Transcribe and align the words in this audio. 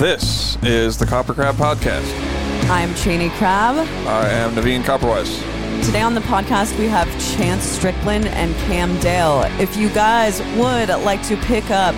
This 0.00 0.56
is 0.62 0.96
the 0.96 1.04
KoperCrabb 1.04 1.52
Podcast. 1.54 2.08
I'm 2.70 2.94
Cheney 2.94 3.28
Crabb. 3.30 3.76
I 4.06 4.28
am 4.30 4.52
Naveen 4.54 4.82
Copperwise. 4.82 5.36
Today 5.84 6.00
on 6.00 6.14
the 6.14 6.22
podcast, 6.22 6.78
we 6.78 6.86
have 6.86 7.06
Chance 7.36 7.64
Strickland 7.64 8.26
and 8.28 8.54
Cam 8.66 8.98
Dale. 9.00 9.42
If 9.60 9.76
you 9.76 9.90
guys 9.90 10.40
would 10.56 10.88
like 11.04 11.22
to 11.28 11.36
pick 11.36 11.70
up 11.70 11.94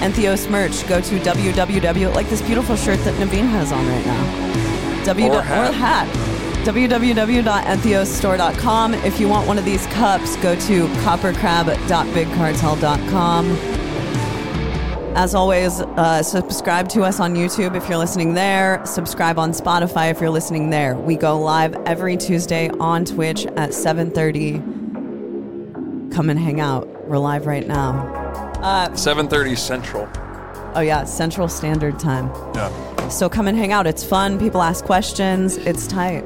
Entheos 0.00 0.48
merch, 0.50 0.88
go 0.88 1.02
to 1.02 1.18
www, 1.20 2.14
like 2.14 2.30
this 2.30 2.40
beautiful 2.40 2.74
shirt 2.74 2.98
that 3.00 3.12
Naveen 3.20 3.48
has 3.50 3.70
on 3.70 3.86
right 3.86 4.06
now. 4.06 5.04
W 5.04 5.26
Or 5.28 5.40
or 5.40 5.42
hat. 5.42 5.74
hat. 5.74 6.08
www.entheosstore.com. 6.64 8.94
If 8.94 9.20
you 9.20 9.28
want 9.28 9.46
one 9.46 9.58
of 9.58 9.66
these 9.66 9.86
cups, 9.88 10.36
go 10.36 10.54
to 10.54 10.86
kopercrabb.bigcartel.com. 11.04 13.71
As 15.14 15.34
always, 15.34 15.82
uh, 15.82 16.22
subscribe 16.22 16.88
to 16.88 17.02
us 17.02 17.20
on 17.20 17.34
YouTube 17.34 17.76
if 17.76 17.86
you're 17.86 17.98
listening 17.98 18.32
there. 18.32 18.80
Subscribe 18.86 19.38
on 19.38 19.50
Spotify 19.50 20.10
if 20.10 20.22
you're 20.22 20.30
listening 20.30 20.70
there. 20.70 20.96
We 20.96 21.16
go 21.16 21.38
live 21.38 21.74
every 21.84 22.16
Tuesday 22.16 22.70
on 22.80 23.04
Twitch 23.04 23.44
at 23.44 23.74
7:30. 23.74 24.62
Come 26.14 26.30
and 26.30 26.38
hang 26.38 26.60
out. 26.60 26.88
We're 27.06 27.18
live 27.18 27.46
right 27.46 27.68
now. 27.68 27.92
7:30 28.94 29.54
Central. 29.54 30.08
Oh 30.74 30.80
yeah, 30.80 31.04
Central 31.04 31.46
Standard 31.46 31.98
Time. 31.98 32.30
Yeah. 32.54 32.70
So 33.08 33.28
come 33.28 33.48
and 33.48 33.58
hang 33.58 33.70
out. 33.70 33.86
It's 33.86 34.02
fun. 34.02 34.38
People 34.38 34.62
ask 34.62 34.82
questions. 34.82 35.58
It's 35.58 35.86
tight. 35.86 36.24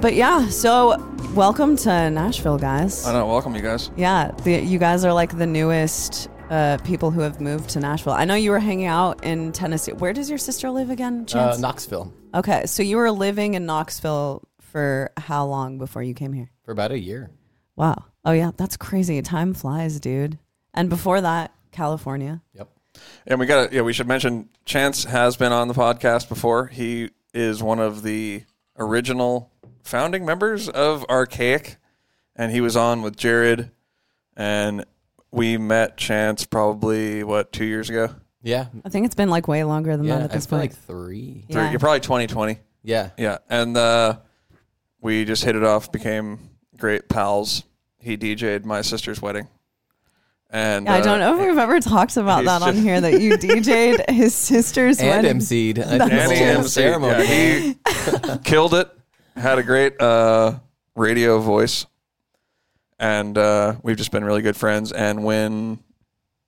But 0.00 0.14
yeah, 0.14 0.48
so 0.48 0.96
welcome 1.34 1.76
to 1.76 2.10
Nashville, 2.10 2.56
guys. 2.56 3.06
I 3.06 3.12
know. 3.12 3.26
Welcome, 3.26 3.54
you 3.54 3.60
guys. 3.60 3.90
Yeah, 3.94 4.30
the, 4.42 4.58
you 4.58 4.78
guys 4.78 5.04
are 5.04 5.12
like 5.12 5.36
the 5.36 5.46
newest 5.46 6.30
uh, 6.50 6.78
people 6.84 7.10
who 7.10 7.20
have 7.20 7.40
moved 7.40 7.70
to 7.70 7.80
Nashville. 7.80 8.12
I 8.12 8.24
know 8.24 8.34
you 8.34 8.50
were 8.50 8.58
hanging 8.60 8.86
out 8.86 9.24
in 9.24 9.52
Tennessee. 9.52 9.92
Where 9.92 10.12
does 10.12 10.28
your 10.28 10.38
sister 10.38 10.70
live 10.70 10.90
again, 10.90 11.22
Uh, 11.22 11.26
Chance? 11.26 11.58
Knoxville 11.58 12.12
okay, 12.34 12.66
so 12.66 12.82
you 12.82 12.96
were 12.98 13.10
living 13.10 13.54
in 13.54 13.64
Knoxville 13.66 14.42
for 14.60 15.10
how 15.16 15.46
long 15.46 15.78
before 15.78 16.02
you 16.02 16.12
came 16.14 16.32
here? 16.32 16.50
for 16.64 16.72
about 16.72 16.90
a 16.92 16.98
year. 16.98 17.30
Wow. 17.76 18.04
Oh 18.24 18.32
yeah, 18.32 18.50
that's 18.56 18.76
crazy. 18.76 19.22
Time 19.22 19.54
flies, 19.54 20.00
dude. 20.00 20.38
And 20.74 20.90
before 20.90 21.20
that, 21.20 21.52
California. 21.72 22.42
Yep. 22.54 22.68
And 23.26 23.38
we 23.40 23.46
got 23.46 23.68
to, 23.70 23.74
yeah, 23.74 23.82
we 23.82 23.92
should 23.92 24.08
mention 24.08 24.48
Chance 24.64 25.04
has 25.04 25.36
been 25.36 25.52
on 25.52 25.68
the 25.68 25.74
podcast 25.74 26.28
before. 26.28 26.66
He 26.66 27.10
is 27.32 27.62
one 27.62 27.78
of 27.78 28.02
the 28.02 28.42
original 28.78 29.52
founding 29.84 30.24
members 30.24 30.68
of 30.68 31.06
Arkaik, 31.08 31.76
and 32.34 32.50
he 32.52 32.60
was 32.60 32.76
on 32.76 33.00
with 33.02 33.16
Jared. 33.16 33.70
And 34.36 34.84
we 35.36 35.58
met 35.58 35.96
Chance 35.96 36.46
probably, 36.46 37.22
what, 37.24 37.52
two 37.52 37.64
years 37.64 37.90
ago? 37.90 38.14
Yeah. 38.42 38.66
I 38.84 38.88
think 38.88 39.06
it's 39.06 39.14
been 39.14 39.30
like 39.30 39.48
way 39.48 39.64
longer 39.64 39.96
than 39.96 40.06
Yeah. 40.06 40.16
that 40.18 40.24
at 40.24 40.30
this 40.32 40.46
feel 40.46 40.58
point. 40.58 40.72
like 40.72 40.80
three. 40.80 41.44
Yeah. 41.48 41.70
You're 41.70 41.80
probably 41.80 42.00
2020. 42.00 42.58
Yeah. 42.82 43.10
Yeah. 43.18 43.38
And 43.50 43.76
uh, 43.76 44.18
we 45.00 45.24
just 45.24 45.44
hit 45.44 45.56
it 45.56 45.64
off, 45.64 45.90
became 45.92 46.50
great 46.78 47.08
pals. 47.08 47.64
He 47.98 48.16
DJ'd 48.16 48.64
my 48.64 48.82
sister's 48.82 49.20
wedding. 49.20 49.48
And 50.48 50.86
Yeah, 50.86 50.94
I 50.94 51.00
don't 51.00 51.20
uh, 51.20 51.32
know 51.32 51.40
if 51.40 51.46
we've 51.48 51.58
ever 51.58 51.80
talked 51.80 52.16
about 52.16 52.38
he's 52.38 52.46
that 52.46 52.62
on 52.62 52.76
here 52.76 53.00
that 53.00 53.20
you 53.20 53.32
DJ'd 53.36 54.08
his 54.08 54.32
sister's 54.34 55.00
And 55.00 55.08
wedding. 55.08 55.38
MC'd. 55.40 55.80
I 55.80 55.82
think 55.98 56.02
And 56.02 56.30
the 56.30 56.34
he 56.34 56.44
whole 56.44 56.56
MC, 56.58 56.68
ceremony. 56.68 57.24
yeah, 57.24 58.32
he 58.32 58.38
killed 58.44 58.74
it. 58.74 58.88
Had 59.34 59.58
a 59.58 59.62
great 59.64 60.00
uh, 60.00 60.60
radio 60.94 61.40
voice, 61.40 61.84
and 62.98 63.36
uh, 63.36 63.74
we've 63.82 63.96
just 63.96 64.10
been 64.10 64.24
really 64.24 64.42
good 64.42 64.56
friends. 64.56 64.92
And 64.92 65.24
when 65.24 65.80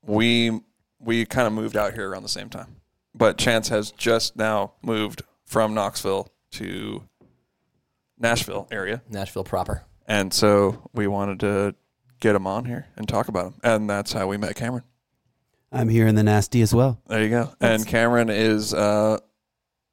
we 0.04 0.60
we 1.00 1.24
kind 1.26 1.46
of 1.46 1.52
moved 1.52 1.76
out 1.76 1.94
here 1.94 2.08
around 2.10 2.22
the 2.22 2.28
same 2.28 2.48
time, 2.48 2.76
but 3.14 3.38
Chance 3.38 3.68
has 3.68 3.90
just 3.92 4.36
now 4.36 4.72
moved 4.82 5.22
from 5.44 5.74
Knoxville 5.74 6.32
to 6.52 7.02
Nashville 8.18 8.66
area, 8.70 9.02
Nashville 9.08 9.44
proper. 9.44 9.84
and 10.06 10.32
so 10.32 10.88
we 10.92 11.06
wanted 11.06 11.40
to 11.40 11.74
get 12.20 12.34
him 12.34 12.46
on 12.46 12.64
here 12.64 12.86
and 12.96 13.08
talk 13.08 13.28
about 13.28 13.46
him, 13.46 13.54
and 13.62 13.88
that's 13.90 14.12
how 14.12 14.26
we 14.26 14.36
met 14.36 14.56
Cameren. 14.56 14.82
I'm 15.70 15.88
here 15.88 16.06
in 16.06 16.14
the 16.14 16.22
nasty 16.22 16.62
as 16.62 16.74
well. 16.74 17.00
There 17.06 17.22
you 17.22 17.28
go. 17.28 17.52
And 17.60 17.86
Cameren 17.86 18.30
is 18.30 18.72
uh, 18.72 19.18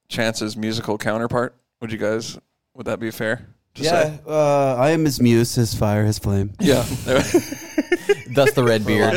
Chance's 0.08 0.56
musical 0.56 0.98
counterpart. 0.98 1.54
Would 1.82 1.92
you 1.92 1.98
guys? 1.98 2.40
Would 2.76 2.86
that 2.88 3.00
be 3.00 3.12
fair? 3.12 3.46
To 3.76 3.84
yeah, 3.84 4.18
uh, 4.28 4.76
I 4.76 4.92
am 4.92 5.06
his 5.06 5.20
muse, 5.22 5.56
his 5.56 5.74
fire, 5.74 6.06
his 6.06 6.18
flame. 6.20 6.52
Yeah. 6.60 6.82
Thus 8.28 8.52
the 8.54 8.64
red 8.66 8.86
beard. 8.86 9.14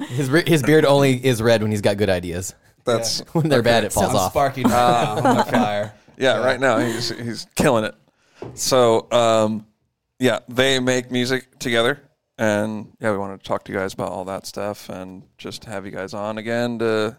his 0.08 0.28
re- 0.30 0.44
his 0.46 0.62
beard 0.62 0.84
only 0.84 1.24
is 1.24 1.40
red 1.42 1.62
when 1.62 1.70
he's 1.70 1.80
got 1.80 1.96
good 1.96 2.10
ideas. 2.10 2.54
That's 2.84 3.20
When 3.32 3.48
they're 3.48 3.62
bad, 3.62 3.84
it 3.84 3.92
falls 3.92 4.10
I'm 4.10 4.16
off. 4.16 4.32
sparking 4.32 4.64
right 4.64 4.70
now. 4.72 5.14
I'm 5.16 5.38
on 5.38 5.46
fire. 5.46 5.94
yeah. 6.16 6.38
Right 6.44 6.60
now 6.60 6.78
he's 6.78 7.10
he's 7.10 7.46
killing 7.54 7.84
it. 7.84 7.94
So 8.54 9.06
um, 9.12 9.66
yeah, 10.18 10.40
they 10.48 10.80
make 10.80 11.10
music 11.10 11.58
together, 11.58 12.00
and 12.38 12.92
yeah, 13.00 13.12
we 13.12 13.18
wanted 13.18 13.40
to 13.40 13.44
talk 13.46 13.64
to 13.64 13.72
you 13.72 13.78
guys 13.78 13.94
about 13.94 14.10
all 14.10 14.24
that 14.26 14.46
stuff, 14.46 14.88
and 14.88 15.22
just 15.38 15.64
have 15.66 15.84
you 15.86 15.92
guys 15.92 16.14
on 16.14 16.38
again 16.38 16.78
to 16.80 17.18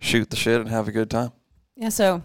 shoot 0.00 0.30
the 0.30 0.36
shit 0.36 0.60
and 0.60 0.68
have 0.68 0.88
a 0.88 0.92
good 0.92 1.10
time. 1.10 1.30
Yeah. 1.76 1.88
So, 1.88 2.22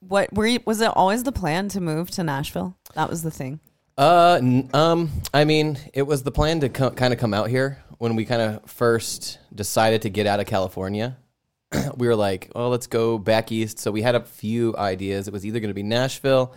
what 0.00 0.32
were 0.32 0.46
you? 0.46 0.60
Was 0.64 0.80
it 0.80 0.90
always 0.94 1.22
the 1.22 1.32
plan 1.32 1.68
to 1.70 1.80
move 1.80 2.10
to 2.12 2.24
Nashville? 2.24 2.76
That 2.94 3.08
was 3.08 3.22
the 3.22 3.30
thing. 3.30 3.60
Uh, 3.96 4.38
n- 4.40 4.70
um, 4.72 5.10
I 5.32 5.44
mean, 5.44 5.78
it 5.92 6.02
was 6.02 6.22
the 6.22 6.30
plan 6.32 6.60
to 6.60 6.68
co- 6.68 6.90
kind 6.90 7.12
of 7.12 7.20
come 7.20 7.34
out 7.34 7.48
here 7.50 7.82
when 7.98 8.16
we 8.16 8.24
kind 8.24 8.40
of 8.40 8.68
first 8.70 9.38
decided 9.54 10.02
to 10.02 10.10
get 10.10 10.26
out 10.26 10.40
of 10.40 10.46
California. 10.46 11.18
we 11.96 12.08
were 12.08 12.16
like, 12.16 12.50
oh, 12.54 12.68
let's 12.68 12.86
go 12.86 13.18
back 13.18 13.52
east. 13.52 13.78
So 13.78 13.90
we 13.90 14.02
had 14.02 14.14
a 14.14 14.20
few 14.20 14.74
ideas. 14.76 15.28
It 15.28 15.32
was 15.32 15.44
either 15.44 15.60
going 15.60 15.68
to 15.68 15.74
be 15.74 15.82
Nashville, 15.82 16.54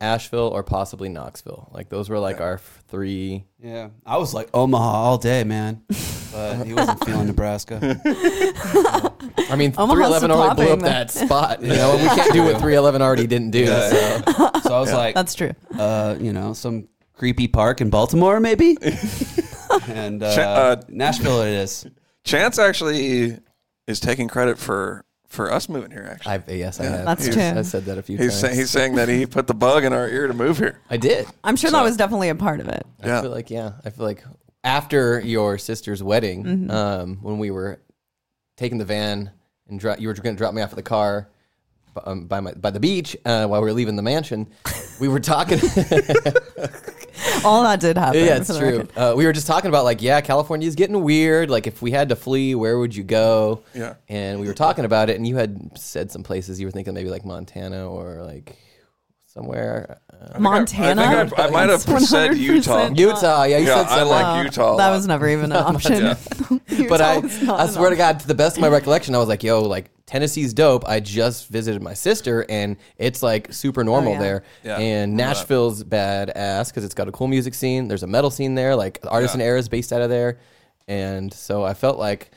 Asheville, 0.00 0.48
or 0.48 0.62
possibly 0.62 1.08
Knoxville. 1.08 1.68
Like 1.72 1.88
those 1.88 2.08
were 2.08 2.18
like 2.18 2.40
our 2.40 2.58
three. 2.88 3.44
Yeah, 3.62 3.88
I 4.04 4.18
was 4.18 4.34
like 4.34 4.48
Omaha 4.54 4.84
all 4.84 5.18
day, 5.18 5.44
man. 5.44 5.82
But 6.32 6.66
he 6.66 6.74
wasn't 6.74 7.02
feeling 7.02 7.28
Nebraska. 7.28 7.78
I 8.04 9.56
mean, 9.56 9.72
Omaha's 9.78 10.18
311 10.20 10.30
already 10.30 10.54
blew 10.54 10.64
up 10.64 10.68
popping. 10.80 10.84
that 10.84 11.10
spot. 11.10 11.62
You 11.66 11.68
know, 11.68 11.96
we 11.96 12.02
can't 12.08 12.32
do 12.32 12.42
what 12.42 12.52
311 12.58 13.00
already 13.00 13.26
didn't 13.26 13.52
do. 13.52 13.60
Yeah. 13.60 13.88
So. 14.22 14.50
So 14.64 14.74
I 14.74 14.80
was 14.80 14.92
like, 14.92 15.14
That's 15.14 15.34
true. 15.34 15.52
uh, 15.78 16.16
you 16.20 16.34
know, 16.34 16.52
some 16.52 16.88
creepy 17.14 17.48
park 17.48 17.80
in 17.80 17.88
Baltimore, 17.88 18.38
maybe. 18.40 18.76
and 19.88 20.22
uh, 20.22 20.34
Ch- 20.34 20.38
uh, 20.38 20.76
Nashville, 20.88 21.40
it 21.42 21.52
is. 21.52 21.86
Chance 22.24 22.58
actually 22.58 23.38
is 23.86 24.00
taking 24.00 24.28
credit 24.28 24.58
for 24.58 25.04
for 25.28 25.52
us 25.52 25.68
moving 25.68 25.90
here. 25.90 26.08
Actually, 26.10 26.32
I've, 26.32 26.48
yes, 26.50 26.80
I 26.80 26.84
Yeah. 26.84 26.90
have. 26.90 27.04
That's 27.04 27.24
He's- 27.24 27.34
true. 27.34 27.58
I've 27.60 27.66
said 27.66 27.84
that 27.86 27.98
a 27.98 28.02
few 28.02 28.16
he's 28.18 28.40
times. 28.40 28.40
sa- 28.40 28.48
he's 28.60 28.70
saying 28.70 28.94
that 28.96 29.08
he 29.08 29.26
put 29.26 29.46
the 29.46 29.54
bug 29.54 29.84
in 29.84 29.92
our 29.92 30.08
ear 30.08 30.26
to 30.28 30.34
move 30.34 30.58
here. 30.58 30.80
I 30.90 30.96
did. 30.96 31.26
I'm 31.44 31.56
sure 31.56 31.70
So- 31.70 31.76
that 31.76 31.82
was 31.82 31.96
definitely 31.96 32.28
a 32.28 32.34
part 32.34 32.60
of 32.60 32.68
it. 32.68 32.86
I 33.02 33.06
Yeah. 33.08 33.22
feel 33.22 33.30
like 33.30 33.50
yeah. 33.50 33.72
I 33.84 33.90
feel 33.90 34.04
like 34.06 34.24
after 34.64 35.20
your 35.20 35.58
sister's 35.58 36.02
wedding, 36.02 36.44
Mm-hmm. 36.44 36.70
um, 36.70 37.18
when 37.22 37.38
we 37.38 37.50
were 37.50 37.80
taking 38.56 38.78
the 38.78 38.84
van 38.84 39.30
and 39.68 39.78
dro- 39.78 39.96
you 39.98 40.08
were 40.08 40.14
going 40.14 40.34
to 40.34 40.38
drop 40.38 40.54
me 40.54 40.62
off 40.62 40.70
at 40.70 40.76
the 40.76 40.82
car 40.82 41.28
b- 41.94 42.00
um, 42.04 42.26
by 42.26 42.40
my 42.40 42.52
by 42.52 42.70
the 42.70 42.80
beach 42.80 43.16
uh, 43.24 43.46
while 43.46 43.60
we 43.60 43.66
were 43.66 43.72
leaving 43.72 43.96
the 43.96 44.02
mansion, 44.02 44.46
we 45.00 45.08
were 45.08 45.20
talking. 45.20 45.58
All 47.44 47.62
that 47.62 47.80
did 47.80 47.96
happen. 47.98 48.20
yeah, 48.24 48.34
for 48.36 48.40
it's 48.40 48.58
true. 48.58 48.88
Uh, 48.96 49.14
we 49.16 49.24
were 49.26 49.32
just 49.32 49.46
talking 49.46 49.68
about 49.68 49.84
like 49.84 50.02
yeah, 50.02 50.20
California's 50.20 50.74
getting 50.74 51.02
weird. 51.02 51.50
Like 51.50 51.66
if 51.66 51.82
we 51.82 51.90
had 51.90 52.08
to 52.10 52.16
flee, 52.16 52.54
where 52.54 52.78
would 52.78 52.94
you 52.94 53.04
go? 53.04 53.62
Yeah. 53.74 53.94
and 54.08 54.40
we 54.40 54.46
were 54.46 54.54
talking 54.54 54.84
about 54.84 55.10
it, 55.10 55.16
and 55.16 55.26
you 55.26 55.36
had 55.36 55.78
said 55.78 56.10
some 56.10 56.22
places 56.22 56.60
you 56.60 56.66
were 56.66 56.72
thinking 56.72 56.94
maybe 56.94 57.10
like 57.10 57.24
Montana 57.24 57.88
or 57.88 58.22
like 58.22 58.56
somewhere. 59.26 59.98
Uh, 60.12 60.38
Montana. 60.38 61.02
I, 61.02 61.26
think 61.26 61.38
I, 61.38 61.46
I 61.46 61.50
might 61.50 61.68
have 61.68 61.82
said 61.82 62.36
Utah. 62.36 62.88
Utah, 62.94 63.44
yeah, 63.44 63.58
you 63.58 63.66
Yeah, 63.66 63.74
said 63.84 63.86
I 63.92 63.98
somewhere. 63.98 64.22
like 64.22 64.44
Utah. 64.46 64.74
a 64.74 64.76
That 64.78 64.90
was 64.90 65.06
never 65.06 65.28
even 65.28 65.52
an 65.52 65.58
option. 65.74 66.16
Utah 66.68 66.88
but 66.88 67.00
I, 67.00 67.18
was 67.18 67.42
not 67.42 67.60
I 67.60 67.64
an 67.64 67.70
swear 67.70 67.90
to. 67.90 67.96
God, 67.96 68.20
to 68.20 68.26
the 68.26 68.34
best 68.34 68.56
of 68.56 68.62
my 68.62 68.68
recollection, 68.68 69.14
I 69.14 69.18
was 69.18 69.28
like, 69.28 69.42
"Yo, 69.42 69.60
like 69.62 69.90
Tennessee's 70.06 70.54
dope." 70.54 70.88
I 70.88 71.00
just 71.00 71.48
visited 71.48 71.82
my 71.82 71.94
sister, 71.94 72.46
and 72.48 72.76
it's 72.98 73.22
like 73.22 73.52
super 73.52 73.80
oh, 73.82 73.84
normal 73.84 74.12
Oh, 74.12 74.14
yeah. 74.14 74.20
there. 74.20 74.42
Yeah. 74.64 74.78
And 74.78 75.16
Nashville's 75.16 75.84
badass 75.84 76.68
because 76.68 76.84
it's 76.84 76.94
got 76.94 77.08
a 77.08 77.12
cool 77.12 77.28
music 77.28 77.54
scene. 77.54 77.88
There's 77.88 78.02
a 78.02 78.06
metal 78.06 78.30
scene 78.30 78.54
there, 78.54 78.74
like 78.76 79.00
Artisan 79.06 79.40
Yeah. 79.40 79.46
Era 79.46 79.58
is 79.58 79.68
based 79.68 79.92
out 79.92 80.02
of 80.02 80.10
there, 80.10 80.38
and 80.88 81.32
so 81.32 81.64
I 81.64 81.74
felt 81.74 81.98
like 81.98 82.30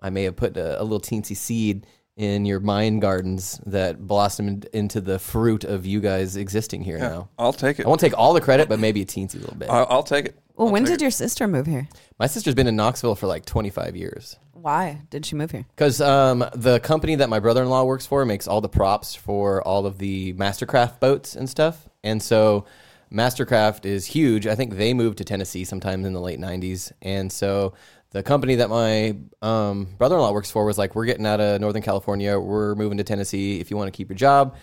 I 0.00 0.10
may 0.10 0.24
have 0.24 0.36
put 0.36 0.56
a, 0.56 0.80
a 0.80 0.84
little 0.84 1.00
teensy 1.00 1.36
seed 1.36 1.86
in 2.16 2.46
your 2.46 2.60
mind 2.60 3.02
gardens 3.02 3.60
that 3.66 4.06
blossomed 4.06 4.64
into 4.72 5.02
the 5.02 5.18
fruit 5.18 5.64
of 5.64 5.84
you 5.84 6.00
guys 6.00 6.36
existing 6.36 6.82
here 6.82 6.96
Yeah, 6.96 7.08
now. 7.08 7.28
I'll 7.38 7.52
take 7.52 7.78
it. 7.78 7.84
I 7.84 7.88
won't 7.88 8.00
take 8.00 8.16
all 8.16 8.32
the 8.32 8.40
credit, 8.40 8.70
but 8.70 8.78
maybe 8.78 9.02
a 9.02 9.04
teensy 9.04 9.34
little 9.38 9.54
bit. 9.54 9.68
I'll, 9.68 9.86
I'll 9.90 10.02
take 10.02 10.24
it. 10.26 10.38
Well, 10.54 10.68
I'll 10.68 10.72
when 10.72 10.84
did 10.84 10.94
it. 10.94 11.00
your 11.02 11.10
sister 11.10 11.46
move 11.46 11.66
here? 11.66 11.88
my 12.18 12.26
sister's 12.26 12.54
been 12.54 12.66
in 12.68 12.76
Knoxville 12.76 13.16
for 13.16 13.26
like 13.26 13.44
25 13.44 13.96
years. 13.96 14.38
Why 14.66 15.02
did 15.10 15.24
she 15.24 15.36
move 15.36 15.52
here? 15.52 15.64
Because 15.76 16.00
um, 16.00 16.44
the 16.52 16.80
company 16.80 17.14
that 17.14 17.28
my 17.28 17.38
brother 17.38 17.62
in 17.62 17.68
law 17.68 17.84
works 17.84 18.04
for 18.04 18.24
makes 18.24 18.48
all 18.48 18.60
the 18.60 18.68
props 18.68 19.14
for 19.14 19.62
all 19.62 19.86
of 19.86 19.98
the 19.98 20.32
Mastercraft 20.32 20.98
boats 20.98 21.36
and 21.36 21.48
stuff. 21.48 21.88
And 22.02 22.20
so 22.20 22.64
Mastercraft 23.12 23.86
is 23.86 24.06
huge. 24.06 24.44
I 24.48 24.56
think 24.56 24.74
they 24.74 24.92
moved 24.92 25.18
to 25.18 25.24
Tennessee 25.24 25.62
sometime 25.62 26.04
in 26.04 26.12
the 26.14 26.20
late 26.20 26.40
'90s, 26.40 26.90
and 27.00 27.30
so 27.30 27.74
the 28.10 28.24
company 28.24 28.56
that 28.56 28.68
my 28.68 29.16
um, 29.40 29.84
brother-in-law 29.98 30.32
works 30.32 30.50
for 30.50 30.64
was 30.64 30.78
like, 30.78 30.96
"We're 30.96 31.06
getting 31.06 31.26
out 31.26 31.40
of 31.40 31.60
Northern 31.60 31.82
California. 31.82 32.36
We're 32.36 32.74
moving 32.74 32.98
to 32.98 33.04
Tennessee. 33.04 33.60
If 33.60 33.70
you 33.70 33.76
want 33.76 33.86
to 33.86 33.96
keep 33.96 34.08
your 34.08 34.16
job, 34.16 34.56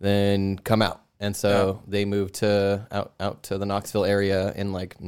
then 0.00 0.58
come 0.58 0.82
out." 0.82 1.00
And 1.20 1.36
so 1.36 1.80
they 1.86 2.04
moved 2.04 2.34
to 2.40 2.88
out 2.90 3.12
out 3.20 3.44
to 3.44 3.58
the 3.58 3.66
Knoxville 3.66 4.04
area 4.04 4.52
in 4.54 4.72
like 4.72 5.00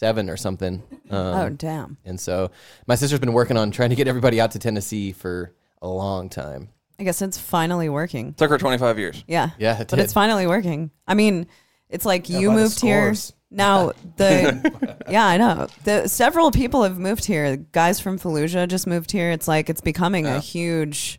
'97 0.00 0.30
or 0.30 0.36
something. 0.36 0.82
Um, 1.10 1.16
oh 1.16 1.48
damn. 1.50 1.96
and 2.04 2.20
so 2.20 2.50
my 2.86 2.94
sister's 2.94 3.18
been 3.20 3.32
working 3.32 3.56
on 3.56 3.70
trying 3.72 3.90
to 3.90 3.96
get 3.96 4.06
everybody 4.08 4.40
out 4.40 4.52
to 4.52 4.58
Tennessee 4.58 5.12
for 5.12 5.52
a 5.82 5.88
long 5.88 6.28
time. 6.28 6.68
I 6.98 7.02
guess 7.02 7.22
it's 7.22 7.38
finally 7.38 7.88
working. 7.88 8.34
Took 8.34 8.50
her 8.50 8.58
25 8.58 8.98
years. 8.98 9.24
Yeah. 9.26 9.50
Yeah, 9.58 9.74
it 9.80 9.88
but 9.88 9.96
did. 9.96 10.00
it's 10.00 10.12
finally 10.12 10.46
working. 10.46 10.90
I 11.06 11.14
mean, 11.14 11.46
it's 11.88 12.04
like 12.04 12.28
you 12.28 12.50
moved 12.50 12.80
here. 12.80 13.14
scores. 13.14 13.32
Now 13.50 13.92
the 14.16 14.98
yeah, 15.10 15.26
I 15.26 15.36
know. 15.38 15.66
The 15.84 16.06
several 16.08 16.50
people 16.52 16.84
have 16.84 16.98
moved 16.98 17.24
here. 17.24 17.56
Guys 17.56 17.98
from 17.98 18.18
Fallujah 18.18 18.68
just 18.68 18.86
moved 18.86 19.10
here. 19.10 19.30
It's 19.32 19.48
like 19.48 19.68
it's 19.68 19.80
becoming 19.80 20.26
a 20.26 20.38
huge 20.38 21.18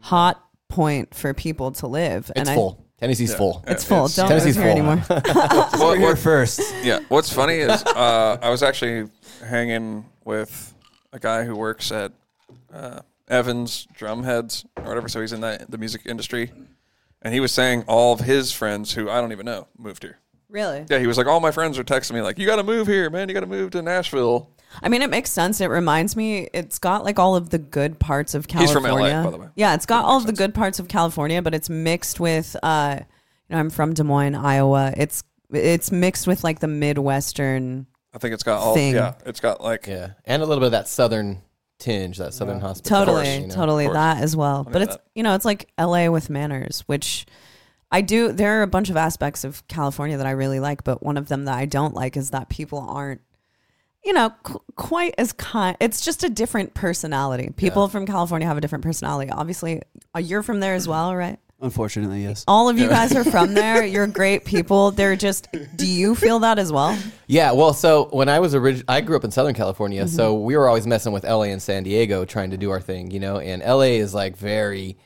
hot 0.00 0.44
point 0.68 1.14
for 1.14 1.32
people 1.32 1.70
to 1.72 1.86
live. 1.86 2.30
It's 2.36 2.50
I, 2.50 2.54
full. 2.54 2.84
Tennessee's 3.02 3.34
full. 3.34 3.62
It's 3.66 3.84
full. 3.84 4.06
It's- 4.06 4.16
Don't 4.16 4.28
Tennessee's 4.28 4.56
move 4.56 4.64
here 4.66 4.74
full. 4.74 4.90
anymore. 4.90 5.04
What- 5.78 5.98
We're 5.98 6.08
what- 6.10 6.18
first. 6.18 6.60
Yeah. 6.82 7.00
What's 7.08 7.32
funny 7.32 7.56
is 7.56 7.82
uh, 7.84 8.38
I 8.40 8.48
was 8.48 8.62
actually 8.62 9.10
hanging 9.44 10.06
with 10.24 10.72
a 11.12 11.18
guy 11.18 11.44
who 11.44 11.54
works 11.56 11.90
at 11.92 12.12
uh, 12.72 13.00
Evans 13.28 13.86
Drumheads 13.98 14.64
or 14.76 14.84
whatever. 14.84 15.08
So 15.08 15.20
he's 15.20 15.32
in 15.32 15.40
the, 15.40 15.66
the 15.68 15.78
music 15.78 16.02
industry. 16.06 16.52
And 17.22 17.32
he 17.34 17.40
was 17.40 17.52
saying 17.52 17.84
all 17.86 18.12
of 18.12 18.20
his 18.20 18.52
friends 18.52 18.94
who 18.94 19.10
I 19.10 19.20
don't 19.20 19.30
even 19.32 19.46
know 19.46 19.68
moved 19.78 20.02
here. 20.02 20.18
really? 20.48 20.84
Yeah, 20.90 20.98
he 20.98 21.06
was 21.06 21.16
like, 21.18 21.26
all 21.26 21.38
my 21.40 21.50
friends 21.52 21.78
are 21.78 21.84
texting 21.84 22.12
me 22.14 22.20
like, 22.20 22.36
"You 22.38 22.46
got 22.46 22.56
to 22.56 22.64
move 22.64 22.86
here, 22.88 23.10
man. 23.10 23.28
You 23.28 23.34
got 23.34 23.40
to 23.40 23.46
move 23.46 23.70
to 23.72 23.82
Nashville." 23.82 24.50
I 24.82 24.88
mean, 24.88 25.02
it 25.02 25.10
makes 25.10 25.30
sense. 25.30 25.60
It 25.60 25.66
reminds 25.66 26.16
me, 26.16 26.48
it's 26.52 26.78
got 26.78 27.04
like 27.04 27.18
all 27.18 27.36
of 27.36 27.50
the 27.50 27.58
good 27.58 27.98
parts 27.98 28.34
of 28.34 28.46
He's 28.46 28.70
from 28.70 28.84
California. 28.84 29.16
LA, 29.16 29.24
by 29.24 29.30
the 29.30 29.38
way. 29.38 29.48
Yeah, 29.56 29.74
it's 29.74 29.86
got 29.86 30.04
all 30.04 30.18
of 30.18 30.26
the 30.26 30.32
good 30.32 30.54
parts 30.54 30.78
of 30.78 30.88
California, 30.88 31.42
but 31.42 31.54
it's 31.54 31.68
mixed 31.68 32.20
with, 32.20 32.56
uh, 32.62 32.98
you 32.98 33.54
know, 33.54 33.58
I'm 33.58 33.70
from 33.70 33.94
Des 33.94 34.04
Moines, 34.04 34.34
Iowa. 34.34 34.94
It's 34.96 35.24
it's 35.50 35.92
mixed 35.92 36.26
with 36.26 36.44
like 36.44 36.60
the 36.60 36.68
Midwestern. 36.68 37.86
I 38.14 38.18
think 38.18 38.34
it's 38.34 38.42
got 38.42 38.60
all. 38.60 38.74
Thing. 38.74 38.94
Yeah, 38.94 39.14
it's 39.26 39.40
got 39.40 39.62
like. 39.62 39.86
Yeah, 39.86 40.12
and 40.24 40.42
a 40.42 40.46
little 40.46 40.60
bit 40.60 40.66
of 40.66 40.72
that 40.72 40.88
southern 40.88 41.42
tinge, 41.78 42.18
that 42.18 42.32
southern 42.32 42.60
hospitality. 42.60 43.12
Totally, 43.12 43.34
you 43.34 43.46
know? 43.48 43.54
totally 43.54 43.88
that 43.88 44.22
as 44.22 44.36
well. 44.36 44.64
But 44.64 44.82
it's 44.82 44.96
that. 44.96 45.04
you 45.14 45.22
know, 45.22 45.34
it's 45.34 45.44
like 45.44 45.68
LA 45.78 46.08
with 46.08 46.30
manners, 46.30 46.82
which 46.86 47.26
I 47.90 48.00
do. 48.00 48.32
There 48.32 48.60
are 48.60 48.62
a 48.62 48.66
bunch 48.66 48.88
of 48.88 48.96
aspects 48.96 49.44
of 49.44 49.66
California 49.68 50.16
that 50.16 50.26
I 50.26 50.30
really 50.30 50.60
like, 50.60 50.84
but 50.84 51.02
one 51.02 51.16
of 51.16 51.28
them 51.28 51.44
that 51.44 51.56
I 51.56 51.66
don't 51.66 51.94
like 51.94 52.16
is 52.16 52.30
that 52.30 52.48
people 52.48 52.78
aren't. 52.78 53.20
You 54.04 54.12
know, 54.12 54.30
qu- 54.42 54.60
quite 54.74 55.14
as 55.18 55.32
kind. 55.32 55.76
It's 55.80 56.00
just 56.04 56.24
a 56.24 56.28
different 56.28 56.74
personality. 56.74 57.50
People 57.56 57.88
from 57.88 58.04
California 58.06 58.48
have 58.48 58.56
a 58.58 58.60
different 58.60 58.82
personality. 58.84 59.30
Obviously, 59.30 59.80
uh, 60.14 60.18
you're 60.18 60.42
from 60.42 60.58
there 60.60 60.74
as 60.74 60.88
well, 60.88 61.14
right? 61.14 61.38
Unfortunately, 61.60 62.24
yes. 62.24 62.44
All 62.48 62.68
of 62.68 62.76
you 62.80 62.88
guys 62.88 63.14
are 63.14 63.22
from 63.22 63.54
there. 63.62 63.84
You're 63.86 64.08
great 64.08 64.44
people. 64.44 64.90
They're 64.90 65.14
just. 65.14 65.46
Do 65.76 65.86
you 65.86 66.16
feel 66.16 66.40
that 66.40 66.58
as 66.58 66.72
well? 66.72 66.98
Yeah, 67.28 67.52
well, 67.52 67.72
so 67.72 68.08
when 68.10 68.28
I 68.28 68.40
was 68.40 68.56
orig- 68.56 68.82
I 68.88 69.00
grew 69.00 69.14
up 69.16 69.22
in 69.22 69.30
Southern 69.30 69.54
California, 69.54 70.02
Mm-hmm. 70.04 70.16
so 70.16 70.34
we 70.34 70.56
were 70.56 70.66
always 70.66 70.88
messing 70.88 71.12
with 71.12 71.22
LA 71.22 71.42
and 71.44 71.62
San 71.62 71.84
Diego 71.84 72.24
trying 72.24 72.50
to 72.50 72.56
do 72.56 72.70
our 72.70 72.80
thing, 72.80 73.12
you 73.12 73.20
know. 73.20 73.38
And 73.38 73.62
LA 73.62 73.94
is 74.02 74.12
like 74.12 74.36
very, 74.36 74.96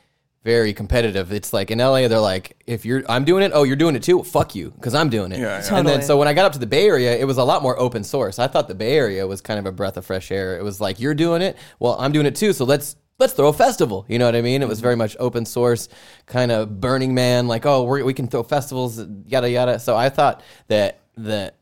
very 0.46 0.72
competitive. 0.72 1.32
It's 1.32 1.52
like 1.52 1.72
in 1.72 1.80
LA, 1.80 2.06
they're 2.06 2.20
like, 2.20 2.62
if 2.68 2.84
you're, 2.84 3.02
I'm 3.08 3.24
doing 3.24 3.42
it, 3.42 3.50
oh, 3.52 3.64
you're 3.64 3.74
doing 3.74 3.96
it 3.96 4.04
too. 4.04 4.22
Fuck 4.22 4.54
you, 4.54 4.70
because 4.70 4.94
I'm 4.94 5.10
doing 5.10 5.32
it. 5.32 5.40
Yeah, 5.40 5.60
yeah. 5.60 5.76
And 5.76 5.88
then 5.88 6.02
so 6.02 6.16
when 6.16 6.28
I 6.28 6.34
got 6.34 6.44
up 6.44 6.52
to 6.52 6.60
the 6.60 6.68
Bay 6.68 6.86
Area, 6.86 7.18
it 7.18 7.24
was 7.24 7.36
a 7.36 7.42
lot 7.42 7.64
more 7.64 7.76
open 7.80 8.04
source. 8.04 8.38
I 8.38 8.46
thought 8.46 8.68
the 8.68 8.74
Bay 8.76 8.96
Area 8.96 9.26
was 9.26 9.40
kind 9.40 9.58
of 9.58 9.66
a 9.66 9.72
breath 9.72 9.96
of 9.96 10.06
fresh 10.06 10.30
air. 10.30 10.56
It 10.56 10.62
was 10.62 10.80
like 10.80 11.00
you're 11.00 11.16
doing 11.16 11.42
it, 11.42 11.56
well, 11.80 11.96
I'm 11.98 12.12
doing 12.12 12.26
it 12.26 12.36
too. 12.36 12.52
So 12.52 12.64
let's 12.64 12.94
let's 13.18 13.32
throw 13.32 13.48
a 13.48 13.52
festival. 13.52 14.06
You 14.08 14.20
know 14.20 14.26
what 14.26 14.36
I 14.36 14.40
mean? 14.40 14.62
It 14.62 14.68
was 14.68 14.78
very 14.78 14.94
much 14.94 15.16
open 15.18 15.46
source, 15.46 15.88
kind 16.26 16.52
of 16.52 16.80
Burning 16.80 17.12
Man, 17.12 17.48
like 17.48 17.66
oh, 17.66 17.82
we're, 17.82 18.04
we 18.04 18.14
can 18.14 18.28
throw 18.28 18.44
festivals, 18.44 19.04
yada 19.26 19.50
yada. 19.50 19.80
So 19.80 19.96
I 19.96 20.10
thought 20.10 20.44
that 20.68 21.00
that 21.16 21.56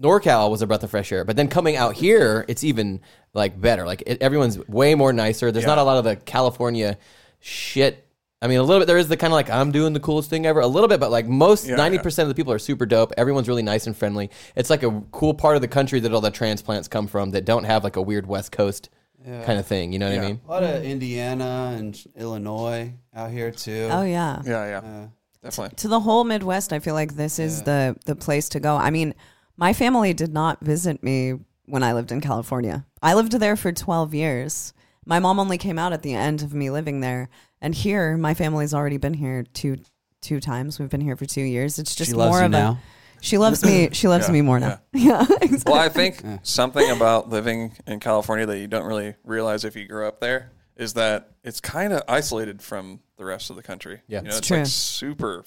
NorCal 0.00 0.52
was 0.52 0.62
a 0.62 0.68
breath 0.68 0.84
of 0.84 0.90
fresh 0.92 1.10
air, 1.10 1.24
but 1.24 1.34
then 1.34 1.48
coming 1.48 1.74
out 1.74 1.96
here, 1.96 2.44
it's 2.46 2.62
even 2.62 3.00
like 3.32 3.60
better. 3.60 3.84
Like 3.84 4.04
it, 4.06 4.22
everyone's 4.22 4.56
way 4.68 4.94
more 4.94 5.12
nicer. 5.12 5.50
There's 5.50 5.66
not 5.66 5.78
a 5.78 5.82
lot 5.82 5.98
of 5.98 6.04
the 6.04 6.14
California 6.14 6.96
shit. 7.44 8.03
I 8.44 8.46
mean, 8.46 8.58
a 8.58 8.62
little 8.62 8.80
bit. 8.80 8.86
There 8.86 8.98
is 8.98 9.08
the 9.08 9.16
kind 9.16 9.32
of 9.32 9.36
like 9.36 9.48
I'm 9.48 9.72
doing 9.72 9.94
the 9.94 10.00
coolest 10.00 10.28
thing 10.28 10.44
ever. 10.44 10.60
A 10.60 10.66
little 10.66 10.88
bit, 10.88 11.00
but 11.00 11.10
like 11.10 11.26
most 11.26 11.66
Yeah, 11.66 11.76
ninety 11.76 11.96
yeah. 11.96 12.02
percent 12.02 12.24
of 12.24 12.28
the 12.28 12.34
people 12.38 12.52
are 12.52 12.58
super 12.58 12.84
dope. 12.84 13.12
Everyone's 13.16 13.48
really 13.48 13.62
nice 13.62 13.86
and 13.86 13.96
friendly. 13.96 14.30
It's 14.54 14.68
like 14.68 14.82
a 14.82 15.02
cool 15.12 15.32
part 15.32 15.56
of 15.56 15.62
the 15.62 15.68
country 15.68 15.98
that 16.00 16.12
all 16.12 16.20
the 16.20 16.30
transplants 16.30 16.86
come 16.86 17.06
from 17.06 17.30
that 17.30 17.46
don't 17.46 17.64
have 17.64 17.82
like 17.84 17.96
a 17.96 18.02
weird 18.02 18.26
West 18.26 18.52
Coast 18.52 18.90
kind 19.24 19.58
of 19.58 19.66
thing. 19.66 19.92
You 19.94 19.98
know 19.98 20.06
what 20.10 20.18
I 20.18 20.22
Yeah. 20.22 20.26
mean? 20.28 20.40
A 20.46 20.50
lot 20.50 20.62
of 20.62 20.84
Indiana 20.84 21.74
and 21.78 21.98
Illinois 22.14 22.92
out 23.16 23.30
here 23.30 23.50
too. 23.50 23.88
Oh 23.90 24.02
yeah. 24.02 24.42
Yeah, 24.44 24.66
yeah, 24.66 24.78
Uh, 24.78 25.06
definitely. 25.42 25.76
to 25.76 25.88
the 25.88 26.00
whole 26.00 26.24
Midwest, 26.24 26.74
I 26.74 26.78
feel 26.80 26.92
like 26.94 27.16
this 27.16 27.38
is 27.38 27.62
the 27.62 27.96
the 28.04 28.14
place 28.14 28.50
to 28.50 28.60
go. 28.60 28.76
I 28.76 28.90
mean, 28.90 29.14
my 29.56 29.72
family 29.72 30.12
did 30.12 30.34
not 30.34 30.60
visit 30.60 31.02
me 31.02 31.34
when 31.64 31.82
I 31.82 31.94
lived 31.94 32.12
in 32.12 32.20
California. 32.20 32.84
I 33.02 33.14
lived 33.14 33.32
there 33.32 33.56
for 33.56 33.72
12 33.72 34.12
years. 34.12 34.74
My 35.06 35.18
mom 35.18 35.38
only 35.38 35.58
came 35.58 35.78
out 35.78 35.92
at 35.92 36.02
the 36.02 36.14
end 36.14 36.42
of 36.42 36.54
me 36.54 36.70
living 36.70 37.00
there. 37.00 37.28
And 37.60 37.74
here, 37.74 38.16
my 38.16 38.34
family's 38.34 38.74
already 38.74 38.96
been 38.98 39.14
here 39.14 39.44
two 39.54 39.78
two 40.20 40.40
times. 40.40 40.78
We've 40.78 40.88
been 40.88 41.02
here 41.02 41.16
for 41.16 41.26
2 41.26 41.42
years. 41.42 41.78
It's 41.78 41.94
just 41.94 42.10
She 42.10 42.16
loves 42.16 42.30
more 42.30 42.38
you 42.40 42.44
of 42.46 42.50
now. 42.50 42.70
a 42.72 43.20
She 43.20 43.36
loves 43.36 43.62
me. 43.62 43.90
She 43.92 44.08
loves 44.08 44.26
Yeah, 44.28 44.32
me 44.32 44.40
more 44.40 44.58
now. 44.58 44.80
Yeah, 44.94 45.20
exactly. 45.42 45.72
Well, 45.72 45.80
I 45.82 45.90
think 45.90 46.22
something 46.42 46.90
about 46.90 47.28
living 47.28 47.72
in 47.86 48.00
California 48.00 48.46
that 48.46 48.58
you 48.58 48.66
don't 48.66 48.86
really 48.86 49.14
realize 49.24 49.64
if 49.66 49.76
you 49.76 49.86
grew 49.86 50.06
up 50.08 50.20
there 50.20 50.50
is 50.76 50.94
that 50.94 51.30
it's 51.42 51.60
kind 51.60 51.92
of 51.92 52.02
isolated 52.08 52.62
from 52.62 53.00
the 53.18 53.24
rest 53.26 53.50
of 53.50 53.56
the 53.56 53.62
country. 53.62 54.00
Yeah. 54.08 54.20
you 54.20 54.24
know, 54.24 54.28
It's 54.30 54.38
it's, 54.38 54.48
true. 54.48 54.56
like 54.58 54.66
super, 54.66 55.44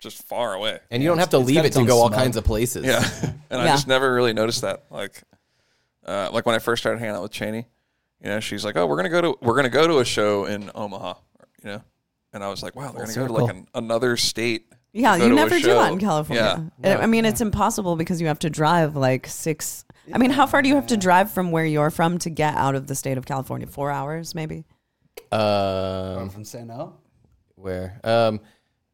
just 0.00 0.22
far 0.26 0.54
away. 0.54 0.78
And 0.90 1.02
you 1.02 1.08
don't 1.10 1.18
have 1.18 1.28
to 1.30 1.38
it's 1.40 1.46
leave 1.48 1.64
it 1.66 1.72
to 1.74 1.80
own 1.80 1.86
go 1.86 1.98
all 1.98 2.08
smell. 2.08 2.18
kinds 2.18 2.36
of 2.38 2.44
places. 2.44 2.86
Yeah, 2.86 3.04
and 3.50 3.60
I 3.60 3.66
just 3.66 3.86
never 3.86 4.12
really 4.14 4.32
noticed 4.32 4.62
that. 4.62 4.84
Like, 4.90 5.22
uh, 6.06 6.30
like 6.32 6.46
when 6.46 6.54
I 6.54 6.58
first 6.60 6.82
started 6.82 6.98
hanging 6.98 7.14
out 7.14 7.22
with 7.22 7.32
Cheney, 7.32 7.66
you 8.24 8.30
know, 8.30 8.40
she's 8.40 8.64
like, 8.64 8.76
"Oh, 8.76 8.86
we're 8.86 8.96
gonna 8.96 9.08
go 9.10 9.20
to 9.20 9.36
we're 9.42 9.54
gonna 9.54 9.68
go 9.68 9.86
to 9.86 9.98
a 9.98 10.04
show 10.04 10.46
in 10.46 10.70
Omaha," 10.74 11.14
you 11.62 11.70
know, 11.70 11.82
and 12.32 12.42
I 12.42 12.48
was 12.48 12.62
like, 12.62 12.74
"Wow, 12.74 12.90
they're 12.92 13.04
gonna 13.06 13.14
go 13.14 13.26
to 13.28 13.32
like 13.32 13.54
an, 13.54 13.68
another 13.74 14.16
state." 14.16 14.70
to 14.70 14.76
Yeah, 14.92 15.18
go 15.18 15.24
you 15.24 15.28
to 15.30 15.34
a 15.34 15.36
never 15.36 15.56
do 15.56 15.60
show." 15.62 15.74
that 15.74 15.92
in 15.92 15.98
California. 15.98 16.70
Yeah. 16.82 16.98
I- 16.98 17.02
I 17.02 17.06
mean, 17.06 17.24
it's 17.24 17.40
impossible 17.40 17.96
because 17.96 18.20
you 18.20 18.26
have 18.28 18.38
to 18.40 18.50
drive 18.50 18.96
like 18.96 19.26
six. 19.26 19.84
I 20.12 20.18
mean, 20.18 20.30
how 20.30 20.46
far 20.46 20.62
do 20.62 20.68
you 20.68 20.74
have 20.74 20.86
to 20.88 20.96
drive 20.96 21.30
from 21.30 21.50
where 21.50 21.64
you're 21.64 21.90
from 21.90 22.18
to 22.18 22.30
get 22.30 22.54
out 22.56 22.74
of 22.74 22.86
the 22.88 22.94
state 22.94 23.16
of 23.18 23.24
California? 23.26 23.66
Four 23.66 23.90
hours, 23.90 24.34
maybe. 24.34 24.64
Um, 25.32 26.28
from 26.30 26.44
San 26.44 26.70
El? 26.70 26.96
where? 27.56 27.98
Um, 28.04 28.40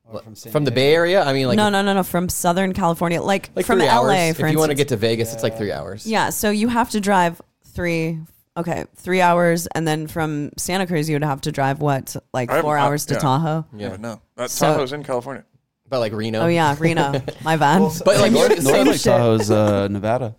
Or 0.05 0.21
from 0.23 0.35
San 0.35 0.53
from 0.53 0.65
the 0.65 0.71
Diego? 0.71 0.89
Bay 0.89 0.95
Area. 0.95 1.23
I 1.25 1.33
mean, 1.33 1.47
like 1.49 1.57
no, 1.57 1.69
no, 1.69 1.83
no, 1.83 1.93
no. 1.95 2.03
From 2.03 2.29
Southern 2.29 2.73
California, 2.73 3.21
like, 3.21 3.51
like 3.55 3.67
from 3.67 3.79
three 3.79 3.89
LA, 3.89 3.93
hours. 3.95 4.37
for 4.37 4.47
if 4.47 4.53
you 4.53 4.59
want 4.59 4.69
to 4.69 4.73
instance. 4.73 4.79
get 4.79 4.89
to 4.89 4.97
Vegas, 4.97 5.35
it's 5.35 5.43
like 5.43 5.57
three 5.57 5.73
hours. 5.73 6.07
yeah, 6.07 6.31
so 6.31 6.51
you 6.51 6.69
have 6.69 6.91
to 6.91 7.01
drive 7.01 7.41
three. 7.67 8.19
Okay, 8.61 8.85
three 8.97 9.21
hours, 9.21 9.67
and 9.69 9.87
then 9.87 10.07
from 10.07 10.51
Santa 10.57 10.87
Cruz, 10.87 11.09
you 11.09 11.15
would 11.17 11.25
have 11.25 11.41
to 11.43 11.53
drive 11.53 11.81
what, 11.81 12.15
like 12.33 12.51
I- 12.51 12.61
four 12.63 12.77
I- 12.79 12.83
hours 12.83 13.07
to 13.07 13.15
yeah. 13.15 13.21
Tahoe. 13.21 13.65
Yeah, 13.77 13.97
no, 13.99 14.21
that 14.37 14.51
So- 14.51 14.67
Tahoe's 14.73 14.93
in 14.93 15.03
California. 15.05 15.45
But 15.89 15.99
like 15.99 16.13
Reno. 16.13 16.41
Oh 16.43 16.47
yeah, 16.47 16.77
Reno, 16.79 17.21
my 17.43 17.57
van. 17.57 17.83
But 18.05 18.19
like, 18.21 18.33
North, 18.33 18.51
you're- 18.51 18.63
North 18.63 18.65
same 18.77 18.87
Lake. 18.87 19.01
Tahoe's 19.03 19.51
uh, 19.51 19.89
Nevada. 19.91 20.37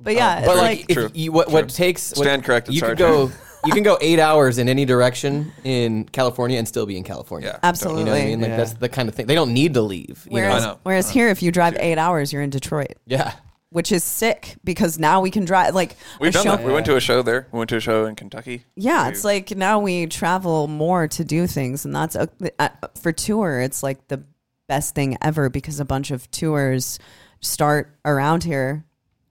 But 0.00 0.14
yeah, 0.14 0.40
but 0.44 0.56
like, 0.56 0.78
like, 0.80 0.84
if 0.90 0.96
True. 0.96 1.10
you, 1.14 1.30
what 1.32 1.50
what 1.50 1.60
True. 1.62 1.68
takes 1.68 2.10
what- 2.16 2.24
Stand 2.24 2.44
corrected, 2.44 2.74
You 2.74 2.80
can 2.80 2.96
Sergeant. 2.96 3.30
go. 3.30 3.32
You 3.64 3.72
can 3.72 3.84
go 3.84 3.96
eight 4.00 4.18
hours 4.18 4.58
in 4.58 4.68
any 4.68 4.84
direction 4.84 5.52
in 5.62 6.02
California 6.06 6.58
and 6.58 6.66
still 6.66 6.84
be 6.84 6.96
in 6.96 7.04
California. 7.04 7.50
Yeah, 7.52 7.58
Absolutely. 7.62 8.00
You 8.00 8.06
know 8.06 8.10
what 8.12 8.20
I 8.20 8.24
mean? 8.24 8.40
Like 8.40 8.48
Yeah. 8.50 8.56
that's 8.56 8.72
the 8.72 8.88
kind 8.88 9.08
of 9.08 9.14
thing. 9.14 9.26
They 9.26 9.36
don't 9.36 9.54
need 9.54 9.74
to 9.74 9.82
leave. 9.82 10.26
You 10.28 10.32
whereas, 10.32 10.64
know? 10.64 10.70
know. 10.72 10.78
whereas 10.82 11.08
here, 11.08 11.28
if 11.28 11.44
you 11.44 11.52
drive 11.52 11.76
eight 11.78 11.96
hours, 11.96 12.32
you're 12.32 12.42
in 12.42 12.50
Detroit. 12.50 12.94
Yeah. 13.06 13.34
Which 13.72 13.90
is 13.90 14.04
sick 14.04 14.56
because 14.62 14.98
now 14.98 15.20
we 15.20 15.30
can 15.30 15.44
drive 15.44 15.74
like 15.74 15.96
We've 16.20 16.32
done 16.32 16.44
show- 16.44 16.56
that. 16.56 16.64
We 16.64 16.72
went 16.72 16.86
to 16.86 16.96
a 16.96 17.00
show 17.00 17.22
there. 17.22 17.48
We 17.52 17.58
went 17.58 17.70
to 17.70 17.76
a 17.76 17.80
show 17.80 18.04
in 18.06 18.14
Kentucky. 18.14 18.64
Yeah, 18.76 19.04
We- 19.06 19.12
it's 19.12 19.24
like 19.24 19.56
now 19.56 19.78
we 19.80 20.06
travel 20.06 20.68
more 20.68 21.08
to 21.08 21.24
do 21.24 21.46
things, 21.46 21.84
and 21.84 21.94
that's 21.94 22.14
a, 22.14 22.28
uh, 22.58 22.68
for 23.00 23.12
tour. 23.12 23.60
It's 23.60 23.82
like 23.82 24.08
the 24.08 24.22
best 24.68 24.94
thing 24.94 25.16
ever 25.20 25.48
because 25.50 25.80
a 25.80 25.84
bunch 25.84 26.10
of 26.10 26.30
tours 26.30 26.98
start 27.40 27.96
around 28.04 28.44
here, 28.44 28.84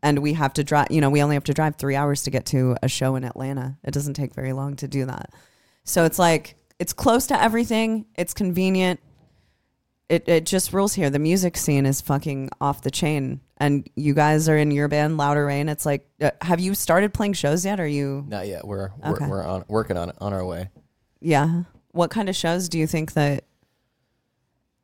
and 0.03 0.19
we 0.19 0.33
have 0.33 0.53
to 0.53 0.63
drive. 0.63 0.87
You 0.91 1.01
know, 1.01 1.09
we 1.09 1.21
only 1.23 1.35
have 1.35 1.43
to 1.45 1.53
drive 1.53 1.75
three 1.77 1.95
hours 1.95 2.23
to 2.23 2.29
get 2.31 2.45
to 2.47 2.75
a 2.83 2.87
show 2.89 3.15
in 3.15 3.23
Atlanta. 3.23 3.77
It 3.83 3.91
doesn't 3.91 4.15
take 4.15 4.33
very 4.33 4.53
long 4.53 4.75
to 4.77 4.87
do 4.87 5.05
that. 5.05 5.29
So 5.83 6.03
it's 6.05 6.19
like 6.19 6.55
it's 6.79 6.93
close 6.93 7.27
to 7.27 7.41
everything. 7.41 8.05
It's 8.15 8.33
convenient. 8.33 8.99
It 10.09 10.27
it 10.27 10.45
just 10.45 10.73
rules 10.73 10.93
here. 10.95 11.09
The 11.09 11.19
music 11.19 11.55
scene 11.55 11.85
is 11.85 12.01
fucking 12.01 12.49
off 12.59 12.81
the 12.81 12.91
chain, 12.91 13.39
and 13.61 13.87
you 13.95 14.15
guys 14.15 14.49
are 14.49 14.57
in 14.57 14.71
your 14.71 14.87
band, 14.87 15.17
Louder 15.17 15.45
Rain. 15.45 15.69
It's 15.69 15.85
like, 15.85 16.09
uh, 16.19 16.31
have 16.41 16.59
you 16.59 16.73
started 16.73 17.13
playing 17.13 17.33
shows 17.33 17.63
yet? 17.63 17.79
Are 17.79 17.87
you? 17.87 18.25
Not 18.27 18.47
yet. 18.47 18.65
We're 18.67 18.89
we're, 19.05 19.29
we're 19.29 19.43
on 19.45 19.63
working 19.67 19.97
on 19.97 20.09
it 20.09 20.15
on 20.19 20.33
our 20.33 20.43
way. 20.43 20.69
Yeah. 21.19 21.63
What 21.91 22.09
kind 22.09 22.27
of 22.27 22.35
shows 22.35 22.67
do 22.69 22.79
you 22.79 22.87
think 22.87 23.13
that? 23.13 23.43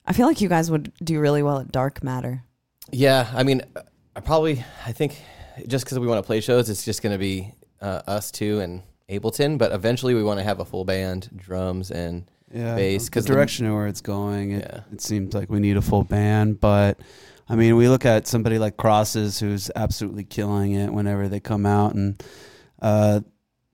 I 0.06 0.14
feel 0.14 0.28
like 0.28 0.42
you 0.42 0.48
guys 0.48 0.70
would 0.70 0.94
do 1.04 1.20
really 1.20 1.42
well 1.42 1.58
at 1.60 1.72
Dark 1.72 2.04
Matter. 2.04 2.44
Yeah, 2.92 3.30
I 3.34 3.44
mean, 3.44 3.62
I 4.16 4.20
probably 4.22 4.64
I 4.86 4.92
think 4.92 5.20
just 5.68 5.84
because 5.84 5.98
we 6.00 6.08
want 6.08 6.20
to 6.24 6.26
play 6.28 6.40
shows, 6.40 6.70
it's 6.70 6.86
just 6.86 7.02
going 7.02 7.14
to 7.14 7.20
be 7.20 7.52
uh, 7.82 8.02
us 8.08 8.30
two 8.32 8.60
and 8.60 8.84
Ableton. 9.10 9.58
But 9.58 9.72
eventually, 9.72 10.14
we 10.14 10.24
want 10.24 10.40
to 10.40 10.44
have 10.44 10.60
a 10.60 10.66
full 10.66 10.86
band, 10.86 11.30
drums 11.36 11.90
and 11.92 12.30
yeah, 12.54 12.76
bass. 12.76 13.06
the 13.06 13.10
Because 13.10 13.26
direction 13.26 13.66
of 13.66 13.74
where 13.74 13.88
it's 13.88 14.02
going, 14.02 14.52
it, 14.52 14.70
Yeah. 14.72 14.82
it 14.94 15.02
seems 15.02 15.34
like 15.34 15.50
we 15.50 15.60
need 15.60 15.78
a 15.78 15.82
full 15.82 16.04
band. 16.04 16.62
But 16.62 17.00
I 17.50 17.56
mean, 17.56 17.76
we 17.76 17.88
look 17.88 18.06
at 18.06 18.28
somebody 18.28 18.60
like 18.60 18.78
Crosses, 18.78 19.40
who's 19.40 19.72
absolutely 19.76 20.24
killing 20.24 20.74
it 20.74 20.92
whenever 20.92 21.28
they 21.28 21.40
come 21.40 21.66
out, 21.66 21.96
and 21.96 22.22
uh, 22.82 23.22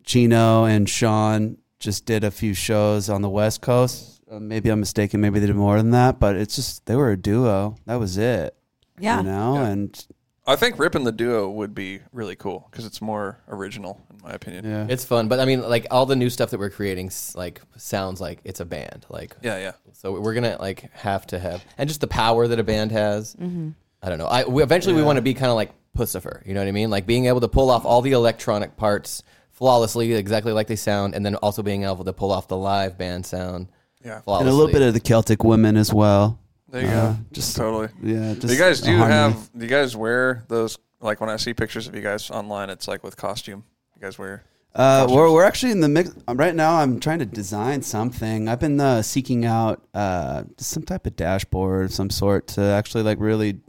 Chino 0.03 0.65
and 0.65 0.87
Shaun 0.87 1.57
just 1.79 2.05
did 2.05 2.23
a 2.23 2.31
few 2.31 2.53
shows 2.53 3.09
on 3.09 3.21
the 3.21 3.29
West 3.29 3.61
Coast. 3.61 4.21
Uh, 4.29 4.39
maybe 4.39 4.69
I'm 4.69 4.79
mistaken. 4.79 5.21
Maybe 5.21 5.39
they 5.39 5.47
did 5.47 5.55
more 5.55 5.77
than 5.77 5.91
that, 5.91 6.19
but 6.19 6.35
it's 6.35 6.55
just 6.55 6.85
they 6.85 6.95
were 6.95 7.11
a 7.11 7.17
duo. 7.17 7.75
That 7.85 7.95
was 7.95 8.17
it. 8.17 8.55
Yeah. 8.99 9.17
you 9.17 9.23
know, 9.23 9.55
and 9.55 10.05
I 10.45 10.55
think 10.57 10.77
ripping 10.77 11.05
the 11.05 11.11
duo 11.13 11.49
would 11.49 11.73
be 11.73 12.01
really 12.11 12.35
cool 12.35 12.67
because 12.69 12.85
it's 12.85 13.01
more 13.01 13.39
original, 13.47 14.01
in 14.09 14.17
my 14.23 14.31
opinion. 14.33 14.65
yeah, 14.65 14.85
it's 14.89 15.05
fun. 15.05 15.27
But 15.29 15.39
I 15.39 15.45
mean, 15.45 15.61
like 15.61 15.87
all 15.89 16.05
the 16.05 16.15
new 16.17 16.29
stuff 16.29 16.49
that 16.51 16.59
we're 16.59 16.69
creating, 16.69 17.07
s- 17.07 17.33
like 17.35 17.61
sounds 17.77 18.19
like 18.19 18.39
it's 18.43 18.59
a 18.59 18.65
band. 18.65 19.05
Like 19.09 19.35
Yeah, 19.41 19.57
yeah. 19.57 19.71
So 19.93 20.19
we're 20.19 20.33
gonna 20.33 20.57
like 20.59 20.91
have 20.93 21.25
to 21.27 21.39
have, 21.39 21.63
and 21.77 21.87
just 21.87 22.01
the 22.01 22.07
power 22.07 22.47
that 22.47 22.59
a 22.59 22.63
band 22.63 22.91
has. 22.91 23.35
Mm-hmm. 23.35 23.69
I 24.01 24.09
don't 24.09 24.17
know. 24.17 24.25
I 24.25 24.43
we, 24.43 24.61
eventually 24.63 24.95
we 24.95 25.01
want 25.03 25.15
to 25.15 25.21
be 25.21 25.33
kind 25.33 25.49
of 25.49 25.55
like 25.55 25.71
Puscifer. 25.97 26.45
You 26.45 26.53
know 26.53 26.59
what 26.59 26.67
I 26.67 26.73
mean? 26.73 26.89
Like 26.89 27.05
being 27.05 27.27
able 27.27 27.39
to 27.39 27.47
pull 27.47 27.69
off 27.69 27.85
all 27.85 28.01
the 28.01 28.11
electronic 28.11 28.75
parts 28.75 29.23
flawlessly, 29.51 30.13
exactly 30.13 30.51
like 30.51 30.67
they 30.67 30.75
sound, 30.75 31.15
and 31.15 31.25
then 31.25 31.35
also 31.35 31.63
being 31.63 31.83
able 31.85 32.03
to 32.03 32.11
pull 32.11 32.31
off 32.33 32.49
the 32.49 32.57
live 32.57 32.97
band 32.97 33.25
sound. 33.25 33.67
Yeah. 34.03 34.19
flawlessly. 34.19 34.47
and 34.47 34.53
a 34.53 34.57
little 34.57 34.73
bit 34.73 34.81
of 34.81 34.93
the 34.93 34.99
Celtic 34.99 35.45
women 35.45 35.77
as 35.77 35.93
well. 35.93 36.37
There 36.73 36.81
you 36.81 36.87
Uh, 36.87 37.11
go. 37.13 37.17
just- 37.31 37.55
totally. 37.55 37.87
Yeah, 38.01 38.33
just 38.33 38.51
you 38.51 38.59
guys 38.59 38.81
do 38.81 38.97
have? 38.97 39.49
Do 39.55 39.63
you 39.63 39.69
guys 39.69 39.95
wear 39.95 40.43
those? 40.47 40.77
Like 40.99 41.21
when 41.21 41.29
I 41.29 41.35
see 41.37 41.53
pictures 41.53 41.87
of 41.87 41.93
you 41.93 42.01
guys 42.01 42.31
online, 42.31 42.69
it's 42.71 42.87
like 42.87 43.03
with 43.03 43.15
costume. 43.15 43.63
You 43.95 44.01
guys 44.01 44.17
wear. 44.17 44.43
Uh, 44.73 45.05
we're, 45.07 45.31
we're 45.31 45.43
actually 45.43 45.71
in 45.71 45.81
the 45.81 45.87
mix 45.87 46.09
um, 46.27 46.35
right 46.35 46.55
now. 46.55 46.77
I'm 46.77 46.99
trying 46.99 47.19
to 47.19 47.25
design 47.27 47.83
something. 47.83 48.47
I've 48.49 48.59
been 48.59 48.79
uh, 48.81 49.03
seeking 49.03 49.45
out 49.45 49.83
uh, 49.93 50.45
some 50.57 50.81
type 50.81 51.05
of 51.05 51.15
dashboard 51.15 51.85
of 51.85 51.93
some 51.93 52.09
sort 52.09 52.47
to 52.55 52.61
actually 52.63 53.03
like 53.03 53.19
really 53.19 53.59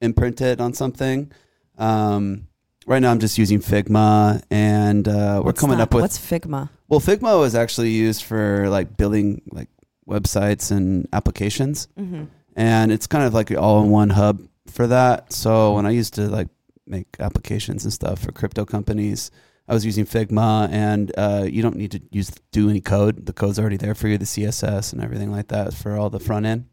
imprint 0.00 0.40
it 0.40 0.60
on 0.62 0.72
something. 0.72 1.30
Um, 1.76 2.46
right 2.86 3.00
now, 3.02 3.10
I'm 3.10 3.18
just 3.20 3.36
using 3.36 3.60
Figma, 3.60 4.42
and 4.50 5.06
uh, 5.06 5.34
we're 5.40 5.42
What's 5.48 5.60
coming 5.60 5.76
that? 5.76 5.84
up 5.84 5.94
with 5.94 6.02
What's 6.02 6.18
Figma? 6.18 6.70
well, 6.88 7.00
Figma 7.00 7.38
was 7.38 7.54
actually 7.54 7.90
used 7.90 8.22
for 8.22 8.68
like 8.70 8.96
building 8.96 9.42
like 9.50 9.68
websites 10.08 10.70
and 10.70 11.08
applications, 11.12 11.88
Mm-hmm. 11.98 12.24
and 12.56 12.92
it's 12.92 13.06
kind 13.06 13.24
of 13.24 13.34
like 13.34 13.50
all 13.52 13.82
in 13.82 13.90
one 13.90 14.10
hub 14.10 14.40
for 14.66 14.86
that. 14.86 15.32
So 15.32 15.74
when 15.74 15.86
I 15.86 15.90
used 15.90 16.14
to 16.14 16.22
like 16.28 16.48
make 16.86 17.06
applications 17.20 17.84
and 17.84 17.92
stuff 17.92 18.18
for 18.20 18.32
crypto 18.32 18.64
companies, 18.64 19.30
I 19.68 19.74
was 19.74 19.84
using 19.86 20.04
Figma, 20.04 20.68
and 20.70 21.12
uh, 21.16 21.46
you 21.48 21.62
don't 21.62 21.76
need 21.76 21.92
to 21.92 22.00
use 22.10 22.30
do 22.50 22.68
any 22.68 22.80
code. 22.80 23.26
The 23.26 23.32
code's 23.32 23.58
already 23.58 23.76
there 23.76 23.94
for 23.94 24.08
you, 24.08 24.18
the 24.18 24.24
CSS 24.24 24.92
and 24.92 25.02
everything 25.02 25.30
like 25.30 25.48
that 25.48 25.72
for 25.74 25.96
all 25.96 26.10
the 26.10 26.18
front 26.20 26.46
end. 26.46 26.66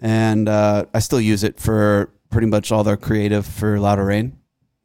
And 0.00 0.48
uh, 0.48 0.86
I 0.94 0.98
still 1.00 1.20
use 1.20 1.44
it 1.44 1.60
for 1.60 2.10
pretty 2.30 2.46
much 2.46 2.72
all 2.72 2.84
their 2.84 2.96
creative 2.96 3.44
for 3.46 3.78
Louder 3.78 4.06
Rain. 4.06 4.38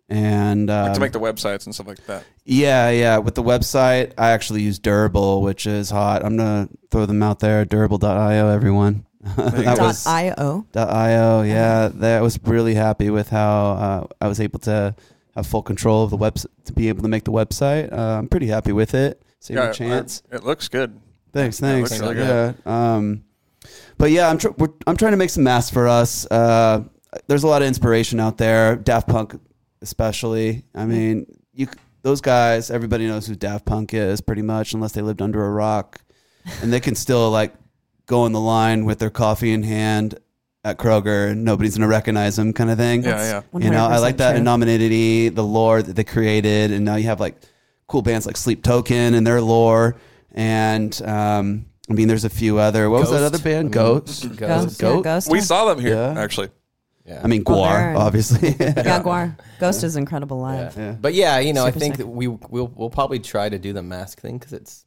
And 0.07 0.67
Like 0.67 0.88
um, 0.89 0.93
to 0.93 1.00
make 1.00 1.12
the 1.13 1.19
websites 1.19 1.65
and 1.65 1.74
stuff 1.74 1.88
like 1.88 2.05
that. 2.05 2.24
yeah, 2.43 2.89
yeah. 2.91 3.17
With 3.17 3.33
the 3.35 3.41
website, 3.43 4.13
I 4.17 4.31
actually 4.31 4.62
use 4.62 4.77
Durable, 4.77 5.41
which 5.41 5.65
is 5.65 5.89
hot. 5.89 6.24
I'm 6.24 6.38
gonna 6.38 6.69
throw 6.91 7.05
them 7.07 7.24
out 7.24 7.39
there. 7.39 7.65
Durable.io, 7.65 8.50
everyone. 8.50 9.05
that 9.38 9.63
Dot 9.65 9.79
was 9.79 10.05
io. 10.05 10.67
.io. 10.75 11.41
Yeah, 11.41 11.89
that 11.95 12.21
was 12.21 12.39
really 12.43 12.75
happy 12.75 13.09
with 13.09 13.29
how 13.29 13.71
uh, 13.71 14.07
I 14.21 14.27
was 14.27 14.39
able 14.39 14.59
to 14.59 14.95
have 15.35 15.47
full 15.47 15.63
control 15.63 16.03
of 16.03 16.12
the 16.12 16.17
website 16.17 16.45
to 16.65 16.74
be 16.74 16.89
able 16.89 17.01
to 17.01 17.07
make 17.09 17.24
the 17.24 17.31
website. 17.31 17.91
Uh, 17.91 18.19
I'm 18.19 18.27
pretty 18.27 18.45
happy 18.47 18.71
with 18.74 18.93
it. 18.93 19.24
Save 19.39 19.57
Yeah, 19.57 19.69
a 19.71 19.74
chance. 19.74 20.21
It 20.31 20.43
looks 20.43 20.67
good. 20.67 21.00
Thanks, 21.33 21.59
Yeah, 21.59 21.67
it 21.69 21.71
thanks. 21.74 21.89
looks 21.91 22.01
really 22.01 22.17
yeah. 22.19 22.53
good. 22.63 22.69
Um, 22.71 23.24
but 23.97 24.12
yeah, 24.12 24.29
I'm 24.29 24.38
tr- 24.38 24.50
we're, 24.57 24.69
I'm 24.85 24.95
trying 24.97 25.12
to 25.13 25.17
make 25.17 25.31
some 25.31 25.43
masks 25.43 25.71
for 25.71 25.88
us. 25.88 26.27
Uh, 26.29 26.83
there's 27.27 27.43
a 27.43 27.47
lot 27.47 27.63
of 27.63 27.67
inspiration 27.67 28.19
out 28.19 28.38
there. 28.38 28.75
Daft 28.75 29.07
Punk, 29.07 29.39
especially. 29.86 30.63
I 30.74 30.86
mean, 30.86 31.25
you 31.54 31.68
those 32.01 32.20
guys. 32.22 32.70
Everybody 32.72 33.08
knows 33.08 33.27
who 33.27 33.36
Daft 33.36 33.65
Punk 33.65 33.94
is, 33.94 34.20
pretty 34.20 34.42
much, 34.42 34.74
unless 34.74 34.92
they 34.94 35.01
lived 35.01 35.22
under 35.22 35.46
a 35.46 35.50
rock, 35.51 36.01
and 36.62 36.74
they 36.74 36.80
can 36.80 36.96
still 36.96 37.30
like 37.32 37.54
go 38.08 38.25
in 38.25 38.32
the 38.34 38.39
line 38.39 38.86
with 38.86 39.00
their 39.00 39.10
coffee 39.12 39.51
in 39.54 39.63
hand 39.63 40.18
at 40.63 40.77
Kroger, 40.77 41.30
and 41.32 41.46
nobody's 41.46 41.77
gonna 41.77 41.88
recognize 41.88 42.36
them, 42.36 42.51
kind 42.51 42.72
of 42.72 42.77
thing. 42.77 43.04
Yeah, 43.04 43.42
yeah. 43.54 43.60
You 43.60 43.70
know, 43.70 43.86
I 43.86 44.00
like 44.00 44.18
that 44.18 44.32
true. 44.32 44.42
anonymity, 44.42 45.30
the 45.30 45.44
lore 45.44 45.82
that 45.84 45.96
they 45.96 46.04
created, 46.04 46.72
and 46.72 46.84
now 46.84 46.96
you 46.96 47.06
have 47.06 47.20
like 47.20 47.36
cool 47.88 48.01
bands 48.01 48.25
like 48.25 48.38
Sleep 48.38 48.63
Token 48.63 49.13
and 49.13 49.25
their 49.25 49.39
lore, 49.42 49.96
and 50.32 51.00
um, 51.04 51.68
I 51.89 51.94
mean, 51.94 52.08
there's 52.08 52.25
a 52.25 52.30
few 52.32 52.58
other. 52.58 52.89
What 52.89 53.01
was 53.01 53.12
that 53.12 53.22
other 53.24 53.38
band? 53.38 53.60
I 53.60 53.62
mean, 53.63 53.72
Ghost. 53.72 54.24
Ghost. 54.36 54.80
Ghost. 54.80 54.82
Yeah, 54.82 55.01
Ghost. 55.01 55.30
We 55.32 55.42
saw 55.42 55.65
them 55.65 55.80
here 55.80 55.94
Yeah. 55.96 56.20
actually. 56.20 56.50
Yeah. 57.05 57.21
I 57.24 57.27
mean, 57.27 57.43
Oh, 57.45 57.51
Gwar, 57.53 57.69
they're- 57.71 57.95
obviously. 57.97 58.50
yeah, 58.59 59.01
Gwar. 59.03 59.38
Ghost 59.59 59.83
is 59.83 59.95
incredible 59.95 60.39
live. 60.39 60.75
Yeah. 60.75 60.83
Yeah. 60.83 60.91
But 60.93 61.13
yeah, 61.13 61.39
you 61.39 61.53
know, 61.53 61.63
I 61.63 61.67
Super 61.69 61.79
think 61.79 61.93
sick. 61.95 62.05
that 62.05 62.07
we 62.12 62.27
we'll 62.27 62.71
we'll 62.75 62.89
probably 62.89 63.19
try 63.19 63.47
to 63.50 63.59
do 63.59 63.74
the 63.74 63.83
mask 63.83 64.19
thing 64.21 64.38
because 64.39 64.53
it's 64.53 64.85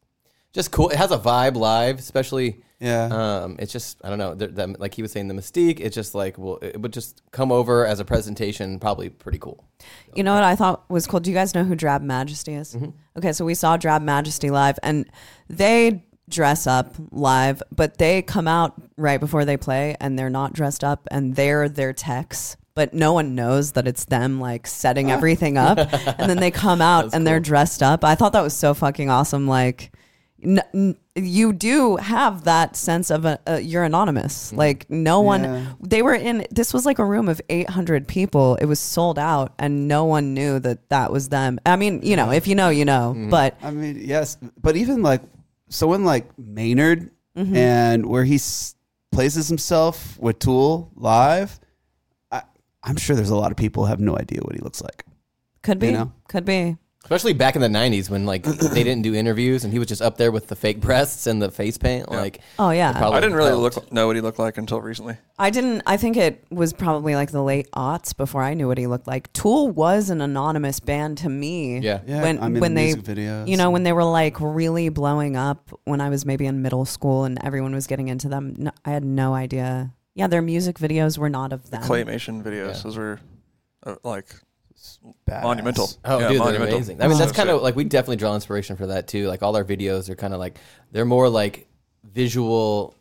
just 0.52 0.70
cool. 0.72 0.88
It 0.88 0.96
has 0.96 1.12
a 1.12 1.18
vibe 1.18 1.54
live, 1.56 1.98
especially. 1.98 2.62
yeah. 2.80 3.04
Um, 3.06 3.56
it's 3.60 3.72
just 3.72 3.98
I 4.02 4.08
don't 4.08 4.18
know. 4.18 4.34
The, 4.34 4.48
the, 4.48 4.66
like 4.78 4.94
he 4.94 5.02
was 5.02 5.12
saying, 5.12 5.28
the 5.28 5.34
mystique. 5.34 5.78
It's 5.78 5.94
just 5.94 6.14
like 6.14 6.38
well, 6.38 6.58
it 6.60 6.80
would 6.80 6.92
just 6.92 7.22
come 7.30 7.52
over 7.52 7.86
as 7.86 8.00
a 8.00 8.04
presentation. 8.04 8.78
Probably 8.80 9.10
pretty 9.10 9.38
cool. 9.38 9.64
You 10.16 10.24
know 10.24 10.34
what 10.34 10.42
I 10.42 10.56
thought 10.56 10.90
was 10.90 11.06
cool? 11.06 11.20
Do 11.20 11.30
you 11.30 11.36
guys 11.36 11.54
know 11.54 11.62
who 11.64 11.76
Drab 11.76 12.02
Majesty 12.02 12.54
is? 12.54 12.74
Mm-hmm. 12.74 12.90
Okay, 13.18 13.32
so 13.32 13.44
we 13.44 13.54
saw 13.54 13.76
Drab 13.76 14.02
Majesty 14.02 14.50
live, 14.50 14.78
and 14.82 15.06
they 15.48 16.04
dress 16.28 16.66
up 16.66 16.94
live, 17.10 17.62
but 17.74 17.98
they 17.98 18.22
come 18.22 18.48
out 18.48 18.80
right 18.96 19.20
before 19.20 19.44
they 19.44 19.56
play, 19.56 19.96
and 20.00 20.18
they're 20.18 20.30
not 20.30 20.52
dressed 20.52 20.84
up, 20.84 21.06
and 21.10 21.36
they're 21.36 21.68
their 21.68 21.92
techs. 21.92 22.56
But 22.74 22.94
no 22.94 23.12
one 23.12 23.34
knows 23.34 23.72
that 23.72 23.88
it's 23.88 24.04
them 24.04 24.38
like 24.38 24.66
setting 24.66 25.10
oh. 25.10 25.14
everything 25.14 25.58
up, 25.58 25.78
and 25.78 26.30
then 26.30 26.38
they 26.38 26.50
come 26.50 26.80
out 26.92 27.12
and 27.12 27.26
they're 27.26 27.40
dressed 27.40 27.82
up. 27.82 28.04
I 28.04 28.14
thought 28.14 28.32
that 28.34 28.42
was 28.42 28.54
so 28.54 28.72
fucking 28.72 29.10
awesome. 29.10 29.48
Like, 29.48 29.90
n- 30.42 30.62
n- 30.72 30.96
you 31.16 31.52
do 31.52 31.96
have 31.96 32.44
that 32.44 32.76
sense 32.76 33.10
of 33.10 33.24
a, 33.24 33.40
a 33.48 33.60
you're 33.60 33.82
anonymous. 33.82 34.48
Mm-hmm. 34.48 34.56
Like 34.58 34.88
no 34.88 35.20
one. 35.20 35.42
Yeah. 35.42 35.72
They 35.80 36.02
were 36.02 36.14
in. 36.14 36.46
This 36.52 36.72
was 36.72 36.86
like 36.86 37.00
a 37.00 37.04
room 37.04 37.28
of 37.28 37.40
800 37.48 38.06
people. 38.06 38.54
It 38.56 38.66
was 38.66 38.78
sold 38.78 39.18
out, 39.18 39.54
and 39.58 39.88
no 39.88 40.04
one 40.04 40.34
knew 40.34 40.60
that 40.60 40.88
that 40.90 41.10
was 41.10 41.30
them. 41.30 41.58
I 41.66 41.74
mean, 41.74 42.02
you 42.02 42.14
know, 42.14 42.30
if 42.30 42.46
you 42.46 42.54
know, 42.54 42.68
you 42.68 42.84
know. 42.84 43.14
Mm-hmm. 43.16 43.30
But 43.30 43.58
I 43.60 43.72
mean, 43.72 43.98
yes, 44.00 44.38
but 44.62 44.76
even 44.76 45.02
like 45.02 45.22
someone 45.68 46.04
like 46.04 46.26
Maynard 46.38 47.10
Mm-hmm. 47.36 47.54
and 47.54 48.06
where 48.06 48.24
he 48.24 48.34
s- 48.34 48.74
places 49.12 49.46
himself 49.46 50.18
with 50.18 50.40
Tool 50.40 50.90
live, 50.96 51.60
I, 52.32 52.42
I'm 52.82 52.96
sure 52.96 53.14
there's 53.14 53.30
a 53.30 53.36
lot 53.36 53.52
of 53.52 53.56
people 53.56 53.84
who 53.84 53.88
have 53.90 54.00
no 54.00 54.18
idea 54.18 54.40
what 54.42 54.56
he 54.56 54.60
looks 54.60 54.82
like. 54.82 55.04
could 55.62 55.78
be, 55.78 55.86
You 55.88 55.92
know? 55.92 56.12
could 56.26 56.44
be. 56.44 56.78
Especially 57.04 57.32
back 57.32 57.54
in 57.56 57.62
the 57.62 57.68
'90s 57.68 58.10
when 58.10 58.26
like 58.26 58.42
they 58.74 58.82
didn't 58.84 59.02
do 59.02 59.14
interviews 59.14 59.64
and 59.64 59.72
he 59.72 59.78
was 59.78 59.88
just 59.88 60.02
up 60.02 60.18
there 60.18 60.30
with 60.30 60.48
the 60.48 60.56
fake 60.56 60.80
breasts 60.80 61.26
and 61.26 61.40
the 61.40 61.50
face 61.50 61.78
paint. 61.78 62.10
Like, 62.10 62.40
Oh 62.58 62.70
yeah. 62.70 62.90
I 63.08 63.20
didn't 63.20 63.34
really 63.36 63.50
helped. 63.50 63.76
look 63.76 63.92
know 63.92 64.06
what 64.08 64.16
he 64.16 64.20
looked 64.20 64.38
like 64.38 64.58
until 64.58 64.80
recently. 64.82 65.16
I 65.38 65.50
didn't. 65.50 65.82
I 65.86 65.96
think 65.96 66.16
it 66.16 66.44
was 66.50 66.72
probably 66.72 67.14
like 67.14 67.30
the 67.30 67.42
late 67.42 67.70
aughts 67.70 68.14
before 68.14 68.42
I 68.42 68.54
knew 68.54 68.66
what 68.66 68.76
he 68.78 68.86
looked 68.86 69.06
like. 69.06 69.32
Tool 69.32 69.70
was 69.70 70.10
an 70.10 70.20
anonymous 70.20 70.80
band 70.80 71.18
to 71.18 71.28
me. 71.28 71.78
Yeah. 71.78 72.00
Yeah, 72.06 72.22
When 72.22 72.42
I 72.42 72.48
mean, 72.48 72.60
when 72.60 72.74
the 72.74 72.80
they 72.80 72.94
music 72.94 73.04
videos. 73.04 73.48
you 73.48 73.56
know 73.56 73.70
when 73.70 73.84
they 73.84 73.92
were 73.92 74.04
like 74.04 74.36
really 74.40 74.88
blowing 74.90 75.36
up 75.36 75.70
when 75.84 76.00
I 76.00 76.08
was 76.10 76.26
maybe 76.26 76.46
in 76.46 76.60
middle 76.62 76.84
school 76.84 77.24
and 77.24 77.38
everyone 77.42 77.74
was 77.74 77.86
getting 77.86 78.08
into 78.08 78.28
them. 78.28 78.54
No, 78.58 78.70
I 78.84 78.90
had 78.90 79.04
no 79.04 79.34
idea. 79.34 79.94
Yeah, 80.14 80.26
their 80.26 80.42
music 80.42 80.78
videos 80.78 81.16
were 81.16 81.30
not 81.30 81.52
of 81.52 81.70
them. 81.70 81.82
Claymation 81.84 82.42
videos. 82.42 82.74
Yeah. 82.74 82.80
Those 82.82 82.96
were 82.98 83.20
uh, 83.86 83.94
like 84.02 84.26
Badass. 85.28 85.42
monumental. 85.42 85.88
Oh, 86.04 86.18
Yeah, 86.18 86.28
dude, 86.28 86.30
they're 86.38 86.44
monumental. 86.44 86.74
amazing. 86.76 87.02
I 87.02 87.08
mean, 87.08 87.18
that's 87.18 87.30
So 87.30 87.36
kind 87.36 87.50
of 87.50 87.62
like 87.62 87.76
we 87.76 87.84
definitely 87.84 88.16
draw 88.16 88.34
inspiration 88.34 88.76
for 88.76 88.86
that 88.88 89.06
too. 89.08 89.26
Like 89.28 89.42
all 89.42 89.56
our 89.56 89.64
videos 89.64 90.08
are 90.08 90.14
kind 90.16 90.32
of 90.34 90.40
like 90.40 90.58
they're 90.92 91.04
more 91.04 91.28
like 91.28 91.66
visual 92.04 92.94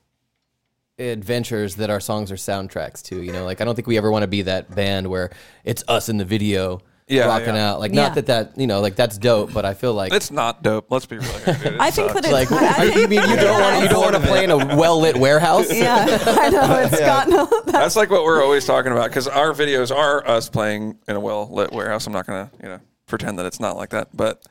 adventures 1.00 1.76
that 1.76 1.90
our 1.90 2.00
songs 2.00 2.32
are 2.32 2.36
soundtracks 2.36 3.02
to. 3.04 3.22
You 3.22 3.32
know, 3.32 3.46
like 3.46 3.62
I 3.62 3.66
don't 3.66 3.76
think 3.76 3.88
we 3.88 3.98
ever 3.98 4.12
want 4.12 4.24
to 4.24 4.28
be 4.28 4.44
that 4.44 4.74
band 4.74 5.08
where 5.08 5.32
it's 5.64 5.84
us 5.88 6.10
in 6.10 6.18
the 6.18 6.26
video 6.26 6.82
Yeah, 7.10 7.28
rocking 7.28 7.56
yeah. 7.56 7.72
out. 7.72 7.80
Like 7.80 7.94
Yeah. 7.94 8.02
not 8.08 8.16
that 8.16 8.26
that 8.26 8.58
you 8.60 8.68
know 8.68 8.82
like 8.82 8.96
that's 8.96 9.18
dope, 9.18 9.54
but 9.54 9.64
I 9.66 9.74
feel 9.74 9.94
like 9.94 10.12
It's 10.14 10.30
not 10.30 10.62
dope. 10.62 10.92
Let's 10.92 11.06
be 11.06 11.18
real. 11.18 11.30
Here, 11.40 11.54
dude. 11.54 11.66
It 11.76 11.80
I 11.80 11.90
think 11.92 12.12
sucks. 12.12 12.14
that 12.14 12.26
it's 12.26 12.52
like 12.52 12.52
I- 12.52 12.82
I 12.82 12.84
you 12.88 12.92
think- 12.94 13.10
mean 13.12 13.30
you 13.30 13.36
don't 13.38 13.62
want 13.62 13.84
you 13.84 13.90
don't 13.90 14.02
want 14.02 14.16
to 14.16 14.22
play 14.30 14.44
in 14.44 14.52
a 14.52 14.58
well 14.76 15.00
lit 15.00 15.16
warehouse. 15.18 15.74
Yeah, 15.74 16.06
I 16.26 16.50
know 16.50 16.76
it's 16.84 17.00
got 17.00 17.30
no. 17.30 17.50
That's 17.66 17.96
like 17.96 18.10
what 18.10 18.24
we're 18.26 18.44
always 18.44 18.66
talking 18.66 18.92
about 18.92 19.10
because 19.10 19.28
our 19.28 19.54
videos 19.54 19.96
are 19.96 20.28
us 20.28 20.50
playing 20.50 20.98
in 21.08 21.16
a 21.16 21.20
well 21.20 21.48
lit 21.52 21.72
warehouse. 21.72 22.08
I'm 22.08 22.14
not 22.14 22.26
gonna 22.28 22.52
you 22.62 22.68
know 22.70 22.80
pretend 23.06 23.40
that 23.40 23.46
it's 23.46 23.60
not 23.60 23.78
like 23.78 23.90
that, 23.92 24.10
but 24.16 24.44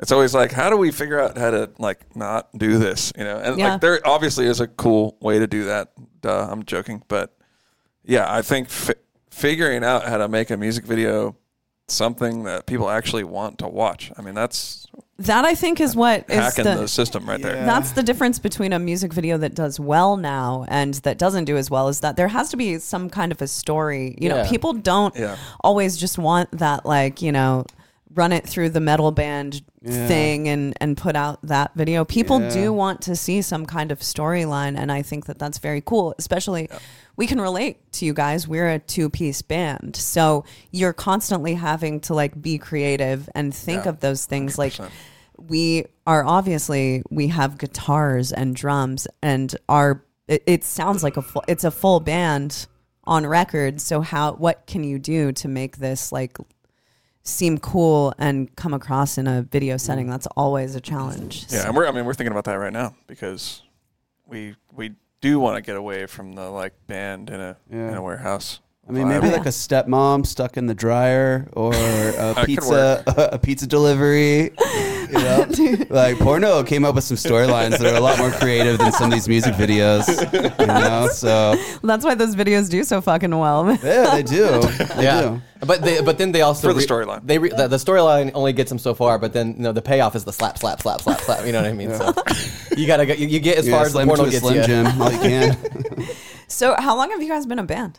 it's 0.00 0.10
always 0.10 0.34
like, 0.34 0.50
how 0.50 0.70
do 0.70 0.76
we 0.76 0.90
figure 0.90 1.20
out 1.20 1.38
how 1.38 1.52
to 1.52 1.70
like 1.78 2.00
not 2.16 2.48
do 2.58 2.76
this? 2.78 3.12
You 3.16 3.22
know, 3.22 3.38
and 3.38 3.56
Yeah. 3.56 3.72
like 3.72 3.80
there 3.80 4.00
obviously 4.04 4.46
is 4.46 4.58
a 4.60 4.66
cool 4.66 5.16
way 5.20 5.38
to 5.38 5.46
do 5.46 5.66
that. 5.66 5.92
Duh, 6.22 6.48
I'm 6.50 6.64
joking, 6.64 7.02
but 7.06 7.36
yeah, 8.04 8.26
I 8.30 8.42
think 8.42 8.68
fi- 8.68 8.94
figuring 9.30 9.84
out 9.84 10.04
how 10.08 10.16
to 10.18 10.26
make 10.28 10.50
a 10.50 10.56
music 10.56 10.84
video 10.86 11.36
something 11.88 12.44
that 12.44 12.66
people 12.66 12.88
actually 12.88 13.24
want 13.24 13.58
to 13.58 13.68
watch. 13.68 14.10
I 14.16 14.22
mean, 14.22 14.34
that's 14.34 14.86
That 15.18 15.44
I 15.44 15.54
think 15.54 15.80
is 15.80 15.94
what 15.94 16.24
is 16.28 16.36
hacking 16.36 16.64
the, 16.64 16.74
the, 16.76 16.88
system 16.88 17.28
right 17.28 17.40
there. 17.40 17.64
That's 17.64 17.92
the 17.92 18.02
difference 18.02 18.38
between 18.38 18.72
a 18.72 18.78
music 18.78 19.12
video 19.12 19.36
that 19.38 19.54
does 19.54 19.78
well 19.78 20.16
now 20.16 20.64
and 20.68 20.94
that 20.94 21.18
doesn't 21.18 21.44
do 21.44 21.56
as 21.56 21.70
well 21.70 21.88
is 21.88 22.00
that 22.00 22.16
there 22.16 22.28
has 22.28 22.50
to 22.50 22.56
be 22.56 22.78
some 22.78 23.10
kind 23.10 23.32
of 23.32 23.40
a 23.42 23.46
story. 23.46 24.16
You 24.20 24.28
know, 24.28 24.44
people 24.44 24.72
don't 24.72 25.14
Yeah. 25.14 25.36
always 25.62 25.96
just 25.96 26.18
want 26.18 26.50
that 26.58 26.86
like, 26.86 27.20
you 27.22 27.32
know, 27.32 27.66
run 28.14 28.32
it 28.32 28.46
through 28.46 28.70
the 28.70 28.80
metal 28.80 29.10
band 29.10 29.62
Yeah. 29.82 30.06
thing 30.08 30.48
and 30.48 30.74
and 30.80 30.96
put 30.96 31.16
out 31.16 31.40
that 31.42 31.72
video. 31.74 32.04
People 32.04 32.40
Yeah. 32.40 32.50
do 32.50 32.72
want 32.72 33.00
to 33.02 33.16
see 33.16 33.42
some 33.42 33.66
kind 33.66 33.90
of 33.92 34.00
storyline 34.00 34.78
and 34.78 34.90
I 34.92 35.02
think 35.02 35.26
that 35.26 35.38
that's 35.38 35.58
very 35.58 35.80
cool, 35.80 36.14
especially 36.18 36.68
we 37.16 37.26
can 37.26 37.40
relate 37.40 37.92
to 37.92 38.04
you 38.06 38.12
guys. 38.14 38.48
We're 38.48 38.68
a 38.70 38.78
two-piece 38.78 39.42
band. 39.42 39.94
So 39.96 40.44
you're 40.72 40.92
constantly 40.92 41.54
having 41.54 42.00
to 42.00 42.14
like 42.14 42.40
be 42.40 42.58
creative 42.58 43.28
and 43.34 43.54
think 43.54 43.84
Yeah. 43.84 43.90
of 43.90 44.00
those 44.00 44.24
things 44.26 44.58
like 44.58 44.72
100%. 44.74 44.90
we 45.48 45.84
are 46.06 46.24
obviously 46.24 47.02
we 47.10 47.28
have 47.28 47.58
guitars 47.58 48.32
and 48.32 48.54
drums 48.54 49.06
and 49.22 49.54
our 49.68 50.04
it, 50.28 50.42
it 50.46 50.64
sounds 50.64 51.02
like 51.02 51.16
a 51.16 51.22
full 51.22 51.42
it's 51.48 51.64
a 51.64 51.70
full 51.70 52.00
band 52.00 52.66
on 53.04 53.26
record 53.26 53.80
so 53.80 54.00
how 54.00 54.32
what 54.34 54.64
can 54.66 54.82
you 54.84 54.98
do 54.98 55.32
to 55.32 55.48
make 55.48 55.76
this 55.78 56.10
like 56.12 56.36
seem 57.24 57.58
cool 57.58 58.14
and 58.18 58.54
come 58.54 58.74
across 58.74 59.18
in 59.18 59.26
a 59.26 59.42
video 59.42 59.76
mm. 59.76 59.80
setting 59.80 60.08
that's 60.08 60.26
always 60.36 60.74
a 60.74 60.80
challenge 60.80 61.46
Yeah, 61.50 61.66
and 61.66 61.76
we're 61.76 61.86
I 61.86 61.90
mean 61.92 62.04
we're 62.04 62.14
thinking 62.14 62.32
about 62.32 62.44
that 62.44 62.54
right 62.54 62.72
now 62.72 62.94
because 63.06 63.62
we 64.26 64.54
we 64.72 64.92
do 65.20 65.40
want 65.40 65.56
to 65.56 65.62
get 65.62 65.76
away 65.76 66.04
from 66.06 66.34
the 66.34 66.50
like 66.50 66.74
band 66.86 67.30
in 67.30 67.40
a 67.40 67.56
in 67.70 67.94
a 67.94 68.02
warehouse. 68.02 68.60
I 68.86 68.92
mean, 68.92 69.06
vibe. 69.06 69.22
maybe 69.22 69.32
like 69.32 69.46
a 69.46 69.50
stepmom 69.50 70.26
stuck 70.26 70.58
in 70.58 70.66
the 70.66 70.74
dryer 70.74 71.48
or 71.54 71.72
a 71.72 72.34
could 72.36 72.46
pizza 72.46 73.02
a 73.32 73.38
pizza 73.38 73.66
delivery. 73.66 74.50
You 75.14 75.76
know, 75.78 75.84
like 75.90 76.18
porno 76.18 76.62
came 76.64 76.84
up 76.84 76.94
with 76.94 77.04
some 77.04 77.16
storylines 77.16 77.78
that 77.78 77.86
are 77.86 77.96
a 77.96 78.00
lot 78.00 78.18
more 78.18 78.30
creative 78.32 78.78
than 78.78 78.92
some 78.92 79.06
of 79.06 79.12
these 79.12 79.28
music 79.28 79.54
videos. 79.54 80.06
You 80.60 80.66
know, 80.66 81.08
so 81.12 81.54
that's 81.82 82.04
why 82.04 82.14
those 82.14 82.34
videos 82.36 82.68
do 82.68 82.82
so 82.84 83.00
fucking 83.00 83.36
well 83.36 83.70
yeah, 83.82 84.14
they 84.14 84.22
do. 84.22 84.60
They 84.96 85.04
yeah, 85.04 85.20
do. 85.22 85.42
but 85.66 85.82
they, 85.82 86.00
but 86.02 86.18
then 86.18 86.32
they 86.32 86.42
also 86.42 86.68
For 86.68 86.74
the 86.74 86.80
storyline. 86.86 87.26
They 87.26 87.38
re, 87.38 87.48
the, 87.50 87.68
the 87.68 87.76
storyline 87.76 88.30
only 88.34 88.52
gets 88.52 88.68
them 88.70 88.78
so 88.78 88.94
far, 88.94 89.18
but 89.18 89.32
then 89.32 89.54
you 89.56 89.62
know 89.62 89.72
the 89.72 89.82
payoff 89.82 90.14
is 90.16 90.24
the 90.24 90.32
slap, 90.32 90.58
slap, 90.58 90.82
slap, 90.82 91.00
slap, 91.00 91.20
slap. 91.20 91.46
You 91.46 91.52
know 91.52 91.62
what 91.62 91.70
I 91.70 91.72
mean? 91.74 91.90
So 91.94 92.12
you 92.76 92.86
gotta 92.86 93.06
go, 93.06 93.14
you, 93.14 93.26
you 93.28 93.40
get 93.40 93.58
as 93.58 93.66
Yeah, 93.66 93.76
far 93.76 93.86
as 93.86 93.92
the 93.92 94.04
porno 94.04 94.24
to 94.24 94.28
a 94.28 94.30
gets 94.30 94.42
Slim 94.42 94.56
you. 94.56 94.62
Jim 94.64 95.00
all 95.02 95.12
you 95.12 95.18
can. 95.18 95.56
so 96.48 96.74
how 96.78 96.96
long 96.96 97.10
have 97.10 97.22
you 97.22 97.28
guys 97.28 97.46
been 97.46 97.58
a 97.58 97.64
band 97.64 97.98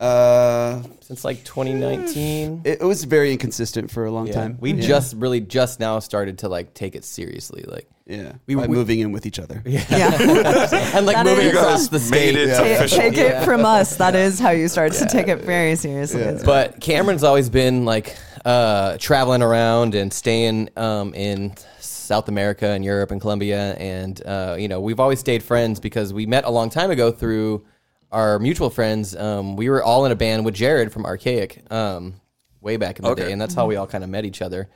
Uh, 0.00 0.80
Since 1.00 1.24
like 1.24 1.42
2019. 1.44 2.62
it, 2.64 2.80
it 2.80 2.84
was 2.84 3.02
very 3.04 3.32
inconsistent 3.32 3.90
for 3.90 4.04
a 4.06 4.10
long 4.12 4.28
Yeah. 4.28 4.34
time. 4.34 4.56
We 4.60 4.72
yeah. 4.72 4.86
just 4.86 5.16
really 5.16 5.40
just 5.40 5.80
now 5.80 5.98
started 5.98 6.38
to 6.38 6.48
like 6.48 6.72
take 6.74 6.94
it 6.94 7.04
seriously, 7.04 7.64
like 7.66 7.88
yeah 8.06 8.32
we- 8.46 8.54
by 8.54 8.66
we- 8.66 8.76
moving 8.76 9.00
in 9.00 9.10
with 9.12 9.26
each 9.26 9.38
other. 9.40 9.60
yeah 9.66 9.82
and 10.96 11.04
like 11.04 11.16
That 11.16 11.26
moving 11.26 11.48
is- 11.48 11.52
across 11.54 11.88
the 11.88 11.98
Made 11.98 12.06
state. 12.06 12.36
it 12.36 12.48
Yeah. 12.48 12.62
official. 12.62 12.98
take 12.98 13.16
it 13.18 13.44
from 13.44 13.64
us 13.64 13.96
that 13.96 14.14
is 14.14 14.38
how 14.38 14.50
you 14.50 14.68
start 14.68 14.92
to 14.92 15.06
take 15.06 15.26
it 15.28 15.40
very 15.42 15.74
seriously 15.74 16.20
Yeah. 16.20 16.40
But 16.44 16.80
Cameren's 16.80 17.24
always 17.24 17.50
been 17.50 17.84
like 17.84 18.16
uh, 18.44 18.96
traveling 18.98 19.42
around 19.42 19.94
and 19.96 20.12
staying 20.12 20.70
um, 20.76 21.12
in 21.12 21.54
South 21.80 22.28
America 22.28 22.66
and 22.68 22.82
Europe 22.84 23.10
and 23.10 23.20
Colombia, 23.20 23.74
and 23.74 24.22
uh, 24.24 24.56
you 24.58 24.68
know 24.68 24.80
we've 24.80 25.00
always 25.00 25.18
stayed 25.18 25.42
friends 25.42 25.80
because 25.80 26.14
we 26.14 26.24
met 26.24 26.44
a 26.44 26.50
long 26.50 26.70
time 26.70 26.90
ago 26.92 27.10
through 27.10 27.66
our 28.10 28.38
mutual 28.38 28.70
friends. 28.70 29.14
Um, 29.16 29.56
we 29.56 29.68
were 29.68 29.82
all 29.82 30.04
in 30.06 30.12
a 30.12 30.16
band 30.16 30.44
with 30.44 30.54
Jared 30.54 30.92
from 30.92 31.04
Arkaik 31.04 31.70
um, 31.72 32.14
way 32.60 32.76
back 32.76 32.98
in 32.98 33.04
the 33.04 33.10
Okay. 33.10 33.24
day, 33.26 33.32
and 33.32 33.40
that's 33.40 33.54
how 33.54 33.66
we 33.66 33.76
all 33.76 33.86
kind 33.86 34.02
of 34.04 34.10
met 34.10 34.24
each 34.24 34.42
other. 34.42 34.68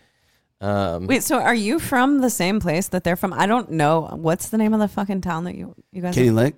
Um, 0.60 1.06
Wait, 1.08 1.22
so 1.24 1.40
are 1.40 1.54
you 1.54 1.78
from 1.80 2.20
the 2.20 2.30
same 2.30 2.60
place 2.60 2.88
that 2.88 3.02
they're 3.02 3.16
from? 3.16 3.32
I 3.32 3.46
don't 3.46 3.72
know. 3.72 4.02
What's 4.14 4.48
the 4.50 4.58
name 4.58 4.72
of 4.74 4.80
the 4.80 4.86
fucking 4.88 5.20
town 5.22 5.44
that 5.44 5.56
you 5.56 5.74
you 5.90 6.02
guys 6.02 6.14
Canyon 6.14 6.36
Lake. 6.36 6.54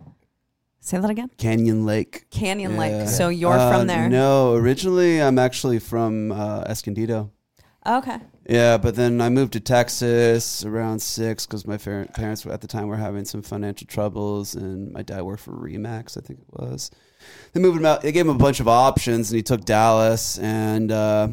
say 0.80 0.98
that 0.98 1.08
again? 1.08 1.30
Canyon 1.38 1.86
Lake. 1.86 2.26
Canyon 2.30 2.72
Yeah. 2.72 2.78
Lake. 2.78 3.08
So 3.08 3.28
you're 3.30 3.52
Uh, 3.52 3.70
from 3.78 3.86
there. 3.86 4.08
No, 4.10 4.54
originally 4.56 5.22
I'm 5.22 5.38
actually 5.38 5.78
from 5.78 6.32
uh, 6.32 6.64
Escondido. 6.66 7.30
Okay. 7.86 8.18
Yeah, 8.46 8.76
but 8.76 8.94
then 8.94 9.22
I 9.22 9.30
moved 9.30 9.54
to 9.54 9.60
Texas 9.60 10.64
around 10.66 11.00
six 11.00 11.46
because 11.46 11.66
my 11.66 11.78
par- 11.78 12.06
parents 12.14 12.44
at 12.44 12.60
the 12.60 12.66
time 12.66 12.88
were 12.88 12.96
having 12.96 13.24
some 13.24 13.40
financial 13.40 13.86
troubles, 13.86 14.54
and 14.54 14.92
my 14.92 15.02
dad 15.02 15.22
worked 15.22 15.42
for 15.42 15.52
Remax, 15.52 16.18
I 16.18 16.20
think 16.20 16.40
it 16.40 16.46
was. 16.50 16.90
They 17.52 17.60
moved 17.60 17.78
him 17.78 17.86
out. 17.86 18.02
They 18.02 18.12
gave 18.12 18.26
him 18.26 18.34
a 18.34 18.38
bunch 18.38 18.60
of 18.60 18.68
options, 18.68 19.30
and 19.30 19.36
he 19.36 19.42
took 19.42 19.64
Dallas. 19.64 20.38
And 20.38 20.92
uh, 20.92 21.28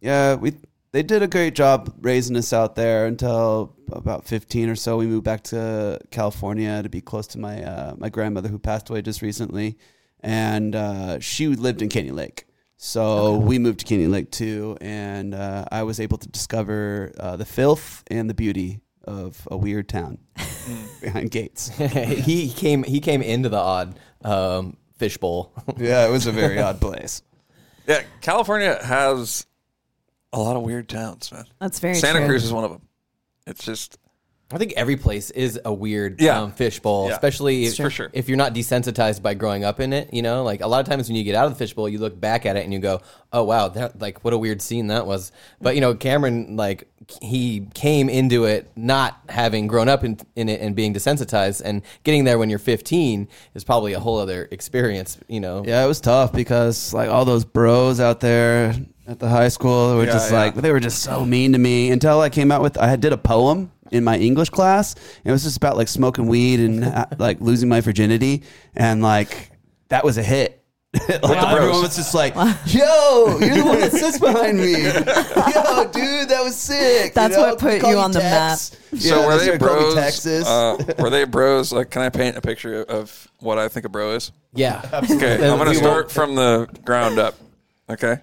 yeah, 0.00 0.36
we 0.36 0.54
they 0.92 1.02
did 1.02 1.22
a 1.22 1.26
great 1.26 1.54
job 1.54 1.94
raising 2.00 2.36
us 2.36 2.52
out 2.52 2.76
there 2.76 3.06
until 3.06 3.76
about 3.92 4.24
fifteen 4.24 4.70
or 4.70 4.76
so. 4.76 4.96
We 4.96 5.06
moved 5.06 5.24
back 5.24 5.42
to 5.44 6.00
California 6.10 6.82
to 6.82 6.88
be 6.88 7.02
close 7.02 7.26
to 7.28 7.38
my 7.38 7.62
uh, 7.62 7.94
my 7.98 8.08
grandmother 8.08 8.48
who 8.48 8.58
passed 8.58 8.88
away 8.88 9.02
just 9.02 9.20
recently, 9.20 9.76
and 10.20 10.74
uh, 10.74 11.20
she 11.20 11.48
lived 11.48 11.82
in 11.82 11.90
Canyon 11.90 12.16
Lake. 12.16 12.46
So 12.86 13.38
we 13.38 13.58
moved 13.58 13.80
to 13.80 13.86
Canyon 13.86 14.12
Lake 14.12 14.30
too, 14.30 14.76
and 14.78 15.34
uh, 15.34 15.64
I 15.72 15.84
was 15.84 16.00
able 16.00 16.18
to 16.18 16.28
discover 16.28 17.12
uh, 17.18 17.34
the 17.36 17.46
filth 17.46 18.04
and 18.08 18.28
the 18.28 18.34
beauty 18.34 18.80
of 19.04 19.48
a 19.50 19.56
weird 19.56 19.88
town 19.88 20.18
behind 21.00 21.30
gates. 21.30 21.68
he 21.78 22.50
came 22.50 22.82
he 22.82 23.00
came 23.00 23.22
into 23.22 23.48
the 23.48 23.56
odd 23.56 23.98
um, 24.22 24.76
fishbowl. 24.98 25.54
Yeah, 25.78 26.06
it 26.06 26.10
was 26.10 26.26
a 26.26 26.32
very 26.32 26.60
odd 26.60 26.78
place. 26.82 27.22
Yeah, 27.86 28.02
California 28.20 28.78
has 28.84 29.46
a 30.34 30.38
lot 30.38 30.54
of 30.54 30.62
weird 30.62 30.86
towns, 30.86 31.32
man. 31.32 31.46
That's 31.58 31.80
very 31.80 31.94
Santa 31.94 32.18
true. 32.18 32.28
Cruz 32.28 32.44
is 32.44 32.52
one 32.52 32.64
of 32.64 32.70
them. 32.70 32.82
It's 33.46 33.64
just 33.64 33.98
I 34.54 34.58
think 34.58 34.72
every 34.76 34.96
place 34.96 35.30
is 35.30 35.58
a 35.64 35.72
weird 35.72 36.20
Yeah. 36.20 36.40
um, 36.40 36.52
fishbowl, 36.52 37.08
Yeah. 37.08 37.14
especially 37.14 37.64
if, 37.64 37.76
for 37.76 37.90
sure. 37.90 38.10
if 38.12 38.28
you're 38.28 38.38
not 38.38 38.54
desensitized 38.54 39.20
by 39.20 39.34
growing 39.34 39.64
up 39.64 39.80
in 39.80 39.92
it. 39.92 40.14
You 40.14 40.22
know, 40.22 40.44
like 40.44 40.60
a 40.60 40.66
lot 40.66 40.80
of 40.80 40.86
times 40.88 41.08
when 41.08 41.16
you 41.16 41.24
get 41.24 41.34
out 41.34 41.46
of 41.46 41.52
the 41.52 41.58
fishbowl, 41.58 41.88
you 41.88 41.98
look 41.98 42.18
back 42.20 42.46
at 42.46 42.56
it 42.56 42.64
and 42.64 42.72
you 42.72 42.78
go, 42.78 43.00
"Oh 43.32 43.42
wow, 43.44 43.68
that 43.68 44.00
like 44.00 44.24
what 44.24 44.32
a 44.32 44.38
weird 44.38 44.62
scene 44.62 44.86
that 44.86 45.06
was." 45.06 45.32
But 45.60 45.74
you 45.74 45.80
know, 45.80 45.94
Cameren 45.94 46.56
like 46.56 46.88
he 47.20 47.66
came 47.74 48.08
into 48.08 48.44
it 48.44 48.70
not 48.76 49.20
having 49.28 49.66
grown 49.66 49.88
up 49.88 50.04
in, 50.04 50.18
in 50.36 50.48
it 50.48 50.60
and 50.60 50.74
being 50.74 50.94
desensitized, 50.94 51.62
and 51.64 51.82
getting 52.02 52.24
there 52.24 52.38
when 52.38 52.50
you're 52.50 52.58
15 52.58 53.28
is 53.54 53.64
probably 53.64 53.92
a 53.92 54.00
whole 54.00 54.18
other 54.18 54.48
experience. 54.50 55.18
You 55.28 55.40
know, 55.40 55.64
Yeah, 55.66 55.84
it 55.84 55.88
was 55.88 56.00
tough 56.00 56.32
because 56.32 56.92
like 56.94 57.08
all 57.10 57.24
those 57.24 57.44
bros 57.44 58.00
out 58.00 58.20
there 58.20 58.74
at 59.06 59.18
the 59.18 59.28
high 59.28 59.48
school 59.48 59.96
were 59.96 60.04
Yeah, 60.06 60.12
just 60.12 60.30
yeah. 60.30 60.38
like 60.38 60.54
they 60.54 60.72
were 60.72 60.80
just 60.80 61.02
so 61.02 61.24
mean 61.24 61.52
to 61.52 61.58
me 61.58 61.90
until 61.90 62.20
I 62.20 62.30
came 62.30 62.50
out 62.50 62.62
with 62.62 62.78
I 62.78 62.96
did 62.96 63.12
a 63.12 63.18
poem 63.18 63.70
in 63.90 64.02
my 64.02 64.16
English 64.18 64.48
class. 64.50 64.94
It 65.24 65.30
was 65.30 65.44
just 65.44 65.56
about 65.58 65.76
like 65.76 65.88
smoking 65.88 66.26
weed 66.26 66.60
and 66.60 66.84
uh, 66.84 67.06
like 67.18 67.40
losing 67.40 67.68
my 67.68 67.80
virginity 67.80 68.42
and 68.74 69.02
like 69.02 69.50
that 69.88 70.04
was 70.04 70.16
a 70.16 70.22
hit. 70.22 70.63
like 71.08 71.20
bros. 71.22 71.44
everyone 71.44 71.82
was 71.82 71.96
just 71.96 72.14
like, 72.14 72.34
"Yo, 72.34 73.38
you're 73.38 73.56
the 73.56 73.62
one 73.64 73.80
that 73.80 73.92
sits 73.92 74.18
behind 74.18 74.58
me. 74.58 74.72
Yo, 74.84 75.84
dude, 75.90 76.28
that 76.28 76.40
was 76.44 76.56
sick." 76.56 77.14
That's 77.14 77.36
what 77.36 77.58
put 77.58 77.80
Call 77.80 77.90
you 77.90 77.96
me 77.96 78.02
on 78.02 78.12
the 78.12 78.20
map. 78.20 78.58
so 78.58 78.76
Yeah, 78.92 79.26
were 79.26 79.32
they 79.36 79.38
they 79.38 79.44
started 79.56 79.60
calling 79.60 79.76
me 79.76 79.82
bros? 79.82 79.94
Texas. 79.94 80.46
Uh, 80.46 80.76
were 80.98 81.10
they 81.10 81.24
bros? 81.24 81.72
Like, 81.72 81.90
can 81.90 82.02
I 82.02 82.08
paint 82.10 82.36
a 82.36 82.40
picture 82.40 82.82
of 82.84 83.28
what 83.40 83.58
I 83.58 83.68
think 83.68 83.86
a 83.86 83.88
bro 83.88 84.12
is? 84.12 84.30
yeah. 84.54 84.82
Okay, 85.10 85.34
I'm 85.48 85.58
gonna 85.58 85.74
start 85.74 86.10
from 86.12 86.34
the 86.36 86.68
ground 86.84 87.18
up. 87.18 87.34
Okay, 87.90 88.18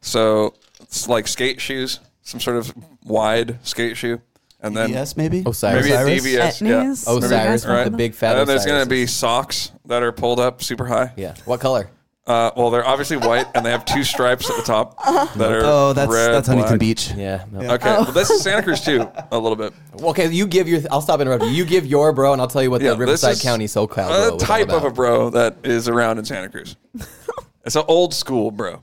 so 0.00 0.54
it's 0.80 1.08
like 1.08 1.26
skate 1.28 1.60
shoes, 1.60 2.00
some 2.22 2.40
sort 2.40 2.56
of 2.56 2.74
wide 3.04 3.58
skate 3.64 3.96
shoe, 3.96 4.20
and 4.60 4.76
then 4.76 4.90
yes, 4.90 5.16
maybe. 5.16 5.42
Osiris. 5.46 5.86
maybe 5.86 6.36
Osiris? 6.36 6.60
a 6.60 6.64
DVS. 6.64 6.68
Yeah. 6.68 6.90
Osiris, 6.92 7.64
Are 7.64 7.72
right? 7.72 7.84
the 7.84 7.90
big 7.96 8.10
And 8.10 8.14
fat. 8.16 8.34
then 8.34 8.46
there's 8.46 8.66
gonna 8.66 8.84
be 8.86 9.06
socks 9.06 9.70
that 9.86 10.02
are 10.02 10.12
pulled 10.12 10.40
up 10.40 10.62
super 10.62 10.86
high. 10.86 11.12
yeah. 11.16 11.34
What 11.44 11.60
color? 11.60 11.88
Uh, 12.26 12.50
well, 12.56 12.70
they're 12.70 12.84
obviously 12.86 13.16
white, 13.16 13.46
and 13.54 13.64
they 13.64 13.70
have 13.70 13.84
two 13.84 14.02
stripes 14.02 14.50
at 14.50 14.56
the 14.56 14.62
top 14.62 14.96
that 15.36 15.52
are 15.52 15.60
Oh, 15.62 15.92
that's 15.92 16.12
red, 16.12 16.32
that's 16.32 16.48
Huntington 16.48 16.72
black. 16.72 16.80
Beach. 16.80 17.12
Yeah. 17.16 17.44
no. 17.52 17.74
Okay, 17.74 17.84
well, 17.88 18.04
this 18.06 18.30
is 18.30 18.42
Santa 18.42 18.64
Cruz 18.64 18.80
too, 18.80 19.08
a 19.30 19.38
little 19.38 19.54
bit. 19.54 19.72
Well, 19.94 20.10
Okay, 20.10 20.28
you 20.32 20.46
give 20.48 20.66
your. 20.66 20.80
I'll 20.90 21.00
stop 21.00 21.20
interrupting. 21.20 21.52
You 21.54 21.64
give 21.64 21.86
your 21.86 22.12
bro, 22.12 22.32
and 22.32 22.40
I'll 22.42 22.48
tell 22.48 22.64
you 22.64 22.70
what 22.70 22.80
Yeah, 22.82 22.90
the 22.94 22.96
Riverside 22.96 23.32
this 23.32 23.38
is 23.38 23.44
County 23.44 23.66
SoCal 23.66 23.94
bro. 23.94 24.04
A 24.04 24.08
was 24.08 24.30
all 24.30 24.38
type 24.38 24.68
of 24.70 24.82
about. 24.82 24.86
a 24.86 24.90
bro 24.90 25.30
that 25.30 25.56
is 25.62 25.88
around 25.88 26.18
in 26.18 26.24
Santa 26.24 26.48
Cruz. 26.48 26.74
it's 27.64 27.76
an 27.76 27.84
old 27.86 28.12
school 28.12 28.50
bro, 28.50 28.80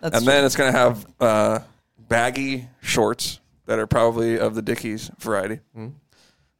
That's 0.00 0.16
and 0.16 0.26
then 0.26 0.44
it's 0.46 0.56
gonna 0.56 0.72
have 0.72 1.06
uh, 1.20 1.58
baggy 1.98 2.68
shorts 2.80 3.40
that 3.66 3.78
are 3.78 3.86
probably 3.86 4.38
of 4.38 4.54
the 4.54 4.62
Dickies 4.62 5.10
variety. 5.18 5.60
Hmm. 5.74 5.88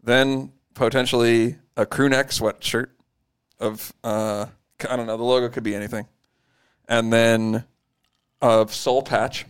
Then 0.02 0.52
potentially 0.74 1.56
a 1.76 1.86
crew 1.86 2.08
neck 2.10 2.28
sweatshirt 2.28 2.88
of 3.58 3.92
uh, 4.04 4.46
I 4.88 4.96
don't 4.96 5.06
know. 5.06 5.16
The 5.16 5.22
logo 5.24 5.48
could 5.48 5.62
be 5.62 5.74
anything, 5.74 6.06
and 6.88 7.12
then 7.12 7.64
a 8.40 8.66
soul 8.70 9.02
patch 9.02 9.46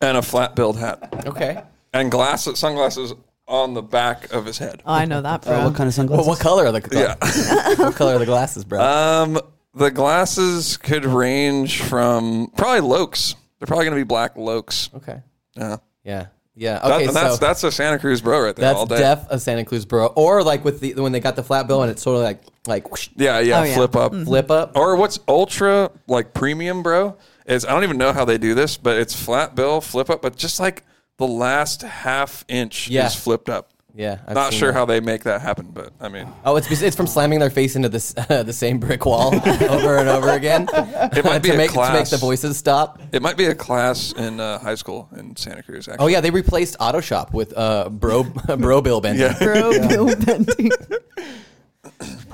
and 0.00 0.16
a 0.16 0.22
flat 0.22 0.54
billed 0.56 0.78
hat. 0.78 1.24
Okay. 1.26 1.62
and 1.92 2.10
glasses, 2.10 2.58
sunglasses 2.58 3.14
on 3.48 3.74
the 3.74 3.82
back 3.82 4.32
of 4.32 4.44
his 4.44 4.58
head. 4.58 4.82
Oh, 4.84 4.92
I 4.92 5.04
know 5.04 5.22
that, 5.22 5.42
bro. 5.42 5.54
Uh, 5.54 5.64
what 5.64 5.74
kind 5.76 5.88
of 5.88 5.96
Well, 5.96 6.08
sunglasses? 6.24 6.26
what 6.26 6.38
color 6.40 6.66
are 6.66 6.72
the 6.72 6.88
Yeah. 6.92 7.74
what 7.84 7.94
color 7.94 8.16
are 8.16 8.18
the 8.18 8.26
glasses, 8.26 8.64
bro? 8.64 8.80
Um, 8.82 9.38
the 9.74 9.90
glasses 9.90 10.76
could 10.76 11.04
range 11.04 11.80
from 11.82 12.50
probably 12.56 12.80
Locs. 12.80 13.34
They're 13.58 13.66
probably 13.66 13.84
going 13.86 13.96
to 13.96 14.00
be 14.00 14.06
black 14.08 14.36
Locs. 14.36 14.90
okay. 14.96 15.22
Yeah. 15.56 15.76
Yeah. 16.04 16.26
Yeah. 16.56 16.80
Okay. 16.82 17.06
and 17.06 17.14
that's 17.14 17.34
so 17.34 17.40
that's 17.40 17.62
a 17.64 17.70
Santa 17.70 17.98
Cruz 17.98 18.20
bro 18.22 18.40
right 18.42 18.56
there 18.56 18.74
all 18.74 18.86
that's 18.86 19.00
day. 19.00 19.06
def 19.14 19.26
a 19.30 19.38
Santa 19.38 19.64
Cruz 19.64 19.84
bro, 19.84 20.06
or 20.06 20.42
like 20.42 20.64
with 20.64 20.80
the 20.80 20.94
when 20.94 21.12
they 21.12 21.20
got 21.20 21.36
the 21.36 21.42
flat 21.42 21.66
bill 21.68 21.82
and 21.82 21.90
it's 21.90 22.02
sort 22.02 22.16
of 22.16 22.22
like 22.22 22.40
like 22.66 22.90
whoosh, 22.90 23.10
yeah, 23.16 23.38
yeah, 23.40 23.60
Oh, 23.60 23.62
yeah. 23.64 23.74
flip 23.74 23.94
up. 23.94 24.12
Mm-hmm. 24.12 24.24
flip 24.24 24.50
up. 24.50 24.72
Or 24.76 24.96
what's 24.96 25.18
ultra 25.28 25.90
like 26.08 26.32
premium, 26.34 26.82
bro? 26.82 27.16
Is 27.46 27.64
I 27.64 27.70
don't 27.72 27.84
even 27.84 27.98
know 27.98 28.12
how 28.12 28.24
they 28.24 28.38
do 28.38 28.54
this, 28.54 28.76
but 28.76 28.96
it's 28.96 29.14
flat 29.14 29.54
bill, 29.54 29.80
flip 29.80 30.08
up, 30.10 30.22
but 30.22 30.34
just 30.36 30.58
like 30.58 30.82
the 31.18 31.26
last 31.26 31.82
half 31.82 32.44
inch 32.48 32.88
Yeah. 32.88 33.06
is 33.06 33.14
flipped 33.14 33.48
up. 33.48 33.70
Yeah. 33.96 34.18
I've 34.26 34.34
Not 34.34 34.50
seen 34.52 34.58
sure 34.60 34.72
that. 34.72 34.78
how 34.78 34.84
they 34.84 35.00
make 35.00 35.24
that 35.24 35.40
happen, 35.40 35.70
but 35.72 35.90
I 36.00 36.08
mean, 36.10 36.28
Oh, 36.44 36.56
it's 36.56 36.70
it's 36.82 36.94
from 36.94 37.06
slamming 37.06 37.38
their 37.38 37.48
face 37.50 37.76
into 37.76 37.88
this 37.88 38.14
uh, 38.16 38.42
the 38.44 38.52
same 38.52 38.78
brick 38.78 39.06
wall 39.06 39.34
over 39.70 39.96
and 39.96 40.08
over 40.08 40.28
again. 40.30 40.68
it 40.72 41.24
might 41.24 41.38
be 41.42 41.48
to 41.48 41.54
a 41.54 41.56
make 41.58 41.70
to 41.70 41.76
make 41.78 41.86
class. 41.88 42.10
the 42.10 42.18
voices 42.18 42.56
stop. 42.58 43.00
It 43.12 43.22
might 43.22 43.36
be 43.38 43.46
a 43.46 43.54
class 43.54 44.12
in 44.12 44.38
uh, 44.38 44.58
high 44.58 44.74
school 44.74 45.08
in 45.16 45.34
Santa 45.36 45.62
Cruz. 45.62 45.88
Actually. 45.88 46.04
Oh 46.04 46.08
yeah, 46.08 46.20
they 46.20 46.30
replaced 46.30 46.76
Auto 46.78 47.00
Shop 47.00 47.32
with 47.32 47.56
uh 47.56 47.88
bro 47.88 48.24
bro 48.24 48.82
Bill 48.82 49.00
Benton. 49.00 49.30
yeah. 49.32 49.38
Bro, 49.42 49.70
Bill 49.88 50.06
Benty. 50.08 50.70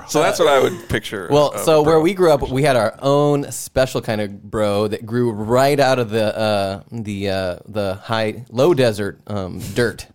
So 0.09 0.19
that's 0.21 0.37
what 0.39 0.49
I 0.49 0.59
would 0.59 0.89
picture. 0.89 1.27
Well, 1.31 1.51
of 1.51 1.61
so 1.61 1.79
a 1.79 1.83
bro. 1.83 1.93
where 1.93 1.99
we 2.01 2.13
grew 2.13 2.31
up, 2.31 2.47
we 2.49 2.63
had 2.63 2.75
our 2.75 2.95
own 3.01 3.49
special 3.51 4.01
kind 4.01 4.19
of 4.19 4.43
bro 4.43 4.87
that 4.89 5.05
grew 5.05 5.31
right 5.31 5.79
out 5.79 5.97
of 5.99 6.09
the 6.09 6.37
uh, 6.37 6.83
the 6.91 7.29
uh, 7.29 7.55
the 7.67 7.95
high 7.95 8.43
low 8.49 8.73
desert 8.73 9.21
um, 9.27 9.59
dirt. 9.73 10.07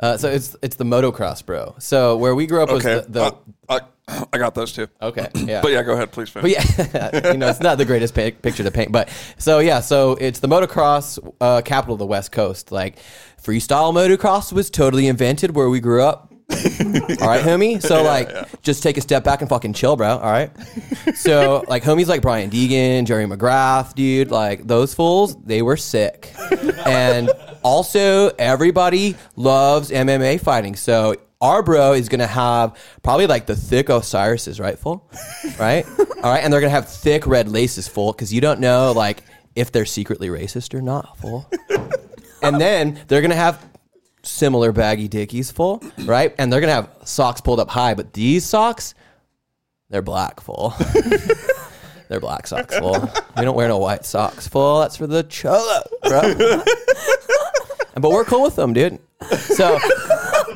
Uh, 0.00 0.16
so 0.16 0.28
it's 0.28 0.56
it's 0.62 0.76
the 0.76 0.84
motocross 0.84 1.44
bro. 1.44 1.74
So 1.78 2.16
where 2.16 2.34
we 2.34 2.46
grew 2.46 2.62
up 2.62 2.70
was 2.70 2.84
okay, 2.84 3.04
the, 3.06 3.12
the 3.12 3.22
Uh, 3.68 3.80
I, 4.08 4.24
I 4.32 4.38
got 4.38 4.54
those 4.54 4.72
too. 4.72 4.88
okay 5.00 5.28
yeah. 5.34 5.60
But 5.62 5.70
yeah, 5.72 5.82
go 5.82 5.92
ahead, 5.92 6.10
please 6.12 6.28
finish. 6.30 6.54
But 6.54 6.92
yeah, 6.94 7.30
you 7.32 7.38
know, 7.38 7.48
it's 7.48 7.60
not 7.60 7.78
the 7.78 7.84
greatest 7.84 8.14
pa- 8.14 8.30
picture 8.42 8.64
to 8.64 8.70
paint, 8.70 8.90
but 8.90 9.08
so 9.38 9.58
yeah, 9.60 9.80
so 9.80 10.12
it's 10.20 10.40
the 10.40 10.48
motocross 10.48 11.18
uh, 11.40 11.62
capital 11.62 11.94
of 11.94 11.98
the 11.98 12.06
West 12.06 12.32
Coast. 12.32 12.72
Like 12.72 12.98
freestyle 13.42 13.92
motocross 13.92 14.52
was 14.52 14.70
totally 14.70 15.06
invented 15.06 15.54
where 15.54 15.68
we 15.68 15.78
grew 15.80 16.02
up. 16.02 16.31
All 17.20 17.28
right, 17.28 17.42
homie. 17.44 17.80
So 17.92 18.02
like, 18.02 18.62
just 18.62 18.82
take 18.82 18.96
a 18.96 19.00
step 19.00 19.24
back 19.24 19.40
and 19.40 19.48
fucking 19.48 19.72
chill, 19.72 19.96
bro. 19.96 20.18
All 20.18 20.30
right. 20.30 20.50
So 21.14 21.64
like, 21.68 21.82
homies 21.82 22.06
like 22.06 22.22
Brian 22.22 22.50
Deegan, 22.50 23.04
Jerry 23.04 23.26
McGrath, 23.26 23.94
dude, 23.94 24.30
like 24.30 24.66
those 24.66 24.94
fools, 24.94 25.36
they 25.42 25.62
were 25.62 25.76
sick. 25.76 26.32
And 26.86 27.30
also, 27.62 28.28
everybody 28.38 29.16
loves 29.36 29.90
MMA 29.90 30.40
fighting. 30.40 30.76
So 30.76 31.16
our 31.40 31.62
bro 31.62 31.92
is 31.92 32.08
gonna 32.08 32.26
have 32.26 32.78
probably 33.02 33.26
like 33.26 33.46
the 33.46 33.56
thick 33.56 33.88
Osiris's, 33.88 34.60
right, 34.60 34.78
full, 34.78 35.10
right? 35.58 35.84
All 36.22 36.30
right, 36.30 36.42
and 36.42 36.52
they're 36.52 36.60
gonna 36.60 36.70
have 36.70 36.88
thick 36.88 37.26
red 37.26 37.48
laces, 37.48 37.88
full, 37.88 38.12
because 38.12 38.32
you 38.32 38.40
don't 38.40 38.60
know 38.60 38.92
like 38.92 39.24
if 39.56 39.72
they're 39.72 39.84
secretly 39.84 40.28
racist 40.28 40.72
or 40.72 40.80
not, 40.80 41.18
full. 41.18 41.50
and 42.42 42.60
then 42.60 43.00
they're 43.08 43.22
gonna 43.22 43.34
have 43.34 43.71
similar 44.22 44.72
baggy 44.72 45.08
dickies 45.08 45.52
full, 45.52 45.82
right? 46.04 46.34
And 46.38 46.52
they're 46.52 46.60
gonna 46.60 46.72
have 46.72 46.90
socks 47.04 47.40
pulled 47.40 47.60
up 47.60 47.70
high, 47.70 47.94
but 47.94 48.12
these 48.12 48.44
socks, 48.44 48.94
they're 49.90 50.02
black 50.02 50.40
full. 50.40 50.74
they're 52.08 52.20
black 52.20 52.46
socks 52.46 52.76
full. 52.78 53.10
We 53.36 53.44
don't 53.44 53.56
wear 53.56 53.68
no 53.68 53.78
white 53.78 54.04
socks 54.04 54.48
full. 54.48 54.80
That's 54.80 54.96
for 54.96 55.06
the 55.06 55.22
cholo, 55.24 55.82
bro. 56.02 56.34
but 57.94 58.10
we're 58.10 58.24
cool 58.24 58.42
with 58.42 58.56
them, 58.56 58.72
dude. 58.72 58.98
So, 59.38 59.78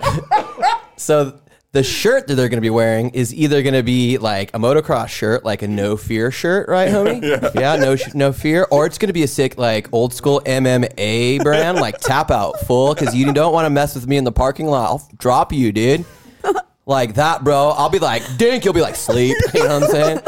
so 0.97 1.39
the 1.77 1.83
shirt 1.83 2.27
that 2.27 2.37
they're 2.37 2.49
going 2.49 2.57
to 2.57 2.63
be 2.63 2.71
wearing 2.71 3.11
is 3.11 3.35
either 3.35 3.61
going 3.63 3.75
to 3.75 3.83
be 3.83 4.17
like 4.17 4.49
a 4.55 4.59
motocross 4.59 5.09
shirt, 5.09 5.45
like 5.45 5.61
a 5.61 5.69
no 5.69 5.95
fear 5.99 6.31
shirt, 6.31 6.71
right, 6.71 6.89
homie? 6.89 7.21
Yeah, 7.55 7.77
no, 7.77 7.97
sh- 7.97 8.15
no 8.15 8.33
fear, 8.33 8.67
or 8.71 8.87
it's 8.87 8.97
going 8.97 9.09
to 9.09 9.13
be 9.13 9.25
a 9.25 9.29
sick 9.29 9.59
like 9.59 9.93
old 9.93 10.15
school 10.15 10.41
MMA 10.47 11.43
brand, 11.43 11.77
like 11.77 11.99
tap 11.99 12.31
out 12.31 12.61
full, 12.61 12.95
because 12.95 13.15
you 13.15 13.31
don't 13.31 13.53
want 13.53 13.67
to 13.67 13.71
mess 13.71 13.95
with 13.95 14.07
me 14.07 14.17
in 14.17 14.25
the 14.25 14.33
parking 14.33 14.69
lot. 14.69 14.87
I'll 14.87 15.11
drop 15.19 15.53
you, 15.53 15.71
dude. 15.71 16.05
Like 16.89 17.15
that, 17.15 17.43
bro. 17.43 17.71
I'll 17.71 17.89
be 17.89 17.99
like, 17.99 18.23
dink. 18.37 18.65
You'll 18.65 18.73
be 18.73 18.81
like, 18.81 18.95
sleep. 18.95 19.37
You 19.53 19.65
know 19.65 19.81
what 19.81 19.83
I'm 19.83 19.91
saying? 19.91 20.21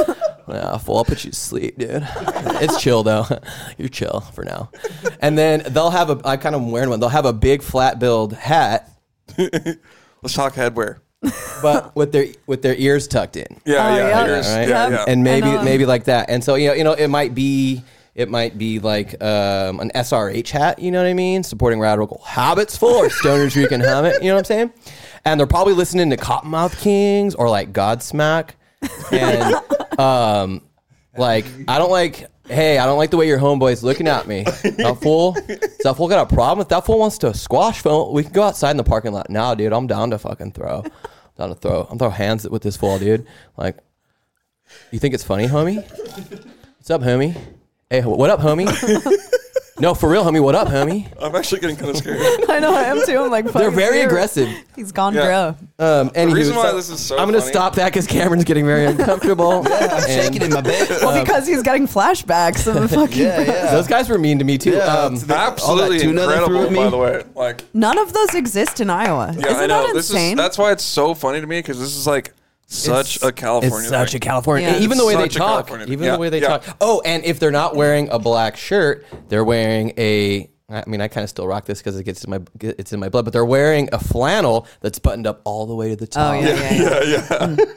Yeah, 0.48 0.76
full. 0.78 0.96
I'll 0.96 1.04
put 1.04 1.24
you 1.24 1.30
to 1.30 1.36
sleep, 1.36 1.78
dude. 1.78 2.04
It's 2.60 2.82
chill 2.82 3.04
though. 3.04 3.26
You're 3.78 3.86
chill 3.88 4.22
for 4.34 4.44
now. 4.44 4.72
And 5.20 5.38
then 5.38 5.62
they'll 5.68 5.90
have 5.90 6.10
a. 6.10 6.20
I 6.24 6.36
kind 6.36 6.56
of 6.56 6.66
wearing 6.66 6.90
one. 6.90 6.98
They'll 6.98 7.10
have 7.10 7.26
a 7.26 7.32
big 7.32 7.62
flat 7.62 8.00
billed 8.00 8.32
hat, 8.32 8.90
Let's 9.38 10.34
talk 10.34 10.54
headwear. 10.54 10.98
But 11.62 11.96
with 11.96 12.12
their 12.12 12.26
with 12.46 12.62
their 12.62 12.74
ears 12.76 13.08
tucked 13.08 13.36
in. 13.36 13.60
Yeah, 13.66 13.74
Oh, 13.86 13.96
yeah, 13.96 14.08
yeah. 14.08 14.26
yours. 14.26 14.48
Right? 14.48 14.68
yeah, 14.68 14.88
yeah. 14.90 15.04
And 15.08 15.24
maybe 15.24 15.48
And, 15.48 15.58
um, 15.58 15.64
maybe 15.64 15.84
like 15.86 16.04
that. 16.04 16.30
And 16.30 16.42
so 16.44 16.54
you 16.54 16.68
know 16.68 16.74
you 16.74 16.84
know 16.84 16.92
it 16.92 17.08
might 17.08 17.34
be. 17.34 17.82
It 18.14 18.28
might 18.28 18.58
be 18.58 18.80
like 18.80 19.14
um, 19.22 19.78
an 19.78 19.92
SRH 19.94 20.50
hat, 20.50 20.80
you 20.80 20.90
know 20.90 21.00
what 21.00 21.08
I 21.08 21.14
mean? 21.14 21.44
Supporting 21.44 21.78
radical 21.78 22.20
habits 22.26 22.76
full 22.76 22.96
or 22.96 23.08
stoners 23.10 23.54
you 23.54 23.68
can 23.68 23.78
have 23.80 24.04
it, 24.06 24.20
you 24.20 24.28
know 24.28 24.34
what 24.34 24.40
I'm 24.40 24.44
saying? 24.44 24.72
And 25.24 25.38
they're 25.38 25.46
probably 25.46 25.74
listening 25.74 26.10
to 26.10 26.16
Kottonmouth 26.16 26.76
Kings 26.80 27.36
or 27.36 27.48
like 27.48 27.72
Godsmack. 27.72 28.50
And 29.12 29.54
um, 30.00 30.62
like, 31.16 31.44
I 31.68 31.78
don't 31.78 31.92
like, 31.92 32.26
hey, 32.48 32.78
I 32.78 32.86
don't 32.86 32.98
like 32.98 33.10
the 33.10 33.16
way 33.16 33.26
your 33.26 33.38
homeboy's 33.38 33.82
looking 33.82 34.08
at 34.08 34.26
me. 34.26 34.44
That 34.78 34.98
fool, 35.00 35.32
does 35.32 35.78
that 35.84 35.96
fool 35.96 36.08
got 36.08 36.30
a 36.30 36.34
problem? 36.34 36.62
If 36.62 36.68
that 36.68 36.86
fool 36.86 36.98
wants 36.98 37.18
to 37.18 37.34
squash, 37.34 37.80
fool, 37.82 38.12
we 38.12 38.22
can 38.22 38.32
go 38.32 38.42
outside 38.42 38.70
in 38.72 38.76
the 38.76 38.84
parking 38.84 39.12
lot. 39.12 39.28
Now, 39.28 39.54
dude, 39.54 39.72
I'm 39.72 39.86
down 39.86 40.10
to 40.10 40.18
fucking 40.18 40.52
throw. 40.52 40.84
Down 41.36 41.48
to 41.48 41.54
throw. 41.54 41.86
I'm 41.90 41.98
throw 41.98 42.10
hands 42.10 42.48
with 42.48 42.62
this 42.62 42.76
fool, 42.76 42.98
dude. 42.98 43.26
Like, 43.56 43.78
you 44.90 44.98
think 44.98 45.14
it's 45.14 45.24
funny, 45.24 45.46
homie? 45.46 45.76
What's 46.76 46.90
up, 46.90 47.02
homie? 47.02 47.36
Hey, 47.90 48.02
what 48.02 48.30
up, 48.30 48.40
homie? 48.40 48.66
no, 49.80 49.94
for 49.94 50.08
real, 50.10 50.24
homie. 50.24 50.42
What 50.42 50.54
up, 50.54 50.68
homie? 50.68 51.06
I'm 51.22 51.34
actually 51.36 51.60
getting 51.60 51.76
kind 51.76 51.90
of 51.90 51.96
scared. 51.96 52.18
I 52.48 52.58
know 52.58 52.74
I 52.74 52.82
am 52.84 53.00
too. 53.06 53.18
I'm 53.18 53.30
like, 53.30 53.44
They're 53.44 53.52
fucking 53.52 53.70
very 53.74 53.98
weird. 53.98 54.06
aggressive. 54.10 54.48
He's 54.76 54.92
gone, 54.92 55.14
Yeah. 55.14 55.54
bro. 55.78 55.86
Um, 56.00 56.10
anywho, 56.10 56.34
reason 56.34 56.56
why 56.56 56.70
so 56.70 56.76
this 56.76 56.90
is 56.90 57.00
so 57.00 57.16
I'm 57.18 57.28
gonna 57.28 57.40
funny- 57.40 57.52
stop 57.52 57.74
that 57.76 57.86
because 57.92 58.06
Cameren's 58.06 58.44
getting 58.44 58.64
very 58.66 58.84
uncomfortable. 58.92 59.64
I'm 59.68 60.02
shaking 60.08 60.42
in 60.42 60.50
my 60.52 60.60
bed. 60.60 60.88
Well, 61.02 61.22
because 61.22 61.46
he's 61.46 61.62
getting 61.62 61.86
flashbacks 61.86 62.66
of 62.66 62.74
the 62.80 62.88
fucking. 62.88 63.18
yeah, 63.22 63.40
yeah. 63.40 63.70
Those 63.70 63.86
guys 63.86 64.08
were 64.08 64.18
mean 64.18 64.38
to 64.38 64.44
me 64.44 64.58
too. 64.58 64.72
Yeah, 64.72 64.84
um, 64.84 65.14
it's 65.14 65.22
the- 65.24 65.36
Absolutely 65.36 66.00
tuna 66.00 66.26
they 66.26 66.44
threw 66.44 66.60
incredible, 66.60 66.64
at 66.66 66.72
me. 66.72 66.78
by 66.78 66.90
the 66.90 66.96
way. 66.96 67.24
Like, 67.34 67.64
None 67.74 67.98
of 67.98 68.12
those 68.12 68.34
exist 68.34 68.80
in 68.80 68.90
Iowa. 68.90 69.32
yeah, 69.38 69.46
Isn't 69.46 69.56
I 69.62 69.66
know. 69.66 69.86
that 69.86 69.94
This 69.94 70.10
insane? 70.10 70.32
is 70.32 70.36
that's 70.36 70.58
why 70.58 70.72
it's 70.72 70.84
so 70.84 71.14
funny 71.14 71.40
to 71.40 71.46
me 71.46 71.60
because 71.60 71.78
this 71.78 71.94
is 71.96 72.06
like 72.06 72.32
such 72.68 73.16
It's- 73.16 73.28
a 73.28 73.32
California. 73.32 73.78
It's 73.78 73.88
such 73.88 74.14
a. 74.14 74.18
California. 74.20 74.68
Yeah. 74.68 74.78
even 74.80 74.98
the 74.98 75.06
way 75.06 75.14
they 75.14 75.22
Such 75.22 75.36
a 75.36 75.38
talk. 75.38 75.70
Even. 75.70 76.02
Yeah, 76.02 76.12
the 76.12 76.18
way 76.18 76.28
they 76.28 76.40
yeah. 76.40 76.58
talk. 76.58 76.76
Oh, 76.80 77.00
and 77.04 77.24
if 77.24 77.40
they're 77.40 77.50
not 77.50 77.74
wearing 77.74 78.08
a 78.10 78.18
black 78.18 78.56
shirt, 78.56 79.06
they're 79.28 79.44
wearing 79.44 79.94
a. 79.96 80.50
I 80.70 80.84
mean, 80.86 81.00
I 81.00 81.08
kind 81.08 81.24
of 81.24 81.30
still 81.30 81.46
rock 81.46 81.64
this 81.64 81.78
because 81.78 81.98
it 81.98 82.04
gets 82.04 82.24
in 82.24 82.30
my 82.30 82.40
it's 82.60 82.92
in 82.92 83.00
my 83.00 83.08
blood. 83.08 83.24
But 83.24 83.32
they're 83.32 83.44
wearing 83.44 83.88
a 83.90 83.98
flannel 83.98 84.66
that's 84.82 84.98
buttoned 84.98 85.26
up 85.26 85.40
all 85.44 85.64
the 85.64 85.74
way 85.74 85.88
to 85.88 85.96
the 85.96 86.04
oh, 86.04 86.06
top. 86.06 86.34
oh 86.34 86.40
yeah, 86.40 86.48
yeah, 86.48 86.72
yeah. 86.72 87.02
yeah, 87.04 87.04
yeah. 87.04 87.56
Mm. 87.56 87.74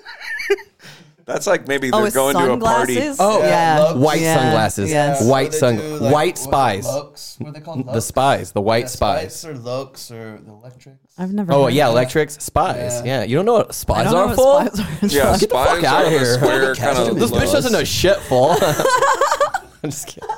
That's 1.26 1.48
like 1.48 1.68
maybe 1.68 1.90
Oh, 1.92 1.98
they're 1.98 2.04
with 2.06 2.14
going 2.14 2.36
to 2.36 2.52
a 2.54 2.58
party. 2.58 3.00
Oh, 3.20 3.40
yeah, 3.40 3.80
Lux. 3.80 4.00
White 4.00 4.22
Yeah. 4.22 4.36
sunglasses. 4.36 4.90
Yes. 4.90 5.24
White 5.24 5.54
sun. 5.54 5.78
white 6.12 6.38
spies. 6.38 6.86
Lux. 6.86 7.36
What 7.40 7.50
are 7.50 7.54
they 7.54 7.60
called? 7.62 7.86
The 7.86 8.02
spies. 8.02 8.52
The 8.52 8.62
white 8.62 8.90
spies. 8.90 9.46
or 9.46 9.56
Lux 9.56 10.12
or 10.12 10.40
the 10.44 10.52
electrics. 10.52 10.98
I've 11.18 11.32
never. 11.34 11.54
Oh 11.54 11.64
heard 11.66 11.74
yeah, 11.74 11.88
of 11.88 11.94
that. 11.94 12.00
electrics. 12.00 12.44
Spies. 12.44 13.02
Yeah. 13.06 13.24
you 13.24 13.36
don't 13.36 13.46
know 13.46 13.54
what 13.54 13.70
I 13.70 13.72
spies 13.74 14.04
don't 14.06 14.14
know 14.14 14.20
are 14.20 14.28
what 14.36 14.72
for? 14.72 14.76
spies 14.78 15.04
are. 15.04 15.16
Yeah, 15.16 15.38
Get 15.38 15.50
the 15.50 15.56
spies 15.56 15.68
fuck 15.68 15.84
outta 15.84 16.08
are 16.08 16.10
the 16.10 16.10
here. 16.20 16.34
square 16.36 16.76
kind 16.76 16.98
of. 16.98 17.20
This 17.20 17.32
bitch 17.32 17.52
doesn't 17.52 17.72
know 17.74 17.84
shit, 17.84 18.18
full. 18.20 18.52
I'm 19.84 19.90
just 19.90 20.08
kidding. 20.08 20.30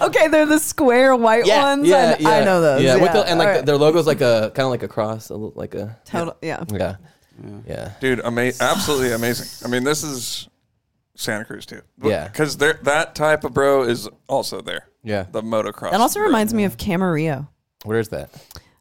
Okay, 0.00 0.28
they're 0.28 0.46
the 0.46 0.58
square 0.58 1.14
white 1.14 1.46
ones. 1.46 1.90
and 1.90 2.26
I 2.26 2.44
know 2.44 2.60
those. 2.60 2.82
Yeah, 2.82 2.96
Yeah, 2.96 3.02
with 3.02 3.12
the, 3.12 3.28
and 3.28 3.38
like 3.38 3.48
All 3.48 3.54
right. 3.54 3.66
their 3.66 3.76
logo's 3.76 4.06
like 4.06 4.20
a 4.20 4.50
kind 4.54 4.64
of 4.64 4.70
like 4.70 4.82
a 4.82 4.88
cross, 4.88 5.28
a 5.30 5.34
little- 5.34 5.52
like 5.56 5.74
a 5.74 5.98
Total, 6.04 6.36
yeah. 6.40 6.62
yeah, 6.72 6.96
yeah. 7.66 7.92
Dude, 8.00 8.20
ama- 8.20 8.52
absolutely 8.60 9.12
amazing. 9.12 9.46
I 9.66 9.70
mean, 9.70 9.84
this 9.84 10.02
is 10.02 10.48
Santa 11.16 11.44
Cruz 11.44 11.66
too. 11.66 11.82
Yeah. 12.02 12.28
because 12.28 12.56
that 12.58 13.14
type 13.14 13.44
of 13.44 13.52
bro 13.54 13.82
is 13.82 14.08
also 14.28 14.60
there. 14.60 14.88
Yeah. 15.02 15.26
the 15.30 15.42
motocross. 15.42 15.90
That 15.92 16.00
also 16.00 16.18
bro. 16.20 16.26
reminds 16.26 16.52
me 16.54 16.64
of 16.64 16.76
Camarillo. 16.76 17.48
Where's 17.84 18.08
that? 18.08 18.30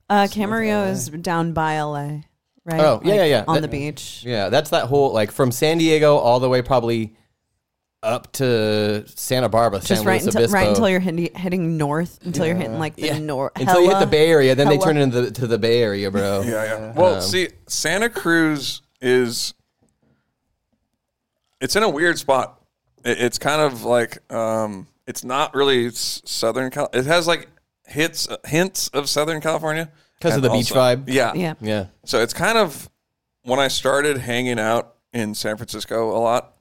Uh, 0.10 0.24
Camarillo 0.30 0.90
is 0.90 1.10
down 1.10 1.54
by 1.54 1.80
LA, 1.82 2.22
right? 2.66 2.80
Oh, 2.80 3.02
yeah, 3.04 3.16
yeah, 3.16 3.24
yeah. 3.26 3.44
On 3.48 3.56
That- 3.56 3.62
the 3.62 3.68
beach. 3.68 4.24
Yeah, 4.26 4.50
that's 4.50 4.70
that 4.72 4.86
whole 4.86 5.12
like 5.14 5.32
from 5.32 5.52
San 5.52 5.78
Diego 5.78 6.16
all 6.18 6.40
the 6.40 6.50
way 6.50 6.62
probably 6.62 7.16
up 8.04 8.32
to 8.34 9.04
Santa 9.08 9.50
Barbara, 9.50 9.80
Just 9.80 9.88
San 10.02 10.06
right, 10.06 10.14
Luis 10.22 10.26
until, 10.28 10.42
Obispo. 10.42 10.54
right 10.58 10.68
until 10.70 10.90
you're 10.90 11.00
hitting, 11.00 11.34
heading 11.34 11.78
north, 11.78 12.20
until 12.26 12.46
you're 12.46 12.56
hitting 12.56 12.78
like 12.80 12.96
the 12.96 13.08
yeah. 13.08 13.18
north. 13.18 13.54
until 13.56 13.82
you 13.82 13.90
hit 13.90 14.00
the 14.00 14.06
Bay 14.08 14.30
Area, 14.30 14.54
then 14.56 14.68
they 14.68 14.76
hella- 14.76 14.86
turn 14.86 14.98
into 14.98 15.22
the, 15.22 15.32
to 15.32 15.48
the 15.48 15.58
Bay 15.58 15.82
Area, 15.82 16.10
bro. 16.12 16.42
Yeah, 16.42 16.64
yeah. 16.64 16.94
Well, 16.96 17.16
Um, 17.16 17.22
see, 17.22 17.50
Santa 17.68 18.10
Cruz 18.10 18.82
is 19.02 19.54
it's 21.60 21.76
in 21.76 21.84
a 21.84 21.90
weird 21.90 22.20
spot. 22.20 22.62
It, 23.04 23.20
it's 23.20 23.38
kind 23.40 23.62
of 23.62 23.84
like 23.84 24.32
um, 24.32 24.88
it's 25.08 25.24
not 25.24 25.56
really 25.56 25.88
s- 25.88 26.22
Southern 26.26 26.70
Cal. 26.72 26.90
It 26.94 27.06
has 27.06 27.28
like 27.28 27.48
hits 27.88 28.28
hints 28.46 28.90
of 28.90 29.10
Southern 29.10 29.42
California 29.42 29.90
'Cause 30.22 30.32
of 30.36 30.44
And 30.44 30.46
the 30.46 30.50
beach 30.58 30.72
vibe? 30.72 31.04
Yeah, 31.08 31.34
Yeah. 31.36 31.54
Yeah. 31.62 31.86
So 32.06 32.20
it's 32.22 32.34
kind 32.34 32.58
of 32.58 32.90
when 33.44 33.60
I 33.60 33.68
started 33.70 34.18
hanging 34.18 34.60
out 34.60 34.96
in 35.14 35.34
San 35.36 35.58
Francisco 35.58 36.10
a 36.16 36.20
lot. 36.20 36.54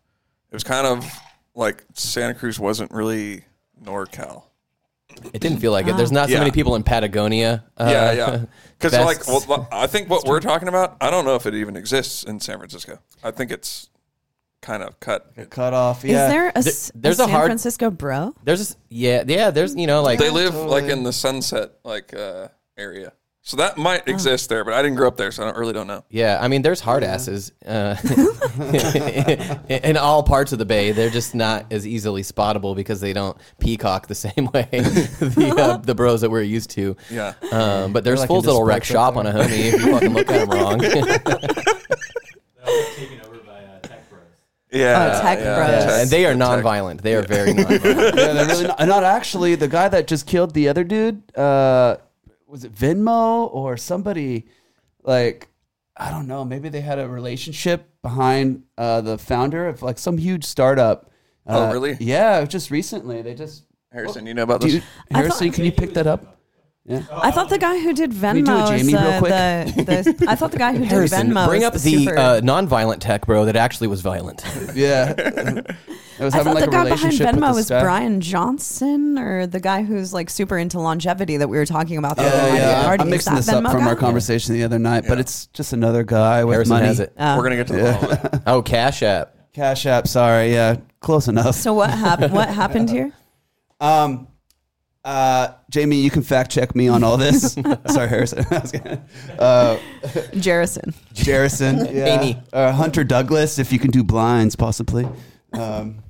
It 0.50 0.54
was 0.54 0.62
kind 0.64 0.86
of 0.86 1.04
like 1.56 1.82
Santa 1.94 2.34
Cruz 2.34 2.60
wasn't 2.60 2.92
really 2.92 3.44
NorCal. 3.82 4.44
It 5.32 5.40
didn't 5.40 5.58
feel 5.58 5.72
like 5.72 5.86
it. 5.86 5.96
There's 5.96 6.12
not 6.12 6.28
so 6.28 6.34
Yeah. 6.34 6.40
many 6.40 6.50
people 6.50 6.76
in 6.76 6.82
Patagonia. 6.82 7.64
Uh, 7.76 7.88
yeah, 7.90 8.12
yeah. 8.12 8.44
Because 8.78 8.92
like, 8.92 9.24
vests. 9.24 9.48
well, 9.48 9.66
I 9.72 9.86
think 9.86 10.10
what 10.10 10.26
we're 10.26 10.40
talking 10.40 10.68
about, 10.68 10.98
I 11.00 11.10
don't 11.10 11.24
know 11.24 11.34
if 11.34 11.46
it 11.46 11.54
even 11.54 11.76
exists 11.76 12.22
in 12.24 12.38
San 12.40 12.58
Francisco. 12.58 12.98
I 13.24 13.30
think 13.30 13.50
it's 13.50 13.88
kind 14.60 14.82
of 14.82 15.00
cut. 15.00 15.32
Cut 15.48 15.72
off. 15.72 16.04
Yeah. 16.04 16.26
Is 16.26 16.30
there 16.32 16.48
a, 16.50 16.58
s- 16.58 16.92
there's 16.94 17.18
a 17.18 17.22
a 17.22 17.24
San 17.26 17.34
hard- 17.34 17.48
Francisco 17.48 17.90
bro? 17.90 18.34
There's 18.44 18.58
this, 18.58 18.76
yeah, 18.90 19.24
yeah. 19.26 19.50
There's 19.50 19.74
you 19.74 19.86
know 19.86 20.02
like 20.02 20.18
They 20.18 20.28
live 20.28 20.54
like 20.54 20.84
in 20.84 21.04
the 21.04 21.12
Sunset 21.14 21.70
like 21.84 22.12
uh, 22.12 22.48
area, 22.76 23.14
so 23.48 23.56
that 23.58 23.78
might 23.78 24.08
exist 24.08 24.48
there. 24.48 24.64
But 24.64 24.74
I 24.74 24.82
didn't 24.82 24.96
grow 24.96 25.06
up 25.06 25.16
there, 25.16 25.30
so 25.30 25.44
I 25.44 25.46
don't, 25.46 25.56
really 25.56 25.72
don't 25.72 25.86
know. 25.86 26.02
yeah. 26.10 26.38
I 26.40 26.48
mean, 26.48 26.62
there's 26.62 26.80
hard 26.80 27.04
asses 27.04 27.52
uh, 27.64 27.94
in 29.68 29.96
all 29.96 30.24
parts 30.24 30.50
of 30.52 30.58
the 30.58 30.64
bay. 30.66 30.90
They're 30.90 31.10
just 31.10 31.32
not 31.34 31.66
as 31.70 31.86
easily 31.86 32.22
spottable 32.22 32.74
because 32.74 33.00
they 33.00 33.12
don't 33.12 33.36
peacock 33.60 34.08
the 34.08 34.14
same 34.26 34.46
way 34.52 34.66
the 34.72 35.54
uh, 35.56 35.76
the 35.76 35.94
bros 35.94 36.22
that 36.22 36.30
we're 36.30 36.42
used 36.42 36.70
to. 36.70 36.96
Yeah. 37.08 37.34
Um, 37.52 37.92
but 37.92 38.02
there's 38.02 38.18
like 38.20 38.26
fools 38.28 38.44
into 38.44 38.54
that'll 38.54 38.66
wreck 38.66 38.82
shop 38.82 39.16
on 39.16 39.26
a 39.26 39.32
homie 39.32 39.72
if 39.72 39.84
you 39.84 39.92
fucking 39.92 40.12
look 40.12 40.28
at 40.28 40.48
them 40.48 40.50
wrong. 40.50 40.80
taken 40.80 41.02
over 43.24 43.38
by 43.46 43.62
uh, 43.62 43.78
Tech 43.80 44.10
Bros. 44.10 44.22
Yeah, 44.72 45.18
Oh, 45.18 45.22
tech 45.22 45.38
yeah, 45.38 45.54
bros. 45.56 45.84
tech- 45.84 46.02
and 46.02 46.10
they 46.10 46.24
are 46.26 46.30
tech. 46.32 46.38
non-violent. 46.38 47.02
They 47.02 47.14
are 47.14 47.22
very 47.22 47.54
non-violent. 47.54 47.84
yeah, 47.84 48.32
they're 48.32 48.46
really 48.46 48.66
not, 48.66 48.86
not 48.86 49.04
actually 49.04 49.54
the 49.54 49.68
guy 49.68 49.88
that 49.88 50.06
just 50.08 50.26
killed 50.26 50.52
the 50.54 50.68
other 50.68 50.82
dude. 50.84 51.22
Uh, 51.36 51.96
was 52.56 52.64
it 52.64 52.72
Venmo 52.72 53.52
or 53.52 53.76
somebody? 53.76 54.46
Like, 55.02 55.48
I 55.94 56.10
don't 56.10 56.26
know. 56.26 56.42
Maybe 56.42 56.70
they 56.70 56.80
had 56.80 56.98
a 56.98 57.06
relationship 57.06 57.86
behind 58.00 58.62
uh, 58.78 59.02
the 59.02 59.18
founder 59.18 59.68
of 59.68 59.82
like 59.82 59.98
some 59.98 60.16
huge 60.16 60.42
startup. 60.44 61.10
Oh, 61.46 61.68
Uh, 61.68 61.72
really? 61.74 61.96
Yeah, 62.00 62.42
just 62.46 62.70
recently 62.70 63.20
they 63.20 63.34
just. 63.34 63.64
Harrison, 63.92 64.24
you 64.26 64.32
know 64.32 64.42
about 64.42 64.62
this? 64.62 64.72
you, 64.72 64.82
Harrison, 65.10 65.52
can 65.52 65.66
you 65.66 65.72
pick 65.72 65.92
that 65.94 66.06
up? 66.06 66.38
Yeah. 66.88 67.02
I 67.10 67.32
thought 67.32 67.48
the 67.48 67.58
guy 67.58 67.80
who 67.80 67.92
did 67.92 68.12
we 68.12 68.18
do 68.20 68.26
a 68.26 68.32
Venmo 68.32 68.62
is 68.72 68.80
Jamie 68.80 68.92
real 68.94 69.02
uh, 69.02 69.18
quick? 69.18 69.32
the, 69.86 70.12
the 70.18 70.26
I 70.30 70.36
thought 70.36 70.52
the 70.52 70.58
guy 70.58 70.72
who 70.72 70.78
did 70.80 70.88
Harrison, 70.88 71.30
Venmo 71.30 71.48
bring 71.48 71.62
is 71.62 71.66
up 71.66 71.72
the, 71.72 71.78
the, 71.80 72.04
super, 72.04 72.16
uh, 72.18 72.40
non-violent 72.44 73.02
tech 73.02 73.26
bro 73.26 73.44
that 73.46 73.56
actually 73.56 73.88
was 73.88 74.00
violent. 74.02 74.44
Yeah. 74.74 75.14
I 76.18 76.24
was 76.24 76.32
I 76.32 76.38
having 76.38 76.54
thought 76.54 76.60
like 76.62 76.64
the 76.64 76.70
a 76.70 76.72
guy 76.72 76.84
behind 76.84 77.02
relationship 77.02 77.26
with 77.34 77.42
Venmo 77.42 77.48
this 77.48 77.56
was 77.56 77.68
guy. 77.68 77.82
Brian 77.82 78.20
Johnson 78.22 79.18
or 79.18 79.46
the 79.46 79.60
guy 79.60 79.82
who's 79.82 80.14
like 80.14 80.30
super 80.30 80.56
into 80.56 80.80
longevity 80.80 81.36
that 81.38 81.48
we 81.48 81.58
were 81.58 81.66
talking 81.66 81.98
about. 81.98 82.16
the 82.16 82.22
other 82.22 82.36
Yeah, 82.36 82.48
night 82.52 82.58
yeah. 82.58 82.84
party. 82.84 83.00
I'm 83.02 83.08
Is 83.08 83.10
mixing 83.10 83.34
that 83.34 83.38
this 83.40 83.48
up 83.50 83.62
Venmo 83.64 83.70
from 83.72 83.80
guy? 83.80 83.88
our 83.88 83.96
conversation 83.96 84.54
the 84.54 84.62
other 84.64 84.78
night, 84.78 85.04
but 85.06 85.18
it's 85.18 85.46
just 85.48 85.72
another 85.74 86.04
guy 86.04 86.42
with 86.44 86.54
Harrison 86.54 86.74
money. 86.76 86.86
has 86.86 87.00
it. 87.00 87.12
Oh. 87.18 87.36
We're 87.36 87.42
gonna 87.42 87.56
get 87.56 87.66
to 87.66 87.72
the 87.74 87.82
bottom 87.82 88.30
it. 88.34 88.42
Oh, 88.46 88.62
Cash 88.62 89.02
App. 89.02 89.34
Cash 89.52 89.84
App. 89.86 90.06
Sorry. 90.08 90.52
Yeah, 90.54 90.76
close 91.00 91.28
enough. 91.28 91.54
So 91.56 91.74
what 91.74 91.90
happened? 91.90 92.32
What 92.32 92.48
happened 92.48 92.88
here? 92.90 93.12
Um, 93.80 94.28
uh, 95.06 95.54
Jamie, 95.70 95.96
you 96.02 96.10
can 96.10 96.22
fact 96.22 96.50
check 96.50 96.74
me 96.74 96.88
on 96.88 97.02
all 97.04 97.16
this. 97.16 97.52
Sorry, 97.86 98.08
Harrison. 98.08 98.44
I 98.50 98.98
uh, 99.38 99.78
Jerison. 100.34 100.94
Jarrison, 101.14 101.90
yeah. 101.94 102.20
Amy. 102.20 102.42
uh, 102.52 102.72
Hunter 102.72 103.04
Douglas, 103.04 103.58
if 103.58 103.72
you 103.72 103.78
can 103.78 103.90
do 103.90 104.02
blinds, 104.02 104.56
possibly. 104.56 105.08
Um, 105.52 106.02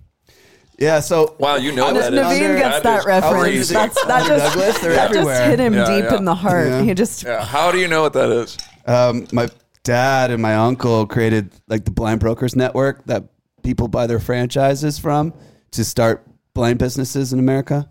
yeah. 0.78 1.00
So 1.00 1.36
Wow, 1.38 1.56
you 1.56 1.72
know 1.72 1.88
N- 1.88 1.94
that 1.94 2.12
is. 2.12 2.18
Naveen 2.20 2.58
gets 2.58 2.82
that 2.82 2.82
that 2.82 2.98
is 3.00 3.04
reference. 3.06 3.68
That's, 3.68 4.04
that 4.06 4.26
just, 4.26 4.54
Douglas, 4.54 4.78
they're 4.80 4.92
that 4.92 5.08
just 5.08 5.16
everywhere. 5.18 5.48
hit 5.50 5.58
him 5.60 5.74
Yeah, 5.74 5.84
deep 5.86 6.04
yeah. 6.10 6.16
in 6.16 6.24
the 6.24 6.34
heart. 6.34 6.68
Yeah. 6.68 6.82
He 6.82 6.94
just 6.94 7.22
Yeah, 7.22 7.44
how 7.44 7.70
do 7.70 7.78
you 7.78 7.88
know 7.88 8.02
what 8.02 8.12
that 8.14 8.30
is? 8.30 8.56
um, 8.86 9.26
my 9.32 9.48
dad 9.84 10.30
and 10.30 10.40
my 10.40 10.54
uncle 10.56 11.06
created 11.06 11.52
like 11.68 11.84
the 11.84 11.90
Blind 11.90 12.20
Brokers 12.20 12.56
Network 12.56 13.04
that 13.06 13.24
people 13.62 13.88
buy 13.88 14.06
their 14.06 14.20
franchises 14.20 14.98
from 14.98 15.34
to 15.72 15.84
start 15.84 16.26
blind 16.54 16.78
businesses 16.78 17.32
in 17.32 17.38
America. 17.38 17.88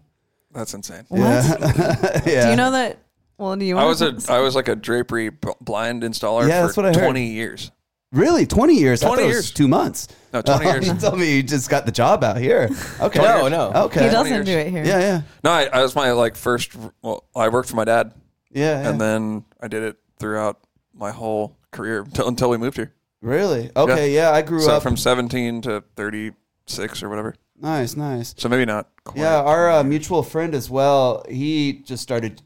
That's 0.56 0.74
insane. 0.74 1.04
what? 1.10 1.20
Yeah. 1.20 2.22
yeah. 2.26 2.44
Do 2.46 2.50
you 2.52 2.56
know 2.56 2.72
that? 2.72 2.98
Well, 3.38 3.56
do 3.58 3.66
you? 3.66 3.76
I 3.76 3.80
wanna 3.84 3.88
was 3.90 4.02
a 4.02 4.14
talk- 4.14 4.30
I 4.30 4.40
was 4.40 4.56
like 4.56 4.68
a 4.70 4.76
drapery 4.76 5.30
b- 5.30 5.50
blind 5.62 6.04
installer 6.04 6.48
Yeah, 6.48 6.62
for 6.62 6.68
that's 6.68 6.78
what 6.78 6.86
I 6.86 6.94
heard. 6.94 7.04
20 7.04 7.26
years. 7.28 7.72
Really? 8.14 8.46
20 8.46 8.76
years? 8.76 9.04
I 9.04 9.08
20 9.08 9.22
thought 9.22 9.24
it 9.24 9.28
was 9.28 9.36
years. 9.36 9.52
two 9.52 9.68
months. 9.68 10.08
No, 10.32 10.42
20 10.42 10.66
years. 10.72 10.88
you 10.88 10.94
told 10.94 11.20
me 11.20 11.36
you 11.36 11.44
just 11.44 11.70
got 11.70 11.86
the 11.86 11.92
job 11.92 12.24
out 12.24 12.38
here. 12.38 12.70
Okay. 13.02 13.20
No, 13.20 13.50
no. 13.50 13.72
Okay. 13.88 14.06
He 14.06 14.10
doesn't 14.10 14.46
do 14.46 14.58
it 14.58 14.70
here. 14.72 14.86
Yeah, 14.86 15.00
yeah. 15.00 15.22
No, 15.44 15.52
I, 15.52 15.66
I 15.66 15.82
was 15.82 15.96
my 15.96 16.12
like 16.14 16.38
first. 16.38 16.72
Well, 17.02 17.26
I 17.36 17.50
worked 17.50 17.68
for 17.68 17.76
my 17.76 17.84
dad, 17.84 18.14
Yeah, 18.52 18.82
yeah. 18.82 18.90
and 18.90 19.02
then 19.02 19.44
I 19.60 19.68
did 19.68 19.84
it 19.84 19.98
throughout 20.18 20.62
my 20.94 21.12
whole 21.12 21.58
career 21.72 22.04
until, 22.04 22.30
until 22.30 22.50
we 22.50 22.58
moved 22.58 22.78
here. 22.78 22.94
really? 23.22 23.70
Okay, 23.76 24.14
yeah, 24.16 24.32
I 24.32 24.42
grew 24.44 24.62
So 24.62 24.78
up. 24.78 24.84
from 24.84 24.96
17 24.96 25.64
to 25.64 25.84
36 25.98 27.04
or 27.04 27.10
whatever. 27.10 27.36
Nice, 27.60 27.96
nice. 27.96 28.36
So 28.38 28.50
maybe 28.50 28.66
not. 28.66 28.90
Quite. 29.04 29.22
Yeah, 29.22 29.42
our 29.42 29.70
uh, 29.72 29.84
mutual 29.84 30.24
friend 30.24 30.54
as 30.54 30.70
well, 30.70 31.26
he 31.30 31.82
just 31.86 32.04
started 32.04 32.42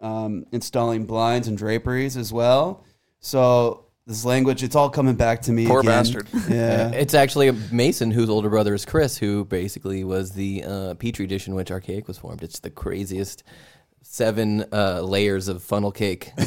um, 0.00 0.46
installing 0.52 1.04
blinds 1.06 1.46
and 1.48 1.56
draperies 1.56 2.16
as 2.16 2.32
well. 2.32 2.84
So 3.20 3.86
this 4.06 4.24
language, 4.24 4.62
it's 4.62 4.74
all 4.74 4.90
coming 4.90 5.14
back 5.14 5.42
to 5.42 5.52
me. 5.52 5.66
Poor 5.66 5.80
again. 5.80 5.90
bastard. 5.92 6.28
Yeah. 6.48 6.90
It's 6.94 7.14
actually 7.14 7.48
a 7.48 7.52
Mason, 7.70 8.10
whose 8.10 8.28
older 8.28 8.48
brother 8.48 8.74
is 8.74 8.84
Chris, 8.84 9.16
who 9.16 9.44
basically 9.44 10.02
was 10.04 10.32
the 10.32 10.64
uh, 10.64 10.94
petri 10.94 11.26
dish 11.26 11.46
in 11.46 11.54
which 11.54 11.68
Arkaik 11.68 12.06
was 12.06 12.18
formed. 12.18 12.42
It's 12.42 12.58
the 12.58 12.70
craziest 12.70 13.44
seven 14.02 14.64
uh, 14.72 15.02
layers 15.02 15.48
of 15.48 15.62
funnel 15.62 15.92
cake. 15.92 16.32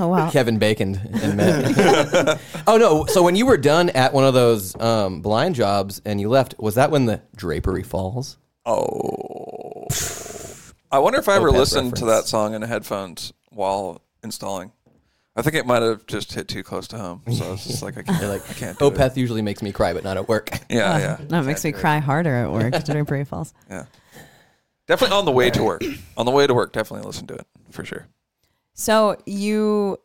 on 0.00 0.08
how 0.10 0.14
we- 0.16 0.20
Oh 0.20 0.24
wow. 0.24 0.30
Kevin 0.30 0.58
Bacon 0.58 1.00
and 1.22 1.36
met. 1.36 2.40
oh 2.66 2.76
no! 2.76 3.06
So 3.06 3.22
when 3.22 3.36
you 3.36 3.46
were 3.46 3.56
done 3.56 3.90
at 3.90 4.12
one 4.12 4.24
of 4.24 4.34
those 4.34 4.78
um, 4.80 5.20
blind 5.22 5.54
jobs 5.54 6.00
and 6.04 6.20
you 6.20 6.28
left, 6.28 6.54
was 6.58 6.74
that 6.76 6.90
when 6.90 7.06
the 7.06 7.20
drapery 7.36 7.82
falls? 7.82 8.36
Oh. 8.66 9.86
I 10.92 10.98
wonder 10.98 11.18
if 11.20 11.28
I 11.28 11.36
ever 11.36 11.50
Opeth 11.50 11.56
listened 11.58 11.96
to 11.96 12.04
reference. 12.06 12.24
that 12.24 12.28
song 12.28 12.54
in 12.54 12.62
headphones 12.62 13.32
while 13.50 14.02
installing. 14.24 14.72
I 15.36 15.42
think 15.42 15.54
it 15.54 15.64
might 15.64 15.82
have 15.82 16.04
just 16.06 16.32
hit 16.32 16.48
too 16.48 16.62
close 16.64 16.88
to 16.88 16.98
home. 16.98 17.22
So 17.32 17.46
I 17.46 17.50
was 17.52 17.64
just 17.64 17.82
like, 17.82 17.96
I 17.96 18.02
can't, 18.02 18.22
like, 18.28 18.50
I 18.50 18.52
can't 18.54 18.78
do 18.78 18.86
it. 18.86 18.94
Opeth 18.94 19.16
usually 19.16 19.42
makes 19.42 19.62
me 19.62 19.70
cry, 19.70 19.92
but 19.94 20.02
not 20.02 20.16
at 20.16 20.28
work. 20.28 20.50
Yeah, 20.68 20.98
yeah. 20.98 21.16
That 21.28 21.44
makes 21.44 21.62
me 21.64 21.70
Can't 21.70 21.74
do 21.74 21.78
it. 21.78 21.80
cry 21.80 21.98
harder 21.98 22.34
at 22.34 22.50
work. 22.50 22.72
Drapery 22.84 23.24
Falls. 23.26 23.54
Yeah. 23.70 23.84
Definitely 24.88 25.16
on 25.16 25.24
the 25.24 25.30
way 25.32 25.50
to 25.50 25.62
work. 25.62 25.82
On 26.16 26.26
the 26.26 26.32
way 26.32 26.46
to 26.46 26.54
work, 26.54 26.72
definitely 26.72 27.06
listen 27.06 27.26
to 27.28 27.34
it 27.34 27.46
for 27.70 27.84
sure. 27.84 28.06
So 28.80 29.16
you 29.26 29.98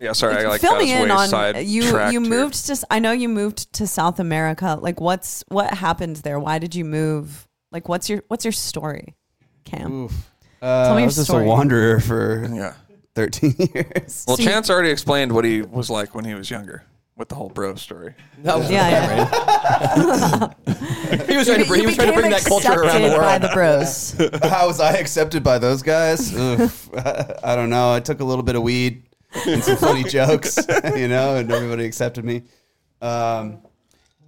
Yeah, 0.00 0.12
sorry, 0.12 0.42
I 0.44 0.48
like 0.48 0.62
fill 0.62 0.76
me 0.78 0.90
in 0.92 1.10
on 1.10 1.28
side 1.28 1.66
you. 1.66 1.82
tracked 1.90 2.14
You 2.14 2.20
here. 2.22 2.30
moved 2.30 2.66
to. 2.66 2.86
I 2.90 2.98
know 2.98 3.12
you 3.12 3.28
moved 3.28 3.72
to 3.74 3.86
South 3.86 4.18
America. 4.18 4.78
Like, 4.80 5.00
what's 5.02 5.44
what 5.48 5.74
happened 5.74 6.16
there? 6.16 6.40
Why 6.40 6.58
did 6.58 6.74
you 6.74 6.84
move? 6.86 7.46
Like, 7.70 7.90
what's 7.90 8.08
your 8.08 8.22
what's 8.28 8.44
your 8.46 8.52
story, 8.52 9.14
Cam? 9.64 9.92
Oof. 10.04 10.30
Uh, 10.62 10.84
Tell 10.86 10.94
me 10.94 10.96
I 10.96 11.00
your 11.00 11.06
was 11.06 11.16
just 11.16 11.28
a 11.30 11.38
wanderer 11.42 12.00
for 12.00 12.48
Yeah. 12.54 12.72
13 13.16 13.54
years. 13.74 14.24
Well, 14.26 14.36
So 14.38 14.42
you- 14.42 14.48
Chance 14.48 14.70
already 14.70 14.88
explained 14.90 15.32
what 15.32 15.44
he 15.44 15.60
was 15.60 15.90
like 15.90 16.14
when 16.14 16.24
he 16.24 16.32
was 16.34 16.50
younger 16.50 16.84
with 17.16 17.28
the 17.28 17.34
whole 17.34 17.50
bro 17.50 17.74
story. 17.74 18.14
That 18.38 18.58
was 18.58 18.70
Yeah, 18.70 18.88
yeah. 18.88 20.52
he 21.26 21.36
was 21.36 21.46
trying 21.46 21.62
to 21.62 21.66
bring, 21.66 21.80
he 21.80 21.86
was 21.86 21.96
trying 21.96 22.08
to 22.08 22.14
bring 22.18 22.30
that 22.30 22.44
culture 22.44 22.72
around 22.72 23.02
the 23.02 23.08
accepted 23.08 23.18
by 23.18 23.38
world. 23.38 23.42
the 23.42 23.50
bros. 24.42 24.50
How 24.50 24.66
was 24.66 24.80
I 24.80 24.92
accepted 24.94 25.42
by 25.44 25.58
those 25.58 25.82
guys? 25.82 26.34
Oof. 26.34 26.88
I 26.96 27.54
don't 27.54 27.70
know. 27.70 27.92
I 27.92 28.00
took 28.00 28.20
a 28.20 28.24
little 28.24 28.42
bit 28.42 28.56
of 28.56 28.62
weed 28.62 29.04
and 29.46 29.62
some 29.62 29.76
funny 29.76 30.04
jokes, 30.04 30.58
you 30.96 31.08
know, 31.08 31.36
and 31.36 31.50
everybody 31.50 31.84
accepted 31.84 32.24
me. 32.24 32.42
Um, 33.00 33.62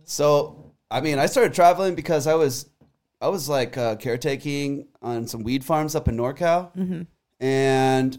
so, 0.04 0.72
I 0.90 1.00
mean, 1.00 1.18
I 1.18 1.26
started 1.26 1.54
traveling 1.54 1.94
because 1.94 2.26
I 2.26 2.34
was, 2.34 2.68
I 3.20 3.28
was 3.28 3.48
like 3.48 3.76
uh, 3.78 3.96
caretaking 3.96 4.88
on 5.00 5.26
some 5.26 5.42
weed 5.42 5.64
farms 5.64 5.94
up 5.94 6.08
in 6.08 6.16
NorCal, 6.16 6.70
and, 6.74 7.06
and 7.40 8.18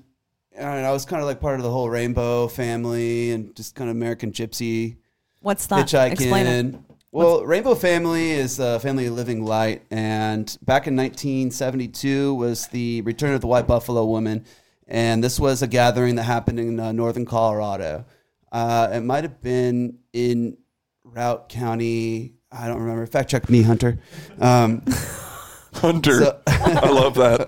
I 0.59 0.91
was 0.91 1.05
kind 1.05 1.21
of 1.21 1.27
like 1.27 1.39
part 1.39 1.55
of 1.59 1.63
the 1.63 1.71
whole 1.71 1.89
Rainbow 1.89 2.47
family 2.47 3.31
and 3.31 3.55
just 3.55 3.75
kind 3.75 3.89
of 3.89 3.95
American 3.95 4.31
gypsy 4.31 4.97
What's 5.41 5.67
that? 5.67 5.87
hitchhiking. 5.87 6.11
Explain 6.11 6.45
it. 6.47 6.75
Well, 7.11 7.45
Rainbow 7.45 7.75
Family 7.75 8.31
is 8.31 8.59
a 8.59 8.77
family 8.81 9.05
of 9.05 9.13
living 9.13 9.45
light, 9.45 9.83
and 9.89 10.45
back 10.63 10.85
in 10.85 10.97
1972 10.97 12.33
was 12.35 12.67
the 12.67 12.99
Return 13.03 13.33
of 13.33 13.39
the 13.39 13.47
White 13.47 13.67
Buffalo 13.67 14.03
Woman, 14.03 14.43
and 14.85 15.23
this 15.23 15.39
was 15.39 15.61
a 15.61 15.67
gathering 15.67 16.15
that 16.15 16.23
happened 16.23 16.59
in 16.59 16.77
uh, 16.77 16.91
northern 16.91 17.25
Colorado. 17.25 18.03
Uh, 18.51 18.89
it 18.91 18.99
might 18.99 19.23
have 19.23 19.41
been 19.41 19.99
in 20.11 20.57
Routt 21.05 21.47
County. 21.47 22.33
I 22.51 22.67
don't 22.67 22.81
remember. 22.81 23.05
Fact 23.05 23.29
check 23.29 23.49
me, 23.49 23.61
Hunter. 23.61 23.97
Um, 24.41 24.83
Hunter. 25.75 26.19
So- 26.19 26.41
I 26.47 26.89
love 26.89 27.15
that. 27.15 27.39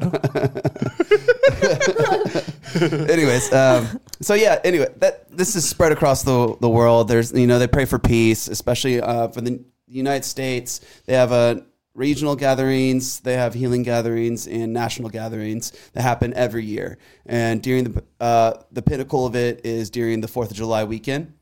anyways, 3.10 3.52
um, 3.54 4.00
so 4.22 4.34
yeah. 4.34 4.60
Anyway, 4.64 4.88
that 4.98 5.30
this 5.36 5.56
is 5.56 5.68
spread 5.68 5.92
across 5.92 6.24
the 6.24 6.56
the 6.60 6.70
world. 6.70 7.08
There's 7.08 7.32
you 7.32 7.48
know 7.48 7.60
they 7.60 7.68
pray 7.68 7.86
for 7.86 8.00
peace, 8.00 8.48
especially 8.48 9.02
uh, 9.02 9.30
for 9.30 9.42
the 9.42 9.64
United 9.88 10.26
States. 10.26 10.82
They 11.06 11.14
have 11.14 11.32
a 11.32 11.66
regional 11.98 12.36
gatherings, 12.36 13.20
they 13.22 13.34
have 13.34 13.54
healing 13.56 13.84
gatherings, 13.84 14.48
and 14.48 14.72
national 14.72 15.10
gatherings 15.10 15.72
that 15.94 16.04
happen 16.04 16.34
every 16.36 16.64
year. 16.64 16.98
And 17.26 17.62
during 17.62 17.86
the 17.86 18.04
uh, 18.20 18.54
the 18.72 18.82
pinnacle 18.82 19.26
of 19.26 19.36
it 19.36 19.66
is 19.66 19.90
during 19.90 20.22
the 20.22 20.28
Fourth 20.28 20.52
of 20.52 20.58
July 20.58 20.84
weekend 20.84 21.34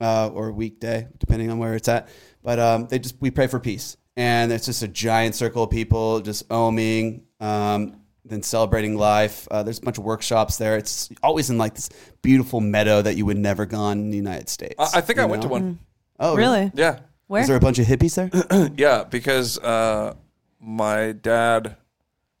uh, 0.00 0.30
or 0.32 0.50
weekday, 0.52 1.06
depending 1.18 1.50
on 1.50 1.58
where 1.58 1.74
it's 1.74 1.88
at. 1.88 2.08
But 2.42 2.58
um, 2.58 2.86
they 2.88 2.98
just 2.98 3.16
we 3.20 3.30
pray 3.30 3.46
for 3.46 3.60
peace, 3.60 3.96
and 4.16 4.50
it's 4.50 4.66
just 4.66 4.82
a 4.82 4.88
giant 4.88 5.34
circle 5.34 5.64
of 5.64 5.70
people 5.70 6.20
just 6.20 6.48
oming, 6.48 7.22
um, 7.38 7.99
then 8.30 8.42
celebrating 8.42 8.96
life. 8.96 9.46
Uh, 9.50 9.62
there's 9.62 9.78
a 9.78 9.82
bunch 9.82 9.98
of 9.98 10.04
workshops 10.04 10.56
there. 10.56 10.76
It's 10.76 11.10
always 11.22 11.50
in 11.50 11.58
like 11.58 11.74
this 11.74 11.90
beautiful 12.22 12.60
meadow 12.60 13.02
that 13.02 13.16
you 13.16 13.26
would 13.26 13.36
never 13.36 13.66
gone 13.66 13.98
in 13.98 14.10
the 14.10 14.16
United 14.16 14.48
States. 14.48 14.76
I, 14.78 14.98
I 14.98 15.00
think 15.02 15.18
you 15.18 15.22
I 15.24 15.26
went 15.26 15.42
to 15.42 15.48
know? 15.48 15.52
one. 15.52 15.78
Oh, 16.18 16.36
Really? 16.36 16.70
Yeah, 16.74 17.00
Where? 17.26 17.42
Is 17.42 17.48
there 17.48 17.56
a 17.56 17.60
bunch 17.60 17.78
of 17.78 17.86
hippies 17.86 18.14
there? 18.14 18.70
yeah, 18.76 19.04
because 19.04 19.58
uh, 19.58 20.14
my 20.60 21.12
dad 21.12 21.76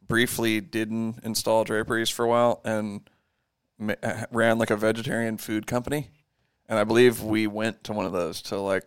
briefly 0.06 0.60
didn't 0.60 1.20
install 1.24 1.64
draperies 1.64 2.08
for 2.10 2.24
a 2.24 2.28
while 2.28 2.60
and 2.64 3.08
ma- 3.78 3.94
ran 4.30 4.58
like 4.58 4.70
a 4.70 4.76
vegetarian 4.76 5.38
food 5.38 5.66
company, 5.66 6.08
and 6.68 6.78
I 6.78 6.84
believe 6.84 7.22
we 7.22 7.46
went 7.46 7.84
to 7.84 7.92
one 7.92 8.06
of 8.06 8.12
those 8.12 8.42
to 8.42 8.58
like 8.58 8.84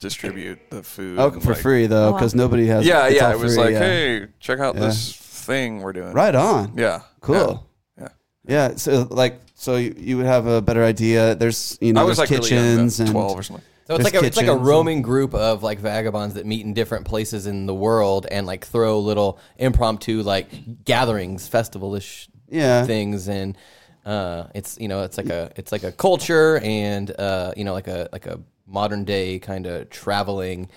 distribute 0.00 0.58
the 0.70 0.82
food 0.82 1.18
Oh, 1.18 1.30
for 1.30 1.52
like- 1.52 1.62
free 1.62 1.86
though, 1.86 2.10
Oh, 2.10 2.12
because 2.12 2.34
nobody 2.34 2.66
has. 2.66 2.86
Yeah, 2.86 3.06
it's 3.06 3.16
yeah. 3.16 3.26
all 3.26 3.32
It 3.32 3.38
was 3.38 3.54
free, 3.54 3.64
like, 3.64 3.72
yeah. 3.72 3.78
hey, 3.80 4.26
check 4.40 4.58
out 4.60 4.74
Yeah. 4.74 4.80
this 4.82 5.12
thing 5.16 5.80
we're 5.80 5.92
doing. 5.92 6.12
right 6.12 6.34
on. 6.34 6.72
Yeah. 6.76 7.00
Cool. 7.20 7.66
Yeah. 8.00 8.08
Yeah. 8.46 8.74
So 8.76 9.06
like, 9.10 9.40
so 9.54 9.76
you, 9.76 9.94
you 9.98 10.16
would 10.18 10.26
have 10.26 10.46
a 10.46 10.60
better 10.62 10.84
idea. 10.84 11.34
There's 11.34 11.76
you 11.80 11.92
know 11.92 12.00
I 12.00 12.04
was 12.04 12.18
there's 12.18 12.30
like 12.30 12.38
really 12.38 12.50
kitchens 12.50 13.00
about 13.00 13.06
and 13.08 13.12
twelve 13.14 13.38
or 13.38 13.42
something. 13.42 13.64
So 13.88 13.94
it's 13.94 14.04
like 14.04 14.14
a 14.14 14.24
it's 14.24 14.36
like 14.36 14.46
a 14.48 14.54
roaming 14.54 15.00
group 15.00 15.32
of 15.34 15.62
like 15.62 15.78
vagabonds 15.78 16.34
that 16.34 16.44
meet 16.44 16.64
in 16.64 16.74
different 16.74 17.06
places 17.06 17.46
in 17.46 17.64
the 17.64 17.74
world 17.74 18.26
and 18.30 18.46
like 18.46 18.66
throw 18.66 19.00
little 19.00 19.38
impromptu 19.56 20.22
like 20.22 20.84
gatherings, 20.84 21.48
festival-ish 21.48 22.28
yeah. 22.50 22.84
things, 22.84 23.28
and 23.28 23.56
uh, 24.04 24.44
it's 24.54 24.76
you 24.78 24.88
know 24.88 25.02
it's 25.04 25.16
like 25.16 25.30
a 25.30 25.50
it's 25.56 25.72
like 25.72 25.84
a 25.84 25.92
culture 25.92 26.58
and 26.62 27.10
uh, 27.18 27.52
you 27.56 27.64
know 27.64 27.72
like 27.72 27.88
a 27.88 28.10
like 28.12 28.26
a 28.26 28.38
modern 28.68 29.04
day 29.04 29.38
kind 29.38 29.66
of 29.66 29.90
traveling 29.90 30.68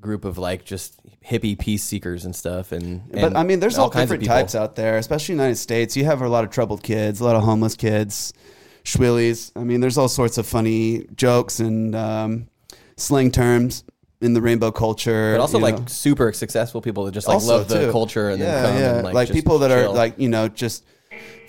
group 0.00 0.24
of 0.24 0.38
like 0.38 0.64
just 0.64 0.98
hippie 1.24 1.58
peace 1.58 1.82
seekers 1.82 2.24
and 2.24 2.34
stuff. 2.34 2.72
And, 2.72 3.10
But 3.10 3.36
I 3.36 3.42
mean, 3.42 3.60
there's 3.60 3.78
all, 3.78 3.90
kinds 3.90 4.10
different 4.10 4.24
types 4.24 4.54
out 4.54 4.76
there, 4.76 4.96
especially 4.96 5.34
in 5.34 5.38
the 5.38 5.44
United 5.44 5.60
States. 5.60 5.96
You 5.96 6.04
have 6.04 6.22
a 6.22 6.28
lot 6.28 6.44
of 6.44 6.50
troubled 6.50 6.82
kids, 6.82 7.20
a 7.20 7.24
lot 7.24 7.36
of 7.36 7.42
homeless 7.42 7.76
kids, 7.76 8.32
schwillies. 8.84 9.52
I 9.56 9.64
mean, 9.64 9.80
there's 9.80 9.98
all 9.98 10.08
sorts 10.08 10.38
of 10.38 10.46
funny 10.46 11.06
jokes 11.14 11.60
and 11.60 11.94
um, 11.94 12.48
slang 12.96 13.30
terms 13.30 13.84
in 14.20 14.34
the 14.34 14.40
rainbow 14.40 14.70
culture. 14.70 15.34
But 15.34 15.40
also 15.40 15.58
like 15.58 15.78
know. 15.78 15.86
super 15.86 16.32
successful 16.32 16.80
people 16.80 17.04
that 17.04 17.12
just 17.12 17.26
like 17.26 17.34
Also, 17.34 17.58
love 17.58 17.68
the 17.68 17.90
culture 17.90 18.30
and 18.30 18.40
yeah, 18.40 18.46
then 18.46 18.64
come 18.64 18.82
yeah. 18.82 18.94
and 18.96 19.14
like, 19.14 19.28
just 19.28 19.36
people 19.36 19.58
that 19.60 19.68
chill. 19.68 19.92
are 19.92 19.94
like 19.94 20.18
you 20.18 20.28
know 20.28 20.48
just 20.48 20.84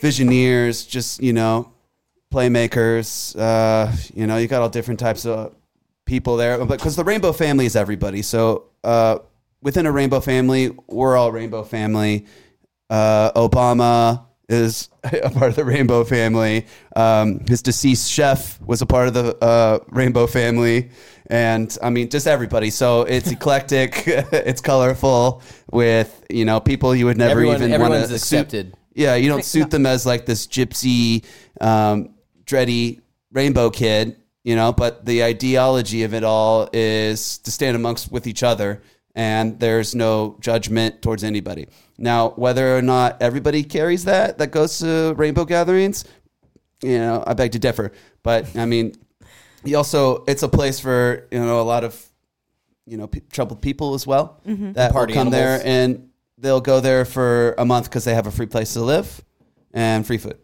visioneers, 0.01 0.87
just 0.87 1.21
you 1.21 1.33
know 1.33 1.71
playmakers. 2.31 3.37
Uh, 3.37 3.91
you 4.13 4.27
know, 4.27 4.37
you 4.37 4.47
got 4.47 4.61
all 4.61 4.69
different 4.69 4.99
types 4.99 5.25
of 5.25 5.53
people 6.11 6.35
there, 6.35 6.57
but 6.57 6.77
because 6.77 6.97
the 6.97 7.05
rainbow 7.05 7.31
family 7.31 7.65
is 7.65 7.77
everybody. 7.77 8.21
So 8.21 8.65
uh, 8.83 9.19
within 9.61 9.85
a 9.85 9.93
rainbow 9.93 10.19
family, 10.19 10.75
we're 10.87 11.15
all 11.15 11.31
rainbow 11.31 11.63
family. 11.63 12.25
Uh, 12.89 13.31
Obama 13.31 14.25
is 14.49 14.89
a 15.05 15.29
part 15.29 15.47
of 15.51 15.55
the 15.55 15.63
rainbow 15.63 16.03
family. 16.03 16.67
Um, 16.97 17.39
his 17.47 17.61
deceased 17.61 18.11
chef 18.11 18.59
was 18.61 18.81
a 18.81 18.85
part 18.85 19.07
of 19.07 19.13
the 19.13 19.37
uh, 19.41 19.79
rainbow 19.87 20.27
family, 20.27 20.91
and 21.27 21.75
I 21.81 21.89
mean, 21.89 22.09
just 22.09 22.27
everybody. 22.27 22.71
So 22.71 23.03
it's 23.03 23.31
eclectic, 23.37 24.03
it's 24.05 24.59
colorful, 24.59 25.41
with 25.71 26.25
you 26.29 26.43
know 26.43 26.59
people 26.59 26.93
you 26.93 27.05
would 27.05 27.17
never 27.17 27.31
Everyone- 27.31 27.55
even 27.55 27.71
want 27.71 27.83
everyone's 27.83 28.09
to 28.09 28.15
accepted. 28.15 28.75
Yeah, 28.93 29.15
you 29.15 29.29
don't 29.29 29.45
suit 29.45 29.71
them 29.71 29.85
as 29.85 30.05
like 30.05 30.25
this 30.25 30.45
gypsy, 30.45 31.23
um, 31.61 32.15
dready 32.43 32.99
rainbow 33.31 33.69
kid, 33.69 34.17
you 34.43 34.55
know. 34.55 34.71
But 34.71 35.05
the 35.05 35.23
ideology 35.23 36.03
of 36.03 36.13
it 36.13 36.23
all 36.23 36.69
is 36.73 37.37
to 37.39 37.51
stand 37.51 37.75
amongst 37.75 38.11
with 38.11 38.27
each 38.27 38.43
other, 38.43 38.81
and 39.15 39.59
there's 39.59 39.93
no 39.95 40.37
judgment 40.39 41.01
towards 41.01 41.23
anybody. 41.23 41.67
Now, 41.97 42.29
whether 42.31 42.77
or 42.77 42.81
not 42.81 43.21
everybody 43.21 43.63
carries 43.63 44.05
that 44.05 44.37
that 44.39 44.51
goes 44.51 44.79
to 44.79 45.13
rainbow 45.17 45.45
gatherings, 45.45 46.05
you 46.81 46.97
know, 46.97 47.23
I 47.25 47.33
beg 47.33 47.51
to 47.51 47.59
differ. 47.59 47.91
But 48.23 48.55
I 48.55 48.65
mean, 48.65 48.95
you 49.63 49.77
also 49.77 50.23
it's 50.27 50.43
a 50.43 50.49
place 50.49 50.79
for 50.79 51.27
you 51.31 51.39
know 51.39 51.61
a 51.61 51.63
lot 51.63 51.83
of 51.83 52.03
you 52.87 52.97
know 52.97 53.07
pe- 53.07 53.21
troubled 53.31 53.61
people 53.61 53.93
as 53.93 54.07
well 54.07 54.41
mm-hmm. 54.47 54.71
that 54.73 54.91
Party 54.91 55.13
will 55.13 55.23
come 55.23 55.33
animals. 55.33 55.63
there 55.63 55.67
and 55.67 56.09
they'll 56.37 56.61
go 56.61 56.79
there 56.79 57.05
for 57.05 57.53
a 57.59 57.65
month 57.65 57.85
because 57.85 58.03
they 58.03 58.15
have 58.15 58.25
a 58.25 58.31
free 58.31 58.47
place 58.47 58.73
to 58.73 58.81
live 58.81 59.21
and 59.73 60.05
free 60.07 60.17
food. 60.17 60.37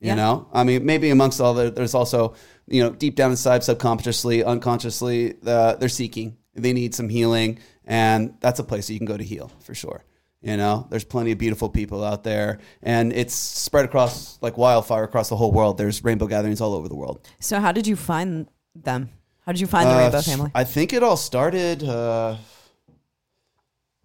You 0.00 0.08
Yeah. 0.08 0.14
know, 0.16 0.48
I 0.52 0.62
mean, 0.64 0.84
maybe 0.84 1.08
amongst 1.10 1.40
all 1.40 1.54
the, 1.54 1.70
there's 1.70 1.94
also 1.94 2.34
you 2.68 2.82
know 2.82 2.90
deep 2.90 3.14
down 3.16 3.30
inside, 3.30 3.64
subconsciously, 3.64 4.44
unconsciously, 4.44 5.34
uh, 5.46 5.74
they're 5.76 5.88
seeking. 5.88 6.36
They 6.54 6.72
need 6.72 6.94
some 6.94 7.08
healing, 7.08 7.58
and 7.84 8.34
that's 8.40 8.58
a 8.60 8.64
place 8.64 8.86
that 8.88 8.92
you 8.92 8.98
can 8.98 9.06
go 9.06 9.16
to 9.16 9.24
heal 9.24 9.50
for 9.60 9.74
sure. 9.74 10.04
You 10.40 10.56
know, 10.56 10.86
there's 10.90 11.04
plenty 11.04 11.32
of 11.32 11.38
beautiful 11.38 11.68
people 11.68 12.04
out 12.04 12.22
there, 12.24 12.58
and 12.82 13.12
it's 13.12 13.34
spread 13.34 13.84
across 13.84 14.38
like 14.40 14.56
wildfire 14.56 15.02
across 15.04 15.28
the 15.28 15.36
whole 15.36 15.50
world. 15.52 15.78
There's 15.78 16.02
rainbow 16.04 16.26
gatherings 16.28 16.60
all 16.60 16.74
over 16.74 16.88
the 16.88 16.94
world. 16.94 17.26
So 17.40 17.58
how 17.60 17.72
did 17.72 17.86
you 17.88 17.96
find 17.96 18.46
them? 18.74 19.10
How 19.44 19.52
did 19.52 19.60
you 19.60 19.66
find 19.66 19.88
the 19.88 19.94
Uh, 19.94 19.98
Rainbow 19.98 20.20
Family? 20.20 20.50
I 20.54 20.64
think 20.64 20.92
it 20.92 21.02
all 21.02 21.16
started 21.16 21.82
uh, 21.82 22.36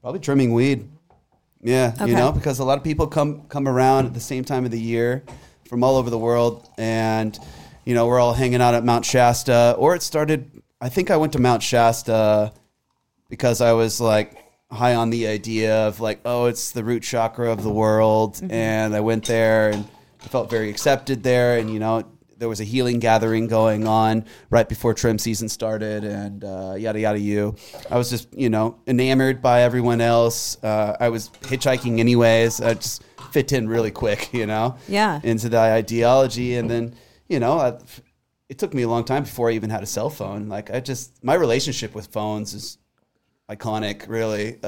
probably 0.02 0.20
trimming 0.22 0.54
weed. 0.54 0.90
Yeah, 1.62 1.94
Okay. 1.96 2.10
you 2.12 2.16
know, 2.18 2.32
because 2.32 2.60
a 2.60 2.64
lot 2.66 2.78
of 2.78 2.84
people 2.84 3.08
come 3.08 3.44
come 3.48 3.68
around 3.68 4.06
at 4.08 4.14
the 4.14 4.20
same 4.20 4.44
time 4.44 4.66
of 4.66 4.72
the 4.72 4.80
year 4.80 5.24
from 5.70 5.84
all 5.84 5.96
over 5.98 6.10
the 6.10 6.18
world, 6.18 6.68
and 6.78 7.38
you 7.86 7.94
know 7.94 8.08
we're 8.08 8.20
all 8.20 8.34
hanging 8.34 8.62
out 8.62 8.74
at 8.74 8.84
Mount 8.84 9.06
Shasta. 9.06 9.76
Or 9.78 9.96
it 9.96 10.02
started. 10.04 10.62
I 10.82 10.90
think 10.90 11.10
I 11.12 11.18
went 11.18 11.34
to 11.34 11.40
Mount 11.40 11.64
Shasta 11.64 12.54
because 13.30 13.62
I 13.62 13.74
was 13.74 14.00
like 14.02 14.38
high 14.72 14.96
on 14.96 15.10
the 15.12 15.28
idea 15.28 15.88
of 15.88 16.00
like, 16.00 16.20
oh, 16.26 16.46
it's 16.46 16.72
the 16.72 16.84
root 16.84 17.04
chakra 17.04 17.52
of 17.52 17.64
the 17.64 17.72
world, 17.72 18.42
and 18.50 18.96
I 18.96 19.00
went 19.02 19.26
there 19.26 19.70
and 19.70 19.88
I 20.24 20.28
felt 20.28 20.50
very 20.50 20.70
accepted 20.70 21.24
there, 21.24 21.58
and 21.58 21.70
you 21.72 21.80
know. 21.80 22.04
There 22.36 22.50
was 22.50 22.60
a 22.60 22.66
healing 22.66 23.00
gathering 23.00 23.48
going 23.48 23.88
on 23.88 24.26
right 24.50 24.68
before 24.68 24.94
trim 24.94 25.18
season 25.18 25.48
started, 25.48 26.04
and 26.04 26.44
uh, 26.44 26.74
yada 26.78 27.00
yada. 27.00 27.18
You, 27.18 27.56
I 27.90 27.98
was 27.98 28.10
just 28.10 28.34
you 28.34 28.50
know 28.50 28.76
enamored 28.86 29.42
by 29.42 29.62
everyone 29.62 30.02
else. 30.02 30.62
Uh, 30.62 30.98
I 31.00 31.08
was 31.08 31.30
hitchhiking 31.44 32.00
anyways. 32.00 32.60
I 32.60 32.74
just 32.74 33.02
fit 33.32 33.54
in 33.54 33.70
really 33.70 33.92
quick, 33.92 34.34
you 34.34 34.46
know 34.46 34.76
Yeah. 34.90 35.22
into 35.24 35.48
the 35.48 35.60
ideology 35.60 36.56
and 36.58 36.70
then 36.70 36.96
you 37.34 37.40
know 37.40 37.56
I, 37.68 37.78
it 38.52 38.58
took 38.60 38.74
me 38.74 38.84
a 38.84 38.88
long 38.88 39.04
time 39.04 39.24
before 39.24 39.50
i 39.50 39.54
even 39.54 39.70
had 39.70 39.84
a 39.84 39.86
cell 39.98 40.10
phone 40.20 40.48
like 40.56 40.68
i 40.72 40.80
just 40.92 41.24
my 41.24 41.34
relationship 41.46 41.92
with 41.98 42.08
phones 42.18 42.54
is 42.54 42.78
iconic 43.50 44.08
really 44.08 44.58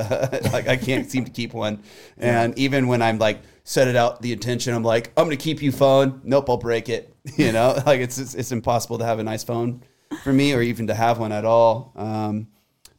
like 0.55 0.67
i 0.67 0.75
can't 0.75 1.09
seem 1.09 1.23
to 1.25 1.31
keep 1.31 1.53
one 1.53 1.75
and 2.17 2.57
even 2.57 2.87
when 2.87 3.01
i'm 3.01 3.17
like 3.19 3.39
set 3.63 3.87
it 3.87 3.95
out 3.95 4.21
the 4.21 4.33
intention 4.33 4.73
i'm 4.73 4.83
like 4.83 5.11
i'm 5.15 5.25
gonna 5.25 5.37
keep 5.37 5.61
you 5.61 5.71
phone 5.71 6.19
nope 6.23 6.49
i'll 6.49 6.57
break 6.57 6.89
it 6.89 7.13
you 7.37 7.51
know 7.51 7.69
like 7.85 8.01
it's, 8.01 8.17
it's 8.17 8.33
it's 8.35 8.51
impossible 8.51 8.97
to 8.97 9.05
have 9.05 9.19
a 9.19 9.23
nice 9.23 9.43
phone 9.43 9.81
for 10.23 10.33
me 10.33 10.53
or 10.53 10.61
even 10.61 10.87
to 10.87 10.93
have 10.93 11.19
one 11.19 11.31
at 11.31 11.45
all 11.45 11.93
um 11.95 12.47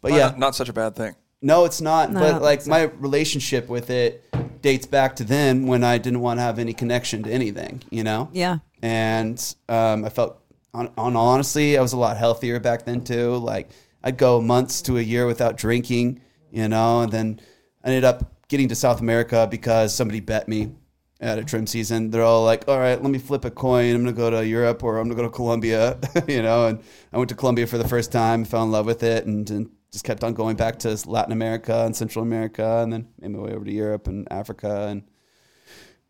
but 0.00 0.12
Well, 0.12 0.20
yeah 0.20 0.26
not, 0.28 0.38
not 0.38 0.54
such 0.54 0.68
a 0.68 0.72
bad 0.72 0.94
thing. 0.96 1.14
no, 1.42 1.64
it's 1.64 1.80
not. 1.80 2.12
No, 2.12 2.20
but 2.20 2.42
like 2.42 2.62
so. 2.62 2.70
my 2.70 2.82
relationship 2.82 3.68
with 3.68 3.90
it 3.90 4.24
dates 4.62 4.86
back 4.86 5.16
to 5.16 5.24
then 5.24 5.66
when 5.66 5.84
I 5.84 5.98
didn't 5.98 6.20
want 6.20 6.38
to 6.38 6.42
have 6.42 6.58
any 6.58 6.72
connection 6.72 7.22
to 7.24 7.30
anything, 7.30 7.82
you 7.90 8.02
know? 8.02 8.28
Yeah. 8.32 8.58
And 8.82 9.54
um, 9.68 10.04
I 10.04 10.08
felt, 10.08 10.42
on, 10.74 10.92
on 10.98 11.16
all 11.16 11.28
honesty, 11.28 11.78
I 11.78 11.82
was 11.82 11.92
a 11.92 11.96
lot 11.96 12.16
healthier 12.16 12.60
back 12.60 12.84
then 12.84 13.02
too. 13.02 13.36
Like 13.36 13.70
I'd 14.02 14.16
go 14.16 14.40
months 14.40 14.82
to 14.82 14.98
a 14.98 15.02
year 15.02 15.26
without 15.26 15.56
drinking, 15.56 16.20
you 16.50 16.68
know, 16.68 17.00
and 17.00 17.12
then 17.12 17.40
I 17.82 17.88
ended 17.88 18.04
up 18.04 18.36
getting 18.48 18.68
to 18.68 18.74
South 18.74 19.00
America 19.00 19.48
because 19.50 19.94
somebody 19.94 20.20
bet 20.20 20.48
me 20.48 20.72
at 21.20 21.38
a 21.38 21.44
trim 21.44 21.66
season. 21.66 22.10
They're 22.10 22.22
all 22.22 22.44
like, 22.44 22.68
all 22.68 22.78
right, 22.78 23.00
let 23.00 23.10
me 23.10 23.18
flip 23.18 23.44
a 23.44 23.50
coin. 23.50 23.94
I'm 23.94 24.04
to 24.04 24.12
go 24.12 24.30
to 24.30 24.46
Europe 24.46 24.82
or 24.84 24.98
I'm 24.98 25.08
to 25.08 25.14
go 25.14 25.22
to 25.22 25.30
Colombia, 25.30 25.98
you 26.28 26.42
know, 26.42 26.66
and 26.66 26.80
I 27.12 27.18
went 27.18 27.30
to 27.30 27.34
Colombia 27.34 27.66
for 27.66 27.78
the 27.78 27.88
first 27.88 28.12
time, 28.12 28.44
fell 28.44 28.62
in 28.62 28.70
love 28.70 28.86
with 28.86 29.02
it 29.02 29.26
and, 29.26 29.48
and 29.50 29.70
just 29.90 30.04
kept 30.04 30.22
on 30.22 30.34
going 30.34 30.56
back 30.56 30.78
to 30.80 30.96
Latin 31.06 31.32
America 31.32 31.84
and 31.84 31.96
Central 31.96 32.22
America 32.22 32.80
and 32.82 32.92
then 32.92 33.08
made 33.18 33.30
my 33.30 33.38
way 33.38 33.52
over 33.52 33.64
to 33.64 33.72
Europe 33.72 34.08
and 34.08 34.28
Africa 34.30 34.88
and 34.88 35.02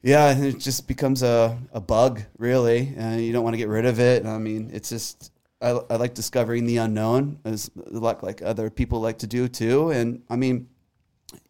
yeah, 0.06 0.30
and 0.30 0.44
it 0.44 0.60
just 0.60 0.86
becomes 0.86 1.24
a, 1.24 1.58
a 1.72 1.80
bug, 1.80 2.22
really. 2.38 2.94
And 2.96 3.20
you 3.20 3.32
don't 3.32 3.42
want 3.42 3.54
to 3.54 3.58
get 3.58 3.68
rid 3.68 3.86
of 3.86 3.98
it. 3.98 4.24
I 4.24 4.38
mean, 4.38 4.70
it's 4.72 4.88
just, 4.88 5.32
I, 5.60 5.70
I 5.70 5.96
like 5.96 6.14
discovering 6.14 6.64
the 6.64 6.76
unknown, 6.76 7.40
as 7.44 7.72
like, 7.74 8.22
like 8.22 8.40
other 8.40 8.70
people 8.70 9.00
like 9.00 9.18
to 9.18 9.26
do 9.26 9.48
too. 9.48 9.90
And 9.90 10.22
I 10.30 10.36
mean, 10.36 10.68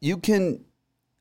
you 0.01 0.17
can, 0.17 0.65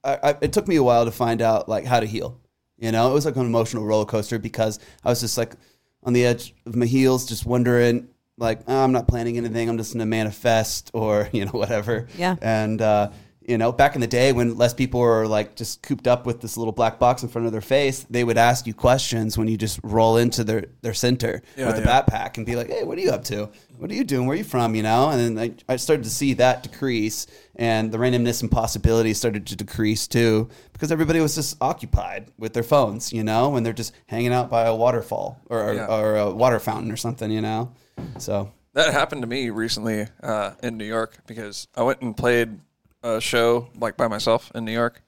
I, 0.01 0.17
I, 0.23 0.37
it 0.39 0.53
took 0.53 0.65
me 0.65 0.77
a 0.77 0.83
while 0.83 1.03
to 1.03 1.11
find 1.11 1.41
out 1.41 1.67
like 1.67 1.83
how 1.83 1.99
to 1.99 2.05
heal. 2.05 2.39
You 2.77 2.93
know, 2.93 3.11
it 3.11 3.13
was 3.13 3.25
like 3.25 3.35
an 3.35 3.45
emotional 3.45 3.83
roller 3.83 4.05
coaster 4.05 4.39
because 4.39 4.79
I 5.03 5.09
was 5.09 5.19
just 5.19 5.37
like 5.37 5.55
on 6.03 6.13
the 6.13 6.25
edge 6.25 6.55
of 6.65 6.77
my 6.77 6.85
heels, 6.85 7.25
just 7.25 7.45
wondering, 7.45 8.07
like, 8.37 8.61
oh, 8.67 8.81
I'm 8.81 8.93
not 8.93 9.09
planning 9.09 9.37
anything. 9.37 9.67
I'm 9.67 9.77
just 9.77 9.91
going 9.91 9.99
to 9.99 10.05
manifest 10.05 10.89
or, 10.93 11.27
you 11.33 11.43
know, 11.43 11.51
whatever. 11.51 12.07
Yeah. 12.17 12.37
And, 12.41 12.81
uh, 12.81 13.11
You 13.47 13.59
know, 13.59 13.71
back 13.71 13.93
in 13.93 14.01
the 14.01 14.07
day 14.07 14.31
when 14.33 14.57
less 14.57 14.73
people 14.73 14.99
were 14.99 15.27
like 15.27 15.55
just 15.55 15.83
cooped 15.83 16.07
up 16.07 16.25
with 16.25 16.41
this 16.41 16.57
little 16.57 16.71
black 16.73 16.97
box 16.97 17.21
in 17.21 17.29
front 17.29 17.45
of 17.45 17.51
their 17.51 17.61
face, 17.61 18.03
they 18.09 18.23
would 18.23 18.39
ask 18.39 18.65
you 18.65 18.73
questions 18.73 19.37
when 19.37 19.47
you 19.47 19.55
just 19.55 19.79
roll 19.83 20.17
into 20.17 20.43
their, 20.43 20.65
their 20.81 20.95
center 20.95 21.43
Yeah, 21.55 21.67
with 21.67 21.77
a 21.77 21.81
yeah. 21.81 22.01
backpack 22.01 22.37
and 22.37 22.45
be 22.45 22.55
like, 22.55 22.69
"Hey, 22.69 22.83
what 22.83 22.97
are 22.97 23.01
you 23.01 23.11
up 23.11 23.23
to? 23.25 23.49
What 23.77 23.91
are 23.91 23.93
you 23.93 24.03
doing? 24.03 24.25
Where 24.25 24.33
are 24.33 24.37
you 24.37 24.43
from?" 24.43 24.73
You 24.73 24.81
know, 24.81 25.09
and 25.09 25.37
then 25.37 25.53
I, 25.69 25.73
I 25.73 25.75
started 25.75 26.03
to 26.05 26.09
see 26.09 26.33
that 26.33 26.63
decrease, 26.63 27.27
and 27.55 27.91
the 27.91 27.99
randomness 27.99 28.41
and 28.41 28.49
possibility 28.49 29.13
started 29.13 29.45
to 29.47 29.55
decrease 29.55 30.07
too, 30.07 30.49
because 30.73 30.91
everybody 30.91 31.19
was 31.19 31.35
just 31.35 31.55
occupied 31.61 32.31
with 32.39 32.53
their 32.53 32.63
phones. 32.63 33.13
You 33.13 33.23
know, 33.23 33.49
when 33.49 33.61
they're 33.61 33.73
just 33.73 33.93
hanging 34.07 34.33
out 34.33 34.49
by 34.49 34.63
a 34.65 34.75
waterfall 34.75 35.39
or 35.51 35.73
Yeah. 35.75 35.85
or 35.85 36.15
a 36.15 36.31
water 36.31 36.59
fountain 36.59 36.91
or 36.91 36.97
something. 36.97 37.29
You 37.29 37.41
know, 37.41 37.71
so 38.17 38.51
That 38.73 38.91
happened 38.91 39.21
to 39.21 39.27
me 39.27 39.51
recently 39.51 40.07
uh, 40.23 40.53
in 40.63 40.77
New 40.77 40.85
York 40.85 41.19
because 41.27 41.67
I 41.75 41.83
went 41.83 42.01
and 42.01 42.17
played 42.17 42.59
a 43.05 43.21
show 43.21 43.69
like 43.79 43.95
by 43.95 44.07
myself 44.07 44.51
in 44.55 44.65
New 44.65 44.71
York. 44.71 45.01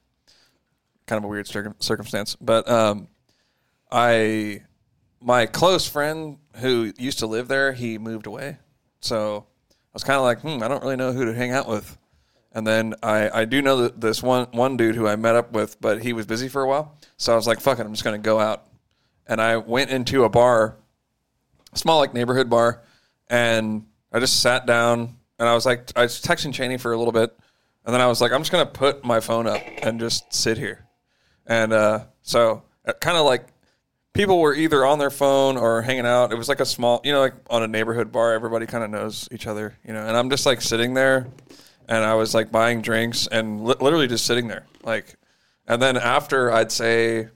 Kind 1.06 1.18
of 1.18 1.24
a 1.24 1.28
weird 1.28 1.46
circum- 1.46 1.74
circumstance, 1.80 2.36
but 2.40 2.68
um, 2.70 3.08
I 3.90 4.62
my 5.20 5.46
close 5.46 5.88
friend 5.88 6.38
who 6.56 6.92
used 6.98 7.18
to 7.20 7.26
live 7.26 7.48
there, 7.48 7.72
he 7.72 7.98
moved 7.98 8.26
away, 8.26 8.58
so 9.00 9.46
I 9.68 9.94
was 9.94 10.04
kind 10.04 10.16
of 10.18 10.22
like, 10.22 10.40
hmm, 10.40 10.62
I 10.62 10.68
don't 10.68 10.82
really 10.82 10.96
know 10.96 11.12
who 11.12 11.24
to 11.24 11.34
hang 11.34 11.50
out 11.50 11.68
with. 11.68 11.98
And 12.52 12.66
then 12.66 12.94
I, 13.02 13.40
I 13.40 13.44
do 13.44 13.60
know 13.62 13.82
that 13.82 14.00
this 14.00 14.22
one 14.22 14.48
one 14.52 14.76
dude 14.76 14.94
who 14.94 15.08
I 15.08 15.16
met 15.16 15.34
up 15.34 15.52
with, 15.52 15.80
but 15.80 16.02
he 16.02 16.12
was 16.12 16.26
busy 16.26 16.48
for 16.48 16.62
a 16.62 16.68
while, 16.68 16.96
so 17.16 17.32
I 17.32 17.36
was 17.36 17.46
like, 17.46 17.60
fuck 17.60 17.78
it, 17.78 17.86
I'm 17.86 17.92
just 17.92 18.04
gonna 18.04 18.18
go 18.18 18.38
out. 18.38 18.66
And 19.26 19.40
I 19.40 19.56
went 19.56 19.90
into 19.90 20.24
a 20.24 20.28
bar 20.28 20.76
small 21.74 21.98
like 21.98 22.14
neighborhood 22.14 22.50
bar, 22.50 22.82
and 23.28 23.86
I 24.12 24.20
just 24.20 24.40
sat 24.40 24.66
down 24.66 25.16
and 25.38 25.48
I 25.48 25.54
was 25.54 25.64
like, 25.64 25.90
I 25.96 26.02
was 26.02 26.20
texting 26.20 26.52
Cheney 26.52 26.78
for 26.78 26.92
a 26.92 26.98
little 26.98 27.12
bit, 27.12 27.36
and 27.88 27.94
then 27.94 28.02
I 28.02 28.06
was 28.06 28.20
like, 28.20 28.32
I'm 28.32 28.42
just 28.42 28.52
gonna 28.52 28.66
put 28.66 29.02
my 29.02 29.18
phone 29.18 29.46
up 29.46 29.62
and 29.82 29.98
just 29.98 30.34
sit 30.34 30.58
here, 30.58 30.84
and 31.46 31.72
uh, 31.72 32.04
so 32.20 32.64
kind 33.00 33.16
of 33.16 33.24
like 33.24 33.46
people 34.12 34.40
were 34.40 34.54
either 34.54 34.84
on 34.84 34.98
their 34.98 35.08
phone 35.08 35.56
or 35.56 35.80
hanging 35.80 36.04
out. 36.04 36.30
It 36.30 36.36
was 36.36 36.50
like 36.50 36.60
a 36.60 36.66
small, 36.66 37.00
you 37.02 37.12
know, 37.12 37.20
like 37.20 37.32
on 37.48 37.62
a 37.62 37.66
neighborhood 37.66 38.12
bar, 38.12 38.34
everybody 38.34 38.66
kind 38.66 38.84
of 38.84 38.90
knows 38.90 39.26
each 39.32 39.46
other, 39.46 39.78
you 39.86 39.94
know, 39.94 40.06
and 40.06 40.14
I'm 40.18 40.28
just 40.28 40.44
like 40.44 40.60
sitting 40.60 40.92
there, 40.92 41.28
and 41.88 42.04
I 42.04 42.12
was 42.12 42.34
like 42.34 42.52
buying 42.52 42.82
drinks 42.82 43.26
and 43.26 43.64
li- 43.64 43.76
literally 43.80 44.06
just 44.06 44.26
sitting 44.26 44.48
there, 44.48 44.66
like, 44.82 45.16
and 45.66 45.80
then 45.80 45.96
after 45.96 46.52
I'd 46.52 46.70
say 46.70 47.28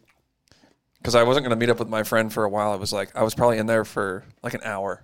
because 0.99 1.15
I 1.15 1.23
wasn't 1.23 1.45
going 1.45 1.59
to 1.59 1.61
meet 1.61 1.71
up 1.71 1.79
with 1.79 1.89
my 1.89 2.03
friend 2.03 2.31
for 2.31 2.45
a 2.45 2.49
while. 2.51 2.73
I 2.73 2.77
was 2.77 2.93
like, 2.93 3.17
I 3.17 3.23
was 3.23 3.35
probably 3.35 3.57
in 3.57 3.67
there 3.67 3.85
for 3.87 4.23
like 4.43 4.53
an 4.53 4.61
hour. 4.65 5.03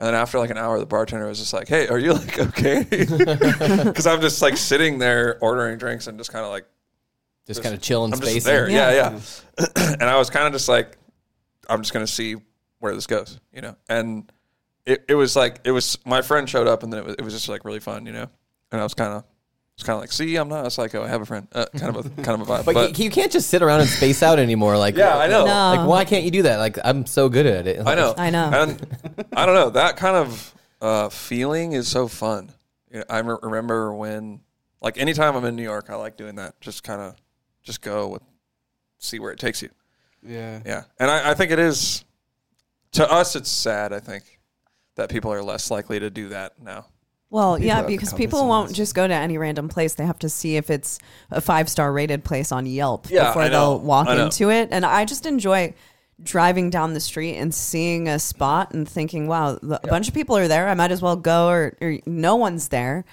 And 0.00 0.06
then 0.06 0.14
after 0.14 0.38
like 0.38 0.48
an 0.50 0.56
hour, 0.56 0.78
the 0.78 0.86
bartender 0.86 1.26
was 1.26 1.38
just 1.38 1.52
like, 1.52 1.68
"Hey, 1.68 1.86
are 1.88 1.98
you 1.98 2.14
like 2.14 2.38
okay?" 2.38 2.84
Because 2.88 4.06
I'm 4.06 4.22
just 4.22 4.40
like 4.40 4.56
sitting 4.56 4.98
there 4.98 5.38
ordering 5.42 5.76
drinks 5.76 6.06
and 6.06 6.16
just 6.18 6.32
kind 6.32 6.42
of 6.44 6.50
like 6.50 6.64
Just 7.46 7.62
kind 7.62 7.74
of 7.74 7.82
chilling, 7.82 8.12
I'm 8.14 8.18
space. 8.18 8.34
just 8.34 8.46
there, 8.46 8.68
yeah, 8.70 8.90
yeah. 8.92 9.20
and 9.76 10.02
I 10.04 10.16
was 10.16 10.30
kind 10.30 10.46
of 10.46 10.54
just 10.54 10.68
like, 10.68 10.96
I'm 11.68 11.82
just 11.82 11.92
gonna 11.92 12.06
see 12.06 12.36
where 12.78 12.94
this 12.94 13.06
goes, 13.06 13.38
you 13.52 13.60
know. 13.60 13.76
And 13.90 14.32
it, 14.86 15.04
it 15.06 15.14
was 15.14 15.36
like 15.36 15.60
it 15.64 15.70
was 15.70 15.98
my 16.06 16.22
friend 16.22 16.48
showed 16.48 16.66
up, 16.66 16.82
and 16.82 16.90
then 16.90 17.00
it 17.00 17.04
was, 17.04 17.14
it 17.16 17.22
was 17.22 17.34
just 17.34 17.50
like 17.50 17.66
really 17.66 17.80
fun, 17.80 18.06
you 18.06 18.12
know. 18.12 18.26
And 18.72 18.80
I 18.80 18.84
was 18.84 18.94
kind 18.94 19.12
of 19.12 19.24
was 19.80 19.86
kind 19.86 19.96
of 19.96 20.00
like, 20.00 20.12
see, 20.12 20.36
I'm 20.36 20.48
not 20.48 20.66
a 20.66 20.70
psycho. 20.70 21.02
I 21.02 21.08
have 21.08 21.22
a 21.22 21.26
friend. 21.26 21.48
Uh, 21.52 21.66
kind 21.76 21.96
of 21.96 22.06
a 22.06 22.22
kind 22.22 22.40
of 22.40 22.48
a 22.48 22.52
vibe, 22.52 22.64
But, 22.66 22.98
you, 22.98 23.04
you 23.04 23.10
can't 23.10 23.32
just 23.32 23.48
sit 23.48 23.62
around 23.62 23.80
and 23.80 23.88
space 23.88 24.22
out 24.22 24.38
anymore. 24.38 24.76
Like 24.76 24.96
Yeah, 24.96 25.16
I 25.16 25.26
know. 25.26 25.46
No. 25.46 25.52
Like 25.76 25.88
why 25.88 26.04
can't 26.04 26.24
you 26.24 26.30
do 26.30 26.42
that? 26.42 26.58
Like 26.58 26.78
I'm 26.84 27.06
so 27.06 27.28
good 27.28 27.46
at 27.46 27.66
it. 27.66 27.86
I 27.86 27.94
know. 27.94 28.14
I 28.16 28.30
know. 28.30 28.50
And 28.52 28.86
I 29.32 29.46
don't 29.46 29.54
know. 29.54 29.70
That 29.70 29.96
kind 29.96 30.16
of 30.16 30.54
uh, 30.80 31.08
feeling 31.08 31.72
is 31.72 31.88
so 31.88 32.08
fun. 32.08 32.52
You 32.90 32.98
know, 32.98 33.04
I 33.08 33.18
remember 33.20 33.94
when, 33.94 34.40
like, 34.80 34.98
anytime 34.98 35.36
I'm 35.36 35.44
in 35.44 35.54
New 35.54 35.62
York, 35.62 35.90
I 35.90 35.94
like 35.94 36.16
doing 36.16 36.36
that. 36.36 36.60
Just 36.60 36.82
kind 36.82 37.00
of, 37.00 37.14
just 37.62 37.82
go 37.82 38.08
with, 38.08 38.22
see 38.98 39.20
where 39.20 39.30
it 39.30 39.38
takes 39.38 39.62
you. 39.62 39.70
yeah, 40.22 40.60
Yeah. 40.64 40.82
And 40.98 41.10
I, 41.10 41.30
I 41.30 41.34
think 41.34 41.52
it 41.52 41.58
is, 41.58 42.04
to 42.92 43.10
us, 43.10 43.36
it's 43.36 43.50
sad, 43.50 43.92
I 43.92 44.00
think, 44.00 44.24
that 44.96 45.08
people 45.08 45.32
are 45.32 45.42
less 45.42 45.70
likely 45.70 46.00
to 46.00 46.10
do 46.10 46.30
that 46.30 46.60
now. 46.60 46.86
Well, 47.30 47.56
People 47.56 47.66
yeah, 47.66 47.82
because 47.82 48.12
people 48.12 48.48
won't 48.48 48.74
just 48.74 48.94
go 48.94 49.06
to 49.06 49.14
any 49.14 49.38
random 49.38 49.68
place. 49.68 49.94
They 49.94 50.04
have 50.04 50.18
to 50.18 50.28
see 50.28 50.56
if 50.56 50.68
it's 50.68 50.98
a 51.30 51.40
five 51.40 51.68
star 51.68 51.92
rated 51.92 52.24
place 52.24 52.50
on 52.50 52.66
Yelp 52.66 53.08
Yeah, 53.08 53.28
before 53.28 53.48
they'll 53.48 53.78
walk 53.78 54.08
into 54.08 54.50
it. 54.50 54.68
And 54.72 54.84
I 54.84 55.04
just 55.04 55.26
enjoy 55.26 55.74
driving 56.22 56.70
down 56.70 56.92
the 56.92 57.00
street 57.00 57.36
and 57.36 57.54
seeing 57.54 58.08
a 58.08 58.18
spot 58.18 58.74
and 58.74 58.88
thinking, 58.88 59.28
wow, 59.28 59.58
a 59.62 59.86
bunch 59.86 60.08
of 60.08 60.14
people 60.14 60.36
are 60.36 60.48
there. 60.48 60.68
I 60.68 60.74
might 60.74 60.90
as 60.90 61.00
well 61.00 61.16
go, 61.16 61.48
or, 61.48 61.76
or 61.80 61.98
no 62.04 62.36
one's 62.36 62.68
there. 62.68 63.04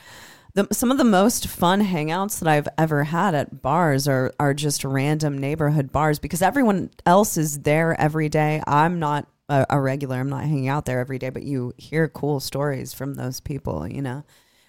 The, 0.55 0.67
some 0.71 0.89
of 0.89 0.97
the 0.97 1.03
most 1.03 1.47
fun 1.47 1.81
hangouts 1.83 2.39
that 2.39 2.47
I've 2.47 2.67
ever 2.77 3.03
had 3.03 3.35
at 3.35 3.61
bars 3.61 4.07
are, 4.07 4.33
are 4.39 4.55
just 4.55 4.83
random 4.83 5.37
neighborhood 5.37 5.91
bars 5.91 6.17
because 6.17 6.41
everyone 6.41 6.89
else 7.05 7.37
is 7.37 7.59
there 7.59 7.99
every 8.01 8.29
day. 8.29 8.63
I'm 8.65 8.97
not 8.97 9.27
a, 9.49 9.65
a 9.69 9.79
regular, 9.79 10.17
I'm 10.17 10.29
not 10.29 10.43
hanging 10.43 10.67
out 10.67 10.85
there 10.85 10.99
every 10.99 11.19
day, 11.19 11.29
but 11.29 11.43
you 11.43 11.73
hear 11.77 12.07
cool 12.07 12.39
stories 12.39 12.93
from 12.93 13.15
those 13.15 13.39
people, 13.39 13.87
you 13.87 14.01
know? 14.01 14.23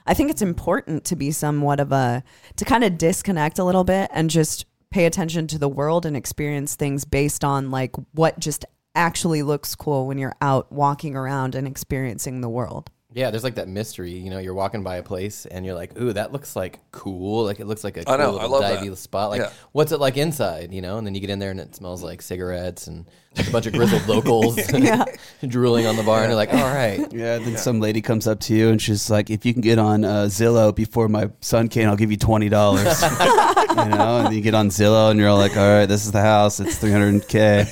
I 0.07 0.15
think 0.15 0.31
it's 0.31 0.43
important 0.43 1.05
to 1.07 1.17
be 1.17 1.31
somewhat 1.31 1.81
of 1.81 1.93
a, 1.93 2.25
to 2.57 2.65
kind 2.65 2.85
of 2.85 2.97
disconnect 2.97 3.59
a 3.59 3.65
little 3.65 3.85
bit 3.85 4.11
and 4.13 4.31
just 4.31 4.65
pay 4.91 5.05
attention 5.05 5.47
to 5.49 5.59
the 5.59 5.69
world 5.69 6.07
and 6.07 6.17
experience 6.17 6.75
things 6.75 7.05
based 7.05 7.45
on 7.45 7.71
like 7.71 7.95
what 8.13 8.39
just 8.39 8.65
actually 8.95 9.43
looks 9.43 9.75
cool 9.75 10.07
when 10.07 10.19
you're 10.19 10.37
out 10.41 10.73
walking 10.73 11.15
around 11.15 11.55
and 11.55 11.67
experiencing 11.67 12.41
the 12.41 12.49
world. 12.49 12.91
Yeah, 13.15 13.31
there's 13.31 13.43
like 13.43 13.55
that 13.55 13.69
mystery. 13.69 14.13
You 14.13 14.29
know, 14.29 14.39
you're 14.39 14.53
walking 14.55 14.83
by 14.83 14.97
a 14.97 15.03
place 15.03 15.47
and 15.47 15.65
you're 15.65 15.75
like, 15.75 15.99
"Ooh, 15.99 16.13
that 16.13 16.31
looks 16.31 16.55
like 16.55 16.79
cool. 16.93 17.45
Like 17.45 17.59
it 17.59 17.67
looks 17.67 17.83
like 17.83 17.97
a 17.97 18.05
cool 18.05 18.13
I 18.15 18.19
know, 18.19 18.37
I 18.37 18.43
little 18.43 18.51
love 18.61 18.65
divey 18.65 18.91
that. 18.91 18.97
spot. 18.97 19.31
Like, 19.31 19.41
Yeah. 19.41 19.51
what's 19.73 19.93
it 19.93 19.99
like 19.99 20.19
inside? 20.19 20.75
You 20.75 20.83
know?" 20.83 20.99
And 20.99 21.07
then 21.07 21.15
you 21.15 21.21
get 21.23 21.31
in 21.31 21.39
there 21.39 21.51
and 21.51 21.59
it 21.59 21.75
smells 21.75 22.03
like 22.03 22.21
cigarettes 22.21 22.87
and 22.87 23.07
a 23.39 23.51
bunch 23.51 23.65
of 23.65 23.73
grizzled 23.73 24.07
locals 24.09 24.59
Yeah. 24.75 25.07
drooling 25.49 25.87
on 25.87 25.97
the 25.97 26.03
bar, 26.03 26.19
and 26.21 26.29
you're 26.29 26.37
like, 26.37 26.53
"All 26.53 26.61
right." 26.75 27.11
Yeah, 27.11 27.39
then 27.39 27.57
some 27.57 27.81
lady 27.81 28.03
comes 28.03 28.27
up 28.27 28.41
to 28.41 28.55
you 28.55 28.69
and 28.69 28.81
she's 28.81 29.09
like, 29.09 29.31
"If 29.31 29.47
you 29.47 29.55
can 29.55 29.63
get 29.63 29.79
on 29.79 30.05
uh, 30.05 30.25
Zillow 30.27 30.75
before 30.75 31.09
my 31.09 31.31
son 31.41 31.69
can, 31.69 31.89
I'll 31.89 31.97
give 31.97 32.11
you 32.11 32.19
twenty 32.19 32.51
dollars." 32.51 33.01
you 33.03 33.85
know, 33.89 34.27
and 34.27 34.35
you 34.35 34.43
get 34.43 34.55
on 34.55 34.69
Zillow 34.69 35.11
and 35.11 35.19
you're 35.19 35.31
all 35.31 35.39
like, 35.39 35.57
"All 35.57 35.67
right, 35.67 35.87
this 35.87 36.05
is 36.05 36.13
the 36.13 36.21
house. 36.21 36.61
It's 36.61 36.77
three 36.77 36.93
hundred 36.93 37.27
k. 37.27 37.65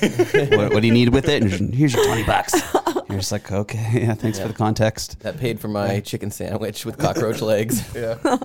What, 0.57 0.73
what 0.73 0.81
do 0.81 0.87
you 0.87 0.93
need 0.93 1.09
with 1.09 1.29
it?" 1.29 1.43
And 1.43 1.75
here's 1.75 1.93
your 1.93 2.05
twenty 2.05 2.23
bucks. 2.23 2.53
You're 3.09 3.19
just 3.19 3.31
like, 3.31 3.51
"Okay, 3.51 3.89
yeah, 4.03 4.13
thanks 4.13 4.39
for 4.39 4.47
the 4.47 4.53
context." 4.53 5.19
That 5.21 5.37
paid 5.39 5.59
for 5.59 5.67
my 5.67 5.99
chicken 6.01 6.29
sandwich 6.31 6.85
with 6.85 6.97
cockroach 6.97 7.41
legs. 7.41 7.83
Yeah. 7.95 8.17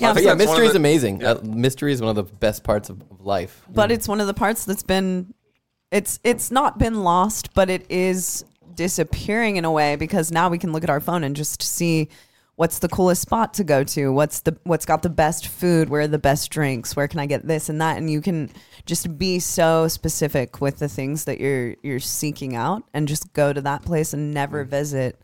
Yeah, 0.00 0.12
But 0.12 0.24
yeah, 0.24 0.34
that's 0.34 0.48
one 0.48 0.56
of 0.56 0.62
mystery 0.62 0.66
is 0.66 0.72
the- 0.72 0.78
amazing. 0.78 1.20
yeah. 1.20 1.30
Uh, 1.30 1.40
mystery 1.44 1.92
is 1.92 2.00
one 2.02 2.10
of 2.10 2.16
the 2.16 2.24
best 2.36 2.64
parts 2.64 2.90
of, 2.90 3.00
of 3.12 3.24
life. 3.24 3.62
but 3.72 3.92
it's 3.92 4.08
one 4.08 4.20
of 4.20 4.26
the 4.26 4.34
parts 4.34 4.64
that's 4.64 4.82
been 4.82 5.32
it's 5.92 6.18
it's 6.24 6.50
not 6.50 6.78
been 6.80 7.04
lost 7.04 7.54
but 7.54 7.70
it 7.70 7.86
is 7.88 8.44
disappearing 8.74 9.54
in 9.54 9.64
a 9.64 9.70
way 9.70 9.94
because 9.94 10.32
now 10.32 10.48
we 10.48 10.58
can 10.58 10.72
look 10.72 10.82
at 10.82 10.90
our 10.90 10.98
phone 10.98 11.22
and 11.22 11.36
just 11.36 11.62
see 11.62 12.08
what's 12.56 12.80
the 12.80 12.88
coolest 12.88 13.22
spot 13.22 13.54
to 13.54 13.62
go 13.62 13.84
to 13.84 14.12
what's 14.12 14.40
the 14.40 14.56
what's 14.64 14.84
got 14.84 15.02
the 15.02 15.08
best 15.10 15.46
food 15.46 15.88
where 15.88 16.00
are 16.00 16.08
the 16.08 16.18
best 16.18 16.50
drinks 16.50 16.96
where 16.96 17.06
can 17.06 17.20
i 17.20 17.26
get 17.26 17.46
this 17.46 17.68
and 17.68 17.80
that 17.80 17.96
and 17.96 18.10
you 18.10 18.20
can 18.20 18.50
just 18.86 19.16
be 19.18 19.38
so 19.38 19.88
specific 19.88 20.60
with 20.60 20.78
the 20.78 20.88
things 20.88 21.24
that 21.24 21.40
you're 21.40 21.76
you're 21.82 22.00
seeking 22.00 22.54
out 22.54 22.84
and 22.92 23.08
just 23.08 23.32
go 23.32 23.52
to 23.52 23.60
that 23.62 23.82
place 23.82 24.12
and 24.12 24.34
never 24.34 24.64
mm. 24.64 24.68
visit 24.68 25.20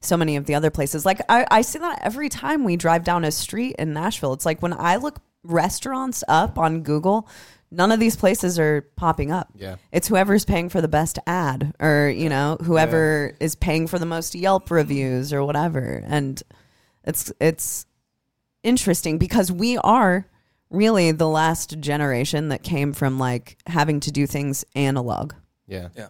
so 0.00 0.16
many 0.16 0.36
of 0.36 0.46
the 0.46 0.54
other 0.54 0.70
places. 0.70 1.04
Like 1.04 1.20
I, 1.28 1.46
I 1.50 1.62
see 1.62 1.78
that 1.78 2.00
every 2.02 2.28
time 2.28 2.64
we 2.64 2.76
drive 2.76 3.04
down 3.04 3.24
a 3.24 3.30
street 3.30 3.76
in 3.78 3.92
Nashville. 3.92 4.32
It's 4.32 4.46
like 4.46 4.62
when 4.62 4.72
I 4.72 4.96
look 4.96 5.20
restaurants 5.42 6.24
up 6.28 6.58
on 6.58 6.82
Google, 6.82 7.28
none 7.70 7.92
of 7.92 8.00
these 8.00 8.16
places 8.16 8.58
are 8.58 8.82
popping 8.96 9.30
up. 9.30 9.48
Yeah. 9.54 9.76
It's 9.92 10.08
whoever's 10.08 10.44
paying 10.44 10.68
for 10.68 10.80
the 10.80 10.88
best 10.88 11.18
ad 11.26 11.74
or, 11.80 12.08
you 12.08 12.28
know, 12.28 12.56
whoever 12.62 13.36
is 13.40 13.54
paying 13.54 13.86
for 13.86 13.98
the 13.98 14.06
most 14.06 14.34
Yelp 14.34 14.70
reviews 14.70 15.32
or 15.32 15.44
whatever. 15.44 16.02
And 16.06 16.42
it's 17.04 17.32
it's 17.40 17.86
interesting 18.62 19.18
because 19.18 19.50
we 19.50 19.78
are 19.78 20.26
really 20.70 21.12
the 21.12 21.28
last 21.28 21.80
generation 21.80 22.48
that 22.48 22.62
came 22.62 22.92
from 22.92 23.18
like 23.18 23.58
having 23.66 24.00
to 24.00 24.10
do 24.10 24.26
things 24.26 24.64
analog. 24.74 25.34
Yeah. 25.66 25.88
Yeah. 25.96 26.08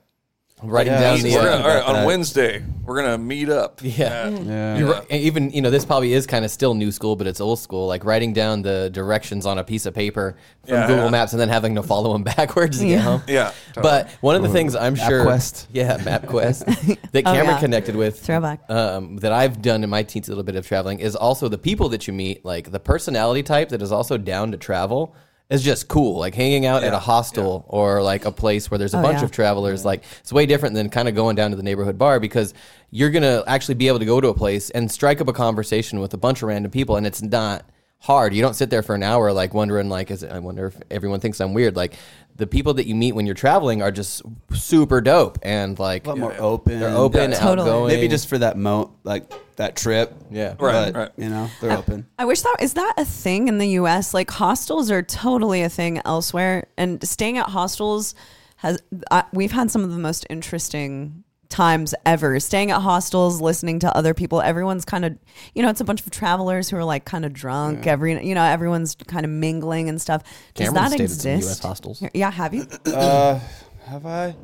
Writing 0.63 0.93
Yeah, 0.93 1.01
down 1.01 1.21
the. 1.21 1.35
We're 1.35 1.43
gonna, 1.45 1.51
Uh, 1.51 1.69
all 1.69 1.75
right, 1.75 1.83
on 1.85 1.95
that. 1.95 2.07
Wednesday, 2.07 2.63
we're 2.85 2.97
gonna 3.03 3.17
meet 3.19 3.49
up. 3.49 3.81
Yeah. 3.83 4.05
at- 4.05 4.43
Yeah. 4.45 4.79
You're 4.79 4.93
right. 4.93 5.07
And 5.11 5.23
even 5.23 5.51
you 5.51 5.63
know 5.63 5.71
this 5.71 5.85
probably 5.85 6.13
is 6.13 6.27
kind 6.27 6.45
of 6.45 6.51
still 6.51 6.75
new 6.75 6.93
school, 6.93 7.17
but 7.17 7.27
it's 7.27 7.41
old 7.41 7.59
school. 7.59 7.87
Like 7.87 8.05
writing 8.05 8.33
down 8.33 8.63
the 8.63 8.91
directions 8.91 9.47
on 9.47 9.59
a 9.59 9.65
piece 9.65 9.87
of 9.87 9.95
paper 9.95 10.37
from 10.67 10.75
Yeah, 10.75 10.87
Google 10.87 11.05
yeah. 11.05 11.11
Maps 11.11 11.33
and 11.33 11.41
then 11.41 11.49
having 11.49 11.75
to 11.77 11.83
follow 11.83 12.13
them 12.13 12.23
backwards 12.37 12.79
to 12.79 12.87
Yeah. 12.87 12.97
get 12.97 13.05
home. 13.05 13.23
Yeah, 13.27 13.53
But 13.75 14.09
one 14.21 14.37
of 14.37 14.43
the 14.43 14.49
things 14.51 14.75
I'm 14.77 14.95
sure, 14.95 15.25
MapQuest. 15.25 15.67
yeah, 15.73 15.97
MapQuest, 15.99 16.65
that 17.13 17.27
Oh, 17.27 17.31
Cameren 17.33 17.45
yeah. 17.45 17.59
connected 17.61 17.97
with, 17.97 18.21
Throwback. 18.21 18.61
um, 18.69 19.17
that 19.19 19.33
I've 19.33 19.63
done 19.63 19.83
in 19.85 19.91
my 19.91 20.03
teens 20.03 20.29
a 20.29 20.33
little 20.33 20.45
bit 20.45 20.57
of 20.57 20.67
traveling 20.67 21.01
is 21.01 21.17
also 21.17 21.49
the 21.49 21.59
people 21.59 21.89
that 21.91 22.07
you 22.07 22.13
meet, 22.13 22.45
like 22.45 22.71
the 22.71 22.81
personality 22.81 23.43
type 23.43 23.71
that 23.71 23.81
is 23.83 23.93
also 23.93 24.19
down 24.19 24.51
to 24.53 24.59
travel. 24.59 25.15
Is 25.51 25.65
just 25.65 25.89
cool, 25.89 26.17
like 26.21 26.37
hanging 26.37 26.65
out 26.65 26.85
at 26.85 26.93
a 26.93 26.99
hostel 27.01 27.65
or 27.67 28.01
like 28.03 28.25
a 28.25 28.31
place 28.31 28.71
where 28.71 28.79
there's 28.79 28.95
a 28.95 28.99
Oh, 28.99 29.03
bunch 29.03 29.19
yeah. 29.19 29.25
of 29.25 29.33
travelers. 29.33 29.85
Like 29.85 30.05
it's 30.21 30.33
way 30.33 30.47
different 30.47 30.77
than 30.77 30.89
kind 30.91 31.09
of 31.09 31.17
going 31.17 31.35
down 31.35 31.51
to 31.51 31.57
the 31.57 31.63
neighborhood 31.65 31.99
bar 31.99 32.21
because 32.21 32.55
you're 32.93 33.11
gonna 33.11 33.43
actually 33.49 33.75
be 33.75 33.89
able 33.89 33.99
to 33.99 34.05
go 34.05 34.21
to 34.21 34.29
a 34.29 34.35
place 34.35 34.71
and 34.71 34.89
strike 34.91 35.21
up 35.21 35.27
a 35.27 35.33
conversation 35.33 35.99
with 35.99 36.15
a 36.15 36.17
bunch 36.17 36.43
of 36.43 36.49
random 36.49 36.71
people, 36.71 36.95
and 36.95 37.05
it's 37.05 37.21
not 37.21 37.65
hard. 37.99 38.33
You 38.33 38.43
don't 38.43 38.55
sit 38.55 38.71
there 38.71 38.83
for 38.83 38.95
an 38.95 39.03
hour 39.03 39.33
like 39.33 39.53
wondering 39.53 39.89
like, 39.89 40.13
is 40.13 40.23
it, 40.23 40.31
I 40.31 40.39
wonder 40.39 40.67
if 40.69 40.77
everyone 40.89 41.19
thinks 41.19 41.41
I'm 41.41 41.53
weird. 41.53 41.75
Like 41.75 41.95
the 42.41 42.47
people 42.47 42.75
that 42.75 42.87
you 42.87 42.95
meet 42.95 43.13
when 43.15 43.27
you're 43.27 43.35
traveling 43.35 43.83
are 43.83 43.93
just 43.93 44.23
super 44.53 45.01
dope 45.01 45.39
and 45.43 45.79
like 45.79 46.07
a 46.07 46.09
lot 46.09 46.19
more 46.19 46.35
open. 46.39 46.81
they're 46.81 46.89
open, 46.91 47.31
Yeah, 47.31 47.39
totally. 47.39 47.71
outgoing. 47.71 47.89
Maybe 47.95 48.09
just 48.09 48.29
for 48.29 48.39
that 48.39 48.57
mo 48.57 48.93
like 49.05 49.31
that 49.57 49.77
trip. 49.77 50.13
Yeah. 50.31 50.55
Right, 50.59 50.93
But, 50.93 50.95
right. 50.97 51.11
You 51.17 51.29
know, 51.29 51.49
they're 51.61 51.77
open. 51.77 52.07
I 52.19 52.25
wish 52.25 52.41
that 52.43 52.57
is 52.61 52.75
that 52.75 52.95
a 52.97 53.05
thing 53.05 53.47
in 53.49 53.59
the 53.59 53.69
U.S. 53.81 54.13
Like 54.15 54.31
hostels 54.31 54.91
are 54.91 55.03
totally 55.03 55.63
a 55.63 55.69
thing 55.69 56.01
elsewhere, 56.05 56.67
and 56.77 57.07
staying 57.07 57.39
at 57.39 57.47
hostels 57.51 58.15
has 58.57 58.83
I, 59.11 59.25
we've 59.33 59.53
had 59.53 59.71
some 59.71 59.85
of 59.85 59.91
the 59.93 59.99
most 59.99 60.27
interesting 60.31 61.25
times 61.51 61.95
ever. 62.07 62.41
Staying 62.41 62.71
at 62.71 62.81
hostels, 62.81 63.41
listening 63.43 63.81
to 63.81 63.95
other 63.95 64.15
people. 64.15 64.41
Everyone's 64.41 64.87
kind 64.87 65.05
of 65.05 65.19
you 65.55 65.63
know 65.63 65.69
it's 65.69 65.81
a 65.83 65.85
bunch 65.85 66.01
of 66.01 66.11
travelers 66.11 66.71
who 66.71 66.77
are 66.79 66.85
like 66.85 67.05
kind 67.05 67.27
of 67.27 67.35
drunk. 67.35 67.87
Every 67.87 68.27
you 68.27 68.35
know 68.35 68.45
everyone's 68.45 68.95
kind 69.07 69.27
of 69.27 69.31
mingling 69.31 69.89
and 69.91 70.01
stuff. 70.01 70.23
Does 70.55 70.69
Cameren 70.71 70.75
that 70.75 71.01
exist? 71.01 71.23
some 71.23 71.51
US 71.51 71.59
hostels. 71.59 72.03
Yeah, 72.15 72.31
have 72.31 72.55
you? 72.55 72.67
Uh, 72.87 73.39
have 73.87 74.07
I? 74.07 74.35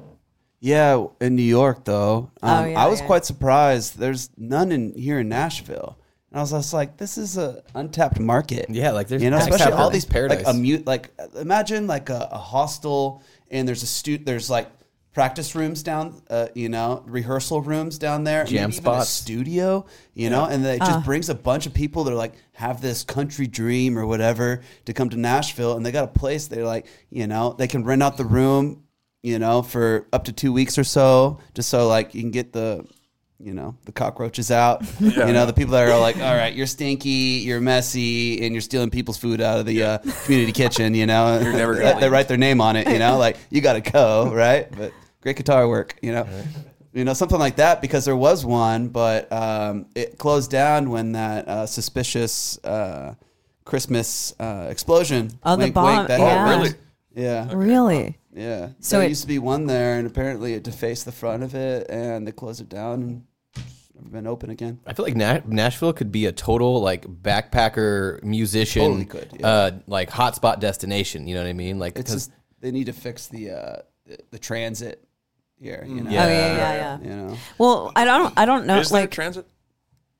Yeah, 0.60 1.06
in 1.20 1.36
New 1.36 1.42
York 1.42 1.84
though. 1.84 2.30
Um, 2.42 2.64
Oh, 2.64 2.66
yeah, 2.66 2.80
I 2.84 2.88
was 2.88 3.00
yeah. 3.00 3.06
quite 3.06 3.24
surprised. 3.24 3.98
There's 3.98 4.30
none 4.36 4.72
in 4.72 4.94
here 4.94 5.20
in 5.20 5.28
Nashville. 5.28 5.96
And 6.32 6.38
I 6.40 6.42
was 6.42 6.50
just 6.50 6.72
like, 6.72 6.96
this 6.96 7.16
is 7.18 7.36
a 7.38 7.62
untapped 7.74 8.18
market. 8.18 8.66
Yeah, 8.68 8.90
like, 8.90 9.06
there's 9.06 9.22
you 9.22 9.30
know, 9.30 9.36
especially 9.36 9.72
all 9.72 9.90
these 9.90 10.04
Paradise. 10.04 10.44
like 10.44 10.54
a 10.54 10.58
mute 10.58 10.86
like 10.86 11.10
imagine 11.38 11.86
like 11.86 12.08
a, 12.10 12.28
a 12.32 12.38
hostel 12.38 13.22
and 13.50 13.68
there's 13.68 13.82
a 13.84 13.86
stu 13.86 14.18
there's 14.18 14.50
like 14.50 14.68
practice 15.16 15.54
rooms 15.54 15.82
down 15.82 16.20
uh, 16.28 16.48
you 16.54 16.68
know 16.68 17.02
rehearsal 17.06 17.62
rooms 17.62 17.96
down 17.96 18.22
there 18.22 18.44
Jam 18.44 18.64
maybe 18.64 18.72
spots. 18.74 19.08
studio 19.08 19.86
you 20.12 20.28
know 20.28 20.44
and 20.44 20.62
it 20.66 20.78
just 20.78 21.06
brings 21.06 21.30
a 21.30 21.34
bunch 21.34 21.64
of 21.64 21.72
people 21.72 22.04
that 22.04 22.12
are 22.12 22.16
like 22.16 22.34
have 22.52 22.82
this 22.82 23.02
country 23.02 23.46
dream 23.46 23.98
or 23.98 24.04
whatever 24.04 24.60
to 24.84 24.92
come 24.92 25.08
to 25.08 25.16
Nashville 25.16 25.74
and 25.74 25.86
they 25.86 25.90
got 25.90 26.04
a 26.04 26.08
place 26.18 26.48
they're 26.48 26.66
like 26.66 26.86
you 27.08 27.26
know 27.26 27.54
they 27.56 27.66
can 27.66 27.82
rent 27.82 28.02
out 28.02 28.18
the 28.18 28.26
room 28.26 28.84
you 29.22 29.38
know 29.38 29.62
for 29.62 30.06
up 30.12 30.24
to 30.24 30.34
two 30.34 30.52
weeks 30.52 30.76
or 30.76 30.84
so 30.84 31.40
just 31.54 31.70
so 31.70 31.88
like 31.88 32.14
you 32.14 32.20
can 32.20 32.30
get 32.30 32.52
the 32.52 32.86
you 33.38 33.54
know 33.54 33.74
the 33.86 33.92
cockroaches 33.92 34.50
out. 34.50 34.84
You 35.00 35.32
know 35.32 35.46
the 35.46 35.54
people 35.54 35.72
that 35.72 35.88
are 35.88 35.98
like 35.98 36.16
all 36.16 36.34
right 36.34 36.54
you're 36.54 36.66
stinky 36.66 37.40
you're 37.42 37.60
messy 37.60 38.44
and 38.44 38.54
you're 38.54 38.60
stealing 38.60 38.90
people's 38.90 39.16
food 39.16 39.40
out 39.40 39.60
of 39.60 39.64
the 39.64 39.82
uh, 39.82 39.98
community 40.24 40.52
kitchen 40.52 40.94
you 40.94 41.06
know? 41.06 41.40
You're 41.42 41.54
never 41.54 41.74
they, 41.74 42.00
they 42.00 42.08
write 42.10 42.28
their 42.28 42.36
name 42.36 42.60
on 42.60 42.76
it 42.76 42.86
you 42.86 42.98
know? 42.98 43.16
Like 43.16 43.38
you 43.48 43.62
gotta 43.62 43.80
go 43.80 44.30
right? 44.30 44.70
But 44.76 44.92
great 45.26 45.36
guitar 45.36 45.66
work 45.68 45.96
you 46.02 46.12
know 46.12 46.24
you 46.92 47.04
know 47.04 47.12
something 47.12 47.40
like 47.40 47.56
that 47.56 47.82
because 47.82 48.04
there 48.04 48.14
was 48.16 48.44
one 48.46 48.86
but 48.88 49.30
um, 49.32 49.86
it 49.96 50.18
closed 50.18 50.52
down 50.52 50.88
when 50.90 51.12
that 51.12 51.48
uh, 51.48 51.66
suspicious 51.66 52.58
uh, 52.64 53.12
christmas 53.64 54.34
uh, 54.38 54.68
explosion 54.70 55.30
Oh, 55.42 55.56
the 55.56 55.70
bomb- 55.72 55.96
wink, 55.96 56.08
that 56.08 56.20
yeah. 56.20 56.28
happened. 56.28 56.54
Oh, 56.54 56.58
really? 56.58 56.74
yeah 57.16 57.52
Really? 57.52 58.18
yeah. 58.32 58.66
So 58.68 58.74
So 58.80 58.96
there 58.98 59.06
it- 59.06 59.08
used 59.08 59.22
to 59.22 59.26
be 59.26 59.38
one 59.40 59.66
there, 59.66 59.98
and 59.98 60.06
apparently 60.06 60.54
it 60.54 60.62
defaced 60.62 61.04
the 61.06 61.12
front 61.12 61.42
of 61.42 61.54
it, 61.56 61.86
and 61.90 62.24
they 62.26 62.32
closed 62.32 62.60
it 62.60 62.68
down, 62.68 63.02
and 63.02 63.22
it's 63.56 63.90
never 63.96 64.08
been 64.10 64.26
open 64.28 64.50
again. 64.50 64.78
I 64.86 64.92
feel 64.92 65.04
like 65.06 65.16
Na- 65.16 65.40
Nashville 65.46 65.92
could 65.94 66.12
be 66.12 66.26
a 66.26 66.32
total 66.32 66.80
like 66.82 67.04
backpacker 67.06 68.22
musician, 68.22 68.82
Totally 68.82 69.04
could, 69.06 69.28
yeah. 69.40 69.46
uh, 69.48 69.70
like 69.88 70.10
hotspot 70.10 70.60
destination. 70.60 71.26
You 71.26 71.34
know 71.34 71.42
what 71.42 71.48
I 71.48 71.54
mean? 71.54 71.78
Like 71.80 71.98
It's 71.98 72.12
'cause- 72.12 72.26
just 72.26 72.32
they 72.60 72.70
need 72.70 72.86
to 72.86 72.92
fix 72.92 73.26
the 73.26 73.50
uh, 73.50 73.76
the, 74.06 74.18
the 74.32 74.38
transit 74.38 75.02
here. 75.60 75.84
You 75.86 76.02
know. 76.02 76.10
Yeah. 76.10 76.24
Oh 76.24 76.28
yeah, 76.28 76.56
yeah, 76.56 76.74
yeah. 76.74 76.98
You 77.10 77.16
know, 77.28 77.36
Well, 77.58 77.92
I 77.96 78.04
don't, 78.04 78.32
I 78.36 78.44
don't 78.46 78.66
know. 78.66 78.78
Is 78.78 78.90
there 78.90 79.02
like, 79.02 79.10
transit? 79.10 79.46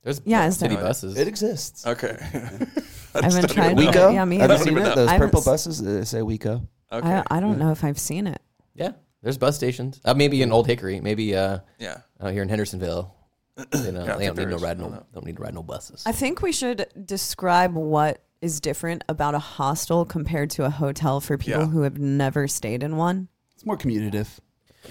there's 0.02 0.20
Yeah, 0.24 0.46
is 0.46 0.56
city 0.58 0.76
buses. 0.76 1.16
it 1.18 1.28
exists. 1.28 1.86
Okay. 1.86 2.16
I 3.14 3.22
haven't 3.24 3.50
tried. 3.50 3.76
know. 3.76 3.82
WeGo. 3.90 4.12
Yeah, 4.14 4.24
me 4.24 4.38
Have 4.38 4.50
you 4.50 4.58
seen 4.58 4.78
it? 4.78 4.94
Those 4.94 5.08
I 5.08 5.12
haven't 5.12 5.28
purple 5.28 5.40
s- 5.40 5.46
buses 5.46 5.82
they 5.82 6.04
say 6.04 6.18
WeGo. 6.20 6.66
Okay. 6.92 7.08
I, 7.08 7.24
I 7.30 7.40
don't 7.40 7.58
know 7.58 7.70
if 7.72 7.82
I've 7.84 7.98
seen 7.98 8.26
it. 8.26 8.40
yeah, 8.74 8.92
there's 9.22 9.38
bus 9.38 9.56
stations. 9.56 10.00
Uh, 10.04 10.14
maybe 10.14 10.42
in 10.42 10.52
Old 10.52 10.66
Hickory. 10.66 11.00
Maybe 11.00 11.34
uh, 11.34 11.58
yeah. 11.78 11.98
out 12.20 12.32
here 12.32 12.42
in 12.42 12.48
Hendersonville. 12.48 13.12
You 13.74 13.90
know, 13.92 14.04
Yeah, 14.04 14.14
I 14.14 14.18
they 14.18 14.26
think 14.26 14.36
don't 14.36 14.36
need 14.36 14.36
there 14.36 14.46
no 14.50 14.56
is. 14.56 14.62
ride 14.62 14.76
I 14.78 14.82
no, 14.82 14.88
don't 14.90 15.12
don't 15.14 15.26
need 15.26 15.36
to 15.36 15.42
ride 15.42 15.54
no 15.54 15.62
buses. 15.62 16.02
I 16.06 16.12
think 16.12 16.42
we 16.42 16.52
should 16.52 16.86
describe 17.06 17.74
what 17.74 18.22
is 18.42 18.60
different 18.60 19.02
about 19.08 19.34
a 19.34 19.38
hostel 19.38 20.04
compared 20.04 20.50
to 20.50 20.64
a 20.66 20.70
hotel 20.70 21.20
for 21.22 21.38
people 21.38 21.62
Yeah. 21.62 21.66
who 21.68 21.80
have 21.82 21.98
never 21.98 22.46
stayed 22.48 22.82
in 22.82 22.96
one. 22.98 23.28
It's 23.54 23.64
more 23.64 23.78
commutative. 23.78 24.28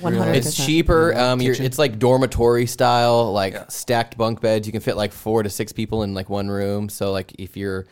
One 0.01 0.13
hundred 0.13 0.35
It's 0.37 0.55
cheaper. 0.55 1.15
Um, 1.15 1.41
you're, 1.41 1.55
it's 1.55 1.77
like 1.79 1.99
dormitory 1.99 2.65
style, 2.65 3.31
like 3.33 3.53
Yeah. 3.53 3.67
stacked 3.67 4.17
bunk 4.17 4.41
beds. 4.41 4.67
You 4.67 4.71
can 4.71 4.81
fit 4.81 4.95
like 4.97 5.11
four 5.11 5.43
to 5.43 5.49
six 5.49 5.71
people 5.71 6.03
in 6.03 6.13
like 6.13 6.29
one 6.29 6.49
room. 6.49 6.89
So 6.89 7.11
like 7.11 7.33
if 7.39 7.55
you're 7.57 7.85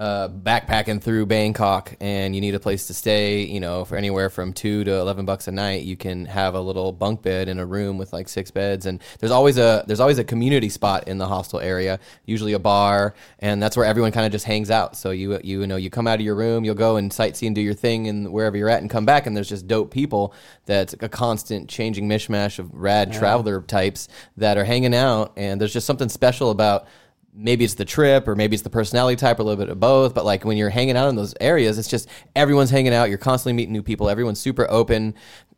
uh, 0.00 0.30
backpacking 0.30 1.02
through 1.02 1.26
Bangkok 1.26 1.94
and 2.00 2.34
you 2.34 2.40
need 2.40 2.54
a 2.54 2.58
place 2.58 2.86
to 2.86 2.94
stay, 2.94 3.42
you 3.42 3.60
know, 3.60 3.84
for 3.84 3.96
anywhere 3.96 4.30
from 4.30 4.54
two 4.54 4.82
to 4.84 4.94
eleven 4.94 5.26
bucks 5.26 5.46
a 5.46 5.52
night, 5.52 5.82
you 5.82 5.94
can 5.94 6.24
have 6.24 6.54
a 6.54 6.60
little 6.60 6.90
bunk 6.90 7.20
bed 7.20 7.50
in 7.50 7.58
a 7.58 7.66
room 7.66 7.98
with 7.98 8.10
like 8.10 8.26
six 8.26 8.50
beds. 8.50 8.86
And 8.86 9.02
there's 9.18 9.30
always 9.30 9.58
a 9.58 9.84
there's 9.86 10.00
always 10.00 10.18
a 10.18 10.24
community 10.24 10.70
spot 10.70 11.06
in 11.06 11.18
the 11.18 11.26
hostel 11.26 11.60
area, 11.60 12.00
usually 12.24 12.54
a 12.54 12.58
bar, 12.58 13.14
and 13.40 13.62
that's 13.62 13.76
where 13.76 13.84
everyone 13.84 14.10
kind 14.10 14.24
of 14.24 14.32
just 14.32 14.46
hangs 14.46 14.70
out. 14.70 14.96
So 14.96 15.10
you 15.10 15.38
you 15.44 15.66
know 15.66 15.76
you 15.76 15.90
come 15.90 16.06
out 16.06 16.14
of 16.14 16.24
your 16.24 16.34
room, 16.34 16.64
you'll 16.64 16.74
go 16.74 16.96
and 16.96 17.10
sightsee 17.10 17.46
and 17.46 17.54
do 17.54 17.60
your 17.60 17.74
thing 17.74 18.08
and 18.08 18.32
wherever 18.32 18.56
you're 18.56 18.70
at, 18.70 18.80
and 18.80 18.88
come 18.88 19.04
back, 19.04 19.26
and 19.26 19.36
there's 19.36 19.50
just 19.50 19.68
dope 19.68 19.90
people. 19.90 20.32
That's 20.64 20.94
a 20.98 21.10
constant 21.10 21.68
changing 21.68 22.08
mishmash 22.08 22.58
of 22.58 22.72
rad 22.72 23.12
traveler 23.12 23.60
types 23.60 24.08
that 24.38 24.56
are 24.56 24.64
hanging 24.64 24.94
out, 24.94 25.34
and 25.36 25.60
there's 25.60 25.74
just 25.74 25.86
something 25.86 26.08
special 26.08 26.48
about 26.48 26.86
maybe 27.32 27.64
it's 27.64 27.74
the 27.74 27.84
trip 27.84 28.26
or 28.28 28.34
maybe 28.34 28.54
it's 28.54 28.62
the 28.62 28.70
personality 28.70 29.16
type 29.16 29.38
or 29.38 29.42
a 29.42 29.44
little 29.44 29.62
bit 29.64 29.70
of 29.70 29.78
both 29.78 30.14
but 30.14 30.24
like 30.24 30.44
when 30.44 30.56
you're 30.56 30.70
hanging 30.70 30.96
out 30.96 31.08
in 31.08 31.16
those 31.16 31.34
areas 31.40 31.78
it's 31.78 31.88
just 31.88 32.08
everyone's 32.34 32.70
hanging 32.70 32.92
out 32.92 33.08
you're 33.08 33.18
constantly 33.18 33.52
meeting 33.52 33.72
new 33.72 33.82
people 33.82 34.08
everyone's 34.08 34.40
super 34.40 34.66
open 34.70 35.14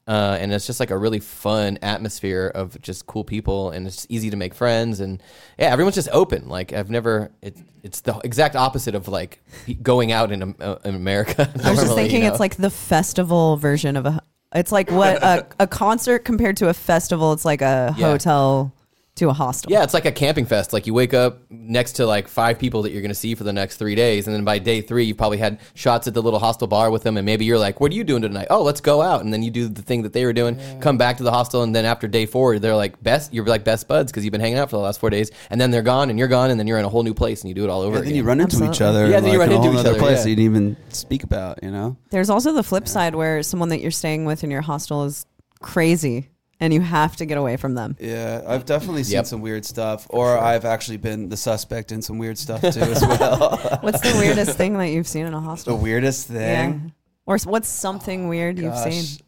uh, 0.08 0.36
and 0.40 0.52
it's 0.52 0.66
just 0.66 0.80
like 0.80 0.90
a 0.90 0.98
really 0.98 1.20
fun 1.20 1.78
atmosphere 1.80 2.50
of 2.54 2.80
just 2.82 3.06
cool 3.06 3.22
people 3.24 3.70
and 3.70 3.86
it's 3.86 4.04
easy 4.08 4.30
to 4.30 4.36
make 4.36 4.52
friends 4.52 5.00
and 5.00 5.22
yeah 5.58 5.70
everyone's 5.70 5.94
just 5.94 6.08
open 6.12 6.48
like 6.48 6.72
i've 6.72 6.90
never 6.90 7.30
it, 7.40 7.56
it's 7.82 8.00
the 8.00 8.18
exact 8.24 8.54
opposite 8.56 8.94
of 8.94 9.08
like 9.08 9.40
going 9.82 10.10
out 10.12 10.30
in, 10.32 10.54
uh, 10.60 10.76
in 10.84 10.94
america 10.94 11.42
I 11.64 11.70
was 11.70 11.78
just 11.78 11.86
normally, 11.86 12.02
you 12.02 12.08
thinking 12.10 12.22
know? 12.22 12.28
it's 12.32 12.40
like 12.40 12.56
the 12.56 12.70
festival 12.70 13.56
version 13.56 13.96
of 13.96 14.06
a. 14.06 14.20
It's 14.54 14.70
like 14.72 14.90
what 14.90 15.22
a, 15.22 15.46
a 15.60 15.66
concert 15.66 16.26
compared 16.26 16.58
to 16.58 16.68
a 16.68 16.74
festival. 16.74 17.32
It's 17.32 17.44
like 17.46 17.62
a 17.62 17.94
Yeah. 17.96 18.10
hotel 18.10 18.70
to 19.14 19.28
a 19.28 19.32
hostel. 19.32 19.70
Yeah, 19.70 19.82
it's 19.82 19.92
like 19.92 20.06
a 20.06 20.12
camping 20.12 20.46
fest. 20.46 20.72
Like 20.72 20.86
you 20.86 20.94
wake 20.94 21.12
up 21.12 21.38
next 21.50 21.92
to 21.94 22.06
like 22.06 22.28
five 22.28 22.58
people 22.58 22.82
that 22.82 22.92
you're 22.92 23.02
going 23.02 23.10
to 23.10 23.14
see 23.14 23.34
for 23.34 23.44
the 23.44 23.52
next 23.52 23.76
three 23.76 23.94
days, 23.94 24.26
and 24.26 24.34
then 24.34 24.42
by 24.44 24.58
day 24.58 24.80
three, 24.80 25.04
you've 25.04 25.18
probably 25.18 25.36
had 25.38 25.60
shots 25.74 26.08
at 26.08 26.14
the 26.14 26.22
little 26.22 26.38
hostel 26.38 26.66
bar 26.66 26.90
with 26.90 27.02
them, 27.02 27.18
and 27.18 27.26
maybe 27.26 27.44
you're 27.44 27.58
like, 27.58 27.78
"What 27.78 27.92
are 27.92 27.94
you 27.94 28.04
doing 28.04 28.22
tonight?" 28.22 28.46
Oh, 28.48 28.62
let's 28.62 28.80
go 28.80 29.02
out, 29.02 29.22
and 29.22 29.32
then 29.32 29.42
you 29.42 29.50
do 29.50 29.68
the 29.68 29.82
thing 29.82 30.02
that 30.02 30.14
they 30.14 30.24
were 30.24 30.32
doing. 30.32 30.58
Come 30.80 30.96
back 30.96 31.18
to 31.18 31.22
the 31.24 31.30
hostel, 31.30 31.62
and 31.62 31.74
then 31.76 31.84
after 31.84 32.08
day 32.08 32.24
four, 32.24 32.58
they're 32.58 32.74
like 32.74 33.02
best. 33.02 33.34
You're 33.34 33.44
like 33.44 33.64
best 33.64 33.86
buds 33.86 34.10
because 34.10 34.24
you've 34.24 34.32
been 34.32 34.40
hanging 34.40 34.58
out 34.58 34.70
for 34.70 34.76
the 34.76 34.82
last 34.82 34.98
four 34.98 35.10
days, 35.10 35.30
and 35.50 35.60
then 35.60 35.70
they're 35.70 35.82
gone, 35.82 36.08
and 36.08 36.18
you're 36.18 36.28
gone, 36.28 36.50
and 36.50 36.58
then 36.58 36.66
you're 36.66 36.78
in 36.78 36.84
a 36.86 36.88
whole 36.88 37.02
new 37.02 37.14
place, 37.14 37.42
and 37.42 37.48
you 37.50 37.54
do 37.54 37.64
it 37.64 37.70
all 37.70 37.82
over 37.82 37.96
And 37.96 38.04
again. 38.04 38.12
then 38.12 38.16
you 38.16 38.22
run 38.24 38.40
into 38.40 38.64
each 38.70 38.80
other. 38.80 39.08
Yeah, 39.08 39.20
then 39.20 39.32
you 39.32 39.38
run 39.38 39.48
in 39.50 39.54
a 39.54 39.56
into 39.56 39.68
whole 39.68 39.74
each 39.74 39.80
other 39.80 39.90
other, 39.90 39.98
place 39.98 40.24
yeah. 40.24 40.30
you 40.30 40.36
didn't 40.36 40.50
even 40.56 40.76
speak 40.88 41.22
about. 41.22 41.62
You 41.62 41.70
know. 41.70 41.96
There's 42.10 42.30
also 42.30 42.52
the 42.52 42.62
flip 42.62 42.88
side 42.88 43.14
where 43.14 43.42
someone 43.42 43.68
that 43.68 43.80
you're 43.80 43.90
staying 43.90 44.24
with 44.24 44.42
in 44.42 44.50
your 44.50 44.62
hostel 44.62 45.04
is 45.04 45.26
crazy, 45.60 46.28
and 46.62 46.72
you 46.72 46.80
have 46.80 47.16
to 47.16 47.26
get 47.26 47.36
away 47.36 47.56
from 47.56 47.74
them. 47.74 47.96
Yeah, 48.00 48.40
I've 48.46 48.64
definitely 48.64 49.02
seen 49.04 49.14
Yep. 49.16 49.26
some 49.26 49.40
weird 49.42 49.64
stuff, 49.66 50.06
or 50.10 50.38
I've 50.38 50.64
actually 50.64 50.96
been 50.98 51.28
the 51.28 51.36
suspect 51.36 51.90
in 51.90 52.00
some 52.02 52.18
weird 52.18 52.38
stuff 52.38 52.60
too 52.60 52.80
as 52.80 53.02
well. 53.02 53.58
What's 53.82 54.00
the 54.00 54.14
weirdest 54.18 54.56
thing 54.56 54.78
that 54.78 54.88
you've 54.90 55.08
seen 55.08 55.26
in 55.26 55.34
a 55.34 55.40
hospital? 55.40 55.76
the 55.76 55.78
hostel? 55.78 55.82
weirdest 55.82 56.30
Yeah. 56.30 56.38
thing. 56.38 56.92
Or 57.26 57.34
s- 57.34 57.46
what's 57.46 57.68
something 57.68 58.28
weird 58.28 58.58
you've 58.58 58.72
Gosh. 58.72 58.92
seen? 58.92 59.26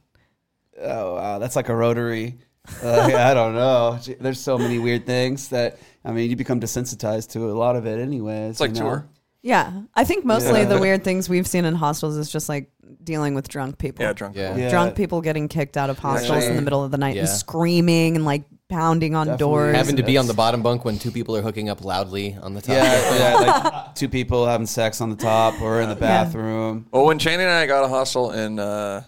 Oh 0.80 1.14
wow, 1.16 1.38
that's 1.38 1.56
like 1.56 1.68
a 1.68 1.74
rotary. 1.76 2.38
Uh, 2.82 3.10
I 3.14 3.34
don't 3.34 3.54
know. 3.54 3.98
Gee, 4.02 4.14
There's 4.14 4.40
so 4.40 4.56
many 4.58 4.78
weird 4.78 5.06
things 5.06 5.48
that 5.48 5.78
I 6.04 6.12
mean, 6.12 6.28
you 6.30 6.36
become 6.36 6.60
desensitized 6.60 7.30
to 7.32 7.50
a 7.50 7.54
lot 7.54 7.76
of 7.76 7.86
it, 7.86 7.98
anyways. 8.00 8.50
It's 8.52 8.60
like 8.60 8.74
you 8.74 8.80
know? 8.80 8.88
tour. 8.88 9.06
Yeah, 9.46 9.82
I 9.94 10.04
think 10.04 10.24
mostly 10.24 10.60
Yeah. 10.60 10.64
the 10.68 10.78
weird 10.78 11.04
things 11.04 11.28
we've 11.28 11.46
seen 11.46 11.66
in 11.66 11.74
hostels 11.74 12.16
is 12.16 12.30
just 12.32 12.48
like 12.48 12.70
dealing 13.02 13.34
with 13.34 13.46
drunk 13.46 13.76
people. 13.76 14.02
Yeah, 14.02 14.14
drunk. 14.14 14.36
Yeah. 14.36 14.48
people. 14.48 14.62
Yeah. 14.62 14.70
Drunk 14.70 14.94
people 14.96 15.20
getting 15.20 15.48
kicked 15.48 15.76
out 15.76 15.90
of 15.90 15.98
hostels 15.98 16.44
in 16.44 16.56
the 16.56 16.62
middle 16.62 16.82
of 16.82 16.90
the 16.90 16.96
night 16.96 17.18
and 17.18 17.26
Yeah. 17.28 17.34
screaming 17.34 18.16
and 18.16 18.24
like 18.24 18.44
pounding 18.70 19.14
on 19.14 19.26
Definitely. 19.26 19.38
doors. 19.52 19.76
Having 19.76 19.96
to 19.96 20.02
be 20.02 20.16
on 20.16 20.26
the 20.28 20.32
bottom 20.32 20.62
bunk 20.62 20.86
when 20.86 20.98
two 20.98 21.10
people 21.10 21.36
are 21.36 21.42
hooking 21.42 21.68
up 21.68 21.84
loudly 21.84 22.34
on 22.40 22.54
the 22.54 22.62
top. 22.62 22.74
Yeah, 22.76 23.18
yeah, 23.18 23.34
like 23.34 23.94
two 23.94 24.08
people 24.08 24.46
having 24.46 24.66
sex 24.66 25.02
on 25.02 25.10
the 25.10 25.16
top 25.16 25.60
or 25.60 25.82
in 25.82 25.90
the 25.90 25.94
bathroom. 25.96 26.86
Well, 26.90 27.04
when 27.04 27.18
Cheney 27.18 27.42
and 27.42 27.52
I 27.52 27.66
got 27.66 27.84
a 27.84 27.88
hostel 27.88 28.30
in 28.30 28.58
uh, 28.58 29.02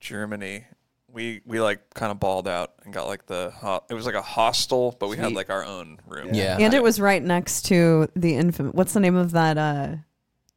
Germany, 0.00 0.64
we 1.12 1.40
we 1.44 1.60
like 1.60 1.92
kind 1.94 2.10
of 2.10 2.18
balled 2.20 2.48
out 2.48 2.72
and 2.84 2.92
got 2.92 3.06
like 3.06 3.26
the 3.26 3.52
ho- 3.54 3.82
it 3.90 3.94
was 3.94 4.06
like 4.06 4.14
a 4.14 4.22
hostel, 4.22 4.96
but 4.98 5.08
we 5.08 5.16
had 5.16 5.26
Sweet. 5.26 5.36
like 5.36 5.50
our 5.50 5.64
own 5.64 5.98
room. 6.06 6.30
Yeah. 6.32 6.56
and 6.58 6.72
it 6.74 6.82
was 6.82 7.00
right 7.00 7.22
next 7.22 7.62
to 7.66 8.08
the 8.16 8.34
infamous. 8.34 8.72
What's 8.74 8.92
the 8.94 9.00
name 9.00 9.16
of 9.16 9.32
that? 9.32 9.58
Uh, 9.58 9.96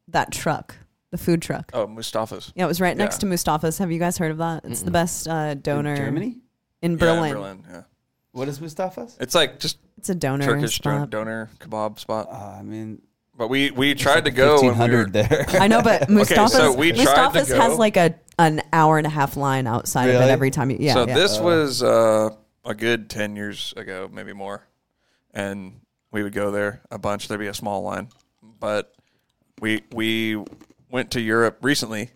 that 0.10 0.32
truck, 0.32 0.76
the 1.12 1.18
food 1.18 1.42
truck. 1.42 1.72
Oh, 1.74 1.88
Mustafa's. 1.88 2.54
Yeah, 2.56 2.66
it 2.66 2.68
was 2.68 2.80
right 2.80 2.96
next 2.96 3.16
Yeah. 3.16 3.20
to 3.22 3.26
Mustafa's. 3.28 3.78
Have 3.80 3.92
you 3.92 4.00
guys 4.00 4.18
heard 4.18 4.32
of 4.32 4.38
that? 4.38 4.64
It's 4.66 4.82
the 4.84 4.92
best 4.92 5.28
uh, 5.28 5.56
doner 5.56 5.92
In 5.94 5.98
Germany? 5.98 6.38
in 6.82 6.92
Yeah, 6.94 6.98
Berlin. 6.98 7.34
Berlin. 7.34 7.64
Yeah. 7.70 7.82
What 8.32 8.48
is 8.48 8.60
Mustafa's? 8.62 9.18
It's 9.20 9.34
like 9.34 9.60
just 9.60 9.78
It's 9.98 10.10
a 10.10 10.16
doner 10.16 10.46
Turkish 10.46 10.76
spot. 10.76 11.10
don- 11.10 11.26
doner 11.26 11.50
kebab 11.60 12.00
spot. 12.00 12.28
Uh, 12.32 12.58
I 12.60 12.62
mean, 12.64 13.02
But 13.38 13.48
we 13.50 13.72
we 13.72 13.96
tried 13.96 14.26
to 14.26 14.32
go 14.32 14.54
Fifteen 14.62 14.78
when 14.78 14.90
we 14.92 14.96
were, 14.96 14.98
hundred 15.04 15.14
there. 15.14 15.46
I 15.60 15.68
know, 15.68 15.82
but 15.82 16.08
Mustafa's, 16.10 16.54
so 16.54 16.72
we 16.74 16.92
tried 16.92 17.04
to 17.06 17.12
Mustafa's 17.12 17.50
has 17.50 17.78
like 17.80 17.98
a 17.98 18.14
an 18.38 18.62
hour 18.74 18.98
and 18.98 19.08
a 19.08 19.10
half 19.10 19.38
line 19.38 19.68
outside 19.68 20.10
of 20.10 20.22
it 20.22 20.30
every 20.30 20.52
time. 20.52 20.70
You, 20.70 20.78
yeah, 20.80 20.94
so 20.94 21.08
yeah. 21.08 21.14
this 21.14 21.40
was 21.40 21.82
uh, 21.82 22.30
a 22.64 22.74
good 22.74 23.10
ten 23.10 23.36
years 23.36 23.74
ago, 23.78 24.10
maybe 24.12 24.34
more, 24.34 24.68
and 25.34 25.82
we 26.12 26.24
would 26.24 26.34
go 26.34 26.52
there 26.52 26.82
a 26.92 26.98
bunch. 26.98 27.28
There'd 27.28 27.40
be 27.40 27.48
a 27.48 27.54
small 27.54 27.82
line, 27.84 28.10
but 28.60 28.94
we 29.62 29.84
we 29.94 30.44
went 30.90 31.12
to 31.12 31.22
Europe 31.22 31.60
recently, 31.62 32.10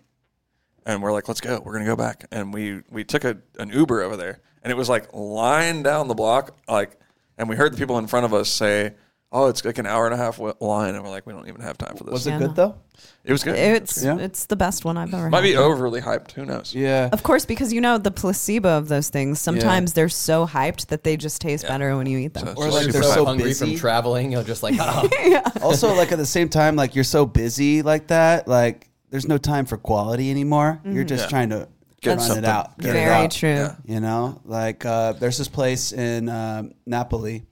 and 0.86 1.02
we're 1.02 1.12
like, 1.12 1.28
let's 1.28 1.40
go. 1.40 1.60
We're 1.64 1.72
gonna 1.72 1.84
go 1.84 1.96
back, 1.96 2.24
and 2.30 2.52
we 2.52 2.82
we 2.90 3.04
took 3.04 3.24
a 3.24 3.38
an 3.58 3.70
Uber 3.70 4.02
over 4.02 4.16
there, 4.16 4.40
and 4.62 4.70
it 4.70 4.76
was 4.76 4.88
like 4.88 5.12
line 5.14 5.82
down 5.82 6.08
the 6.08 6.14
block, 6.14 6.56
like, 6.68 6.98
and 7.38 7.48
we 7.48 7.56
heard 7.56 7.72
the 7.72 7.78
people 7.78 7.98
in 7.98 8.06
front 8.06 8.26
of 8.26 8.34
us 8.34 8.48
say. 8.48 8.94
Oh, 9.32 9.46
it's 9.46 9.64
like 9.64 9.78
an 9.78 9.86
hour 9.86 10.06
and 10.06 10.14
a 10.14 10.16
half 10.16 10.40
line, 10.60 10.96
and 10.96 11.04
we're 11.04 11.10
like, 11.10 11.24
we 11.24 11.32
don't 11.32 11.46
even 11.46 11.60
have 11.60 11.78
time 11.78 11.96
for 11.96 12.02
this. 12.02 12.12
Was 12.12 12.26
Yeah, 12.26 12.36
it 12.36 12.40
no. 12.40 12.46
good 12.48 12.56
though? 12.56 12.74
It 13.22 13.30
was 13.30 13.44
good. 13.44 13.54
it's 13.54 14.02
Yeah. 14.02 14.16
it's 14.18 14.46
the 14.46 14.56
best 14.56 14.84
one 14.84 14.96
I've 14.96 15.14
ever 15.14 15.30
Might 15.30 15.44
had. 15.44 15.50
be 15.50 15.56
overly 15.56 16.00
hyped. 16.00 16.32
Who 16.32 16.44
knows? 16.44 16.74
Yeah. 16.74 17.10
Of 17.12 17.22
course, 17.22 17.46
because 17.46 17.72
you 17.72 17.80
know 17.80 17.96
the 17.96 18.10
placebo 18.10 18.76
of 18.76 18.88
those 18.88 19.08
things. 19.08 19.38
Sometimes 19.40 19.92
they're 19.92 20.08
so 20.08 20.46
hyped 20.48 20.86
that 20.88 21.04
they 21.04 21.16
just 21.16 21.40
taste 21.40 21.64
better 21.68 21.96
when 21.96 22.06
you 22.08 22.18
eat 22.18 22.34
them. 22.34 22.48
So 22.48 22.54
Or 22.56 22.70
like 22.70 22.88
they're 22.88 23.02
so, 23.04 23.12
so 23.14 23.24
hungry 23.24 23.50
busy. 23.50 23.66
from 23.66 23.76
traveling, 23.76 24.32
you're 24.32 24.42
just 24.42 24.64
like, 24.64 24.74
oh. 24.80 25.08
also, 25.62 25.94
like 25.94 26.10
at 26.10 26.18
the 26.18 26.26
same 26.26 26.48
time, 26.48 26.74
like 26.74 26.96
you're 26.96 27.04
so 27.04 27.24
busy 27.24 27.82
like 27.82 28.08
that, 28.08 28.48
like 28.48 28.88
there's 29.10 29.28
no 29.28 29.38
time 29.38 29.64
for 29.64 29.76
quality 29.76 30.28
anymore. 30.30 30.80
You're 30.84 31.04
just 31.04 31.24
Yeah. 31.26 31.28
trying 31.30 31.50
to 31.50 31.68
Get 32.00 32.18
run 32.18 32.38
it 32.38 32.44
out. 32.44 32.78
Get 32.78 32.90
it 32.90 32.92
Very 32.94 33.24
out. 33.26 33.30
true. 33.30 33.48
Yeah. 33.50 33.76
You 33.84 34.00
know, 34.00 34.40
like 34.44 34.84
uh, 34.84 35.12
there's 35.12 35.38
this 35.38 35.48
place 35.48 35.92
in 35.92 36.28
um, 36.28 36.72
Napoli 36.84 37.44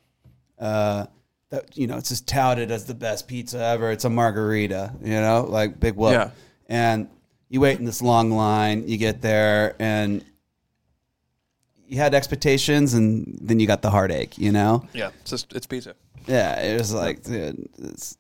uh, 0.59 1.07
that 1.51 1.77
you 1.77 1.87
know 1.87 1.97
it's 1.97 2.09
just 2.11 2.27
touted 2.27 2.71
as 2.71 2.85
the 2.87 2.95
best 2.95 3.27
pizza 3.29 3.59
ever. 3.59 3.91
It's 3.91 4.05
a 4.05 4.11
margarita, 4.11 4.93
you 5.03 5.15
know, 5.21 5.47
like 5.49 5.79
big 5.81 5.95
whoop. 5.95 6.13
Yeah. 6.13 6.31
And 6.69 7.09
you 7.49 7.61
wait 7.61 7.79
in 7.79 7.85
this 7.87 8.03
long 8.03 8.31
line. 8.31 8.87
You 8.87 8.99
get 8.99 9.23
there, 9.23 9.75
and 9.79 10.25
you 11.87 11.97
had 11.97 12.15
expectations, 12.15 12.93
and 12.95 13.39
then 13.41 13.59
you 13.61 13.67
got 13.67 13.81
the 13.83 13.91
heartache. 13.91 14.37
You 14.37 14.53
know, 14.53 14.85
Yeah, 14.93 15.11
it's 15.21 15.31
just 15.31 15.53
it's 15.55 15.67
pizza. 15.67 15.95
yeah, 16.27 16.61
it 16.61 16.79
was 16.79 16.93
like, 16.93 17.23
dude, 17.23 17.69
this, 17.79 18.19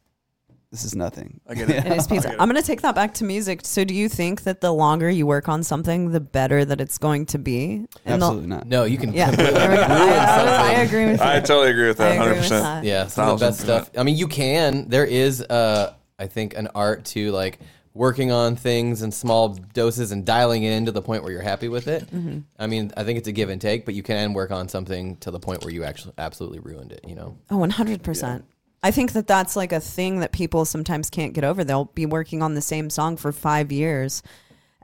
this 0.70 0.84
is 0.84 0.94
nothing. 0.94 1.40
I 1.48 1.54
get 1.54 1.70
it. 1.70 1.86
It 1.86 1.92
is 1.92 2.06
pizza. 2.08 2.28
I 2.28 2.30
get 2.30 2.34
it. 2.34 2.42
I'm 2.42 2.48
going 2.48 2.60
to 2.60 2.66
take 2.66 2.82
that 2.82 2.94
back 2.94 3.14
to 3.14 3.24
music. 3.24 3.60
So, 3.64 3.84
do 3.84 3.94
you 3.94 4.08
think 4.08 4.42
that 4.42 4.60
the 4.60 4.70
longer 4.72 5.08
you 5.08 5.26
work 5.26 5.48
on 5.48 5.62
something, 5.62 6.10
the 6.12 6.20
better 6.20 6.64
that 6.64 6.80
it's 6.80 6.98
going 6.98 7.26
to 7.26 7.38
be? 7.38 7.86
And 8.04 8.20
the- 8.20 8.26
Absolutely 8.26 8.48
not. 8.48 8.66
no, 8.66 8.84
you 8.84 8.98
can. 8.98 9.12
Yeah, 9.12 9.28
completely 9.28 9.54
there 9.54 9.70
we 9.70 9.76
go. 9.76 9.82
ruin 9.82 9.90
I, 9.90 10.44
I, 10.44 10.68
I 10.68 10.80
agree 10.80 11.06
with 11.06 11.20
you. 11.20 11.26
I 11.26 11.40
totally 11.40 11.70
agree 11.70 11.88
with 11.88 11.98
that. 11.98 12.18
Hundred 12.18 12.36
percent. 12.36 12.84
Yeah, 12.84 13.06
some 13.06 13.28
of 13.28 13.38
the 13.40 13.46
best 13.46 13.60
stuff. 13.60 13.90
I 13.96 14.02
mean, 14.02 14.16
you 14.16 14.28
can. 14.28 14.88
There 14.88 15.06
is, 15.06 15.40
uh, 15.42 15.94
I 16.18 16.26
think, 16.26 16.56
an 16.56 16.68
art 16.74 17.04
to 17.06 17.30
like 17.32 17.58
working 17.94 18.30
on 18.30 18.54
things 18.54 19.02
in 19.02 19.10
small 19.10 19.48
doses 19.48 20.12
and 20.12 20.24
dialing 20.24 20.62
it 20.62 20.70
in 20.72 20.84
to 20.86 20.92
the 20.92 21.02
point 21.02 21.22
where 21.22 21.32
you're 21.32 21.42
happy 21.42 21.68
with 21.68 21.88
it. 21.88 22.04
Mm-hmm. 22.14 22.40
I 22.58 22.66
mean, 22.68 22.92
I 22.96 23.02
think 23.02 23.18
it's 23.18 23.26
a 23.26 23.32
give 23.32 23.48
and 23.48 23.60
take, 23.60 23.84
but 23.84 23.94
you 23.94 24.04
can 24.04 24.34
work 24.34 24.52
on 24.52 24.68
something 24.68 25.16
to 25.16 25.32
the 25.32 25.40
point 25.40 25.64
where 25.64 25.72
you 25.72 25.82
actually 25.82 26.14
absolutely 26.16 26.60
ruined 26.60 26.92
it. 26.92 27.00
You 27.08 27.16
know? 27.16 27.36
Oh, 27.50 27.56
100%. 27.56 28.42
I 28.82 28.90
think 28.90 29.12
that 29.12 29.26
that's 29.26 29.56
like 29.56 29.72
a 29.72 29.80
thing 29.80 30.20
that 30.20 30.32
people 30.32 30.64
sometimes 30.64 31.10
can't 31.10 31.32
get 31.32 31.44
over. 31.44 31.64
They'll 31.64 31.86
be 31.86 32.06
working 32.06 32.42
on 32.42 32.54
the 32.54 32.60
same 32.62 32.90
song 32.90 33.16
for 33.16 33.32
five 33.32 33.72
years. 33.72 34.22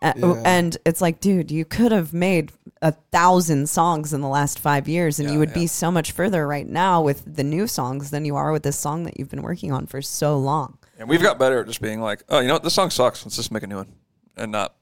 A- 0.02 0.14
And 0.44 0.76
it's 0.84 1.00
like, 1.00 1.20
dude, 1.20 1.50
you 1.50 1.64
could 1.64 1.92
have 1.92 2.12
made 2.12 2.52
a 2.82 2.92
thousand 2.92 3.68
songs 3.68 4.12
in 4.12 4.20
the 4.20 4.28
last 4.28 4.58
five 4.58 4.88
years, 4.88 5.18
and 5.18 5.28
Yeah, 5.28 5.34
you 5.34 5.38
would 5.38 5.50
yeah. 5.50 5.54
be 5.54 5.66
so 5.68 5.90
much 5.90 6.12
further 6.12 6.46
right 6.46 6.68
now 6.68 7.00
with 7.02 7.22
the 7.36 7.44
new 7.44 7.66
songs 7.66 8.10
than 8.10 8.24
you 8.24 8.36
are 8.36 8.52
with 8.52 8.64
this 8.64 8.76
song 8.78 9.04
that 9.04 9.18
you've 9.18 9.30
been 9.30 9.42
working 9.42 9.72
on 9.72 9.86
for 9.86 10.02
so 10.02 10.36
long. 10.38 10.76
And 10.98 11.08
we've 11.08 11.22
got 11.22 11.38
better 11.38 11.60
at 11.60 11.66
just 11.68 11.80
being 11.80 12.00
like, 12.00 12.22
oh, 12.28 12.40
you 12.40 12.48
know 12.48 12.54
what, 12.54 12.62
this 12.64 12.74
song 12.74 12.90
sucks. 12.90 13.24
Let's 13.24 13.36
just 13.36 13.50
make 13.52 13.62
a 13.62 13.66
new 13.66 13.76
one, 13.76 13.92
and 14.36 14.52
not. 14.52 14.74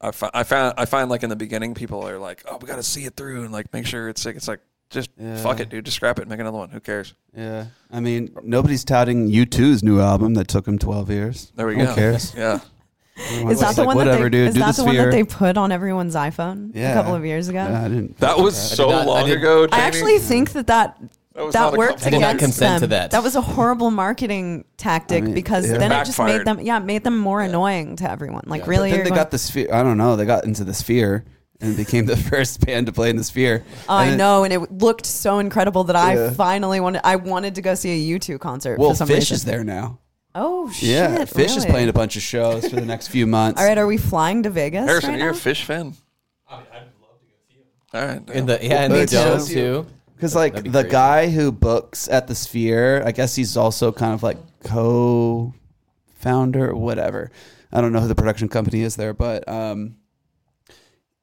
I 0.00 0.10
find 0.10 0.30
I 0.34 0.42
found 0.42 0.74
I 0.76 0.84
find 0.84 1.08
like 1.08 1.22
in 1.22 1.30
the 1.30 1.36
beginning, 1.36 1.74
people 1.74 2.06
are 2.06 2.18
like, 2.18 2.42
oh, 2.50 2.58
we 2.58 2.66
got 2.66 2.76
to 2.76 2.82
see 2.82 3.04
it 3.04 3.16
through 3.16 3.44
and 3.44 3.52
like 3.52 3.72
make 3.72 3.86
sure 3.86 4.08
it's 4.08 4.20
sick. 4.20 4.36
It's 4.36 4.46
like 4.48 4.60
just 4.90 5.10
fuck 5.38 5.60
it, 5.60 5.68
dude. 5.68 5.84
Just 5.84 5.96
scrap 5.96 6.18
it, 6.18 6.22
and 6.22 6.30
make 6.30 6.40
another 6.40 6.58
one. 6.58 6.70
Who 6.70 6.80
cares? 6.80 7.14
Yeah, 7.36 7.66
I 7.90 8.00
mean, 8.00 8.34
nobody's 8.42 8.84
touting 8.84 9.28
U2's 9.30 9.82
new 9.82 10.00
album 10.00 10.34
that 10.34 10.48
took 10.48 10.64
them 10.64 10.78
12 10.78 11.10
years. 11.10 11.52
There 11.56 11.66
we 11.66 11.74
Who 11.74 11.82
go. 11.82 11.86
Who 11.88 11.94
cares? 11.94 12.34
Yeah. 12.36 12.60
Is 13.48 13.60
that 13.60 13.74
the 13.76 13.80
like, 13.82 13.86
one 13.86 13.96
whatever, 13.96 14.24
that 14.24 14.30
they, 14.32 14.38
dude, 14.44 14.48
is 14.48 14.54
that 14.56 14.76
the 14.76 14.82
the 14.82 14.86
one 14.86 14.96
that 14.96 15.10
they 15.10 15.24
put 15.24 15.56
on 15.56 15.72
everyone's 15.72 16.14
iPhone 16.14 16.72
Yeah. 16.74 16.90
a 16.90 16.94
couple 16.94 17.14
of 17.14 17.24
years 17.24 17.48
ago? 17.48 17.64
Yeah, 17.66 17.80
I 17.86 17.88
didn't. 17.88 18.18
That 18.18 18.36
was 18.38 18.54
so 18.54 18.90
not- 18.90 19.06
long 19.06 19.26
did- 19.26 19.38
ago. 19.38 19.64
I 19.64 19.66
Jamie. 19.68 19.82
actually 19.82 20.18
think 20.18 20.52
that 20.52 20.66
that 20.66 20.98
That 21.34 21.52
that 21.52 21.72
worked 21.72 22.00
compliment. 22.02 22.06
I 22.06 22.10
did 22.10 22.20
not 22.20 22.34
against 22.34 22.44
consent 22.58 22.80
them. 22.82 22.90
to 22.90 22.94
that. 22.94 23.10
That 23.12 23.22
was 23.22 23.34
a 23.34 23.40
horrible 23.40 23.90
marketing 23.90 24.66
tactic 24.76 25.22
I 25.22 25.26
mean, 25.26 25.34
because 25.34 25.70
yeah. 25.70 25.78
then 25.78 25.92
it 25.92 26.04
just 26.04 26.18
made 26.18 26.44
them 26.44 26.60
yeah 26.60 26.78
made 26.78 27.04
them 27.04 27.16
more 27.16 27.40
annoying 27.40 27.96
to 27.96 28.10
everyone. 28.10 28.44
Like 28.46 28.62
Yeah. 28.64 28.68
really, 28.70 28.90
But 28.90 28.96
then 28.96 29.04
they 29.04 29.10
going, 29.10 29.18
got 29.20 29.30
the 29.30 29.38
sphere. 29.38 29.68
I 29.72 29.82
don't 29.82 29.96
know. 29.96 30.16
They 30.16 30.26
got 30.26 30.44
into 30.44 30.64
the 30.64 30.74
sphere 30.74 31.24
and 31.60 31.76
became 31.76 32.06
the 32.06 32.16
first 32.30 32.64
band 32.64 32.86
to 32.86 32.92
play 32.92 33.10
in 33.10 33.16
the 33.16 33.24
sphere. 33.24 33.64
oh, 33.88 33.98
And 33.98 34.12
I 34.12 34.16
know, 34.16 34.44
and 34.44 34.52
it 34.52 34.72
looked 34.72 35.06
so 35.06 35.38
incredible 35.38 35.84
that 35.84 35.96
I 35.96 36.14
Yeah. 36.14 36.30
finally 36.30 36.80
wanted. 36.80 37.00
I 37.04 37.16
wanted 37.16 37.54
to 37.56 37.62
go 37.62 37.74
see 37.74 38.12
a 38.12 38.18
U2 38.18 38.38
concert. 38.40 38.78
Well, 38.78 38.90
for 38.90 38.96
some 38.96 39.08
Phish 39.08 39.14
reason. 39.16 39.34
is 39.36 39.44
there 39.44 39.64
now. 39.64 39.98
Oh 40.34 40.70
shit! 40.70 40.88
Yeah, 40.90 41.24
Phish 41.24 41.56
is 41.56 41.64
playing 41.64 41.88
a 41.88 41.94
bunch 41.94 42.16
of 42.16 42.22
shows 42.22 42.68
for 42.68 42.76
the 42.76 42.84
next 42.84 43.08
few 43.08 43.26
months. 43.38 43.58
All 43.60 43.66
right, 43.66 43.78
are 43.78 43.86
we 43.86 43.96
flying 43.96 44.42
to 44.42 44.50
Vegas? 44.50 44.86
Harrison, 44.86 45.10
right 45.12 45.18
you're 45.20 45.30
a 45.30 45.32
Phish 45.32 45.64
fan. 45.64 45.94
I 46.48 46.58
mean, 46.58 46.66
I'd 46.72 46.82
love 47.00 47.18
to 47.20 47.26
go 47.26 47.32
see 47.48 47.56
him. 47.56 47.64
All 47.94 48.06
right. 48.06 48.28
In 48.36 48.44
the 48.46 48.58
yeah, 48.60 48.84
in 48.84 48.92
Well, 48.92 49.00
the 49.00 49.06
dome 49.06 49.40
you- 49.40 49.46
too. 49.46 49.86
Because 50.14 50.34
like 50.34 50.52
That'd 50.52 50.64
be 50.64 50.70
the 50.70 50.82
crazy. 50.82 50.92
guy 50.92 51.28
who 51.30 51.52
books 51.52 52.06
at 52.08 52.26
the 52.26 52.34
Sphere, 52.34 53.02
I 53.04 53.12
guess 53.12 53.34
he's 53.34 53.56
also 53.56 53.92
kind 53.92 54.12
of 54.14 54.22
like 54.22 54.36
co-founder, 54.62 56.70
or 56.70 56.76
whatever. 56.76 57.30
I 57.72 57.80
don't 57.80 57.92
know 57.92 58.00
who 58.00 58.08
the 58.08 58.14
production 58.14 58.48
company 58.48 58.80
is 58.80 58.96
there, 58.96 59.12
but 59.12 59.46
um, 59.48 59.96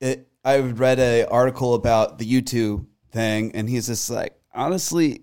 it. 0.03 0.27
I 0.45 0.59
read 0.59 0.99
a 0.99 1.25
article 1.25 1.73
about 1.73 2.17
the 2.19 2.41
U2 2.41 2.85
thing, 3.11 3.55
and 3.55 3.69
he's 3.69 3.87
just 3.87 4.09
like, 4.09 4.35
honestly, 4.53 5.21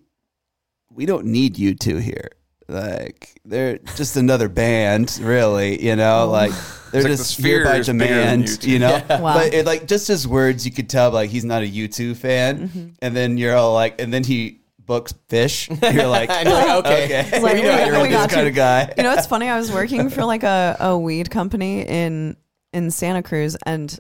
we 0.90 1.06
don't 1.06 1.26
need 1.26 1.56
U2 1.56 2.00
here. 2.00 2.28
Like 2.68 3.40
they're 3.44 3.78
just 3.96 4.16
another 4.16 4.48
band, 4.48 5.18
really. 5.22 5.84
You 5.84 5.96
know, 5.96 6.28
like 6.28 6.52
they're 6.92 7.00
It's 7.00 7.04
like 7.04 7.04
the 7.04 7.08
just 7.16 7.36
here 7.40 7.64
by 7.64 7.76
is 7.78 7.86
bigger 7.88 7.98
than 8.14 8.42
demand. 8.42 8.64
You 8.64 8.78
know, 8.78 9.02
Wow. 9.10 9.34
but 9.34 9.52
it, 9.52 9.66
like 9.66 9.86
just 9.88 10.06
his 10.08 10.26
words, 10.26 10.64
you 10.64 10.70
could 10.72 10.88
tell 10.88 11.10
like 11.10 11.30
he's 11.30 11.44
not 11.44 11.62
a 11.62 11.66
U2 11.66 12.16
fan, 12.16 12.68
Mm-hmm. 12.68 12.88
and 13.02 13.16
then 13.16 13.38
you're 13.38 13.56
all 13.56 13.74
like, 13.74 14.00
and 14.00 14.14
then 14.14 14.22
he 14.24 14.60
books 14.78 15.12
Phish. 15.28 15.68
You're 15.94 16.06
like, 16.06 16.30
And 16.30 16.48
you're 16.48 16.56
like, 16.58 16.84
okay. 16.86 17.28
It's 17.32 17.42
like, 17.42 17.54
we 17.56 17.62
know 17.62 17.76
we- 17.76 17.84
you're 17.86 18.02
we 18.02 18.08
this 18.08 18.26
kind 18.28 18.42
you. 18.42 18.48
of 18.48 18.54
guy. 18.54 18.92
You 18.96 19.02
know, 19.02 19.12
it's 19.14 19.26
funny. 19.26 19.48
I 19.48 19.58
was 19.58 19.70
working 19.72 20.08
for 20.08 20.24
like 20.24 20.44
a, 20.44 20.76
a 20.80 20.96
weed 20.98 21.28
company 21.30 21.82
in 21.82 22.36
in 22.72 22.90
Santa 22.92 23.22
Cruz, 23.24 23.56
and 23.66 23.98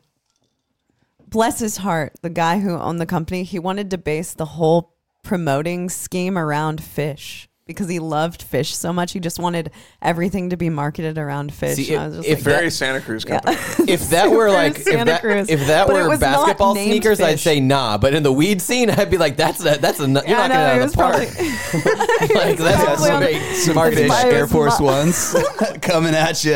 bless 1.30 1.60
his 1.60 1.78
heart, 1.78 2.14
the 2.22 2.30
guy 2.30 2.60
who 2.60 2.74
owned 2.76 3.00
the 3.00 3.06
company, 3.06 3.44
he 3.44 3.58
wanted 3.58 3.90
to 3.90 3.98
base 3.98 4.34
the 4.34 4.44
whole 4.44 4.94
promoting 5.22 5.88
scheme 5.88 6.36
around 6.36 6.80
Phish 6.80 7.46
because 7.70 7.88
he 7.88 7.98
loved 7.98 8.44
Phish 8.50 8.74
so 8.74 8.92
much. 8.92 9.12
He 9.12 9.20
just 9.20 9.38
wanted 9.38 9.70
everything 10.02 10.50
to 10.50 10.56
be 10.56 10.68
marketed 10.70 11.18
around 11.18 11.52
Phish. 11.52 11.76
See, 11.76 11.94
And 11.94 12.02
I 12.02 12.06
if- 12.06 12.10
was 12.10 12.16
just 12.18 12.28
if 12.28 12.38
like, 12.38 12.44
Very 12.56 12.70
Santa 12.70 13.00
Cruz 13.00 13.24
company. 13.24 13.56
If 13.90 14.10
that 14.10 14.30
were 14.30 14.50
like 14.50 14.76
if 14.76 14.82
Santa 14.84 15.04
that, 15.06 15.20
Cruz. 15.22 15.48
if 15.48 15.66
that 15.66 15.86
But 15.86 16.08
were 16.08 16.16
basketball 16.18 16.74
named 16.74 16.90
sneakers, 16.92 17.20
I'd 17.20 17.40
say 17.40 17.60
nah. 17.60 17.98
But 17.98 18.14
in 18.14 18.22
the 18.22 18.32
weed 18.32 18.60
scene, 18.62 18.90
I'd 18.90 19.10
be 19.10 19.18
like, 19.18 19.36
that's 19.36 19.60
a 19.60 19.78
that's 19.78 19.98
a 20.00 20.06
you're 20.08 20.22
Yeah, 20.26 20.46
not 20.46 20.48
know, 20.50 20.54
getting 20.54 20.54
it 20.54 20.60
out 20.60 20.82
was 20.82 20.92
of 20.92 20.96
the 20.96 21.02
park. 21.02 21.28
probably- 21.28 22.34
like 22.34 22.58
that's 22.58 22.84
probably 22.84 23.10
on- 23.10 23.22
great 23.22 23.56
Some 23.56 23.74
marketing. 23.74 24.08
Phish 24.10 24.24
Air 24.24 24.46
Force 24.46 24.78
Ones 24.80 25.34
coming 25.82 26.14
at 26.14 26.44
you. 26.44 26.52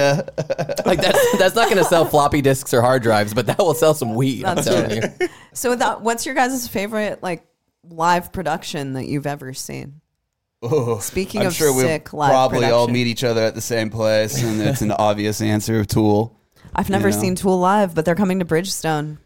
Like 0.86 1.00
that's 1.00 1.38
that's 1.38 1.54
not 1.54 1.64
going 1.70 1.78
to 1.78 1.84
sell 1.84 2.04
floppy 2.04 2.42
disks 2.42 2.72
or 2.74 2.80
hard 2.82 3.02
drives, 3.02 3.32
but 3.34 3.46
that 3.46 3.58
will 3.58 3.74
sell 3.74 3.94
some 3.94 4.14
weed. 4.14 4.44
I'm 4.44 4.62
telling 4.62 4.90
you. 5.02 5.28
so 5.52 5.74
that, 5.74 6.00
what's 6.02 6.26
your 6.26 6.34
guys' 6.34 6.68
favorite 6.68 7.22
like 7.22 7.46
live 7.88 8.32
production 8.32 8.94
that 8.94 9.06
you've 9.06 9.26
ever 9.26 9.52
seen? 9.54 10.00
Speaking 11.00 11.42
I'm 11.42 11.48
of 11.48 11.54
sure 11.54 11.72
sick 11.78 12.12
we'll 12.12 12.20
live 12.22 12.30
probably 12.30 12.66
all 12.66 12.88
meet 12.88 13.06
each 13.06 13.24
other 13.24 13.42
at 13.42 13.54
the 13.54 13.60
same 13.60 13.90
place, 13.90 14.42
and 14.42 14.60
it's 14.60 14.82
an 14.82 14.90
obvious 14.98 15.40
answer 15.40 15.80
of 15.80 15.86
Tool. 15.86 16.38
I've 16.74 16.90
never 16.90 17.10
know? 17.10 17.18
seen 17.18 17.34
Tool 17.34 17.58
live, 17.58 17.94
but 17.94 18.04
they're 18.04 18.14
coming 18.14 18.38
to 18.40 18.44
Bridgestone. 18.44 19.18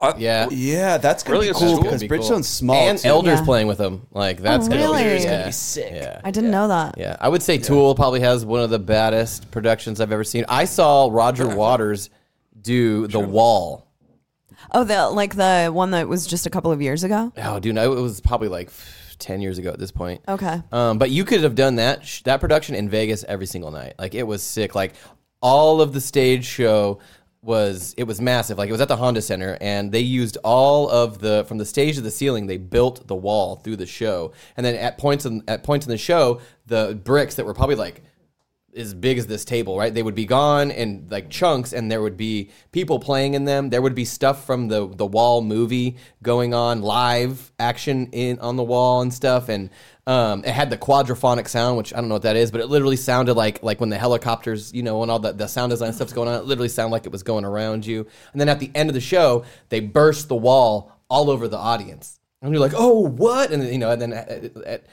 Uh, 0.00 0.12
Yeah. 0.18 0.48
Yeah, 0.50 0.98
that's 0.98 1.22
gonna 1.22 1.38
Really? 1.38 1.48
be 1.48 1.54
cool 1.54 1.60
cool. 1.60 1.76
because 1.78 1.92
That'd 1.92 2.00
be 2.00 2.08
cool. 2.08 2.18
Bridgestone's 2.28 2.48
small. 2.48 2.76
and 2.76 2.98
too. 2.98 3.08
Elders 3.08 3.38
Yeah. 3.38 3.44
playing 3.46 3.66
with 3.66 3.78
them. 3.78 4.06
Like 4.12 4.40
that's 4.42 4.68
gonna 4.68 4.80
really? 4.80 5.04
be, 5.04 5.22
yeah. 5.22 5.30
gonna 5.30 5.44
be 5.46 5.52
sick. 5.52 5.90
Yeah. 5.94 6.20
I 6.22 6.30
didn't 6.30 6.50
know 6.50 6.68
that. 6.68 6.96
Yeah, 6.98 7.16
I 7.20 7.28
would 7.30 7.42
say 7.42 7.56
Tool 7.58 7.94
probably 7.94 8.20
has 8.20 8.44
one 8.44 8.60
of 8.60 8.68
the 8.70 8.78
baddest 8.78 9.50
productions 9.50 10.00
I've 10.00 10.12
ever 10.12 10.24
seen. 10.24 10.44
I 10.48 10.64
saw 10.66 11.08
Roger 11.10 11.48
Waters 11.48 12.10
do 12.60 13.06
The 13.06 13.20
Wall. 13.20 13.86
Oh, 14.72 14.84
the 14.84 15.08
like 15.10 15.36
the 15.36 15.70
one 15.72 15.92
that 15.92 16.08
was 16.08 16.26
just 16.26 16.44
a 16.46 16.50
couple 16.50 16.72
of 16.72 16.82
years 16.82 17.04
ago. 17.04 17.32
Oh, 17.38 17.58
dude, 17.60 17.74
no, 17.76 17.92
it 17.96 18.00
was 18.00 18.20
probably 18.20 18.48
like 18.48 18.70
ten 19.18 19.40
years 19.40 19.58
ago 19.58 19.70
at 19.70 19.78
this 19.78 19.90
point. 19.90 20.22
Okay. 20.28 20.62
Um, 20.72 20.98
but 20.98 21.10
you 21.10 21.24
could 21.24 21.42
have 21.42 21.54
done 21.54 21.76
that 21.76 22.04
sh- 22.06 22.22
that 22.22 22.40
production 22.40 22.74
in 22.74 22.88
Vegas 22.88 23.24
every 23.24 23.46
single 23.46 23.70
night. 23.70 23.94
Like 23.98 24.14
it 24.14 24.24
was 24.24 24.42
sick. 24.42 24.74
Like 24.74 24.94
all 25.40 25.80
of 25.80 25.92
the 25.92 26.00
stage 26.00 26.44
show 26.44 27.00
was 27.42 27.94
it 27.96 28.04
was 28.04 28.20
massive. 28.20 28.58
Like 28.58 28.68
it 28.68 28.72
was 28.72 28.80
at 28.80 28.88
the 28.88 28.96
Honda 28.96 29.22
Center, 29.22 29.56
and 29.60 29.92
they 29.92 30.00
used 30.00 30.36
all 30.44 30.90
of 30.90 31.20
the 31.20 31.44
from 31.46 31.58
the 31.58 31.64
stage 31.64 31.94
to 31.94 32.00
the 32.00 32.10
ceiling. 32.10 32.46
They 32.46 32.58
built 32.58 33.06
the 33.06 33.14
wall 33.14 33.56
through 33.56 33.76
the 33.76 33.86
show, 33.86 34.32
and 34.56 34.66
then 34.66 34.74
at 34.74 34.98
points 34.98 35.24
in 35.24 35.42
at 35.48 35.62
points 35.62 35.86
in 35.86 35.90
the 35.90 35.98
show, 35.98 36.40
the 36.66 37.00
bricks 37.02 37.36
that 37.36 37.46
were 37.46 37.54
probably 37.54 37.76
like 37.76 38.02
as 38.76 38.94
big 38.94 39.18
as 39.18 39.26
this 39.26 39.44
table, 39.44 39.78
right? 39.78 39.92
They 39.92 40.02
would 40.02 40.14
be 40.14 40.26
gone 40.26 40.70
in 40.70 41.08
like 41.10 41.30
chunks, 41.30 41.72
and 41.72 41.90
there 41.90 42.02
would 42.02 42.16
be 42.16 42.50
people 42.72 42.98
playing 42.98 43.34
in 43.34 43.44
them. 43.44 43.70
There 43.70 43.82
would 43.82 43.94
be 43.94 44.04
stuff 44.04 44.44
from 44.44 44.68
the 44.68 44.86
the 44.86 45.06
wall 45.06 45.42
movie 45.42 45.96
going 46.22 46.54
on, 46.54 46.82
live 46.82 47.52
action 47.58 48.08
in 48.12 48.38
on 48.40 48.56
the 48.56 48.62
wall 48.62 49.00
and 49.00 49.12
stuff, 49.12 49.48
and 49.48 49.70
um, 50.06 50.44
it 50.44 50.52
had 50.52 50.70
the 50.70 50.76
quadraphonic 50.76 51.48
sound, 51.48 51.76
which 51.76 51.92
I 51.92 51.96
don't 51.96 52.08
know 52.08 52.14
what 52.14 52.22
that 52.22 52.36
is, 52.36 52.50
but 52.52 52.60
it 52.60 52.66
literally 52.66 52.96
sounded 52.96 53.34
like 53.34 53.62
like 53.62 53.80
when 53.80 53.88
the 53.88 53.98
helicopters, 53.98 54.72
you 54.72 54.82
know, 54.82 54.98
when 54.98 55.10
all 55.10 55.18
the, 55.18 55.32
the 55.32 55.48
sound 55.48 55.70
design 55.70 55.92
stuff's 55.92 56.12
going 56.12 56.28
on, 56.28 56.34
it 56.34 56.44
literally 56.44 56.68
sounded 56.68 56.92
like 56.92 57.06
it 57.06 57.12
was 57.12 57.22
going 57.22 57.44
around 57.44 57.84
you. 57.84 58.06
And 58.32 58.40
then 58.40 58.48
at 58.48 58.60
the 58.60 58.70
end 58.74 58.88
of 58.88 58.94
the 58.94 59.00
show, 59.00 59.44
they 59.68 59.80
burst 59.80 60.28
the 60.28 60.36
wall 60.36 60.92
all 61.08 61.30
over 61.30 61.48
the 61.48 61.58
audience, 61.58 62.20
and 62.40 62.52
you're 62.52 62.60
like, 62.60 62.74
oh, 62.76 63.00
what? 63.00 63.50
And 63.50 63.64
you 63.64 63.78
know, 63.78 63.90
and 63.90 64.02
then 64.02 64.12
it, 64.12 64.56
it, 64.56 64.86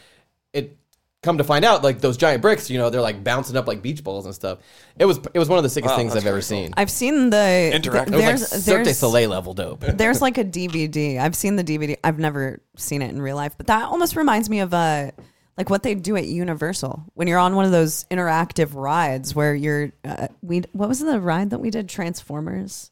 it 0.53 0.77
come 1.23 1.39
to 1.39 1.43
find 1.43 1.65
out, 1.65 1.83
like 1.83 1.99
those 1.99 2.17
giant 2.17 2.41
bricks, 2.41 2.69
you 2.69 2.77
know, 2.77 2.89
they're 2.91 3.01
like 3.01 3.23
bouncing 3.23 3.55
up 3.57 3.65
like 3.67 3.81
beach 3.81 4.03
balls 4.03 4.25
and 4.25 4.35
stuff. 4.35 4.59
It 4.99 5.05
was 5.05 5.19
it 5.33 5.39
was 5.39 5.49
one 5.49 5.57
of 5.57 5.63
the 5.63 5.69
sickest 5.69 5.93
Wow, 5.93 5.97
things 5.97 6.13
that's 6.13 6.23
I've 6.23 6.27
ever 6.27 6.37
pretty 6.41 6.55
cool. 6.55 6.65
seen. 6.65 6.73
I've 6.77 6.91
seen 6.91 7.29
the 7.31 7.71
Interactive. 7.73 8.07
It 8.09 8.11
was 8.11 8.21
There's 8.21 8.51
like 8.51 8.61
Cirque 8.61 8.77
du 8.79 8.83
there's 8.83 8.97
Soleil 8.99 9.29
level 9.29 9.53
dope. 9.55 9.79
there's 9.93 10.21
like 10.21 10.37
a 10.37 10.43
DVD. 10.43 11.17
I've 11.19 11.35
seen 11.35 11.55
the 11.55 11.63
DVD. 11.63 11.97
I've 12.03 12.19
never 12.19 12.61
seen 12.77 13.01
it 13.01 13.09
in 13.09 13.21
real 13.21 13.35
life, 13.37 13.55
but 13.57 13.67
that 13.67 13.85
almost 13.85 14.15
reminds 14.15 14.49
me 14.49 14.59
of 14.59 14.73
uh 14.73 15.11
like 15.57 15.69
what 15.69 15.83
they 15.83 15.95
do 15.95 16.15
at 16.17 16.25
Universal 16.27 17.03
when 17.13 17.27
you're 17.27 17.39
on 17.39 17.55
one 17.55 17.65
of 17.65 17.71
those 17.71 18.05
interactive 18.11 18.75
rides 18.75 19.33
where 19.35 19.55
you're 19.55 19.91
uh, 20.03 20.27
we 20.41 20.63
what 20.73 20.89
was 20.89 20.99
the 20.99 21.19
ride 21.21 21.51
that 21.51 21.59
we 21.59 21.69
did 21.69 21.87
Transformers? 21.89 22.91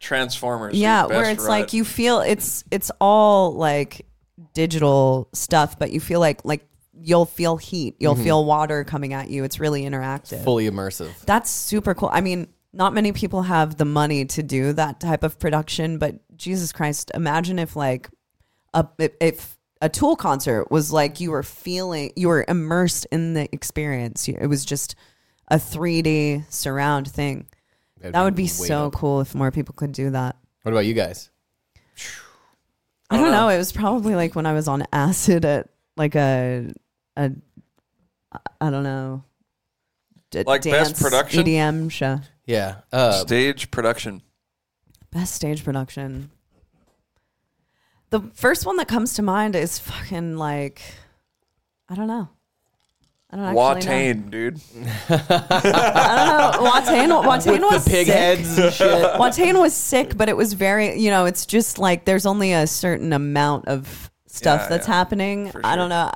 Transformers. 0.00 0.74
yeah, 0.78 1.06
where 1.06 1.30
it's 1.30 1.44
ride. 1.44 1.48
like 1.60 1.72
you 1.72 1.84
feel 1.84 2.20
it's 2.20 2.62
it's 2.70 2.90
all 3.00 3.54
like 3.54 4.06
digital 4.52 5.28
stuff, 5.32 5.78
but 5.78 5.92
you 5.92 6.00
feel 6.00 6.20
like 6.20 6.44
like 6.44 6.66
you'll 7.00 7.26
feel 7.26 7.56
heat, 7.56 7.96
you'll 7.98 8.14
mm-hmm. 8.14 8.24
feel 8.24 8.44
water 8.44 8.84
coming 8.84 9.12
at 9.12 9.28
you. 9.28 9.44
It's 9.44 9.60
really 9.60 9.82
interactive. 9.82 10.42
Fully 10.44 10.68
immersive. 10.70 11.10
That's 11.26 11.50
super 11.50 11.94
cool. 11.94 12.10
I 12.12 12.20
mean, 12.20 12.48
not 12.72 12.92
many 12.92 13.12
people 13.12 13.42
have 13.42 13.76
the 13.76 13.84
money 13.84 14.24
to 14.26 14.42
do 14.42 14.72
that 14.74 15.00
type 15.00 15.22
of 15.22 15.38
production, 15.38 15.98
but 15.98 16.16
Jesus 16.36 16.72
Christ, 16.72 17.10
imagine 17.14 17.58
if 17.58 17.76
like 17.76 18.10
a 18.72 18.86
if, 18.98 19.56
a 19.80 19.88
Tool 19.88 20.16
concert 20.16 20.70
was 20.70 20.92
like 20.92 21.20
you 21.20 21.30
were 21.30 21.42
feeling 21.42 22.12
you 22.16 22.28
were 22.28 22.44
immersed 22.48 23.06
in 23.12 23.34
the 23.34 23.48
experience. 23.52 24.28
It 24.28 24.46
was 24.46 24.64
just 24.64 24.94
a 25.48 25.56
3D 25.56 26.50
surround 26.50 27.06
thing. 27.08 27.46
That'd 27.98 28.14
That 28.14 28.22
would 28.22 28.34
be 28.34 28.44
way 28.44 28.48
so 28.48 28.84
dope. 28.84 28.94
cool 28.94 29.20
if 29.20 29.34
more 29.34 29.50
people 29.50 29.74
could 29.74 29.92
do 29.92 30.10
that. 30.10 30.36
What 30.62 30.72
about 30.72 30.86
you 30.86 30.94
guys? 30.94 31.30
I 33.10 33.18
don't 33.18 33.30
know. 33.30 33.48
It 33.48 33.58
was 33.58 33.72
probably 33.72 34.14
like 34.14 34.34
when 34.34 34.46
I 34.46 34.54
was 34.54 34.68
on 34.68 34.84
acid 34.92 35.44
at 35.44 35.68
like 35.96 36.14
a 36.14 36.72
a 37.16 37.30
I 38.60 38.70
don't 38.70 38.82
know. 38.82 39.24
d- 40.30 40.42
Like 40.44 40.62
best 40.62 40.96
dance 40.96 41.02
production? 41.02 41.44
EDM 41.44 41.90
show. 41.90 42.20
Yeah. 42.46 42.76
Uh, 42.92 43.12
stage 43.12 43.70
production. 43.70 44.22
Best 45.12 45.34
stage 45.34 45.62
production. 45.64 46.30
The 48.10 48.20
first 48.34 48.66
one 48.66 48.76
that 48.76 48.88
comes 48.88 49.14
to 49.14 49.22
mind 49.22 49.56
is 49.56 49.78
fucking 49.78 50.36
like 50.36 50.82
I 51.88 51.94
don't 51.94 52.06
know. 52.08 52.28
I 53.30 53.36
don't 53.36 53.44
actually 53.46 53.90
know. 53.90 54.22
Watain, 54.22 54.30
dude. 54.30 54.60
I 55.08 56.54
don't 56.54 56.64
know. 56.64 56.70
Watain, 56.70 57.24
Watain 57.24 57.52
with 57.62 57.72
was 57.72 57.84
the 57.84 57.90
pig 57.90 58.06
sick. 58.06 58.14
heads 58.16 58.58
and 58.58 58.72
shit. 58.72 59.04
Watain 59.20 59.58
was 59.58 59.74
sick, 59.74 60.16
but 60.16 60.28
it 60.28 60.36
was 60.36 60.52
very, 60.52 60.98
you 61.00 61.10
know, 61.10 61.24
it's 61.24 61.44
just 61.44 61.78
like 61.78 62.04
there's 62.04 62.26
only 62.26 62.52
a 62.52 62.66
certain 62.68 63.12
amount 63.12 63.66
of 63.66 64.10
stuff 64.28 64.62
Yeah, 64.62 64.68
that's 64.68 64.86
yeah, 64.88 64.94
happening. 64.94 65.50
for 65.50 65.60
I 65.64 65.74
don't 65.74 65.88
know. 65.88 66.12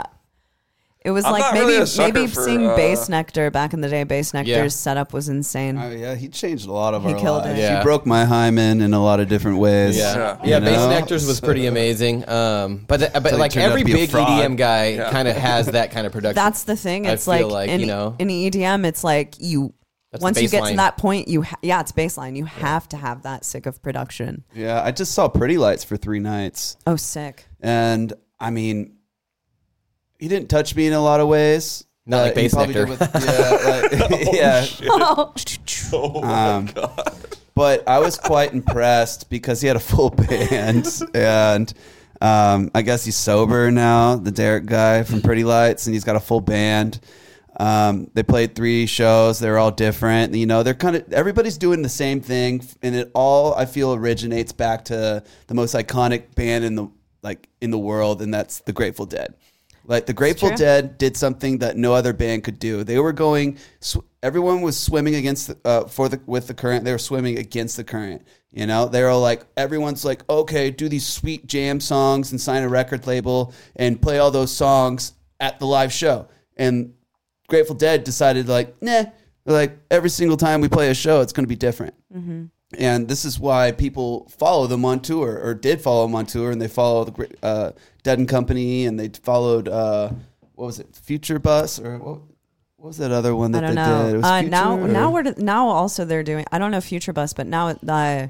It 1.09 1.13
was 1.13 1.25
I'm 1.25 1.33
like 1.33 1.55
maybe 1.55 1.67
really 1.67 1.87
maybe 1.97 2.27
for, 2.27 2.45
seeing 2.45 2.67
uh, 2.67 2.77
Bassnectar 2.77 3.51
back 3.51 3.73
in 3.73 3.81
the 3.81 3.89
day. 3.89 4.05
Bassnectar's 4.05 4.47
Yeah. 4.47 4.69
setup 4.69 5.15
was 5.15 5.31
insane. 5.31 5.79
Oh 5.79 5.91
yeah, 5.91 6.15
he 6.15 6.29
changed 6.29 6.69
a 6.69 6.73
lot 6.73 6.93
of 6.93 7.03
He 7.03 7.15
our 7.15 7.19
killed 7.19 7.45
lives. 7.45 7.59
it. 7.59 7.63
Yeah. 7.63 7.79
He 7.79 7.83
broke 7.83 8.05
my 8.05 8.27
hymen 8.27 8.83
in 8.83 8.93
a 8.93 9.03
lot 9.03 9.19
of 9.19 9.27
different 9.29 9.57
ways. 9.59 9.97
Yeah, 9.97 10.15
Yeah. 10.15 10.39
yeah. 10.45 10.61
Bass 10.61 10.77
know? 10.77 11.17
Nectars 11.17 11.27
was 11.27 11.41
pretty 11.41 11.65
amazing. 11.73 12.29
Um, 12.29 12.85
but 12.87 13.01
the, 13.01 13.21
but 13.23 13.33
he 13.33 13.39
like 13.39 13.57
every 13.57 13.81
to 13.81 13.87
be 13.87 13.93
a 13.93 13.95
big. 13.95 14.11
EDM 14.11 14.57
guy 14.59 14.89
Yeah. 14.89 15.11
kind 15.11 15.29
of 15.29 15.37
has 15.37 15.67
that 15.79 15.91
kind 15.93 16.07
of 16.07 16.13
production. 16.13 16.35
That's 16.35 16.65
the 16.65 16.77
thing. 16.77 17.07
I 17.07 17.13
It's 17.13 17.25
feel 17.25 17.33
like, 17.49 17.51
like, 17.53 17.71
in, 17.71 17.81
you 17.81 17.87
know- 17.87 18.15
in 18.19 18.29
EDM, 18.29 18.85
it's 18.85 19.03
like 19.03 19.37
you 19.39 19.73
That's 20.13 20.23
once 20.23 20.43
you 20.43 20.49
get 20.51 20.67
to 20.67 20.77
that 20.77 20.99
point, 20.99 21.29
you 21.29 21.41
ha- 21.43 21.57
yeah, 21.63 21.81
it's 21.81 21.93
baseline. 21.93 22.37
You 22.37 22.45
have 22.45 22.87
to 22.91 22.99
have 22.99 23.23
that 23.23 23.47
sick 23.47 23.65
of 23.65 23.81
production. 23.83 24.45
Yeah, 24.55 24.83
I 24.85 24.91
just 24.91 25.13
saw 25.13 25.29
Pretty 25.29 25.57
Lights 25.57 25.85
for 25.85 25.97
three 25.97 26.21
nights, 26.21 26.77
Oh, 26.87 26.97
sick. 26.97 27.47
and 27.63 28.13
I 28.39 28.51
mean, 28.51 28.98
he 30.19 30.29
didn't 30.29 30.49
touch 30.49 30.75
me 30.75 30.87
in 30.87 30.93
a 30.93 31.01
lot 31.01 31.21
of 31.21 31.29
ways. 31.29 31.85
Not 32.07 32.23
like 32.23 32.37
he 32.37 32.43
Bass 32.43 32.55
probably 32.55 32.75
Nectar. 32.75 32.97
did 32.97 33.01
with- 33.01 34.35
yeah, 34.35 34.67
like, 34.89 35.93
yeah. 35.93 36.57
um, 36.57 36.69
but 37.55 37.87
I 37.89 37.99
was 37.99 38.17
quite 38.17 38.53
impressed 38.55 39.29
because 39.29 39.61
he 39.61 39.67
had 39.69 39.77
a 39.77 39.81
full 39.81 40.11
band, 40.29 40.89
and 41.15 41.73
um, 42.21 42.71
I 42.75 42.83
guess 42.83 43.05
he's 43.05 43.17
sober 43.17 43.71
now, 43.71 44.17
the 44.17 44.31
Derek 44.31 44.65
guy 44.67 45.03
from 45.03 45.21
Pretty 45.21 45.45
Lights, 45.45 45.87
and 45.87 45.95
he's 45.95 46.05
got 46.05 46.17
a 46.17 46.21
full 46.21 46.41
band. 46.41 46.99
Um, 47.61 48.09
they 48.15 48.23
played 48.23 48.55
three 48.55 48.87
shows. 48.87 49.39
They're 49.41 49.59
all 49.59 49.73
different. 49.73 50.33
You 50.35 50.47
know, 50.47 50.63
they're 50.63 50.75
kind 50.75 50.97
of 50.97 51.13
everybody's 51.13 51.59
doing 51.59 51.83
the 51.83 51.89
same 51.89 52.21
thing, 52.21 52.63
and 52.83 52.95
it 52.95 53.11
all 53.15 53.53
I 53.55 53.67
feel 53.67 53.93
originates 53.93 54.53
back 54.53 54.85
to 54.87 55.23
the 55.49 55.55
most 55.55 55.75
iconic 55.75 56.35
band 56.37 56.65
in 56.65 56.75
the 56.77 56.87
like 57.23 57.49
in 57.61 57.71
the 57.71 57.79
world, 57.79 58.23
and 58.23 58.33
that's 58.33 58.61
the 58.61 58.73
Grateful 58.73 59.05
Dead. 59.07 59.35
Like 59.89 60.05
the 60.05 60.13
Grateful. 60.13 60.55
Dead 60.55 60.99
did 60.99 61.17
something 61.17 61.59
that 61.59 61.77
no 61.79 61.95
other 61.95 62.13
band 62.13 62.45
could 62.45 62.59
do. 62.59 62.85
They 62.85 62.99
were 62.99 63.15
going. 63.15 63.57
Sw- 63.81 63.97
everyone 64.23 64.61
was 64.61 64.79
swimming 64.79 65.15
against 65.15 65.49
the, 65.49 65.59
uh, 65.65 65.89
for 65.89 66.11
the 66.11 66.21
with 66.27 66.47
the 66.47 66.55
current. 66.55 66.85
They 66.85 66.93
were 66.93 66.99
swimming 66.99 67.39
against 67.39 67.79
the 67.79 67.85
current. 67.85 68.23
You 68.53 68.67
know, 68.67 68.87
they 68.87 69.03
were 69.03 69.15
like 69.15 69.47
everyone's 69.57 70.05
like, 70.05 70.29
okay, 70.29 70.71
do 70.71 70.91
these 70.91 71.07
sweet 71.07 71.47
jam 71.47 71.81
songs 71.81 72.33
and 72.33 72.41
sign 72.41 72.63
a 72.63 72.69
record 72.69 73.07
label 73.07 73.55
and 73.77 74.01
play 74.01 74.19
all 74.19 74.31
those 74.31 74.53
songs 74.55 75.15
at 75.41 75.59
the 75.59 75.67
live 75.67 75.93
show. 75.93 76.29
And 76.59 76.93
Grateful 77.49 77.75
Dead 77.75 78.05
decided 78.05 78.47
like, 78.47 78.81
nah, 78.83 79.05
like 79.47 79.79
every 79.91 80.11
single 80.11 80.37
time 80.37 80.61
we 80.61 80.69
play 80.69 80.91
a 80.91 80.95
show, 80.95 81.23
it's 81.23 81.33
going 81.33 81.45
to 81.45 81.49
be 81.49 81.57
different. 81.57 81.95
And 82.77 83.09
this 83.09 83.25
is 83.25 83.41
why 83.41 83.73
people 83.73 84.29
follow 84.39 84.67
them 84.67 84.85
on 84.85 85.01
tour, 85.01 85.41
or 85.43 85.55
did 85.55 85.81
follow 85.81 86.07
them 86.07 86.15
on 86.15 86.27
tour, 86.27 86.51
and 86.51 86.61
they 86.61 86.69
follow 86.69 87.05
the 87.05 87.29
uh, 87.43 87.71
Dead 88.03 88.19
and 88.19 88.29
Company, 88.29 88.85
and 88.85 89.01
they 89.01 89.09
followed 89.09 89.69
uh, 89.69 90.11
what 90.55 90.67
was 90.67 90.79
it, 90.79 90.95
Future 90.95 91.39
Bus, 91.39 91.79
or 91.79 91.97
what, 91.99 92.19
what 92.77 92.87
was 92.89 92.99
that 92.99 93.11
other 93.11 93.35
one 93.35 93.55
I 93.55 93.61
that 93.61 93.67
don't 93.69 93.75
they 93.77 93.83
know. 93.91 94.03
did? 94.05 94.13
It 94.13 94.17
was 94.19 94.25
Uh, 94.27 94.39
Future, 94.41 94.51
now, 94.51 94.79
or- 94.79 94.89
now 94.89 95.11
we're 95.11 95.35
now 95.39 95.69
also 95.69 96.05
they're 96.05 96.23
doing. 96.23 96.45
I 96.53 96.59
don't 96.59 96.71
know 96.71 96.81
Future 96.83 97.15
Bus, 97.15 97.33
but 97.33 97.47
now 97.47 97.69
uh, 97.89 98.27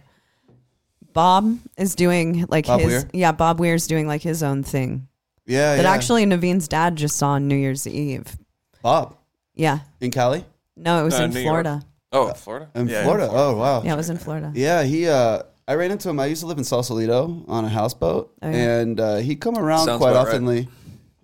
Bob 1.12 1.59
is 1.76 1.95
doing 1.97 2.47
like 2.49 2.66
Bob 2.66 2.80
his. 2.80 2.89
Weir? 2.89 3.11
Yeah, 3.12 3.32
Bob 3.32 3.59
Weir's 3.59 3.86
doing 3.89 4.07
like 4.07 4.22
his 4.22 4.43
own 4.45 4.62
thing. 4.62 5.09
yeah, 5.47 5.74
That 5.76 5.82
yeah. 5.82 5.91
actually 5.93 6.24
Naveen's 6.26 6.68
dad 6.68 6.95
just 6.97 7.16
saw 7.16 7.30
on 7.30 7.49
New 7.49 7.57
Year's 7.57 7.86
Eve. 7.89 8.36
Bob 8.82 9.16
Yeah, 9.55 9.80
in 10.01 10.12
Cali, 10.12 10.45
no, 10.76 11.01
it 11.01 11.05
was 11.05 11.18
Uh, 11.18 11.24
in 11.24 11.30
New 11.32 11.41
York. 11.41 11.66
Florida. 12.11 12.33
Oh, 12.33 12.35
Florida. 12.35 12.69
in 12.75 12.89
Yeah, 12.89 13.03
Florida. 13.05 13.29
Oh 13.31 13.57
wow, 13.57 13.83
Yeah, 13.83 13.95
it 13.95 13.97
was 13.97 14.11
in 14.11 14.17
Florida. 14.19 14.53
Yeah, 14.55 14.83
he. 14.83 15.09
Uh, 15.09 15.43
I 15.67 15.75
ran 15.75 15.91
into 15.91 16.09
him. 16.09 16.19
I 16.19 16.27
used 16.27 16.41
to 16.41 16.47
live 16.47 16.57
in 16.59 16.65
Sausalito 16.65 17.45
on 17.47 17.65
a 17.65 17.69
houseboat, 17.69 18.33
Oh, 18.41 18.49
yeah. 18.51 18.79
and 18.81 18.99
uh, 19.01 19.17
he'd 19.17 19.37
come 19.41 19.59
around 19.59 19.85
Sounds 19.85 19.99
quite 19.99 20.11
about 20.13 20.29
right. 20.29 20.41
oftenly. 20.41 20.69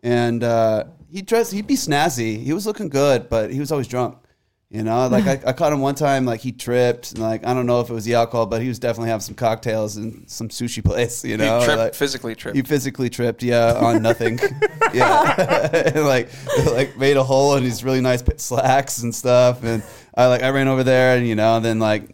And 0.02 0.44
uh, 0.44 0.84
he 1.10 1.22
dressed. 1.22 1.52
He'd 1.52 1.66
be 1.66 1.76
snazzy. 1.76 2.42
He 2.42 2.52
was 2.52 2.66
looking 2.66 2.90
good, 2.90 3.30
but 3.30 3.50
he 3.50 3.58
was 3.60 3.72
always 3.72 3.88
drunk. 3.88 4.18
You 4.74 4.82
know, 4.82 5.06
like 5.06 5.24
I, 5.28 5.50
I 5.50 5.52
caught 5.52 5.72
him 5.72 5.80
one 5.80 5.94
time. 5.94 6.24
Like 6.24 6.40
he 6.40 6.50
tripped, 6.50 7.12
and 7.12 7.20
like 7.20 7.46
I 7.46 7.54
don't 7.54 7.64
know 7.64 7.78
if 7.78 7.90
it 7.90 7.92
was 7.92 8.04
the 8.04 8.14
alcohol, 8.14 8.46
but 8.46 8.60
he 8.60 8.66
was 8.66 8.80
definitely 8.80 9.10
having 9.10 9.20
some 9.20 9.36
cocktails 9.36 9.96
in 9.96 10.26
some 10.26 10.48
sushi 10.48 10.84
place. 10.84 11.24
You 11.24 11.36
know, 11.36 11.60
he 11.60 11.64
tripped, 11.64 11.78
like, 11.78 11.94
physically 11.94 12.34
tripped. 12.34 12.56
he 12.56 12.62
physically 12.64 13.08
tripped, 13.08 13.44
yeah, 13.44 13.74
on 13.74 14.02
nothing. 14.02 14.40
yeah, 14.92 15.70
and 15.94 16.04
like 16.04 16.28
like 16.72 16.98
made 16.98 17.16
a 17.16 17.22
hole 17.22 17.54
in 17.54 17.62
his 17.62 17.84
really 17.84 18.00
nice 18.00 18.24
slacks 18.38 19.00
and 19.04 19.14
stuff. 19.14 19.62
And 19.62 19.84
I 20.16 20.26
like 20.26 20.42
I 20.42 20.48
ran 20.48 20.66
over 20.66 20.82
there, 20.82 21.16
and 21.16 21.24
you 21.24 21.36
know, 21.36 21.54
and 21.54 21.64
then 21.64 21.78
like 21.78 22.12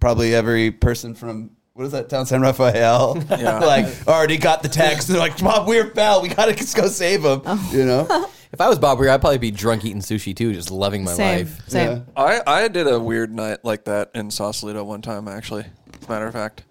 probably 0.00 0.34
every 0.34 0.72
person 0.72 1.14
from 1.14 1.52
what 1.74 1.84
is 1.84 1.92
that 1.92 2.08
town, 2.08 2.26
San 2.26 2.40
Rafael, 2.40 3.22
Yeah. 3.30 3.60
like 3.60 3.86
already 4.08 4.36
got 4.36 4.64
the 4.64 4.68
text. 4.68 5.08
And 5.08 5.14
they're 5.14 5.22
like, 5.28 5.38
Bob 5.38 5.68
Weir 5.68 5.86
fell. 5.92 6.22
We 6.22 6.28
gotta 6.28 6.56
just 6.56 6.76
go 6.76 6.88
save 6.88 7.24
him. 7.24 7.42
Oh. 7.46 7.70
You 7.72 7.84
know, 7.84 8.28
If 8.52 8.60
I 8.60 8.68
was 8.68 8.78
Bob 8.78 8.98
Weir, 8.98 9.10
I'd 9.10 9.20
probably 9.20 9.38
be 9.38 9.50
drunk 9.52 9.84
eating 9.84 10.00
sushi 10.00 10.34
too, 10.34 10.52
just 10.52 10.70
loving 10.70 11.04
my 11.04 11.12
Same, 11.12 11.38
life. 11.46 11.68
same. 11.68 11.90
Yeah. 12.16 12.22
I, 12.46 12.64
I 12.64 12.68
did 12.68 12.88
a 12.88 12.98
weird 12.98 13.32
night 13.32 13.58
like 13.64 13.84
that 13.84 14.10
in 14.14 14.30
Sausalito 14.30 14.82
one 14.84 15.02
time, 15.02 15.28
actually. 15.28 15.66
As 16.00 16.08
a 16.08 16.10
matter 16.10 16.26
of 16.26 16.32
fact, 16.32 16.64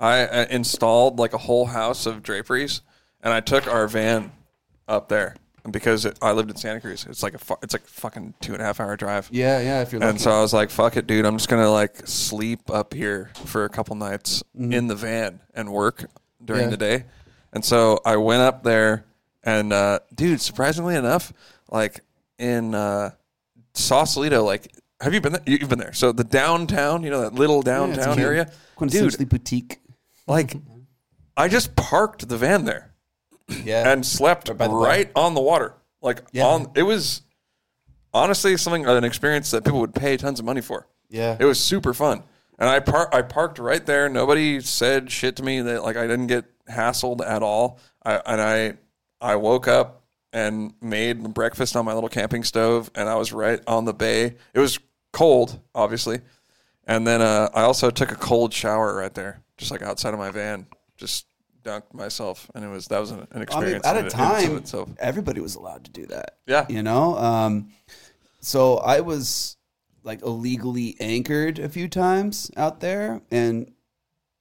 I 0.00 0.20
uh, 0.22 0.46
installed 0.50 1.18
like 1.18 1.34
a 1.34 1.38
whole 1.38 1.66
house 1.66 2.06
of 2.06 2.22
draperies, 2.22 2.80
and 3.22 3.34
I 3.34 3.40
took 3.40 3.66
our 3.66 3.86
van 3.86 4.32
up 4.88 5.08
there 5.10 5.36
because 5.70 6.04
it, 6.06 6.18
I 6.22 6.32
lived 6.32 6.48
in 6.50 6.56
Santa 6.56 6.80
Cruz. 6.80 7.04
It's 7.08 7.22
like 7.22 7.34
a 7.34 7.38
fu- 7.38 7.56
it's 7.62 7.74
like 7.74 7.84
a 7.84 7.88
fucking 7.88 8.32
two 8.40 8.52
and 8.54 8.62
a 8.62 8.64
half 8.64 8.80
hour 8.80 8.96
drive. 8.96 9.28
Yeah, 9.30 9.60
yeah. 9.60 9.82
If 9.82 9.92
you're 9.92 10.00
And 10.02 10.12
lucky. 10.12 10.20
so 10.22 10.30
I 10.30 10.40
was 10.40 10.54
like, 10.54 10.70
"Fuck 10.70 10.96
it, 10.96 11.06
dude! 11.06 11.26
I'm 11.26 11.36
just 11.36 11.48
gonna 11.50 11.70
like 11.70 12.06
sleep 12.06 12.70
up 12.70 12.94
here 12.94 13.30
for 13.44 13.64
a 13.64 13.68
couple 13.68 13.94
nights 13.96 14.42
in 14.58 14.86
the 14.86 14.94
van 14.96 15.40
and 15.54 15.70
work 15.70 16.06
during 16.42 16.62
Mm-hmm. 16.62 16.70
Yeah. 16.70 16.70
the 16.70 16.98
day." 16.98 17.04
And 17.52 17.62
so 17.64 18.00
I 18.06 18.16
went 18.16 18.42
up 18.42 18.62
there, 18.64 19.04
and 19.46 19.72
uh, 19.72 20.00
dude, 20.14 20.40
surprisingly 20.42 20.94
enough, 20.96 21.32
like 21.70 22.00
in 22.38 22.74
uh, 22.74 23.10
Sausalito, 23.74 24.44
like, 24.44 24.70
have 25.00 25.14
you 25.14 25.20
been 25.22 25.32
there? 25.32 25.42
You've 25.46 25.68
been 25.70 25.78
there. 25.78 25.92
So 25.94 26.12
the 26.12 26.24
downtown, 26.24 27.02
you 27.02 27.10
know, 27.10 27.22
that 27.22 27.34
little 27.34 27.62
Yeah, 27.64 27.84
it's 27.86 27.96
downtown 27.96 28.18
area, 28.22 28.50
quintessentially 28.76 29.18
dude. 29.18 29.28
boutique. 29.30 29.78
Like, 30.26 30.56
I 31.36 31.48
just 31.48 31.76
parked 31.76 32.28
the 32.28 32.36
van 32.36 32.64
there 32.64 32.92
Yeah. 33.64 33.90
and 33.90 34.04
slept 34.04 34.54
by 34.58 34.66
the 34.68 34.74
right 34.74 35.10
on 35.14 35.34
the 35.34 35.40
water. 35.40 35.74
Like 36.02 36.22
Yeah. 36.32 36.46
on, 36.46 36.70
it 36.74 36.82
was 36.82 37.22
honestly 38.12 38.56
something 38.56 38.86
an 38.86 39.04
experience 39.04 39.50
that 39.50 39.64
people 39.64 39.80
would 39.80 39.94
pay 39.94 40.16
tons 40.16 40.38
of 40.40 40.44
money 40.46 40.60
for. 40.60 40.86
Yeah. 41.10 41.36
It 41.38 41.44
was 41.44 41.60
super 41.60 41.94
fun. 41.94 42.22
And 42.58 42.68
I 42.70 42.80
par- 42.80 43.10
I 43.12 43.20
parked 43.22 43.58
right 43.58 43.84
there. 43.84 44.08
Nobody 44.08 44.60
said 44.60 45.10
shit 45.12 45.36
to 45.36 45.42
me 45.42 45.60
that 45.60 45.82
like 45.84 45.96
I 45.96 46.06
didn't 46.06 46.28
get 46.28 46.46
hassled 46.68 47.20
at 47.26 47.42
all. 47.42 47.78
I 48.02 48.14
and 48.24 48.40
I 48.40 48.74
I 49.26 49.36
woke 49.36 49.66
up 49.66 50.04
and 50.32 50.72
made 50.80 51.34
breakfast 51.34 51.74
on 51.76 51.84
my 51.84 51.92
little 51.94 52.08
camping 52.08 52.44
stove 52.44 52.90
and 52.94 53.08
I 53.08 53.16
was 53.16 53.32
right 53.32 53.60
on 53.66 53.84
the 53.84 53.92
bay. 53.92 54.36
It 54.54 54.58
was 54.58 54.78
cold, 55.12 55.58
obviously. 55.74 56.20
And 56.86 57.06
then 57.06 57.20
uh, 57.20 57.48
I 57.52 57.62
also 57.62 57.90
took 57.90 58.12
a 58.12 58.14
cold 58.14 58.54
shower 58.54 58.94
right 58.94 59.12
there, 59.12 59.42
just 59.58 59.72
like 59.72 59.82
outside 59.82 60.14
of 60.14 60.20
my 60.20 60.30
van. 60.30 60.66
Just 60.96 61.26
dunked 61.64 61.92
myself, 61.92 62.48
and 62.54 62.64
it 62.64 62.68
was 62.68 62.86
that 62.86 63.00
was 63.00 63.10
an, 63.10 63.18
an 63.18 63.26
I 63.32 63.34
mean, 63.34 63.42
experience. 63.42 63.84
at 63.86 63.96
a 63.96 64.06
it- 64.06 64.10
time, 64.10 64.56
itself. 64.58 64.88
everybody 65.00 65.40
was 65.40 65.56
allowed 65.56 65.84
to 65.86 65.90
do 65.90 66.06
that. 66.06 66.36
Yeah. 66.46 66.64
You 66.68 66.84
know? 66.84 67.18
Um, 67.18 67.70
so 68.40 68.76
I 68.76 69.00
was 69.00 69.56
like 70.04 70.22
illegally 70.22 70.96
anchored 71.00 71.58
a 71.58 71.68
few 71.68 71.88
times 71.88 72.52
out 72.56 72.78
there, 72.78 73.20
and 73.32 73.72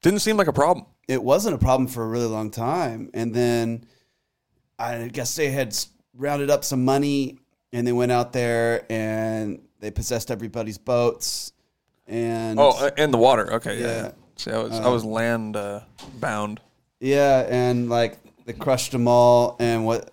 didn't 0.04 0.20
seem 0.20 0.38
like 0.38 0.48
a 0.48 0.54
problem. 0.54 0.86
it 1.08 1.24
wasn't 1.24 1.56
a 1.56 1.58
problem 1.58 1.88
for 1.88 2.04
a 2.04 2.08
really 2.08 2.28
long 2.28 2.52
time. 2.52 3.10
And 3.16 3.34
then 3.34 3.86
I 4.80 5.08
guess 5.08 5.36
they 5.36 5.52
had 5.52 5.76
rounded 6.14 6.50
up 6.50 6.64
some 6.64 6.84
money 6.86 7.38
and 7.74 7.86
they 7.86 7.92
went 7.94 8.12
out 8.12 8.34
there 8.34 8.86
and 8.92 9.62
they 9.80 9.92
possessed 9.92 10.32
everybody's 10.32 10.78
boats. 10.78 11.54
And 12.08 12.60
Oh, 12.60 12.72
uh, 12.86 12.92
in 12.98 13.12
the 13.12 13.18
water. 13.18 13.54
Okay, 13.56 13.80
yeah. 13.80 13.88
Yeah. 13.88 14.02
yeah. 14.04 14.12
See, 14.38 14.52
I 14.52 14.58
was 14.58 14.72
I 14.80 14.88
was 14.90 15.06
land 15.06 15.56
uh, 15.56 15.82
bound. 16.20 16.60
yeah, 17.00 17.46
and 17.50 17.90
like 17.90 18.20
they 18.46 18.54
crushed 18.54 18.92
them 18.92 19.08
all. 19.08 19.56
And 19.60 19.86
what 19.86 20.12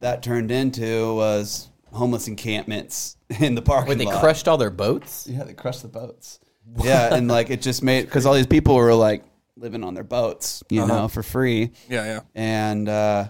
that 0.00 0.22
turned 0.22 0.50
into 0.50 1.14
was 1.14 1.68
homeless 1.92 2.26
encampments 2.28 3.16
in 3.40 3.54
the 3.54 3.62
parking 3.62 3.90
Wait, 3.90 3.98
they 3.98 4.04
lot. 4.06 4.20
crushed 4.20 4.48
all 4.48 4.58
their 4.58 4.70
boats? 4.70 5.26
Yeah, 5.30 5.44
they 5.44 5.54
crushed 5.54 5.82
the 5.82 5.88
boats. 5.88 6.40
Yeah, 6.82 7.14
and 7.14 7.28
like 7.28 7.48
it 7.50 7.62
just 7.62 7.82
made 7.82 8.06
because 8.06 8.26
all 8.26 8.34
these 8.34 8.46
people 8.48 8.74
were 8.74 8.92
like 8.94 9.22
living 9.56 9.84
on 9.84 9.94
their 9.94 10.02
boats, 10.04 10.62
you 10.68 10.82
Uh-huh. 10.82 11.02
know, 11.02 11.08
for 11.08 11.22
free. 11.22 11.70
Yeah, 11.88 12.04
yeah. 12.04 12.20
And 12.34 12.88
uh, 12.88 13.28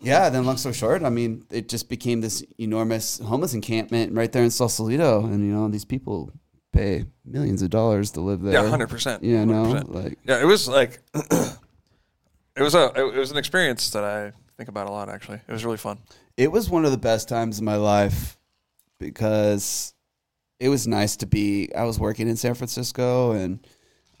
yeah, 0.00 0.28
then 0.30 0.44
long 0.44 0.56
story 0.56 0.74
short, 0.74 1.02
I 1.02 1.10
mean, 1.10 1.44
it 1.50 1.68
just 1.68 1.88
became 1.88 2.20
this 2.20 2.42
enormous 2.58 3.18
homeless 3.18 3.54
encampment 3.54 4.12
right 4.12 4.30
there 4.30 4.44
in 4.44 4.50
Sausalito, 4.50 5.24
and 5.24 5.44
you 5.44 5.52
know, 5.52 5.68
these 5.68 5.84
people 5.84 6.30
pay 6.72 7.04
millions 7.24 7.62
of 7.62 7.70
dollars 7.70 8.12
to 8.12 8.20
live 8.20 8.42
there. 8.42 8.52
Yeah, 8.54 8.68
hundred 8.68 8.88
percent. 8.88 9.22
You 9.22 9.44
know, 9.44 9.82
like 9.86 10.18
Yeah, 10.24 10.40
it 10.40 10.44
was 10.46 10.68
like 10.68 11.00
it 11.14 12.62
was 12.62 12.74
a 12.74 12.92
it 12.94 13.16
was 13.16 13.30
an 13.30 13.36
experience 13.38 13.90
that 13.90 14.04
I 14.04 14.32
think 14.56 14.68
about 14.68 14.86
a 14.86 14.90
lot. 14.92 15.08
Actually, 15.08 15.40
it 15.46 15.52
was 15.52 15.64
really 15.64 15.76
fun. 15.76 15.98
it 16.36 16.52
was 16.52 16.70
one 16.70 16.84
of 16.84 16.90
the 16.90 16.98
best 16.98 17.28
times 17.28 17.58
of 17.58 17.64
my 17.64 17.76
life 17.76 18.38
because 19.00 19.94
it 20.60 20.68
was 20.68 20.86
nice 20.86 21.16
to 21.16 21.26
be. 21.26 21.70
I 21.74 21.84
was 21.84 21.98
working 21.98 22.28
in 22.28 22.36
San 22.36 22.54
Francisco 22.54 23.32
and. 23.32 23.60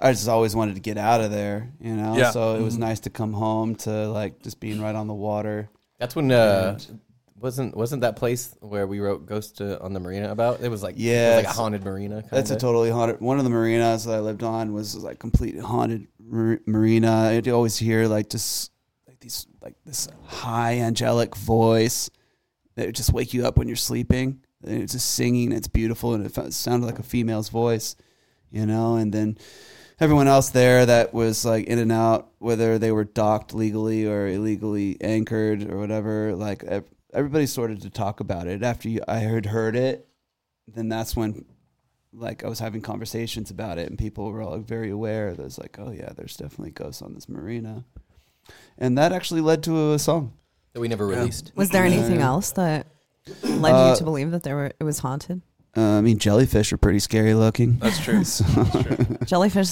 I 0.00 0.12
just 0.12 0.28
always 0.28 0.54
wanted 0.54 0.74
to 0.74 0.80
get 0.80 0.96
out 0.96 1.20
of 1.20 1.30
there, 1.30 1.72
you 1.80 1.94
know. 1.94 2.16
Yeah. 2.16 2.30
So 2.30 2.54
it 2.56 2.62
was 2.62 2.78
nice 2.78 3.00
to 3.00 3.10
come 3.10 3.32
home 3.32 3.74
to 3.76 4.08
like 4.08 4.42
just 4.42 4.60
being 4.60 4.80
right 4.80 4.94
on 4.94 5.08
the 5.08 5.14
water. 5.14 5.68
That's 5.98 6.14
when 6.14 6.30
uh 6.30 6.78
wasn't 7.40 7.76
wasn't 7.76 8.02
that 8.02 8.16
place 8.16 8.54
where 8.60 8.86
we 8.86 9.00
wrote 9.00 9.26
Ghost 9.26 9.58
to, 9.58 9.80
on 9.80 9.92
the 9.92 10.00
Marina 10.00 10.30
about? 10.30 10.60
It 10.60 10.68
was 10.68 10.82
like 10.82 10.94
it 10.94 10.98
was 10.98 11.04
Yeah, 11.04 11.34
like 11.36 11.46
a 11.46 11.50
haunted 11.50 11.84
marina. 11.84 12.22
Kinda. 12.22 12.28
That's 12.34 12.50
a 12.50 12.56
totally 12.56 12.90
haunted. 12.90 13.20
One 13.20 13.38
of 13.38 13.44
the 13.44 13.50
marinas 13.50 14.04
that 14.04 14.14
I 14.14 14.20
lived 14.20 14.42
on 14.42 14.72
was 14.72 14.96
like 14.96 15.18
completely 15.18 15.60
haunted 15.60 16.06
mar- 16.20 16.60
marina. 16.66 17.30
I'd 17.30 17.48
always 17.48 17.76
hear 17.76 18.06
like 18.06 18.28
just 18.30 18.72
like 19.06 19.20
these 19.20 19.46
like 19.62 19.74
this 19.84 20.08
high 20.24 20.78
angelic 20.78 21.36
voice 21.36 22.10
that 22.76 22.86
would 22.86 22.96
just 22.96 23.12
wake 23.12 23.34
you 23.34 23.46
up 23.46 23.56
when 23.56 23.66
you're 23.68 23.76
sleeping. 23.76 24.40
And 24.64 24.82
it's 24.82 24.92
just 24.92 25.12
singing. 25.12 25.52
It's 25.52 25.68
beautiful, 25.68 26.14
and 26.14 26.26
it 26.26 26.32
fa- 26.32 26.50
sounded 26.50 26.86
like 26.86 26.98
a 26.98 27.04
female's 27.04 27.48
voice, 27.48 27.94
you 28.50 28.66
know. 28.66 28.96
And 28.96 29.12
then 29.12 29.38
everyone 30.00 30.28
else 30.28 30.50
there 30.50 30.86
that 30.86 31.12
was 31.12 31.44
like 31.44 31.66
in 31.66 31.78
and 31.78 31.92
out, 31.92 32.30
whether 32.38 32.78
they 32.78 32.92
were 32.92 33.04
docked 33.04 33.54
legally 33.54 34.06
or 34.06 34.26
illegally 34.28 34.96
anchored 35.00 35.70
or 35.70 35.78
whatever. 35.78 36.34
Like 36.34 36.64
everybody 37.12 37.46
started 37.46 37.82
to 37.82 37.90
talk 37.90 38.20
about 38.20 38.46
it 38.46 38.62
after 38.62 38.88
you, 38.88 39.00
I 39.08 39.18
had 39.18 39.46
heard 39.46 39.76
it. 39.76 40.06
Then 40.66 40.88
that's 40.88 41.16
when 41.16 41.44
like 42.12 42.44
I 42.44 42.48
was 42.48 42.58
having 42.58 42.80
conversations 42.80 43.50
about 43.50 43.78
it, 43.78 43.88
and 43.88 43.98
people 43.98 44.30
were 44.30 44.42
all 44.42 44.58
very 44.58 44.90
aware. 44.90 45.34
There's 45.34 45.58
like, 45.58 45.76
oh 45.78 45.90
yeah, 45.90 46.10
there's 46.16 46.36
definitely 46.36 46.70
ghosts 46.72 47.02
on 47.02 47.14
this 47.14 47.28
marina, 47.28 47.84
and 48.78 48.96
that 48.98 49.12
actually 49.12 49.40
led 49.40 49.62
to 49.64 49.92
a 49.92 49.98
song. 49.98 50.32
that 50.74 50.80
we 50.80 50.88
never 50.88 51.06
released. 51.06 51.52
Was 51.54 51.70
there 51.70 51.84
anything 51.84 52.16
Yeah. 52.20 52.26
else 52.28 52.50
that 52.52 52.86
led 53.42 53.72
Uh, 53.72 53.90
you 53.92 53.96
to 53.98 54.04
believe 54.04 54.30
that 54.32 54.42
there 54.42 54.56
were 54.56 54.72
it 54.78 54.84
was 54.84 54.98
haunted? 55.00 55.42
Uh, 55.78 55.98
I 55.98 56.00
mean, 56.00 56.18
jellyfish 56.18 56.72
are 56.72 56.76
pretty 56.76 56.98
scary 56.98 57.34
looking. 57.34 57.78
That's 57.78 58.00
true. 58.02 58.24
So- 58.24 58.44
That's 58.56 58.82
true. 59.06 59.16
Jellyfish 59.26 59.68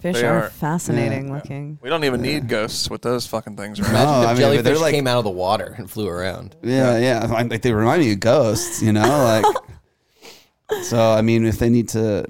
fish 0.00 0.14
They 0.16 0.24
are, 0.24 0.44
are. 0.44 0.50
fascinating 0.50 1.26
Yeah. 1.28 1.34
looking. 1.34 1.78
We 1.82 1.88
don't 1.90 2.04
even 2.04 2.22
need 2.22 2.46
ghosts 2.48 2.88
with 2.88 3.02
those 3.02 3.26
fucking 3.26 3.56
things. 3.56 3.80
Right? 3.80 3.92
No, 3.92 3.98
Imagine 3.98 4.06
I 4.06 4.20
mean, 4.20 4.26
but 4.34 4.38
jellyfish 4.40 4.64
they're 4.64 4.78
like- 4.78 4.94
came 4.94 5.06
out 5.08 5.18
of 5.18 5.24
the 5.24 5.30
water 5.30 5.74
and 5.76 5.90
flew 5.90 6.06
around. 6.06 6.54
yeah, 6.62 6.96
yeah. 6.98 7.26
Like 7.26 7.62
they 7.62 7.72
remind 7.72 8.02
me 8.02 8.12
of 8.12 8.20
ghosts, 8.20 8.80
you 8.82 8.92
know. 8.92 9.00
Like, 9.02 9.44
so 10.84 11.00
I 11.12 11.22
mean, 11.22 11.44
if 11.44 11.58
they 11.58 11.70
need 11.70 11.88
to, 11.90 12.24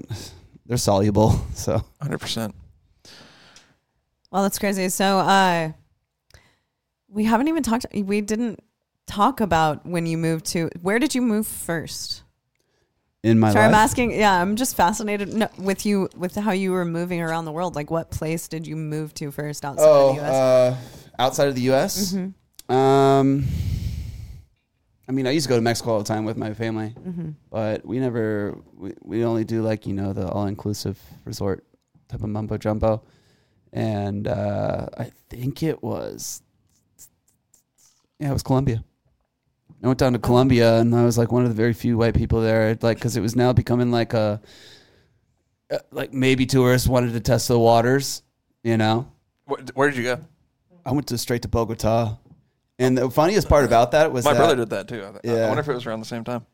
they're 0.65 0.77
soluble. 0.77 1.39
So 1.53 1.83
Hundred 2.01 2.19
percent. 2.19 2.55
Well, 4.31 4.43
that's 4.43 4.57
crazy. 4.59 4.89
So, 4.89 5.19
uh, 5.19 5.71
we 7.09 7.25
haven't 7.25 7.47
even 7.47 7.63
talked. 7.63 7.85
We 7.93 8.21
didn't 8.21 8.59
talk 9.07 9.41
about 9.41 9.85
when 9.85 10.05
you 10.05 10.17
moved 10.17 10.45
to. 10.47 10.69
Where 10.81 10.99
did 10.99 11.13
you 11.15 11.21
move 11.21 11.45
first? 11.47 12.23
In 13.23 13.39
my 13.39 13.51
Sorry, 13.51 13.65
I'm 13.65 13.73
asking. 13.73 14.11
Yeah, 14.11 14.41
I'm 14.41 14.55
just 14.55 14.75
fascinated 14.75 15.33
no, 15.33 15.49
with 15.57 15.85
you 15.85 16.09
with 16.15 16.35
how 16.35 16.51
you 16.51 16.71
were 16.71 16.85
moving 16.85 17.21
around 17.21 17.45
the 17.45 17.51
world. 17.51 17.75
Like, 17.75 17.91
what 17.91 18.11
place 18.11 18.47
did 18.47 18.65
you 18.65 18.75
move 18.75 19.13
to 19.15 19.31
first 19.31 19.65
outside 19.65 19.85
oh, 19.85 20.09
of 20.09 20.15
the 20.15 20.21
U.S.? 20.21 20.33
uh, 20.33 20.77
outside 21.19 21.47
of 21.49 21.55
the 21.55 21.61
U.S. 21.61 22.15
Um, 22.69 23.45
I 25.07 25.11
mean, 25.11 25.27
I 25.27 25.31
used 25.31 25.45
to 25.45 25.49
go 25.49 25.55
to 25.55 25.61
Mexico 25.61 25.93
all 25.93 25.97
the 25.97 26.05
time 26.05 26.23
with 26.23 26.37
my 26.37 26.53
family, 26.53 26.95
but 27.49 27.85
we 27.85 27.99
never. 27.99 28.57
We, 28.75 28.93
we 29.01 29.25
only 29.25 29.43
do 29.43 29.61
like 29.61 29.85
you 29.85 29.93
know 29.93 30.13
the 30.13 30.29
all 30.29 30.45
inclusive 30.45 30.99
resort 31.25 31.65
type 32.07 32.23
of 32.23 32.29
mumbo 32.29 32.57
jumbo, 32.57 33.03
and 33.73 34.27
uh, 34.27 34.87
I 34.97 35.11
think 35.29 35.63
it 35.63 35.83
was. 35.83 36.41
Yeah, 38.19 38.29
it 38.29 38.33
was 38.33 38.43
Colombia. 38.43 38.83
I 39.81 39.87
went 39.87 39.99
down 39.99 40.13
to 40.13 40.19
Colombia, 40.19 40.79
and 40.79 40.93
I 40.95 41.05
was 41.05 41.17
like 41.17 41.31
one 41.31 41.43
of 41.43 41.49
the 41.49 41.55
very 41.55 41.73
few 41.73 41.97
white 41.97 42.13
people 42.15 42.41
there. 42.41 42.77
Like, 42.81 42.97
because 42.97 43.15
it 43.15 43.21
was 43.21 43.35
now 43.35 43.53
becoming 43.53 43.91
like 43.91 44.13
a, 44.13 44.41
uh, 45.71 45.77
like 45.91 46.13
maybe 46.13 46.45
tourists 46.45 46.87
wanted 46.87 47.13
to 47.13 47.19
test 47.21 47.47
the 47.47 47.57
waters, 47.57 48.21
you 48.63 48.75
know. 48.77 49.09
Where, 49.45 49.59
where 49.75 49.89
did 49.89 49.97
you 49.97 50.03
go? 50.03 50.19
I 50.85 50.91
went 50.91 51.07
to 51.07 51.17
straight 51.17 51.43
to 51.43 51.47
Bogota, 51.47 52.17
and 52.77 52.97
the 52.97 53.09
funniest 53.09 53.47
part 53.47 53.63
about 53.65 53.91
that 53.91 54.11
was 54.11 54.25
My 54.25 54.33
that, 54.33 54.39
brother 54.39 54.55
did 54.57 54.69
that 54.71 54.87
too. 54.87 55.01
I, 55.03 55.29
I 55.29 55.47
wonder 55.47 55.61
if 55.61 55.67
it 55.69 55.73
was 55.73 55.85
around 55.85 55.99
the 56.01 56.05
same 56.05 56.23
time. 56.23 56.45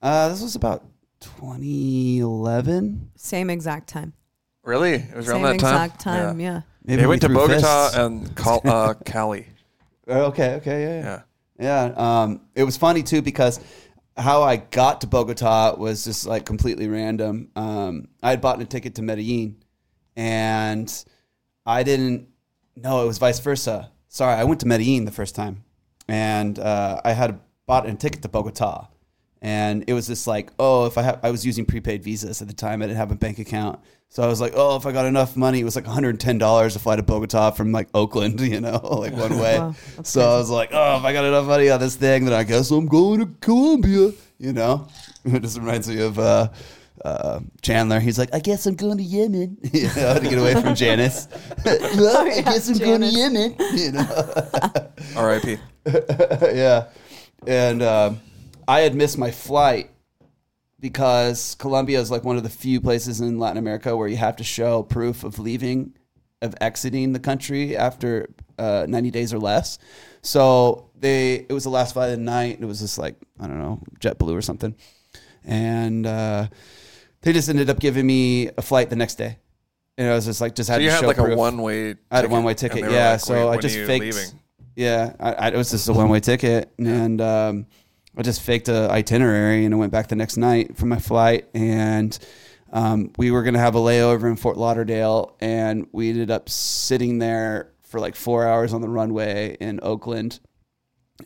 Uh, 0.00 0.28
this 0.30 0.42
was 0.42 0.56
about 0.56 0.84
2011. 1.20 3.10
Same 3.16 3.50
exact 3.50 3.88
time. 3.88 4.12
Really? 4.64 4.94
It 4.94 5.14
was 5.14 5.28
around 5.28 5.36
Same 5.38 5.42
that 5.42 5.60
time. 5.60 5.74
exact 5.74 6.00
time. 6.00 6.40
Yeah. 6.40 6.62
Maybe 6.84 6.96
They 6.96 7.06
we 7.06 7.08
went 7.10 7.22
to 7.22 7.28
Bogota 7.28 7.84
fists. 7.84 7.96
and 7.96 8.36
Cal- 8.36 8.60
uh, 8.64 8.94
Cali. 9.04 9.46
Oh, 10.08 10.22
okay, 10.26 10.54
okay, 10.56 10.82
yeah, 10.82 10.88
yeah, 10.88 11.04
Yeah. 11.04 11.22
Yeah. 11.62 11.92
Um, 11.96 12.40
it 12.54 12.64
was 12.64 12.76
funny 12.76 13.02
too 13.02 13.22
because 13.22 13.60
how 14.16 14.42
I 14.42 14.56
got 14.56 15.00
to 15.02 15.06
Bogota 15.06 15.76
was 15.76 16.04
just 16.04 16.26
like 16.26 16.44
completely 16.44 16.88
random. 16.88 17.50
Um, 17.56 18.08
I 18.22 18.30
had 18.30 18.40
bought 18.40 18.60
a 18.60 18.64
ticket 18.64 18.96
to 18.96 19.02
Medellin, 19.02 19.62
and 20.16 21.04
I 21.64 21.82
didn't 21.82 22.28
know 22.76 23.04
it 23.04 23.06
was 23.06 23.18
vice 23.18 23.40
versa. 23.40 23.90
Sorry, 24.08 24.34
I 24.34 24.44
went 24.44 24.60
to 24.60 24.66
Medellin 24.66 25.04
the 25.04 25.12
first 25.12 25.34
time, 25.34 25.64
and 26.08 26.58
uh, 26.58 27.00
I 27.04 27.12
had 27.12 27.40
bought 27.66 27.88
a 27.88 27.94
ticket 27.94 28.22
to 28.22 28.28
Bogota, 28.28 28.88
And 29.42 29.82
it 29.88 29.92
was 29.92 30.06
just 30.06 30.28
like, 30.28 30.52
oh, 30.60 30.86
if 30.86 30.96
I 30.96 31.02
have, 31.02 31.18
I 31.24 31.32
was 31.32 31.44
using 31.44 31.66
prepaid 31.66 32.04
visas 32.04 32.40
at 32.40 32.46
the 32.46 32.54
time. 32.54 32.80
I 32.80 32.86
didn't 32.86 32.98
have 32.98 33.10
a 33.10 33.16
bank 33.16 33.40
account, 33.40 33.80
so 34.08 34.22
I 34.22 34.28
was 34.28 34.40
like, 34.40 34.52
oh, 34.54 34.76
if 34.76 34.86
I 34.86 34.92
got 34.92 35.04
enough 35.04 35.36
money, 35.36 35.58
it 35.58 35.64
was 35.64 35.74
like 35.74 35.84
110 35.84 36.38
dollars 36.38 36.74
to 36.74 36.78
fly 36.78 36.94
to 36.94 37.02
Bogota 37.02 37.50
from 37.50 37.72
like 37.72 37.88
Oakland, 37.92 38.40
you 38.52 38.60
know, 38.60 38.78
like 39.00 39.14
one 39.14 39.38
way. 39.38 39.58
Wow, 39.58 39.74
that's 39.96 40.10
so 40.10 40.20
I 40.20 40.36
was 40.36 40.48
like, 40.48 40.70
oh, 40.72 40.98
if 40.98 41.04
I 41.04 41.12
got 41.12 41.24
enough 41.24 41.46
money 41.46 41.70
on 41.70 41.80
this 41.80 41.96
thing, 41.96 42.24
then 42.24 42.34
I 42.34 42.44
guess 42.44 42.70
I'm 42.70 42.86
going 42.86 43.18
to 43.18 43.26
Colombia, 43.40 44.12
you 44.38 44.52
know. 44.52 44.86
It 45.24 45.40
just 45.40 45.56
reminds 45.56 45.88
me 45.88 46.00
of 46.02 46.18
uh, 46.18 46.48
uh, 47.04 47.40
Chandler. 47.62 48.00
He's 48.00 48.18
like, 48.18 48.34
I 48.34 48.38
guess 48.38 48.66
I'm 48.66 48.74
going 48.74 48.98
to 48.98 49.02
Yemen, 49.04 49.56
you 49.72 49.88
know, 49.96 50.18
to 50.18 50.20
get 50.20 50.38
away 50.38 50.54
from 50.60 50.74
Janice. 50.74 51.26
well, 51.64 52.22
I 52.26 52.26
yeah, 52.26 52.42
guess 52.42 52.68
I'm 52.68 52.78
going 52.78 53.00
to 53.00 53.06
Yemen, 53.06 53.56
you 53.72 53.92
know. 53.92 54.90
R.I.P. 55.16 55.58
yeah. 55.86 56.88
And 57.46 57.82
um, 57.82 58.20
I 58.68 58.80
had 58.80 58.94
missed 58.94 59.18
my 59.18 59.30
flight 59.30 59.90
because 60.80 61.54
Colombia 61.56 62.00
is 62.00 62.10
like 62.10 62.24
one 62.24 62.36
of 62.36 62.42
the 62.42 62.48
few 62.48 62.80
places 62.80 63.20
in 63.20 63.38
Latin 63.38 63.56
America 63.56 63.96
where 63.96 64.08
you 64.08 64.16
have 64.16 64.36
to 64.36 64.44
show 64.44 64.82
proof 64.82 65.24
of 65.24 65.38
leaving, 65.38 65.94
of 66.42 66.54
exiting 66.60 67.12
the 67.12 67.20
country 67.20 67.76
after 67.76 68.28
uh, 68.58 68.86
90 68.88 69.10
days 69.10 69.32
or 69.32 69.38
less. 69.38 69.78
So 70.22 70.90
they, 70.98 71.46
it 71.48 71.52
was 71.52 71.64
the 71.64 71.70
last 71.70 71.92
flight 71.92 72.10
of 72.10 72.18
the 72.18 72.24
night. 72.24 72.58
It 72.60 72.64
was 72.64 72.80
just 72.80 72.98
like, 72.98 73.16
I 73.38 73.46
don't 73.46 73.58
know, 73.58 73.80
JetBlue 74.00 74.34
or 74.34 74.42
something. 74.42 74.74
And 75.44 76.06
uh, 76.06 76.48
they 77.22 77.32
just 77.32 77.48
ended 77.48 77.70
up 77.70 77.78
giving 77.78 78.06
me 78.06 78.48
a 78.56 78.62
flight 78.62 78.90
the 78.90 78.96
next 78.96 79.16
day. 79.16 79.38
And 79.98 80.08
I 80.08 80.14
was 80.14 80.24
just 80.24 80.40
like, 80.40 80.54
just 80.54 80.68
had 80.68 80.76
So 80.76 80.80
you 80.80 80.88
to 80.88 80.94
had 80.94 81.00
show 81.02 81.06
like 81.06 81.18
a 81.18 81.36
one 81.36 81.60
way. 81.62 81.96
I 82.10 82.16
had 82.16 82.24
a 82.24 82.28
one 82.28 82.44
way 82.44 82.54
ticket, 82.54 82.90
yeah. 82.90 83.18
so 83.18 83.50
I 83.50 83.58
just 83.58 83.76
faked. 83.76 84.04
Leaving? 84.04 84.40
Yeah, 84.74 85.14
I, 85.20 85.32
I, 85.32 85.48
it 85.48 85.56
was 85.56 85.70
just 85.70 85.86
a 85.88 85.92
one 85.92 86.08
way 86.08 86.20
ticket, 86.20 86.72
and 86.78 87.20
um, 87.20 87.66
I 88.16 88.22
just 88.22 88.42
faked 88.42 88.68
a 88.68 88.90
itinerary, 88.90 89.64
and 89.64 89.74
I 89.74 89.78
went 89.78 89.92
back 89.92 90.08
the 90.08 90.16
next 90.16 90.36
night 90.36 90.76
for 90.76 90.86
my 90.86 90.98
flight, 90.98 91.48
and 91.54 92.16
um, 92.72 93.10
we 93.16 93.30
were 93.30 93.42
gonna 93.42 93.58
have 93.58 93.74
a 93.74 93.78
layover 93.80 94.28
in 94.30 94.36
Fort 94.36 94.56
Lauderdale, 94.58 95.36
and 95.40 95.86
we 95.92 96.10
ended 96.10 96.30
up 96.30 96.48
sitting 96.48 97.18
there 97.18 97.72
for 97.82 98.00
like 98.00 98.14
four 98.14 98.46
hours 98.46 98.72
on 98.72 98.80
the 98.80 98.88
runway 98.88 99.56
in 99.60 99.80
Oakland, 99.82 100.40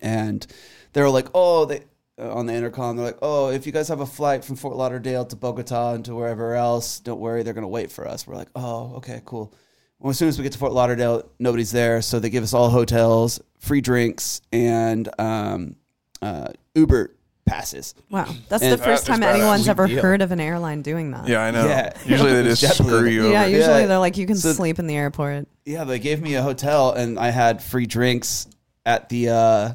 and 0.00 0.46
they 0.92 1.00
were 1.02 1.10
like, 1.10 1.28
"Oh, 1.34 1.64
they." 1.64 1.82
uh, 2.18 2.32
On 2.32 2.46
the 2.46 2.54
intercom, 2.54 2.96
they're 2.96 3.06
like, 3.06 3.18
"Oh, 3.20 3.50
if 3.50 3.66
you 3.66 3.72
guys 3.72 3.88
have 3.88 4.00
a 4.00 4.06
flight 4.06 4.44
from 4.44 4.56
Fort 4.56 4.76
Lauderdale 4.76 5.24
to 5.26 5.36
Bogota 5.36 5.92
and 5.94 6.04
to 6.06 6.14
wherever 6.14 6.54
else, 6.54 6.98
don't 7.00 7.20
worry, 7.20 7.42
they're 7.42 7.52
gonna 7.54 7.68
wait 7.68 7.90
for 7.90 8.06
us." 8.06 8.26
We're 8.26 8.36
like, 8.36 8.48
"Oh, 8.54 8.94
okay, 8.96 9.22
cool." 9.24 9.52
Well, 9.98 10.10
as 10.10 10.18
soon 10.18 10.28
as 10.28 10.38
we 10.38 10.42
get 10.42 10.52
to 10.52 10.58
Fort 10.58 10.72
Lauderdale, 10.72 11.28
nobody's 11.38 11.72
there, 11.72 12.00
so 12.02 12.18
they 12.18 12.30
give 12.30 12.44
us 12.44 12.52
all 12.54 12.70
hotels, 12.70 13.40
free 13.58 13.80
drinks, 13.80 14.40
and 14.52 15.08
um, 15.18 15.76
uh, 16.22 16.48
Uber 16.74 17.12
passes. 17.44 17.94
Wow, 18.10 18.26
that's 18.48 18.62
And- 18.62 18.72
the 18.72 18.78
first 18.78 19.06
That 19.06 19.12
is 19.14 19.20
time 19.20 19.22
anyone's 19.22 19.68
ever 19.68 19.86
deal. 19.86 20.02
heard 20.02 20.20
of 20.22 20.32
an 20.32 20.40
airline 20.40 20.82
doing 20.82 21.12
that. 21.12 21.28
Yeah, 21.28 21.40
I 21.42 21.50
know. 21.52 21.66
Yeah. 21.66 21.92
Usually 22.06 22.32
they 22.32 22.42
just 22.42 22.62
JetBlue. 22.62 22.84
screw 22.86 23.06
you 23.08 23.30
Yeah, 23.30 23.42
over. 23.42 23.50
usually 23.50 23.80
Yeah. 23.82 23.86
they're 23.86 23.98
like, 23.98 24.16
you 24.16 24.26
can 24.26 24.36
So- 24.36 24.52
sleep 24.52 24.78
in 24.78 24.86
the 24.86 24.96
airport. 24.96 25.46
Yeah, 25.64 25.84
they 25.84 25.98
gave 25.98 26.20
me 26.20 26.34
a 26.34 26.42
hotel, 26.42 26.92
and 26.92 27.18
I 27.18 27.30
had 27.30 27.62
free 27.62 27.86
drinks 27.86 28.46
at 28.84 29.08
the 29.08 29.28
uh, 29.30 29.72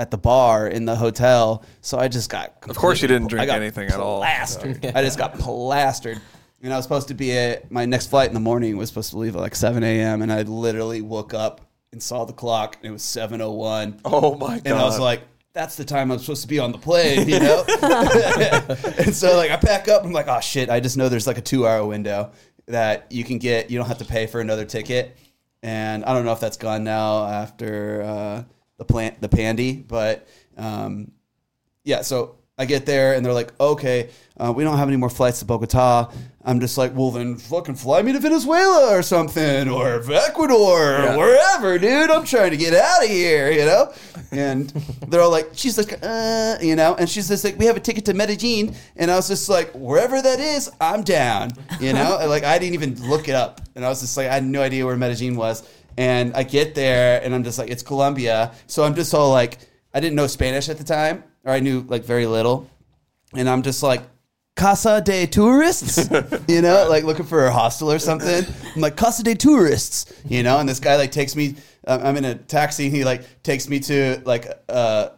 at 0.00 0.10
the 0.12 0.18
bar 0.18 0.68
in 0.68 0.84
the 0.84 0.94
hotel. 0.94 1.64
So 1.80 1.98
I 1.98 2.06
just 2.08 2.30
got. 2.30 2.54
Of 2.68 2.76
course, 2.76 3.02
you 3.02 3.08
didn't 3.08 3.28
drink 3.28 3.42
I 3.42 3.46
got 3.46 3.60
anything 3.60 3.88
at 3.88 3.98
all. 3.98 4.18
Plastered. 4.20 4.84
I 4.94 5.02
just 5.02 5.18
got 5.18 5.36
plastered. 5.38 6.20
And 6.62 6.72
I 6.72 6.76
was 6.76 6.84
supposed 6.84 7.06
to 7.08 7.14
be 7.14 7.36
at 7.36 7.70
my 7.70 7.84
next 7.84 8.08
flight 8.08 8.26
in 8.28 8.34
the 8.34 8.40
morning 8.40 8.76
was 8.76 8.88
supposed 8.88 9.10
to 9.10 9.18
leave 9.18 9.36
at 9.36 9.40
like 9.40 9.54
7 9.54 9.80
a.m. 9.84 10.22
And 10.22 10.32
I 10.32 10.42
literally 10.42 11.02
woke 11.02 11.32
up 11.34 11.60
and 11.92 12.02
saw 12.02 12.24
the 12.24 12.32
clock, 12.32 12.76
and 12.76 12.86
it 12.86 12.90
was 12.92 13.02
7:01. 13.02 14.00
Oh 14.04 14.34
my 14.36 14.56
god! 14.58 14.62
And 14.66 14.74
I 14.76 14.82
was 14.84 14.98
like, 14.98 15.22
that's 15.58 15.74
the 15.74 15.84
time 15.84 16.12
I'm 16.12 16.20
supposed 16.20 16.42
to 16.42 16.48
be 16.48 16.60
on 16.60 16.70
the 16.70 16.78
plane, 16.78 17.28
you 17.28 17.40
know? 17.40 17.64
and 18.98 19.12
so 19.12 19.36
like 19.36 19.50
I 19.50 19.56
pack 19.56 19.88
up, 19.88 20.04
I'm 20.04 20.12
like, 20.12 20.28
oh 20.28 20.38
shit, 20.38 20.70
I 20.70 20.78
just 20.78 20.96
know 20.96 21.08
there's 21.08 21.26
like 21.26 21.36
a 21.36 21.42
two 21.42 21.66
hour 21.66 21.84
window 21.84 22.30
that 22.66 23.10
you 23.10 23.24
can 23.24 23.38
get, 23.38 23.68
you 23.68 23.76
don't 23.76 23.88
have 23.88 23.98
to 23.98 24.04
pay 24.04 24.28
for 24.28 24.40
another 24.40 24.64
ticket. 24.64 25.18
And 25.64 26.04
I 26.04 26.14
don't 26.14 26.24
know 26.24 26.30
if 26.30 26.38
that's 26.38 26.58
gone 26.58 26.84
now 26.84 27.26
after 27.26 28.02
uh, 28.02 28.44
the 28.76 28.84
plant 28.84 29.20
the 29.20 29.28
pandy, 29.28 29.72
but 29.74 30.28
um, 30.56 31.10
yeah, 31.82 32.02
so 32.02 32.37
I 32.58 32.64
get 32.64 32.86
there 32.86 33.14
and 33.14 33.24
they're 33.24 33.32
like, 33.32 33.52
okay, 33.60 34.10
uh, 34.36 34.52
we 34.54 34.64
don't 34.64 34.76
have 34.78 34.88
any 34.88 34.96
more 34.96 35.10
flights 35.10 35.38
to 35.40 35.44
Bogota. 35.44 36.10
I'm 36.44 36.60
just 36.60 36.78
like, 36.78 36.94
well, 36.96 37.10
then 37.10 37.36
fucking 37.36 37.74
fly 37.76 38.02
me 38.02 38.12
to 38.12 38.20
Venezuela 38.20 38.96
or 38.96 39.02
something, 39.02 39.68
or 39.68 40.00
Ecuador, 40.12 40.80
Yeah. 40.80 41.14
or 41.14 41.18
wherever, 41.18 41.78
dude. 41.78 42.10
I'm 42.10 42.24
trying 42.24 42.50
to 42.52 42.56
get 42.56 42.74
out 42.74 43.02
of 43.04 43.10
here, 43.10 43.50
you 43.50 43.64
know? 43.66 43.92
And 44.32 44.68
they're 45.08 45.20
all 45.20 45.30
like, 45.30 45.50
she's 45.54 45.76
like, 45.76 45.98
uh, 46.02 46.56
you 46.60 46.74
know? 46.76 46.94
And 46.94 47.08
she's 47.08 47.28
just 47.28 47.44
like, 47.44 47.58
we 47.58 47.66
have 47.66 47.76
a 47.76 47.80
ticket 47.80 48.04
to 48.06 48.14
Medellin. 48.14 48.74
And 48.96 49.10
I 49.10 49.16
was 49.16 49.28
just 49.28 49.48
like, 49.48 49.70
wherever 49.74 50.20
that 50.22 50.40
is, 50.40 50.70
I'm 50.80 51.02
down, 51.02 51.50
you 51.80 51.92
know? 51.92 52.18
And, 52.20 52.30
like, 52.30 52.44
I 52.44 52.58
didn't 52.58 52.74
even 52.74 52.94
look 53.08 53.28
it 53.28 53.34
up. 53.34 53.60
And 53.74 53.84
I 53.84 53.88
was 53.88 54.00
just 54.00 54.16
like, 54.16 54.28
I 54.28 54.34
had 54.34 54.44
no 54.44 54.62
idea 54.62 54.86
where 54.86 54.96
Medellin 54.96 55.36
was. 55.36 55.68
And 55.96 56.34
I 56.34 56.44
get 56.44 56.74
there 56.76 57.20
and 57.22 57.34
I'm 57.34 57.42
just 57.44 57.58
like, 57.58 57.70
it's 57.70 57.82
Colombia. 57.82 58.52
So 58.68 58.84
I'm 58.84 58.94
just 58.94 59.12
all 59.14 59.30
like, 59.30 59.58
I 59.92 60.00
didn't 60.00 60.14
know 60.16 60.26
Spanish 60.28 60.68
at 60.68 60.78
the 60.78 60.84
time, 60.84 61.24
or 61.44 61.52
I 61.52 61.60
knew 61.60 61.80
like 61.88 62.04
very 62.04 62.26
little. 62.26 62.68
And 63.34 63.48
I'm 63.48 63.62
just 63.62 63.82
like, 63.82 64.02
Casa 64.58 65.00
de 65.00 65.24
Tourists, 65.26 66.10
you 66.48 66.62
know, 66.62 66.88
like 66.90 67.04
looking 67.04 67.24
for 67.24 67.46
a 67.46 67.52
hostel 67.52 67.92
or 67.92 68.00
something. 68.00 68.44
I'm 68.74 68.80
like, 68.80 68.96
Casa 68.96 69.22
de 69.22 69.36
Tourists, 69.36 70.12
you 70.26 70.42
know, 70.42 70.58
and 70.58 70.68
this 70.68 70.80
guy 70.80 70.96
like 70.96 71.12
takes 71.12 71.36
me, 71.36 71.54
uh, 71.86 72.00
I'm 72.02 72.16
in 72.16 72.24
a 72.24 72.34
taxi, 72.34 72.86
and 72.86 72.94
he 72.94 73.04
like 73.04 73.42
takes 73.44 73.68
me 73.68 73.78
to 73.80 74.20
like 74.24 74.48
uh, 74.68 75.10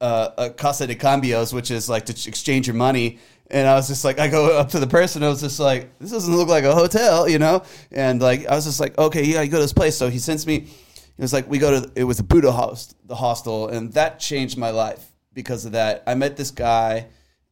uh, 0.00 0.30
a 0.36 0.50
Casa 0.50 0.88
de 0.88 0.96
Cambios, 0.96 1.52
which 1.52 1.70
is 1.70 1.88
like 1.88 2.06
to 2.06 2.28
exchange 2.28 2.66
your 2.66 2.74
money. 2.74 3.20
And 3.52 3.68
I 3.68 3.76
was 3.76 3.86
just 3.86 4.04
like, 4.04 4.18
I 4.18 4.26
go 4.26 4.58
up 4.58 4.70
to 4.70 4.80
the 4.80 4.86
person, 4.88 5.22
I 5.22 5.28
was 5.28 5.40
just 5.40 5.60
like, 5.60 5.96
this 6.00 6.10
doesn't 6.10 6.34
look 6.34 6.48
like 6.48 6.64
a 6.64 6.74
hotel, 6.74 7.28
you 7.28 7.38
know? 7.38 7.62
And 7.92 8.20
like, 8.20 8.46
I 8.46 8.56
was 8.56 8.64
just 8.64 8.80
like, 8.80 8.98
okay, 8.98 9.22
yeah, 9.24 9.42
you 9.42 9.50
go 9.50 9.58
to 9.58 9.62
this 9.62 9.72
place. 9.72 9.96
So 9.96 10.10
he 10.10 10.18
sends 10.18 10.44
me, 10.44 10.56
it 10.56 11.22
was 11.22 11.32
like, 11.32 11.48
we 11.48 11.58
go 11.58 11.80
to, 11.80 11.90
it 11.94 12.04
was 12.04 12.18
a 12.18 12.24
Buddha 12.24 12.50
host, 12.50 12.96
the 13.06 13.14
hostel, 13.14 13.68
and 13.68 13.92
that 13.92 14.18
changed 14.18 14.58
my 14.58 14.70
life 14.70 15.12
because 15.38 15.64
of 15.64 15.72
that. 15.72 16.02
I 16.04 16.14
met 16.16 16.36
this 16.36 16.50
guy 16.50 17.06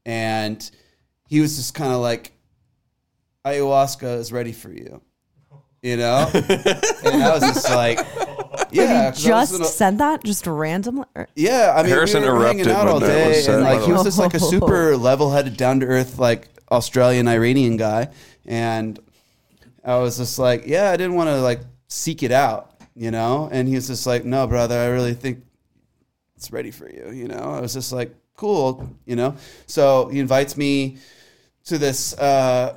and 0.05 0.68
he 1.28 1.39
was 1.41 1.55
just 1.57 1.72
kind 1.72 1.93
of 1.93 2.01
like, 2.01 2.32
ayahuasca 3.45 4.18
is 4.18 4.32
ready 4.32 4.51
for 4.53 4.72
you, 4.72 5.01
you 5.82 5.97
know? 5.97 6.28
and 6.34 7.22
I 7.22 7.30
was 7.32 7.43
just 7.43 7.70
like, 7.70 7.99
yeah. 8.72 9.11
'cause 9.12 9.24
I 9.24 9.30
Just 9.30 9.61
a- 9.61 9.64
said 9.66 9.99
that, 9.99 10.24
just 10.24 10.49
randomly. 10.49 11.05
Yeah, 11.37 11.74
I 11.76 11.82
mean, 11.82 11.93
Harrison 11.93 12.22
we 12.22 12.28
were 12.28 12.45
hanging 12.45 12.68
out 12.68 12.89
all 12.89 12.99
day, 12.99 13.28
was 13.39 13.47
and 13.49 13.62
like 13.62 13.82
he 13.82 13.93
was 13.93 14.03
just 14.03 14.18
like 14.18 14.34
a 14.34 14.41
super 14.41 14.97
level-headed, 15.09 15.57
down-to-earth, 15.57 16.18
like 16.18 16.49
Australian 16.72 17.28
Iranian 17.28 17.76
guy, 17.76 18.09
and 18.47 18.99
I 19.84 19.99
was 19.99 20.16
just 20.18 20.41
like, 20.41 20.64
yeah, 20.66 20.91
I 20.91 20.97
didn't 20.97 21.14
want 21.14 21.28
to 21.28 21.41
like 21.41 21.61
seek 21.87 22.24
it 22.24 22.32
out, 22.32 22.72
you 22.97 23.12
know. 23.12 23.49
And 23.53 23.68
he 23.68 23.76
was 23.76 23.87
just 23.87 24.09
like, 24.09 24.24
no, 24.24 24.49
brother, 24.49 24.76
I 24.76 24.87
really 24.87 25.14
think 25.14 25.45
it's 26.37 26.51
ready 26.53 26.70
for 26.70 26.89
you, 26.91 27.11
you 27.12 27.28
know. 27.28 27.39
I 27.57 27.61
was 27.61 27.72
just 27.72 27.93
like, 27.93 28.14
cool, 28.37 28.89
you 29.07 29.16
know. 29.16 29.37
So 29.66 30.09
he 30.09 30.18
invites 30.20 30.57
me 30.57 30.99
to 31.64 31.78
this 31.78 32.16
uh, 32.18 32.76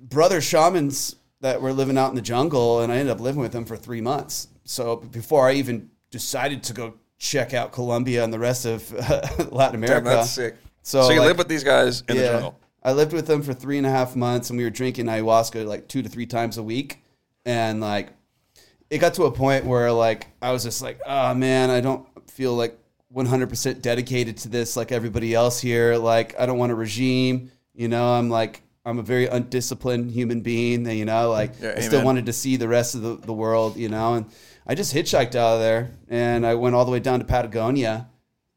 brother 0.00 0.40
shamans 0.40 1.16
that 1.40 1.60
were 1.60 1.72
living 1.72 1.98
out 1.98 2.10
in 2.10 2.14
the 2.14 2.22
jungle, 2.22 2.80
and 2.80 2.92
I 2.92 2.96
ended 2.96 3.12
up 3.12 3.20
living 3.20 3.40
with 3.40 3.52
them 3.52 3.64
for 3.64 3.76
three 3.76 4.00
months. 4.00 4.48
So 4.64 4.96
before 4.96 5.48
I 5.48 5.54
even 5.54 5.90
decided 6.10 6.62
to 6.64 6.72
go 6.72 6.94
check 7.18 7.52
out 7.54 7.72
Colombia 7.72 8.24
and 8.24 8.32
the 8.32 8.38
rest 8.38 8.64
of 8.64 8.90
Latin 9.52 9.76
America, 9.76 10.04
Damn, 10.04 10.16
that's 10.16 10.30
sick. 10.30 10.56
So, 10.82 11.02
So, 11.02 11.10
you 11.12 11.20
like- 11.20 11.28
live 11.28 11.38
with 11.38 11.48
these 11.48 11.64
guys 11.64 12.02
in 12.08 12.16
the 12.16 12.22
jungle. 12.24 12.58
I 12.82 12.92
lived 12.92 13.14
with 13.14 13.26
them 13.26 13.40
for 13.42 13.54
three 13.54 13.78
and 13.78 13.86
a 13.86 13.90
half 13.90 14.14
months, 14.14 14.50
and 14.50 14.58
we 14.58 14.64
were 14.64 14.70
drinking 14.70 15.06
ayahuasca 15.06 15.66
like 15.66 15.88
two 15.88 16.02
to 16.02 16.08
three 16.08 16.26
times 16.26 16.58
a 16.58 16.62
week, 16.62 17.02
and 17.46 17.80
like 17.80 18.10
it 18.90 18.98
got 18.98 19.14
to 19.14 19.24
a 19.24 19.32
point 19.32 19.64
where 19.64 19.90
like 19.90 20.26
I 20.42 20.52
was 20.52 20.64
just 20.64 20.82
like, 20.82 21.00
oh 21.06 21.32
man, 21.34 21.70
I 21.70 21.80
don't 21.80 22.06
feel 22.34 22.54
like 22.54 22.78
100% 23.14 23.80
dedicated 23.80 24.36
to 24.38 24.48
this 24.48 24.76
like 24.76 24.90
everybody 24.90 25.34
else 25.34 25.60
here. 25.60 25.96
Like 25.96 26.38
I 26.38 26.46
don't 26.46 26.58
want 26.58 26.72
a 26.72 26.74
regime, 26.74 27.50
you 27.74 27.88
know. 27.88 28.12
I'm 28.14 28.28
like 28.28 28.62
I'm 28.84 28.98
a 28.98 29.02
very 29.02 29.26
undisciplined 29.26 30.10
human 30.10 30.40
being, 30.40 30.84
you 30.90 31.04
know. 31.04 31.30
Like 31.30 31.52
Yeah, 31.60 31.74
I 31.76 31.80
still 31.80 32.04
wanted 32.04 32.26
to 32.26 32.32
see 32.32 32.56
the 32.56 32.68
rest 32.68 32.94
of 32.94 33.02
the, 33.02 33.14
the 33.14 33.32
world, 33.32 33.76
you 33.76 33.88
know. 33.88 34.14
And 34.14 34.26
I 34.66 34.74
just 34.74 34.94
hitchhiked 34.94 35.34
out 35.36 35.54
of 35.54 35.60
there, 35.60 35.92
and 36.08 36.44
I 36.44 36.54
went 36.54 36.74
all 36.74 36.84
the 36.84 36.90
way 36.90 37.00
down 37.00 37.20
to 37.20 37.24
Patagonia 37.24 38.08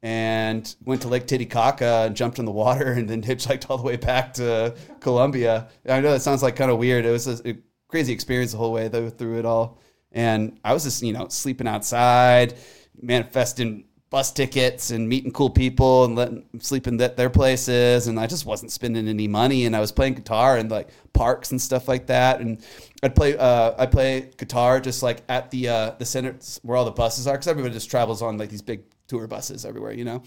and 0.02 0.76
went 0.86 1.02
to 1.02 1.08
Lake 1.08 1.28
Titicaca 1.28 2.06
and 2.08 2.16
jumped 2.16 2.40
in 2.40 2.46
the 2.46 2.52
water 2.52 2.92
and 2.94 3.10
then 3.10 3.22
hitchhiked 3.22 3.70
all 3.70 3.78
the 3.78 3.84
way 3.84 3.96
back 3.98 4.34
to 4.36 4.76
Colombia. 5.00 5.68
I 5.88 6.02
know 6.02 6.12
that 6.12 6.22
sounds 6.22 6.42
like 6.44 6.56
kind 6.56 6.72
of 6.72 6.78
weird. 6.78 7.06
It 7.06 7.12
was 7.12 7.28
a, 7.28 7.50
a 7.50 7.58
crazy 7.88 8.14
experience 8.14 8.52
the 8.52 8.58
whole 8.58 8.74
way 8.74 8.88
though, 8.88 9.10
through 9.10 9.40
it 9.40 9.46
all. 9.46 9.80
And 10.12 10.60
I 10.64 10.74
was 10.74 10.84
just, 10.84 11.04
you 11.04 11.14
know, 11.14 11.28
sleeping 11.28 11.68
outside, 11.68 12.56
manifesting 13.02 13.86
bus 14.10 14.32
tickets 14.32 14.92
and 14.92 15.10
meeting 15.10 15.32
cool 15.32 15.50
people 15.50 16.06
and 16.06 16.16
letting 16.16 16.46
sleeping 16.60 17.00
at 17.02 17.18
their 17.18 17.30
places. 17.30 18.08
And 18.08 18.20
I 18.20 18.28
just 18.28 18.46
wasn't 18.46 18.72
spending 18.72 19.08
any 19.08 19.28
money. 19.28 19.66
And 19.66 19.76
I 19.76 19.80
was 19.80 19.92
playing 19.92 20.14
guitar 20.14 20.58
in 20.58 20.70
like 20.70 20.90
parks 21.14 21.52
and 21.52 21.62
stuff 21.62 21.88
like 21.88 22.08
that. 22.08 22.40
And 22.40 22.64
I'd 23.04 23.16
play, 23.16 23.38
uh, 23.38 23.74
I 23.78 23.86
play 23.86 24.32
guitar 24.38 24.80
just 24.80 25.04
like 25.04 25.24
at 25.28 25.52
the, 25.52 25.70
uh, 25.70 25.92
the 26.00 26.06
center 26.06 26.38
where 26.62 26.78
all 26.78 26.86
the 26.86 26.92
buses 26.92 27.28
are. 27.28 27.36
Cause 27.36 27.48
everybody 27.48 27.74
just 27.74 27.92
travels 27.92 28.22
on 28.22 28.38
like 28.38 28.50
these 28.50 28.62
big 28.62 28.84
tour 29.08 29.28
buses 29.28 29.66
everywhere, 29.66 29.94
you 29.94 30.06
know? 30.06 30.24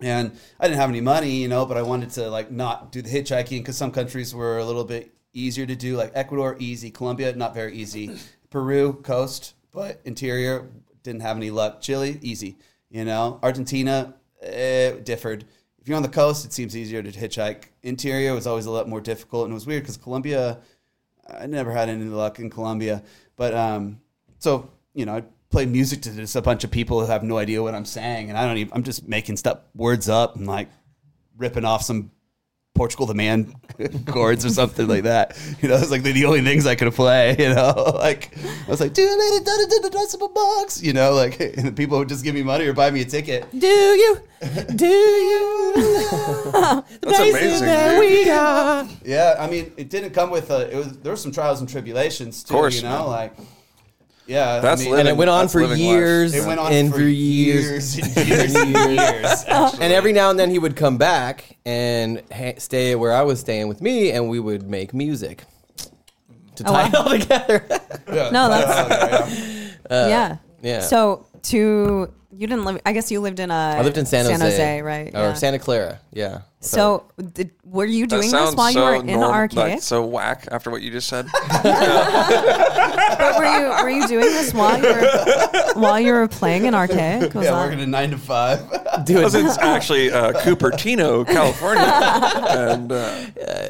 and 0.00 0.36
I 0.58 0.66
didn't 0.66 0.80
have 0.80 0.90
any 0.90 1.00
money, 1.00 1.36
you 1.36 1.48
know, 1.48 1.66
but 1.66 1.76
I 1.76 1.82
wanted 1.82 2.10
to 2.10 2.28
like 2.28 2.50
not 2.50 2.92
do 2.92 3.02
the 3.02 3.08
hitchhiking 3.08 3.60
because 3.60 3.76
some 3.76 3.90
countries 3.90 4.34
were 4.34 4.58
a 4.58 4.64
little 4.64 4.84
bit 4.84 5.14
easier 5.32 5.66
to 5.66 5.76
do, 5.76 5.96
like 5.96 6.12
Ecuador, 6.14 6.56
easy, 6.58 6.90
Colombia, 6.90 7.34
not 7.34 7.54
very 7.54 7.74
easy, 7.74 8.16
Peru, 8.50 8.94
coast, 8.94 9.54
but 9.72 10.00
interior, 10.04 10.68
didn't 11.04 11.22
have 11.22 11.36
any 11.36 11.50
luck, 11.50 11.80
Chile, 11.80 12.18
easy, 12.22 12.56
you 12.90 13.04
know, 13.04 13.38
Argentina, 13.42 14.14
eh, 14.42 14.92
differed. 15.04 15.44
If 15.78 15.86
you're 15.86 15.96
on 15.96 16.02
the 16.02 16.08
coast, 16.08 16.44
it 16.44 16.52
seems 16.52 16.76
easier 16.76 17.02
to 17.02 17.12
hitchhike. 17.12 17.66
Interior 17.82 18.34
was 18.34 18.46
always 18.46 18.66
a 18.66 18.70
lot 18.70 18.88
more 18.88 19.00
difficult, 19.00 19.44
and 19.44 19.52
it 19.52 19.54
was 19.54 19.66
weird 19.66 19.82
because 19.82 19.98
Colombia, 19.98 20.58
I 21.28 21.46
never 21.46 21.70
had 21.70 21.88
any 21.88 22.06
luck 22.06 22.40
in 22.40 22.50
Colombia, 22.50 23.02
but 23.36 23.54
um, 23.54 24.00
so 24.38 24.70
you 24.94 25.04
know, 25.06 25.16
I 25.16 25.24
play 25.50 25.66
music 25.66 26.02
to 26.02 26.10
just 26.10 26.36
a 26.36 26.42
bunch 26.42 26.64
of 26.64 26.70
people 26.70 27.00
who 27.00 27.06
have 27.06 27.22
no 27.22 27.38
idea 27.38 27.62
what 27.62 27.74
I'm 27.74 27.84
saying, 27.84 28.30
and 28.30 28.38
I 28.38 28.46
don't 28.46 28.56
even. 28.56 28.72
I'm 28.72 28.82
just 28.82 29.06
making 29.06 29.36
stuff 29.36 29.60
words 29.74 30.08
up 30.08 30.36
and 30.36 30.46
like 30.46 30.68
ripping 31.36 31.64
off 31.64 31.82
some 31.82 32.10
Portugal 32.74 33.06
the 33.06 33.14
Man 33.14 33.54
chords 34.06 34.44
or 34.44 34.50
something 34.50 34.88
like 34.88 35.04
that. 35.04 35.38
You 35.62 35.68
know, 35.68 35.76
it's 35.76 35.90
like 35.90 36.02
the 36.02 36.24
only 36.24 36.42
things 36.42 36.66
I 36.66 36.74
could 36.74 36.92
play. 36.92 37.36
You 37.44 37.54
know, 37.54 37.74
like 37.96 38.30
I 38.66 38.70
was 38.70 38.80
like, 38.80 38.94
"Do 38.94 39.02
it, 39.02 39.44
done 39.44 39.60
it 39.60 39.72
in 39.72 39.82
the 39.82 39.90
decimal 39.90 40.28
box." 40.28 40.82
You 40.82 40.92
know, 40.92 41.12
like 41.12 41.38
and 41.58 41.68
the 41.68 41.72
people 41.72 41.98
would 41.98 42.08
just 42.08 42.24
give 42.24 42.34
me 42.34 42.42
money 42.42 42.64
or 42.64 42.72
buy 42.72 42.90
me 42.90 43.02
a 43.02 43.04
ticket. 43.04 43.46
Do 43.52 43.66
you? 43.66 44.20
Do 44.74 44.86
you? 44.86 45.72
That's 47.02 47.18
amazing. 47.18 47.66
that 47.66 48.00
we 48.00 48.30
are. 48.30 48.88
Yeah, 49.04 49.36
I 49.38 49.48
mean, 49.48 49.72
it 49.76 49.90
didn't 49.90 50.10
come 50.10 50.30
with 50.30 50.50
a. 50.50 50.72
It 50.72 50.76
was 50.76 50.98
there 50.98 51.12
were 51.12 51.16
some 51.16 51.32
trials 51.32 51.60
and 51.60 51.68
tribulations 51.68 52.42
too. 52.42 52.54
course, 52.54 52.76
you 52.76 52.82
know, 52.82 53.00
man. 53.00 53.06
like 53.06 53.36
yeah, 54.26 54.60
That's 54.60 54.80
I 54.80 54.84
mean, 54.84 54.90
living- 54.92 55.00
And 55.00 55.08
it 55.08 55.16
went 55.18 55.30
on 55.30 55.40
That's 55.44 55.52
for 55.52 55.60
living 55.62 55.78
life. 55.84 55.92
years. 55.94 56.34
It 56.34 56.46
went 56.46 56.58
on 56.60 56.72
and 56.72 56.90
for, 56.90 56.96
for 56.98 57.02
years. 57.04 57.96
years 57.98 58.16
and 58.16 58.28
years 58.28 58.54
and 58.54 58.70
years. 58.70 59.44
actually. 59.46 59.84
And 59.84 59.92
every 59.92 60.12
now 60.12 60.30
and 60.30 60.38
then 60.38 60.50
he 60.50 60.58
would 60.58 60.76
come 60.76 60.96
back 60.98 61.56
and 61.66 62.22
ha- 62.32 62.54
stay 62.58 62.94
where 62.94 63.12
I 63.12 63.22
was 63.22 63.40
staying 63.40 63.68
with 63.68 63.80
me, 63.82 64.10
and 64.12 64.28
we 64.28 64.40
would 64.40 64.68
make 64.68 64.92
music 64.94 65.44
to 66.56 66.64
Oh, 66.66 66.72
tie 66.72 66.88
it 66.88 66.94
all 66.94 67.08
together. 67.18 67.64
Yeah. 68.12 68.30
No, 68.30 68.48
that's 68.48 68.70
uh, 69.90 70.06
yeah. 70.08 70.36
yeah. 70.62 70.80
So 70.80 71.26
to 71.44 72.12
you 72.36 72.46
didn't 72.46 72.64
live. 72.64 72.80
I 72.86 72.92
guess 72.92 73.10
you 73.10 73.20
lived 73.20 73.40
in 73.40 73.50
a. 73.50 73.54
I 73.54 73.82
lived 73.82 73.98
in 73.98 74.06
San 74.06 74.24
Jose, 74.40 74.82
right? 74.82 75.08
Or 75.14 75.18
yeah. 75.18 75.32
Santa 75.34 75.58
Clara, 75.58 76.00
yeah. 76.12 76.40
So 76.64 77.04
did, 77.34 77.50
were 77.64 77.84
you 77.84 78.06
doing 78.06 78.22
this 78.22 78.30
sounds 78.30 78.56
while 78.56 78.70
you 78.70 78.80
were 78.80 78.94
in 78.94 79.06
norm- 79.06 79.32
Arkaik? 79.48 79.54
like, 79.56 79.82
so 79.82 80.04
whack 80.04 80.48
after 80.50 80.70
what 80.70 80.80
you 80.82 80.90
just 80.90 81.08
said. 81.08 81.26
But 83.16 83.38
were 83.38 83.44
you 83.44 83.68
were 83.82 83.90
you 83.90 84.06
doing 84.08 84.26
this 84.26 84.52
while 84.54 84.78
you 84.78 84.88
were 84.88 85.72
while 85.74 86.00
you 86.00 86.12
were 86.12 86.26
playing 86.28 86.64
in 86.64 86.74
Arkaik? 86.74 87.34
Was 87.34 87.44
Yeah, 87.44 87.52
that- 87.52 87.64
working 87.66 87.80
a 87.80 87.86
nine 87.86 88.10
to 88.10 88.18
five. 88.18 88.60
do 89.04 89.14
Because 89.16 89.34
it. 89.34 89.44
it's 89.44 89.58
actually 89.58 90.10
uh, 90.12 90.32
Cupertino, 90.32 91.26
California, 91.36 91.82
and 91.84 92.92
uh, 92.92 93.24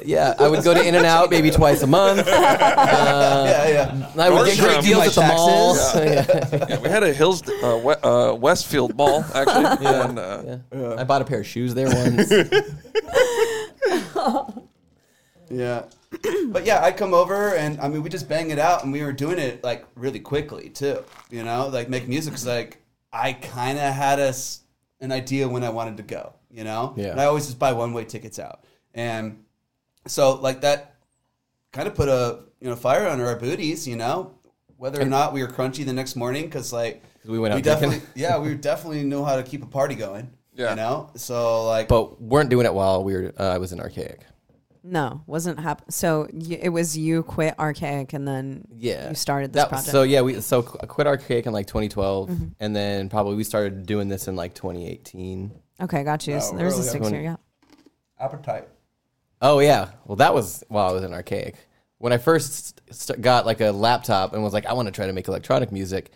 yeah, 0.05 0.35
I 0.39 0.49
would 0.49 0.63
go 0.65 0.75
to 0.75 0.83
In 0.87 0.95
and 0.95 1.07
Out 1.07 1.31
maybe 1.31 1.51
twice 1.51 1.83
a 1.83 1.87
month. 1.87 2.27
yeah, 2.27 3.69
yeah. 3.69 4.11
I 4.19 4.31
would 4.31 4.47
get 4.47 4.59
great 4.59 4.83
deals 4.85 5.07
at 5.09 5.15
the 5.15 5.21
mall. 5.35 5.75
taxes. 5.75 6.53
Yeah. 6.53 6.67
yeah, 6.69 6.81
we 6.81 6.89
had 6.89 7.03
a 7.03 7.13
Hills 7.13 7.43
uh, 7.49 7.81
we, 7.85 7.95
uh, 8.03 8.35
Westfield 8.35 8.95
Mall 8.97 9.25
actually. 9.35 9.87
And, 9.87 10.19
uh, 10.19 10.59
Yeah. 10.75 10.95
I 10.99 11.05
bought 11.05 11.23
a 11.23 11.25
pair 11.25 11.41
of 11.41 11.47
shoes 11.47 11.75
there 11.75 11.87
once. 11.89 12.31
Yeah. 15.51 15.85
but 16.49 16.65
yeah, 16.65 16.83
I'd 16.83 16.97
come 16.97 17.13
over 17.13 17.55
and 17.55 17.81
I 17.81 17.89
mean, 17.89 18.03
we 18.03 18.09
just 18.09 18.29
bang 18.29 18.51
it 18.51 18.59
out 18.59 18.85
and 18.85 18.93
we 18.93 19.03
were 19.03 19.13
doing 19.13 19.39
it 19.39 19.63
like 19.65 19.85
really 19.95 20.21
quickly 20.21 20.71
too, 20.71 21.05
you 21.31 21.43
know, 21.43 21.69
like 21.69 21.89
make 21.89 22.09
music. 22.09 22.33
Cause 22.33 22.47
like 22.47 22.83
I 23.13 23.33
kind 23.33 23.79
of 23.79 23.93
had 23.93 24.21
us 24.21 24.61
an 25.01 25.13
idea 25.13 25.49
when 25.49 25.65
I 25.65 25.71
wanted 25.71 25.97
to 25.99 26.03
go, 26.03 26.35
you 26.51 26.65
know? 26.65 26.95
Yeah. 26.97 27.11
And 27.11 27.21
I 27.21 27.27
always 27.27 27.47
just 27.47 27.59
buy 27.59 27.73
one 27.73 27.93
way 27.93 28.05
tickets 28.05 28.39
out. 28.39 28.65
And 28.95 29.45
so 30.07 30.35
like 30.35 30.61
that 30.63 30.97
kind 31.73 31.89
of 31.89 31.95
put 31.95 32.09
a, 32.09 32.41
you 32.61 32.69
know, 32.69 32.77
fire 32.77 33.07
under 33.09 33.27
our 33.27 33.37
booties, 33.37 33.87
you 33.87 33.97
know, 33.97 34.35
whether 34.77 35.01
or 35.01 35.07
not 35.07 35.33
we 35.33 35.43
were 35.43 35.49
crunchy 35.49 35.85
the 35.85 35.93
next 35.93 36.17
morning. 36.17 36.49
Cause 36.49 36.73
like 36.73 37.03
we 37.25 37.39
went 37.39 37.55
out 37.55 37.63
definitely, 37.63 38.03
yeah, 38.15 38.39
we 38.39 38.55
definitely 38.55 39.03
know 39.03 39.25
how 39.25 39.37
to 39.37 39.43
keep 39.43 39.63
a 39.63 39.67
party 39.67 39.95
going, 39.95 40.31
Yeah. 40.55 40.71
you 40.71 40.77
know? 40.77 41.11
So 41.17 41.65
like, 41.67 41.89
but 41.89 42.21
weren't 42.21 42.51
doing 42.51 42.67
it 42.67 42.75
while 42.75 43.03
we 43.05 43.15
were. 43.15 43.33
Uh, 43.39 43.45
I 43.51 43.59
was 43.59 43.73
in 43.73 43.79
Arkaik. 43.79 44.21
no, 44.83 45.23
wasn't 45.27 45.59
happen. 45.59 45.91
So 45.91 46.29
y- 46.33 46.59
it 46.63 46.69
was 46.69 46.97
you 46.97 47.23
quit 47.23 47.57
Arkaik 47.57 48.13
and 48.13 48.27
then 48.29 48.67
Yeah, 48.71 49.09
you 49.09 49.15
started 49.15 49.53
this 49.53 49.63
That- 49.63 49.69
project. 49.71 49.91
So 49.91 50.03
yeah, 50.03 50.21
we 50.21 50.41
so 50.41 50.59
I 50.81 50.87
quit 50.87 51.07
Arkaik 51.07 51.47
in 51.47 51.53
like 51.53 51.67
2012, 51.67 52.31
and 52.61 52.77
then 52.77 53.09
probably 53.09 53.35
we 53.37 53.45
started 53.45 53.87
doing 53.87 54.09
this 54.09 54.29
in 54.29 54.37
like 54.37 54.55
2018. 54.55 55.51
okay, 55.83 56.05
got 56.05 56.27
you. 56.27 56.41
So 56.41 56.55
Oh, 56.55 56.57
there's 56.59 56.75
a 56.75 56.79
really? 56.79 56.89
six 56.91 57.11
year 57.11 57.23
yeah. 57.23 57.37
appetite. 58.21 58.69
Oh 59.43 59.59
yeah, 59.59 59.91
well 60.07 60.17
that 60.17 60.35
was 60.35 60.63
while 60.69 60.89
I 60.89 60.93
was 60.93 61.03
in 61.03 61.11
Arkaik. 61.11 61.55
When 61.99 62.13
I 62.13 62.19
first 62.19 62.81
st- 62.95 63.21
got 63.23 63.47
like 63.47 63.61
a 63.61 63.71
laptop 63.73 64.35
and 64.35 64.43
was 64.43 64.53
like, 64.53 64.67
I 64.67 64.75
want 64.75 64.87
to 64.87 64.93
try 64.93 65.07
to 65.07 65.13
make 65.13 65.27
electronic 65.29 65.73
music. 65.73 66.11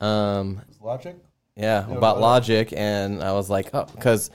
Um, 0.00 0.60
Logic? 0.80 1.16
Yeah, 1.60 1.86
about 1.90 2.20
Logic, 2.20 2.72
and 2.76 3.22
I 3.22 3.32
was 3.32 3.48
like, 3.50 3.70
oh, 3.74 3.84
because 3.94 4.30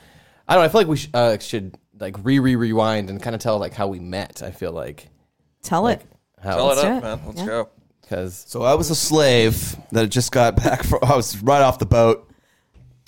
I 0.47 0.53
don't. 0.53 0.61
know, 0.61 0.65
I 0.65 0.69
feel 0.69 0.81
like 0.81 0.87
we 0.87 0.97
sh- 0.97 1.09
uh, 1.13 1.37
should 1.39 1.77
like 1.99 2.15
re 2.23 2.39
re 2.39 2.55
rewind 2.55 3.09
and 3.09 3.21
kind 3.21 3.35
of 3.35 3.41
tell 3.41 3.57
like 3.59 3.73
how 3.73 3.87
we 3.87 3.99
met. 3.99 4.43
I 4.43 4.51
feel 4.51 4.71
like 4.71 5.09
Tell 5.63 5.87
it. 5.87 6.01
how 6.41 6.55
tell 6.57 6.71
it 6.71 6.77
up, 6.77 6.85
it. 6.85 7.03
man. 7.03 7.19
Let's 7.25 7.39
Yeah. 7.39 7.45
go. 7.45 7.69
because 8.01 8.45
So 8.47 8.61
I 8.63 8.75
was 8.75 8.89
a 8.91 8.95
slave 8.95 9.75
that 9.91 10.07
just 10.09 10.31
got 10.31 10.55
back 10.63 10.83
from. 10.83 10.99
I 11.03 11.15
was 11.15 11.41
right 11.41 11.61
off 11.61 11.79
the 11.79 11.85
boat, 11.87 12.29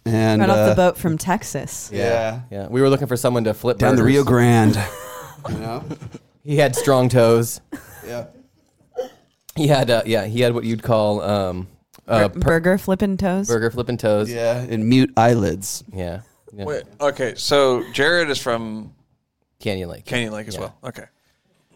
and 0.06 0.42
Right 0.42 0.50
off 0.50 0.58
uh, 0.58 0.70
the 0.70 0.76
boat 0.76 0.98
from 0.98 1.18
Texas. 1.18 1.92
Yeah, 1.94 2.42
yeah, 2.50 2.68
we 2.68 2.82
were 2.82 2.90
looking 2.90 3.08
for 3.08 3.18
someone 3.18 3.44
to 3.44 3.54
flip 3.54 3.78
down 3.78 3.96
the 3.96 4.02
burgers. 4.02 4.14
Rio 4.16 4.24
Grande. 4.24 4.80
you 5.50 5.58
know, 5.60 5.84
He 6.44 6.56
had 6.58 6.76
strong 6.76 7.10
toes. 7.10 7.62
yeah. 8.06 8.28
He 9.56 9.68
had 9.68 9.90
uh, 9.90 10.04
yeah, 10.06 10.26
he 10.26 10.42
had 10.42 10.54
what 10.54 10.64
you'd 10.64 10.84
call 10.84 11.22
um 11.22 11.68
uh, 12.08 12.28
Bur- 12.30 12.40
burger 12.40 12.78
flipping 12.78 13.18
toes. 13.18 13.48
burger 13.48 13.70
flipping 13.72 13.98
toes. 13.98 14.32
Yeah, 14.32 14.58
and 14.60 14.88
mute 14.88 15.12
eyelids. 15.18 15.84
Yeah. 15.94 16.22
yeah. 16.54 16.66
Wait, 16.66 16.84
okay. 17.02 17.34
So 17.36 17.84
Jared 17.94 18.30
is 18.30 18.38
from 18.40 18.94
Canyon 19.60 19.90
Lake. 19.90 20.06
Canyon 20.06 20.34
Lake 20.34 20.48
as 20.48 20.54
Yeah. 20.56 20.60
well. 20.62 20.78
Okay. 20.86 21.06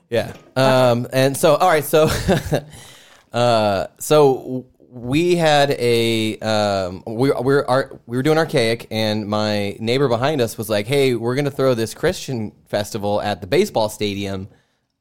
Yeah. 0.09 0.33
Um, 0.55 1.07
and 1.13 1.35
so, 1.37 1.55
all 1.55 1.69
right. 1.69 1.83
So, 1.85 2.09
uh, 3.33 3.87
so 3.99 4.65
we 4.89 5.35
had 5.35 5.71
a 5.71 6.37
um, 6.39 7.03
we 7.05 7.31
we 7.31 7.53
were 7.53 7.69
our, 7.69 7.99
we 8.05 8.17
were 8.17 8.23
doing 8.23 8.37
Arkaik, 8.37 8.87
and 8.91 9.27
my 9.27 9.77
neighbor 9.79 10.07
behind 10.09 10.41
us 10.41 10.57
was 10.57 10.69
like, 10.69 10.85
"Hey, 10.87 11.15
we're 11.15 11.35
gonna 11.35 11.51
throw 11.51 11.73
this 11.73 11.93
Christian 11.93 12.51
festival 12.65 13.21
at 13.21 13.41
the 13.41 13.47
baseball 13.47 13.89
stadium." 13.89 14.49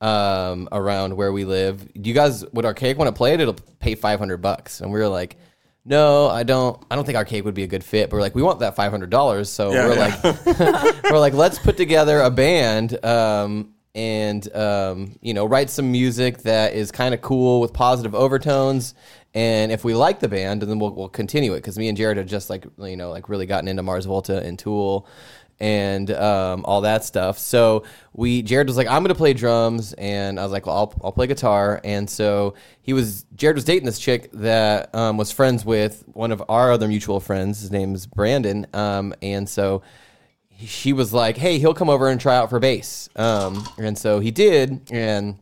Um, 0.02 0.66
around 0.72 1.14
where 1.14 1.30
we 1.30 1.44
live, 1.44 1.92
do 1.92 2.08
you 2.08 2.14
guys 2.14 2.42
would 2.52 2.64
Arkaik 2.64 2.96
want 2.96 3.08
to 3.08 3.12
play 3.12 3.34
it? 3.34 3.40
It'll 3.40 3.56
pay 3.80 3.94
five 3.94 4.18
hundred 4.18 4.38
bucks, 4.38 4.80
and 4.80 4.90
we 4.90 4.98
were 4.98 5.08
like, 5.08 5.36
"No, 5.84 6.26
I 6.28 6.42
don't. 6.42 6.82
I 6.90 6.96
don't 6.96 7.04
think 7.04 7.18
Arkaik 7.18 7.44
would 7.44 7.52
be 7.54 7.64
a 7.64 7.66
good 7.66 7.84
fit." 7.84 8.08
But 8.08 8.16
we're 8.16 8.22
like, 8.22 8.34
"We 8.34 8.42
want 8.42 8.60
that 8.60 8.76
five 8.76 8.90
hundred 8.92 9.10
dollars," 9.10 9.50
so 9.50 9.70
Yeah, 9.72 9.88
we're 9.88 9.96
yeah. 9.96 10.20
like, 10.24 11.02
we're 11.10 11.18
like, 11.18 11.34
let's 11.34 11.58
put 11.58 11.76
together 11.76 12.20
a 12.22 12.30
band 12.30 13.04
um, 13.04 13.74
and 13.94 14.50
um, 14.56 15.16
you 15.20 15.34
know 15.34 15.44
write 15.44 15.68
some 15.68 15.92
music 15.92 16.38
that 16.44 16.72
is 16.72 16.90
kind 16.90 17.12
of 17.12 17.20
cool 17.20 17.60
with 17.60 17.74
positive 17.74 18.14
overtones. 18.14 18.94
And 19.34 19.70
if 19.70 19.84
we 19.84 19.94
like 19.94 20.18
the 20.18 20.28
band, 20.28 20.62
then 20.62 20.78
we'll, 20.80 20.92
we'll 20.94 21.08
continue 21.08 21.52
it 21.52 21.58
because 21.58 21.78
me 21.78 21.88
and 21.88 21.96
Jared 21.96 22.16
had 22.16 22.26
just 22.26 22.48
like 22.48 22.64
you 22.78 22.96
know 22.96 23.10
like 23.10 23.28
really 23.28 23.44
gotten 23.44 23.68
into 23.68 23.82
Mars 23.82 24.06
Volta 24.06 24.42
and 24.42 24.58
Tool 24.58 25.06
and 25.60 26.10
um, 26.10 26.64
all 26.64 26.80
that 26.80 27.04
stuff. 27.04 27.38
So 27.38 27.84
we 28.12 28.42
Jared 28.42 28.66
was 28.66 28.76
like, 28.76 28.88
I'm 28.88 29.02
gonna 29.02 29.14
play 29.14 29.34
drums, 29.34 29.92
and 29.94 30.40
I 30.40 30.42
was 30.42 30.52
like, 30.52 30.66
well, 30.66 30.76
I'll 30.76 30.94
I'll 31.04 31.12
play 31.12 31.26
guitar. 31.26 31.80
And 31.84 32.08
so 32.08 32.54
he 32.80 32.92
was 32.92 33.24
Jared 33.36 33.56
was 33.56 33.64
dating 33.64 33.86
this 33.86 33.98
chick 33.98 34.30
that 34.32 34.94
um, 34.94 35.16
was 35.16 35.30
friends 35.30 35.64
with 35.64 36.02
one 36.12 36.32
of 36.32 36.42
our 36.48 36.72
other 36.72 36.88
mutual 36.88 37.20
friends. 37.20 37.60
His 37.60 37.70
name's 37.70 38.06
Brandon, 38.06 38.66
um, 38.72 39.14
and 39.22 39.48
so 39.48 39.82
she 40.64 40.92
was 40.92 41.12
like, 41.12 41.36
"Hey, 41.36 41.58
he'll 41.58 41.74
come 41.74 41.90
over 41.90 42.08
and 42.08 42.20
try 42.20 42.36
out 42.36 42.50
for 42.50 42.58
bass." 42.58 43.08
Um, 43.16 43.66
and 43.78 43.96
so 43.96 44.20
he 44.20 44.30
did, 44.30 44.90
and 44.90 45.38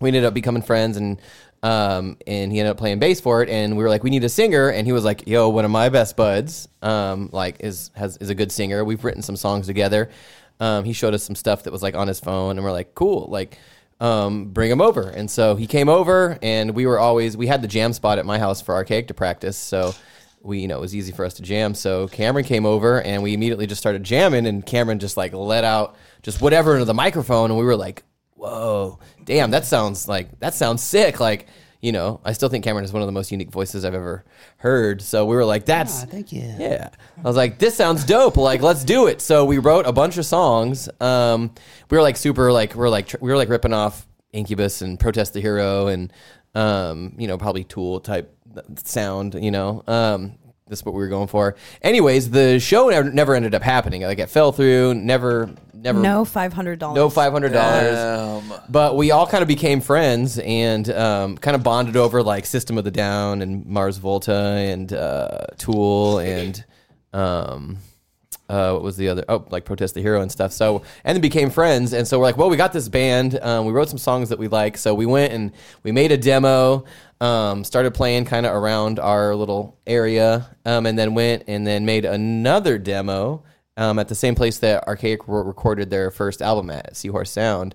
we 0.00 0.08
ended 0.08 0.24
up 0.24 0.34
becoming 0.34 0.62
friends, 0.62 0.96
and 0.96 1.20
um, 1.62 2.16
and 2.26 2.52
he 2.52 2.58
ended 2.58 2.70
up 2.70 2.78
playing 2.78 2.98
bass 2.98 3.20
for 3.20 3.42
it. 3.42 3.48
And 3.48 3.76
we 3.76 3.82
were 3.82 3.88
like, 3.88 4.02
"We 4.02 4.10
need 4.10 4.24
a 4.24 4.28
singer," 4.28 4.68
and 4.68 4.86
he 4.86 4.92
was 4.92 5.04
like, 5.04 5.26
"Yo, 5.26 5.48
one 5.48 5.64
of 5.64 5.70
my 5.70 5.88
best 5.88 6.16
buds, 6.16 6.68
um, 6.82 7.30
like 7.32 7.56
is 7.60 7.90
has 7.94 8.16
is 8.18 8.30
a 8.30 8.34
good 8.34 8.52
singer. 8.52 8.84
We've 8.84 9.04
written 9.04 9.22
some 9.22 9.36
songs 9.36 9.66
together." 9.66 10.10
Um, 10.58 10.84
he 10.84 10.92
showed 10.92 11.14
us 11.14 11.22
some 11.22 11.36
stuff 11.36 11.62
that 11.64 11.72
was 11.72 11.82
like 11.82 11.94
on 11.94 12.08
his 12.08 12.20
phone, 12.20 12.56
and 12.56 12.64
we're 12.64 12.72
like, 12.72 12.94
"Cool, 12.94 13.26
like." 13.30 13.58
Um, 14.02 14.46
bring 14.46 14.70
him 14.70 14.80
over, 14.80 15.10
and 15.10 15.30
so 15.30 15.56
he 15.56 15.66
came 15.66 15.90
over, 15.90 16.38
and 16.40 16.70
we 16.70 16.86
were 16.86 16.98
always 16.98 17.36
we 17.36 17.46
had 17.46 17.60
the 17.60 17.68
jam 17.68 17.92
spot 17.92 18.18
at 18.18 18.24
my 18.24 18.38
house 18.38 18.62
for 18.62 18.82
Arkaik 18.82 19.08
to 19.08 19.12
practice, 19.14 19.58
so 19.58 19.94
we 20.42 20.60
you 20.60 20.68
know 20.68 20.78
it 20.78 20.80
was 20.80 20.94
easy 20.94 21.12
for 21.12 21.24
us 21.24 21.34
to 21.34 21.42
jam 21.42 21.74
so 21.74 22.08
Cameren 22.08 22.44
came 22.44 22.64
over 22.64 23.00
and 23.02 23.22
we 23.22 23.34
immediately 23.34 23.66
just 23.66 23.80
started 23.80 24.02
jamming 24.02 24.46
and 24.46 24.64
Cameren 24.64 24.98
just 24.98 25.16
like 25.16 25.32
let 25.32 25.64
out 25.64 25.96
just 26.22 26.40
whatever 26.40 26.74
into 26.74 26.86
the 26.86 26.94
microphone 26.94 27.50
and 27.50 27.58
we 27.58 27.64
were 27.64 27.76
like 27.76 28.02
whoa 28.40 28.98
damn 29.24 29.50
that 29.50 29.64
sounds 29.64 30.08
like 30.08 30.38
that 30.40 30.54
sounds 30.54 30.82
sick 30.82 31.20
like 31.20 31.46
you 31.82 31.92
know, 31.92 32.20
I 32.26 32.34
still 32.34 32.50
think 32.50 32.62
Cameren 32.66 32.84
is 32.84 32.92
one 32.92 33.00
of 33.00 33.08
the 33.08 33.12
most 33.12 33.32
unique 33.32 33.50
voices 33.50 33.86
I've 33.86 33.94
ever 33.94 34.22
heard. 34.58 35.00
So 35.00 35.24
we 35.24 35.34
were 35.34 35.46
like, 35.46 35.64
that's 35.64 36.02
Ah, 36.02 36.06
thank 36.10 36.30
you. 36.30 36.42
yeah. 36.58 36.90
I 37.16 37.22
was 37.22 37.36
like, 37.36 37.58
this 37.58 37.74
sounds 37.74 38.04
dope. 38.04 38.36
Like, 38.36 38.60
let's 38.60 38.84
do 38.84 39.06
it. 39.06 39.22
So 39.22 39.46
we 39.46 39.56
wrote 39.56 39.86
a 39.86 39.92
bunch 39.92 40.18
of 40.18 40.26
songs. 40.26 40.90
Um, 41.00 41.54
we 41.90 41.96
were 41.96 42.02
like 42.02 42.18
super, 42.18 42.52
like, 42.52 42.74
we 42.74 42.82
are 42.82 42.90
like, 42.90 43.06
tr- 43.06 43.16
we 43.22 43.30
were 43.30 43.36
like 43.38 43.48
ripping 43.48 43.72
off 43.72 44.06
Incubus 44.34 44.82
and 44.82 45.00
Protest 45.00 45.32
the 45.32 45.40
Hero 45.40 45.86
and, 45.86 46.12
um, 46.54 47.14
you 47.16 47.26
know, 47.26 47.38
probably 47.38 47.64
Tool 47.64 47.98
type 48.00 48.30
sound, 48.84 49.32
you 49.42 49.50
know. 49.50 49.82
Um, 49.86 50.34
that's 50.70 50.84
what 50.84 50.94
we 50.94 51.00
were 51.02 51.08
going 51.08 51.28
for. 51.28 51.56
Anyways, 51.82 52.30
the 52.30 52.58
show 52.58 52.88
never, 52.88 53.10
never 53.10 53.34
ended 53.34 53.54
up 53.54 53.62
happening. 53.62 54.02
Like, 54.02 54.18
it 54.18 54.30
fell 54.30 54.52
through, 54.52 54.94
never, 54.94 55.50
never, 55.74 55.98
No 56.00 56.24
five 56.24 56.52
hundred 56.52 56.78
dollars. 56.78 56.96
no 56.96 57.08
$500. 57.10 58.62
But 58.70 58.96
we 58.96 59.10
all 59.10 59.26
kind 59.26 59.42
of 59.42 59.48
became 59.48 59.80
friends 59.80 60.38
and 60.38 60.88
um, 60.90 61.36
kind 61.36 61.54
of 61.54 61.62
bonded 61.62 61.96
over 61.96 62.22
like 62.22 62.46
System 62.46 62.78
of 62.78 62.84
the 62.84 62.90
Down 62.90 63.42
and 63.42 63.66
Mars 63.66 63.98
Volta 63.98 64.32
and 64.34 64.92
uh, 64.92 65.46
Tool 65.58 66.18
and 66.20 66.64
um, 67.12 67.78
uh, 68.50 68.72
what 68.72 68.82
was 68.82 68.96
the 68.96 69.08
other? 69.08 69.24
Oh, 69.28 69.46
like 69.50 69.64
Protest 69.64 69.94
the 69.94 70.02
Hero 70.02 70.20
and 70.20 70.30
stuff. 70.30 70.52
So 70.52 70.82
and 71.04 71.14
then 71.14 71.22
became 71.22 71.50
friends. 71.50 71.92
And 71.92 72.06
so 72.06 72.18
we're 72.18 72.24
like, 72.24 72.36
well, 72.36 72.50
we 72.50 72.56
got 72.56 72.72
this 72.72 72.88
band. 72.88 73.38
Um, 73.40 73.64
we 73.64 73.72
wrote 73.72 73.88
some 73.88 73.98
songs 73.98 74.28
that 74.30 74.38
we 74.38 74.48
like. 74.48 74.76
So 74.76 74.92
we 74.92 75.06
went 75.06 75.32
and 75.32 75.52
we 75.84 75.92
made 75.92 76.10
a 76.12 76.16
demo. 76.16 76.84
Um, 77.20 77.64
started 77.64 77.92
playing 77.92 78.24
kind 78.24 78.46
of 78.46 78.54
around 78.54 78.98
our 78.98 79.34
little 79.34 79.78
area, 79.86 80.56
um, 80.64 80.86
and 80.86 80.98
then 80.98 81.14
went 81.14 81.44
and 81.48 81.66
then 81.66 81.84
made 81.84 82.06
another 82.06 82.78
demo 82.78 83.44
um, 83.76 83.98
at 83.98 84.08
the 84.08 84.14
same 84.14 84.34
place 84.34 84.58
that 84.58 84.86
Arkaik 84.86 85.18
re- 85.26 85.42
recorded 85.44 85.90
their 85.90 86.10
first 86.10 86.40
album 86.40 86.70
at, 86.70 86.96
Seahorse 86.96 87.30
Sound. 87.30 87.74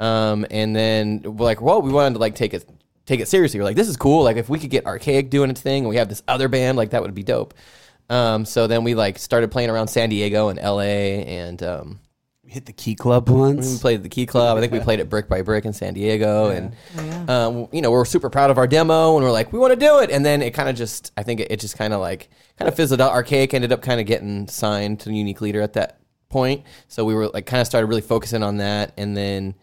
Um, 0.00 0.44
and 0.50 0.74
then 0.74 1.22
we're 1.22 1.44
like, 1.44 1.60
well, 1.60 1.82
we 1.82 1.92
wanted 1.92 2.14
to 2.14 2.20
like 2.20 2.34
take 2.34 2.52
it 2.52 2.68
take 3.06 3.20
it 3.20 3.28
seriously. 3.28 3.60
We're 3.60 3.64
like, 3.64 3.76
this 3.76 3.88
is 3.88 3.96
cool. 3.96 4.24
Like 4.24 4.36
if 4.36 4.48
we 4.48 4.58
could 4.58 4.70
get 4.70 4.84
Arkaik 4.84 5.30
doing 5.30 5.50
its 5.50 5.60
thing, 5.60 5.84
and 5.84 5.88
we 5.88 5.96
have 5.96 6.08
this 6.08 6.22
other 6.28 6.48
band, 6.48 6.76
like 6.76 6.90
that 6.90 7.00
would 7.00 7.14
be 7.14 7.22
dope. 7.22 7.54
Um, 8.10 8.44
so 8.44 8.66
then 8.66 8.84
we 8.84 8.94
like 8.94 9.18
started 9.18 9.50
playing 9.50 9.70
around 9.70 9.88
San 9.88 10.10
Diego 10.10 10.48
and 10.48 10.58
L.A. 10.58 11.24
and 11.24 11.62
um, 11.62 12.00
We 12.42 12.50
hit 12.50 12.66
the 12.66 12.72
Key 12.72 12.96
Club 12.96 13.28
once. 13.28 13.72
we 13.72 13.78
played 13.78 13.96
at 13.98 14.02
the 14.02 14.08
Key 14.08 14.26
Club. 14.26 14.58
I 14.58 14.60
think 14.60 14.72
we 14.72 14.80
played 14.80 14.98
it 14.98 15.08
Brick 15.08 15.28
by 15.28 15.42
Brick 15.42 15.64
in 15.64 15.72
San 15.72 15.94
Diego, 15.94 16.48
and 16.50 16.74
um, 17.30 17.68
you 17.72 17.80
know 17.80 17.90
we're 17.92 18.04
super 18.04 18.28
proud 18.28 18.50
of 18.50 18.58
our 18.58 18.66
demo, 18.66 19.16
and 19.16 19.24
we're 19.24 19.30
like 19.30 19.52
we 19.52 19.58
want 19.60 19.72
to 19.72 19.76
do 19.78 20.00
it. 20.00 20.10
And 20.10 20.26
then 20.26 20.42
it 20.42 20.50
kind 20.52 20.68
of 20.68 20.74
just, 20.74 21.12
I 21.16 21.22
think 21.22 21.38
it, 21.40 21.52
it 21.52 21.60
just 21.60 21.78
kind 21.78 21.94
of 21.94 22.00
like 22.00 22.28
kind 22.58 22.68
of 22.68 22.74
fizzled 22.74 23.00
out. 23.00 23.12
Arkaik 23.12 23.54
ended 23.54 23.70
up 23.72 23.80
kind 23.80 24.00
of 24.00 24.06
getting 24.06 24.48
signed 24.48 25.00
to 25.00 25.12
Unique 25.12 25.40
Leader 25.40 25.60
at 25.62 25.74
that 25.74 26.00
point, 26.28 26.64
so 26.88 27.04
we 27.04 27.14
were 27.14 27.28
like 27.28 27.46
kind 27.46 27.60
of 27.60 27.66
started 27.68 27.86
really 27.86 28.02
focusing 28.02 28.42
on 28.42 28.56
that, 28.58 28.92
and 28.96 29.16
then. 29.16 29.54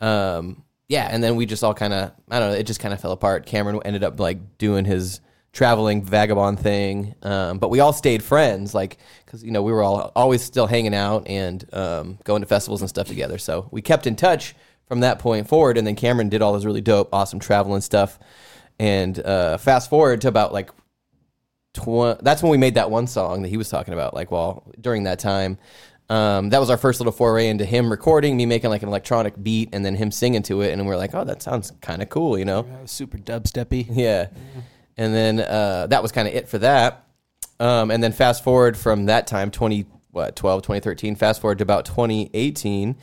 Um, 0.00 0.64
yeah, 0.88 1.08
and 1.08 1.22
then 1.22 1.36
we 1.36 1.46
just 1.46 1.62
all 1.62 1.74
kind 1.74 1.92
of, 1.92 2.10
I 2.30 2.40
don't 2.40 2.50
know, 2.50 2.56
it 2.56 2.66
just 2.66 2.80
kind 2.80 2.92
of 2.92 3.00
fell 3.00 3.12
apart. 3.12 3.46
Cameren 3.46 3.80
ended 3.84 4.02
up 4.02 4.18
like 4.18 4.58
doing 4.58 4.84
his 4.84 5.20
traveling 5.52 6.04
vagabond 6.04 6.60
thing, 6.60 7.14
um, 7.22 7.58
but 7.58 7.70
we 7.70 7.80
all 7.80 7.92
stayed 7.92 8.22
friends, 8.22 8.74
like 8.74 8.98
because 9.24 9.42
you 9.42 9.50
know 9.50 9.62
we 9.62 9.72
were 9.72 9.82
all 9.82 10.12
always 10.14 10.42
still 10.42 10.66
hanging 10.66 10.94
out 10.94 11.26
and 11.26 11.64
um, 11.72 12.18
going 12.24 12.42
to 12.42 12.46
festivals 12.46 12.80
and 12.80 12.88
stuff 12.88 13.08
together. 13.08 13.38
So 13.38 13.68
we 13.70 13.82
kept 13.82 14.06
in 14.06 14.16
touch 14.16 14.54
from 14.90 15.00
that 15.00 15.20
point 15.20 15.48
forward. 15.48 15.78
And 15.78 15.86
then 15.86 15.94
Cameren 15.94 16.28
did 16.28 16.42
all 16.42 16.52
this 16.52 16.64
really 16.64 16.80
dope, 16.80 17.08
awesome 17.12 17.38
traveling 17.38 17.80
stuff. 17.80 18.18
And 18.78 19.18
uh, 19.20 19.56
fast 19.56 19.88
forward 19.88 20.20
to 20.22 20.28
about 20.28 20.52
like 20.52 20.70
tw- 21.74 22.18
that's 22.20 22.42
when 22.42 22.50
we 22.50 22.58
made 22.58 22.74
that 22.74 22.90
one 22.90 23.06
song 23.06 23.42
that 23.42 23.48
he 23.48 23.56
was 23.56 23.68
talking 23.68 23.94
about. 23.94 24.14
Like, 24.14 24.32
well, 24.32 24.64
during 24.80 25.04
that 25.04 25.20
time, 25.20 25.58
um, 26.08 26.50
that 26.50 26.58
was 26.58 26.70
our 26.70 26.76
first 26.76 26.98
little 26.98 27.12
foray 27.12 27.46
into 27.46 27.64
him 27.64 27.88
recording, 27.88 28.36
me 28.36 28.46
making 28.46 28.68
like 28.70 28.82
an 28.82 28.88
electronic 28.88 29.40
beat, 29.40 29.68
and 29.72 29.84
then 29.84 29.94
him 29.94 30.10
singing 30.10 30.42
to 30.42 30.60
it. 30.62 30.72
And 30.72 30.84
we 30.84 30.92
are 30.92 30.96
like, 30.96 31.14
oh, 31.14 31.22
that 31.22 31.40
sounds 31.40 31.70
kind 31.82 32.02
of 32.02 32.08
cool, 32.08 32.36
you 32.36 32.44
know? 32.44 32.66
Super 32.86 33.16
dubsteppy. 33.16 33.86
Yeah. 33.90 34.26
And 35.00 35.14
then 35.14 35.40
uh, 35.40 35.86
that 35.86 36.02
was 36.02 36.12
kind 36.12 36.28
of 36.28 36.34
it 36.34 36.46
for 36.46 36.58
that. 36.58 37.06
Um, 37.58 37.90
and 37.90 38.04
then 38.04 38.12
fast 38.12 38.44
forward 38.44 38.76
from 38.76 39.06
that 39.06 39.26
time, 39.26 39.50
20, 39.50 39.86
what, 40.10 40.36
12, 40.36 40.60
2013, 40.60 41.16
fast 41.16 41.40
forward 41.40 41.56
to 41.58 41.62
about 41.62 41.86
2018. 41.86 42.96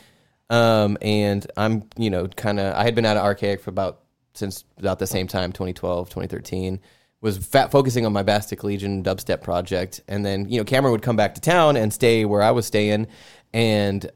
Um, 0.52 1.00
and 1.02 1.48
I'm, 1.58 1.90
you 1.98 2.12
know, 2.12 2.28
kind 2.28 2.60
of, 2.60 2.76
I 2.76 2.84
had 2.84 2.94
been 2.94 3.04
out 3.04 3.18
of 3.18 3.24
Arkaik 3.24 3.62
for 3.62 3.72
about, 3.72 4.04
since 4.36 4.64
about 4.78 5.00
the 5.00 5.08
same 5.08 5.26
time, 5.26 5.52
2012, 5.52 6.08
2013. 6.10 6.80
Was 7.22 7.40
fat, 7.40 7.72
focusing 7.72 8.06
on 8.06 8.14
my 8.14 8.22
Bastic 8.22 8.64
Legion 8.64 9.02
dubstep 9.02 9.42
project. 9.42 10.02
And 10.08 10.24
then, 10.24 10.48
you 10.52 10.60
know, 10.60 10.66
Cameren 10.66 10.92
would 10.92 11.02
come 11.02 11.16
back 11.16 11.34
to 11.34 11.42
town 11.42 11.78
and 11.78 11.92
stay 11.92 12.26
where 12.26 12.44
I 12.44 12.52
was 12.52 12.68
staying. 12.68 13.08
And 13.54 14.08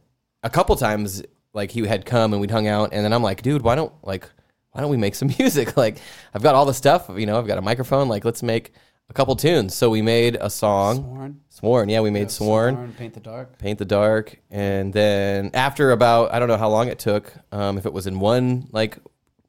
a 0.44 0.52
couple 0.52 0.76
times, 0.76 1.24
like, 1.52 1.72
he 1.72 1.88
had 1.88 2.06
come 2.06 2.32
and 2.32 2.42
we'd 2.42 2.52
hung 2.52 2.68
out. 2.68 2.94
And 2.94 3.04
then 3.04 3.12
I'm 3.12 3.24
like, 3.24 3.42
dude, 3.42 3.64
why 3.64 3.74
don't, 3.74 3.92
like, 4.04 4.30
why 4.72 4.82
don't 4.82 4.90
we 4.90 4.98
make 4.98 5.16
some 5.16 5.30
music? 5.40 5.76
Like, 5.78 5.98
I've 6.34 6.44
got 6.44 6.56
all 6.56 6.66
the 6.66 6.74
stuff, 6.74 7.10
you 7.16 7.26
know, 7.26 7.38
I've 7.38 7.48
got 7.48 7.58
a 7.58 7.62
microphone. 7.62 8.08
Like, 8.08 8.26
let's 8.26 8.42
make 8.44 8.74
a 9.10 9.14
couple 9.14 9.36
tunes. 9.36 9.76
So 9.76 9.90
we 9.90 10.02
made 10.02 10.38
a 10.40 10.50
song. 10.50 10.96
Sworn. 10.98 11.42
Sworn, 11.50 11.90
yeah, 11.90 12.00
we 12.02 12.10
made 12.10 12.32
Sworn. 12.32 12.94
Paint 12.94 13.14
the 13.14 13.20
Dark. 13.20 13.58
Paint 13.60 13.80
the 13.80 13.86
Dark, 13.86 14.40
and 14.50 14.94
then 14.94 15.52
after 15.54 15.92
about 15.92 16.34
I 16.34 16.40
don't 16.40 16.48
know 16.48 16.58
how 16.58 16.70
long 16.70 16.88
it 16.88 16.98
took, 17.00 17.34
um, 17.52 17.78
if 17.78 17.86
it 17.86 17.92
was 17.94 18.08
in 18.08 18.20
one 18.20 18.68
like 18.72 18.98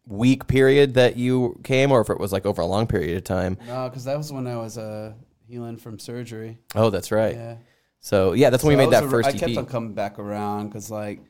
week 0.08 0.48
period 0.48 0.94
that 0.94 1.16
you 1.16 1.60
came, 1.62 1.92
or 1.92 2.00
if 2.00 2.10
it 2.10 2.18
was 2.18 2.32
like 2.32 2.44
over 2.44 2.60
a 2.60 2.66
long 2.66 2.86
period 2.88 3.16
of 3.16 3.24
time. 3.24 3.56
No, 3.68 3.88
because 3.88 4.04
that 4.04 4.18
was 4.18 4.32
when 4.32 4.48
I 4.48 4.56
was 4.56 4.76
uh, 4.76 5.12
healing 5.46 5.76
from 5.76 6.00
surgery. 6.00 6.58
Oh, 6.74 6.90
that's 6.90 7.12
right. 7.12 7.36
Yeah. 7.36 7.56
So 8.00 8.32
yeah, 8.32 8.50
that's 8.50 8.64
when 8.64 8.76
we 8.76 8.84
made 8.84 8.92
that 8.92 9.04
a- 9.04 9.08
first 9.08 9.28
I 9.28 9.32
kept 9.32 9.52
EP. 9.52 9.58
on 9.58 9.66
coming 9.66 9.94
back 9.94 10.18
around 10.18 10.68
because, 10.68 10.90
like, 10.90 11.20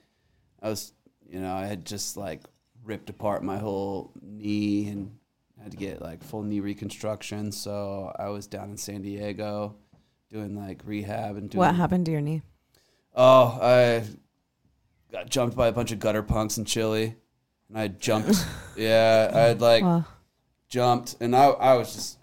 I 0.62 0.70
was, 0.70 0.94
you 1.28 1.39
know, 1.39 1.52
I 1.55 1.66
had 1.66 1.85
just 1.85 2.16
like 2.16 2.40
ripped 2.84 3.10
apart 3.10 3.42
my 3.44 3.59
whole 3.59 4.12
knee 4.20 4.88
and 4.88 5.16
had 5.62 5.70
to 5.70 5.76
get 5.76 6.02
like 6.02 6.22
full 6.22 6.42
knee 6.42 6.60
reconstruction. 6.60 7.52
So 7.52 8.12
I 8.18 8.28
was 8.28 8.46
down 8.46 8.70
in 8.70 8.76
San 8.76 9.02
Diego 9.02 9.76
doing 10.30 10.56
like 10.56 10.80
rehab 10.84 11.36
and 11.36 11.48
doing. 11.50 11.59
What 11.60 11.74
happened 11.74 12.06
to 12.06 12.12
your 12.12 12.20
knee? 12.20 12.42
Oh, 13.14 13.59
I 13.60 14.04
got 15.12 15.28
jumped 15.28 15.56
by 15.56 15.68
a 15.68 15.72
bunch 15.72 15.92
of 15.92 15.98
gutter 15.98 16.22
punks 16.22 16.56
in 16.59 16.64
Chile, 16.64 17.14
and 17.68 17.78
I 17.78 17.88
jumped. 17.88 18.44
yeah, 18.76 19.30
I 19.34 19.38
had 19.40 19.60
like 19.60 19.82
Wow. 19.84 20.04
jumped, 20.68 21.16
and 21.20 21.36
I 21.36 21.46
I 21.50 21.74
was 21.74 21.92
just, 21.92 22.18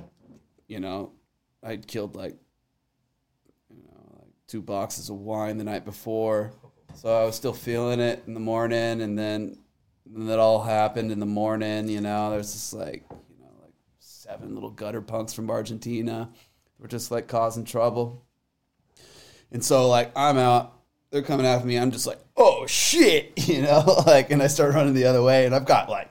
you 0.67 0.79
know, 0.79 1.11
I'd 1.63 1.87
killed 1.87 2.15
like, 2.15 2.35
you 3.69 3.83
know, 3.83 4.15
like 4.19 4.31
two 4.47 4.61
boxes 4.61 5.09
of 5.09 5.17
wine 5.17 5.57
the 5.57 5.63
night 5.63 5.85
before, 5.85 6.51
so 6.95 7.15
I 7.21 7.23
was 7.25 7.35
still 7.35 7.53
feeling 7.53 7.99
it 7.99 8.23
in 8.25 8.33
the 8.33 8.39
morning, 8.39 9.01
and 9.01 9.17
then 9.17 9.59
and 10.13 10.29
that 10.29 10.39
all 10.39 10.61
happened 10.61 11.11
in 11.11 11.19
the 11.19 11.25
morning. 11.25 11.87
You 11.87 12.01
know, 12.01 12.31
there's 12.31 12.53
just 12.53 12.73
like, 12.73 13.03
you 13.09 13.39
know, 13.39 13.51
like 13.61 13.73
seven 13.99 14.53
little 14.53 14.71
gutter 14.71 15.01
punks 15.01 15.33
from 15.33 15.49
Argentina, 15.49 16.29
were 16.79 16.87
just 16.87 17.11
like 17.11 17.27
causing 17.27 17.65
trouble, 17.65 18.25
and 19.51 19.63
so 19.63 19.87
like 19.87 20.11
I'm 20.15 20.37
out. 20.37 20.75
They're 21.11 21.23
coming 21.23 21.47
after 21.47 21.65
me. 21.65 21.77
I'm 21.77 21.89
just 21.89 22.05
like, 22.05 22.19
oh 22.37 22.67
shit, 22.67 23.33
you 23.47 23.61
know, 23.61 24.03
like, 24.05 24.31
and 24.31 24.41
I 24.41 24.47
start 24.47 24.73
running 24.75 24.93
the 24.93 25.05
other 25.05 25.23
way, 25.23 25.45
and 25.45 25.55
I've 25.55 25.65
got 25.65 25.89
like 25.89 26.09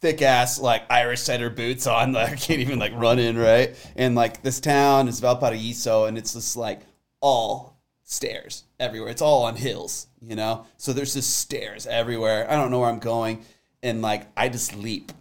thick 0.00 0.22
ass 0.22 0.58
like 0.58 0.82
Irish 0.90 1.20
setter 1.20 1.50
boots 1.50 1.86
on 1.86 2.12
that 2.12 2.30
I 2.30 2.36
can't 2.36 2.60
even 2.60 2.78
like 2.78 2.92
run 2.94 3.18
in, 3.18 3.38
right? 3.38 3.76
And 3.96 4.14
like 4.14 4.42
this 4.42 4.60
town 4.60 5.08
is 5.08 5.20
Valparaiso 5.20 6.06
and 6.06 6.18
it's 6.18 6.32
just 6.34 6.56
like 6.56 6.80
all 7.20 7.69
stairs 8.10 8.64
everywhere. 8.80 9.10
It's 9.10 9.22
all 9.22 9.44
on 9.44 9.54
hills, 9.54 10.08
you 10.20 10.34
know? 10.34 10.66
So 10.78 10.92
there's 10.92 11.14
just 11.14 11.38
stairs 11.38 11.86
everywhere. 11.86 12.50
I 12.50 12.56
don't 12.56 12.70
know 12.72 12.80
where 12.80 12.88
I'm 12.88 12.98
going. 12.98 13.44
And 13.82 14.02
like 14.02 14.26
I 14.36 14.48
just 14.48 14.74
leap. 14.76 15.12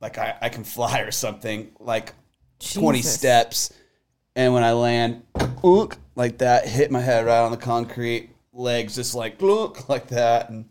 Like 0.00 0.16
I, 0.16 0.36
I 0.40 0.48
can 0.48 0.62
fly 0.62 1.00
or 1.00 1.10
something, 1.10 1.72
like 1.80 2.14
20 2.60 3.02
steps. 3.02 3.72
And 4.36 4.54
when 4.54 4.62
I 4.62 4.72
land, 4.72 5.24
oonk, 5.34 5.96
like 6.14 6.38
that, 6.38 6.68
hit 6.68 6.90
my 6.90 7.00
head 7.00 7.26
right 7.26 7.40
on 7.40 7.50
the 7.50 7.56
concrete, 7.56 8.30
legs 8.52 8.94
just 8.94 9.14
like 9.14 9.42
look 9.42 9.88
like 9.88 10.08
that. 10.08 10.48
And 10.50 10.66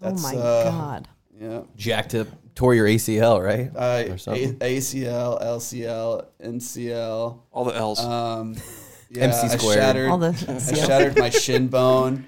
that's 0.00 0.24
oh 0.24 0.34
my 0.34 0.38
uh, 0.38 0.70
god. 0.70 1.08
yeah. 1.40 1.62
Jacked 1.76 2.14
up, 2.14 2.28
tore 2.54 2.74
your 2.74 2.86
ACL, 2.86 3.42
right? 3.42 3.70
Uh, 3.74 4.12
Or 4.12 4.18
something. 4.18 4.58
A- 4.60 4.76
ACL, 4.78 5.42
LCL, 5.42 6.26
NCL. 6.44 7.38
All 7.52 7.64
the 7.64 7.74
L's. 7.74 8.00
Um, 8.04 8.56
yeah, 9.10 9.24
MC 9.24 9.48
I 9.48 9.56
shattered, 9.56 10.10
All 10.10 10.18
the 10.18 10.28
I 10.48 10.74
shattered 10.86 11.18
my 11.18 11.30
shin 11.30 11.68
bone 11.68 12.26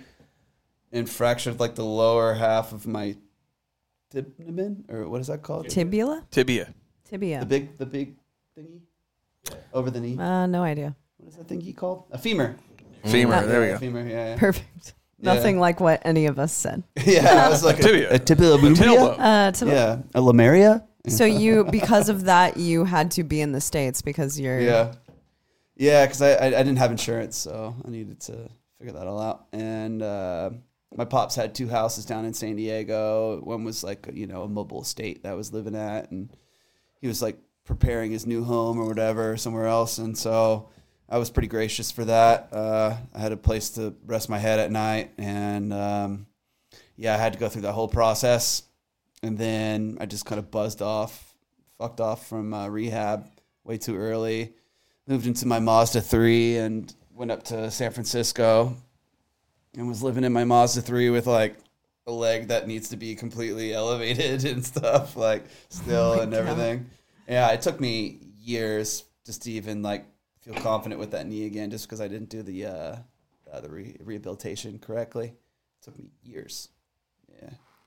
and 0.90 1.08
fractured 1.08 1.60
like 1.60 1.74
the 1.74 1.84
lower 1.84 2.34
half 2.34 2.72
of 2.72 2.86
my 2.86 3.16
tibia, 4.10 4.76
or 4.88 5.08
what 5.08 5.20
is 5.20 5.28
that 5.28 5.42
called? 5.42 5.68
tibia. 5.68 6.24
Tibia. 6.30 6.74
Tibia. 7.08 7.40
The 7.40 7.46
big, 7.46 7.78
the 7.78 7.86
big 7.86 8.16
thingy 8.58 8.80
over 9.72 9.90
the 9.90 10.00
knee. 10.00 10.18
Uh, 10.18 10.46
no 10.46 10.62
idea. 10.62 10.96
What 11.18 11.28
is 11.28 11.36
that 11.36 11.46
thingy 11.46 11.74
called? 11.76 12.04
A 12.10 12.18
femur. 12.18 12.56
Femur. 13.04 13.34
Mm. 13.34 13.48
There 13.48 13.60
we 13.60 13.66
go. 13.68 13.78
Femur. 13.78 14.06
Yeah. 14.06 14.28
Yeah. 14.30 14.36
Perfect. 14.38 14.94
Yeah. 15.18 15.34
Nothing 15.34 15.60
like 15.60 15.78
what 15.80 16.02
any 16.04 16.26
of 16.26 16.38
us 16.38 16.52
said. 16.52 16.82
yeah. 17.04 17.46
I 17.46 17.48
was 17.48 17.62
like 17.62 17.76
Tibia. 17.76 18.10
A, 18.10 18.14
a 18.14 18.18
tibia 18.18 18.56
Tailbone. 18.56 19.16
Uh, 19.18 19.52
tibia. 19.52 19.74
Yeah. 19.74 20.20
A 20.20 20.22
lamaria. 20.22 20.84
So 21.08 21.24
you, 21.24 21.64
because 21.64 22.08
of 22.08 22.24
that, 22.24 22.56
you 22.56 22.84
had 22.84 23.10
to 23.12 23.24
be 23.24 23.40
in 23.40 23.50
the 23.50 23.60
states 23.60 24.02
because 24.02 24.38
you're. 24.38 24.60
Yeah, 24.60 24.92
yeah, 25.76 26.04
because 26.04 26.22
I, 26.22 26.32
I 26.32 26.46
I 26.46 26.50
didn't 26.50 26.78
have 26.78 26.90
insurance, 26.90 27.36
so 27.36 27.74
I 27.84 27.90
needed 27.90 28.20
to 28.22 28.48
figure 28.78 28.92
that 28.94 29.06
all 29.06 29.20
out. 29.20 29.46
And 29.52 30.02
uh, 30.02 30.50
my 30.96 31.04
pops 31.04 31.34
had 31.34 31.54
two 31.54 31.68
houses 31.68 32.04
down 32.04 32.24
in 32.24 32.34
San 32.34 32.56
Diego. 32.56 33.40
One 33.42 33.64
was 33.64 33.82
like 33.82 34.08
you 34.12 34.26
know 34.26 34.42
a 34.42 34.48
mobile 34.48 34.82
estate 34.82 35.22
that 35.22 35.32
I 35.32 35.34
was 35.34 35.52
living 35.52 35.74
at, 35.74 36.10
and 36.10 36.30
he 37.00 37.08
was 37.08 37.22
like 37.22 37.38
preparing 37.64 38.10
his 38.10 38.26
new 38.26 38.44
home 38.44 38.78
or 38.78 38.86
whatever 38.86 39.36
somewhere 39.36 39.66
else, 39.66 39.98
and 39.98 40.16
so 40.16 40.68
I 41.08 41.18
was 41.18 41.30
pretty 41.30 41.48
gracious 41.48 41.90
for 41.90 42.04
that. 42.06 42.48
Uh, 42.52 42.96
I 43.14 43.18
had 43.18 43.32
a 43.32 43.36
place 43.36 43.70
to 43.70 43.94
rest 44.06 44.28
my 44.28 44.38
head 44.38 44.58
at 44.58 44.70
night, 44.70 45.12
and 45.18 45.72
um, 45.72 46.26
yeah, 46.96 47.14
I 47.14 47.18
had 47.18 47.34
to 47.34 47.38
go 47.38 47.48
through 47.48 47.62
that 47.62 47.72
whole 47.72 47.88
process, 47.88 48.62
and 49.22 49.38
then 49.38 49.98
I 50.00 50.06
just 50.06 50.24
kind 50.26 50.38
of 50.38 50.50
buzzed 50.50 50.82
off, 50.82 51.34
fucked 51.78 52.00
off 52.00 52.26
from 52.26 52.52
uh, 52.52 52.68
rehab 52.68 53.28
way 53.64 53.78
too 53.78 53.96
early. 53.96 54.54
Moved 55.06 55.26
into 55.26 55.46
my 55.46 55.58
Mazda 55.58 56.00
three 56.00 56.56
and 56.56 56.94
went 57.14 57.30
up 57.30 57.42
to 57.44 57.70
San 57.70 57.90
Francisco, 57.90 58.76
and 59.76 59.88
was 59.88 60.02
living 60.02 60.24
in 60.24 60.32
my 60.32 60.44
Mazda 60.44 60.82
three 60.82 61.10
with 61.10 61.26
like 61.26 61.56
a 62.06 62.12
leg 62.12 62.48
that 62.48 62.66
needs 62.66 62.88
to 62.90 62.96
be 62.96 63.14
completely 63.14 63.72
elevated 63.72 64.44
and 64.50 64.64
stuff, 64.64 65.16
like 65.16 65.44
still 65.68 66.20
and 66.20 66.32
everything. 66.34 66.88
Yeah, 67.28 67.50
it 67.50 67.62
took 67.62 67.80
me 67.80 68.18
years 68.38 69.04
just 69.24 69.42
to 69.42 69.52
even 69.52 69.82
like 69.82 70.04
feel 70.40 70.54
confident 70.54 70.98
with 71.00 71.12
that 71.12 71.26
knee 71.26 71.46
again, 71.46 71.70
just 71.70 71.86
because 71.86 72.00
I 72.00 72.08
didn't 72.08 72.28
do 72.28 72.42
the 72.42 72.66
uh, 72.66 72.96
uh, 73.52 73.60
the 73.60 73.68
re- 73.68 73.96
rehabilitation 74.04 74.78
correctly. 74.78 75.28
It 75.28 75.84
took 75.84 75.98
me 75.98 76.10
years. 76.22 76.68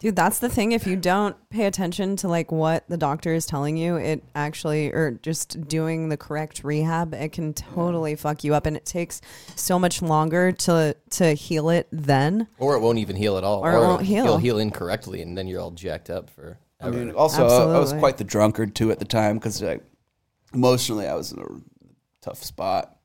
Yeah. 0.01 0.09
Dude, 0.09 0.15
that's 0.15 0.39
the 0.39 0.49
thing. 0.49 0.71
If 0.71 0.85
you 0.85 0.95
don't 0.95 1.35
pay 1.49 1.65
attention 1.65 2.15
to 2.17 2.27
like 2.27 2.51
what 2.51 2.87
the 2.89 2.97
doctor 2.97 3.33
is 3.33 3.45
telling 3.45 3.77
you, 3.77 3.95
it 3.95 4.23
actually, 4.35 4.91
or 4.91 5.19
just 5.21 5.67
doing 5.67 6.09
the 6.09 6.17
correct 6.17 6.63
rehab, 6.63 7.13
it 7.13 7.31
can 7.31 7.53
totally 7.53 8.15
fuck 8.15 8.43
you 8.43 8.53
up, 8.53 8.65
and 8.65 8.75
it 8.75 8.85
takes 8.85 9.21
so 9.55 9.79
much 9.79 10.01
longer 10.01 10.51
to 10.51 10.95
to 11.11 11.33
heal 11.33 11.69
it 11.69 11.87
then. 11.91 12.47
Or 12.59 12.75
it 12.75 12.79
won't 12.79 12.99
even 12.99 13.15
heal 13.15 13.37
at 13.37 13.43
all. 13.43 13.65
Or 13.65 13.71
it 13.73 13.79
won't 13.79 14.03
heal. 14.03 14.25
You'll 14.25 14.37
heal 14.37 14.59
incorrectly, 14.59 15.21
and 15.21 15.37
then 15.37 15.47
you're 15.47 15.61
all 15.61 15.71
jacked 15.71 16.09
up 16.09 16.29
for. 16.29 16.59
I 16.81 16.91
mean, 16.91 17.11
also 17.11 17.41
I 17.41 17.45
was 17.45 17.53
Absolutely. 17.53 17.99
quite 17.99 18.17
the 18.17 18.23
drunkard 18.25 18.75
too 18.75 18.91
at 18.91 18.99
the 18.99 19.05
time 19.05 19.37
because 19.37 19.61
like 19.61 19.83
emotionally 20.53 21.07
I 21.07 21.15
was 21.15 21.31
in 21.31 21.39
a 21.39 21.45
tough 22.21 22.43
spot, 22.43 22.97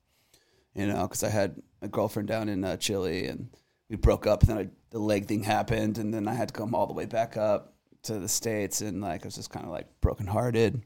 you 0.74 0.86
know, 0.86 1.02
because 1.02 1.22
I 1.22 1.28
had 1.28 1.62
a 1.80 1.88
girlfriend 1.88 2.28
down 2.28 2.48
in 2.48 2.64
uh, 2.64 2.76
Chile 2.76 3.26
and 3.26 3.48
we 3.90 3.96
broke 3.96 4.26
up. 4.26 4.42
And 4.42 4.50
then 4.50 4.58
I, 4.58 4.68
the 4.90 4.98
leg 4.98 5.26
thing 5.26 5.42
happened, 5.42 5.98
and 5.98 6.14
then 6.14 6.26
I 6.26 6.32
had 6.32 6.48
to 6.48 6.54
come 6.54 6.74
all 6.74 6.86
the 6.86 6.94
way 6.94 7.04
back 7.04 7.36
up 7.36 7.74
to 8.04 8.18
the 8.18 8.28
states, 8.28 8.80
and 8.80 9.02
like 9.02 9.24
I 9.24 9.26
was 9.26 9.34
just 9.34 9.50
kind 9.50 9.66
of 9.66 9.72
like 9.72 9.86
brokenhearted. 10.00 10.82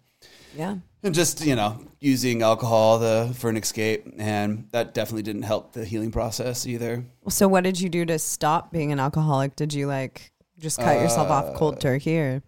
Yeah. 0.56 0.78
And 1.02 1.14
just 1.14 1.44
you 1.44 1.55
know 1.55 1.78
using 2.01 2.43
alcohol 2.43 2.98
the, 2.98 3.32
for 3.39 3.51
an 3.51 3.56
escape, 3.56 4.06
and 4.16 4.66
that 4.72 4.94
definitely 4.94 5.22
didn't 5.22 5.43
help 5.43 5.72
the 5.72 5.85
healing 5.85 6.10
process 6.10 6.66
either. 6.66 7.05
So, 7.28 7.47
what 7.47 7.62
did 7.62 7.81
you 7.81 7.89
do 7.89 8.05
to 8.06 8.18
stop 8.18 8.72
being 8.72 8.90
an 8.90 8.98
alcoholic? 8.98 9.55
Did 9.55 9.74
you 9.74 9.86
like 9.86 10.32
just 10.59 10.78
cut 10.81 11.01
yourself 11.01 11.28
off 11.28 11.55
cold 11.55 11.74
uh, 11.74 11.78
turkey, 11.78 12.18
or 12.18 12.43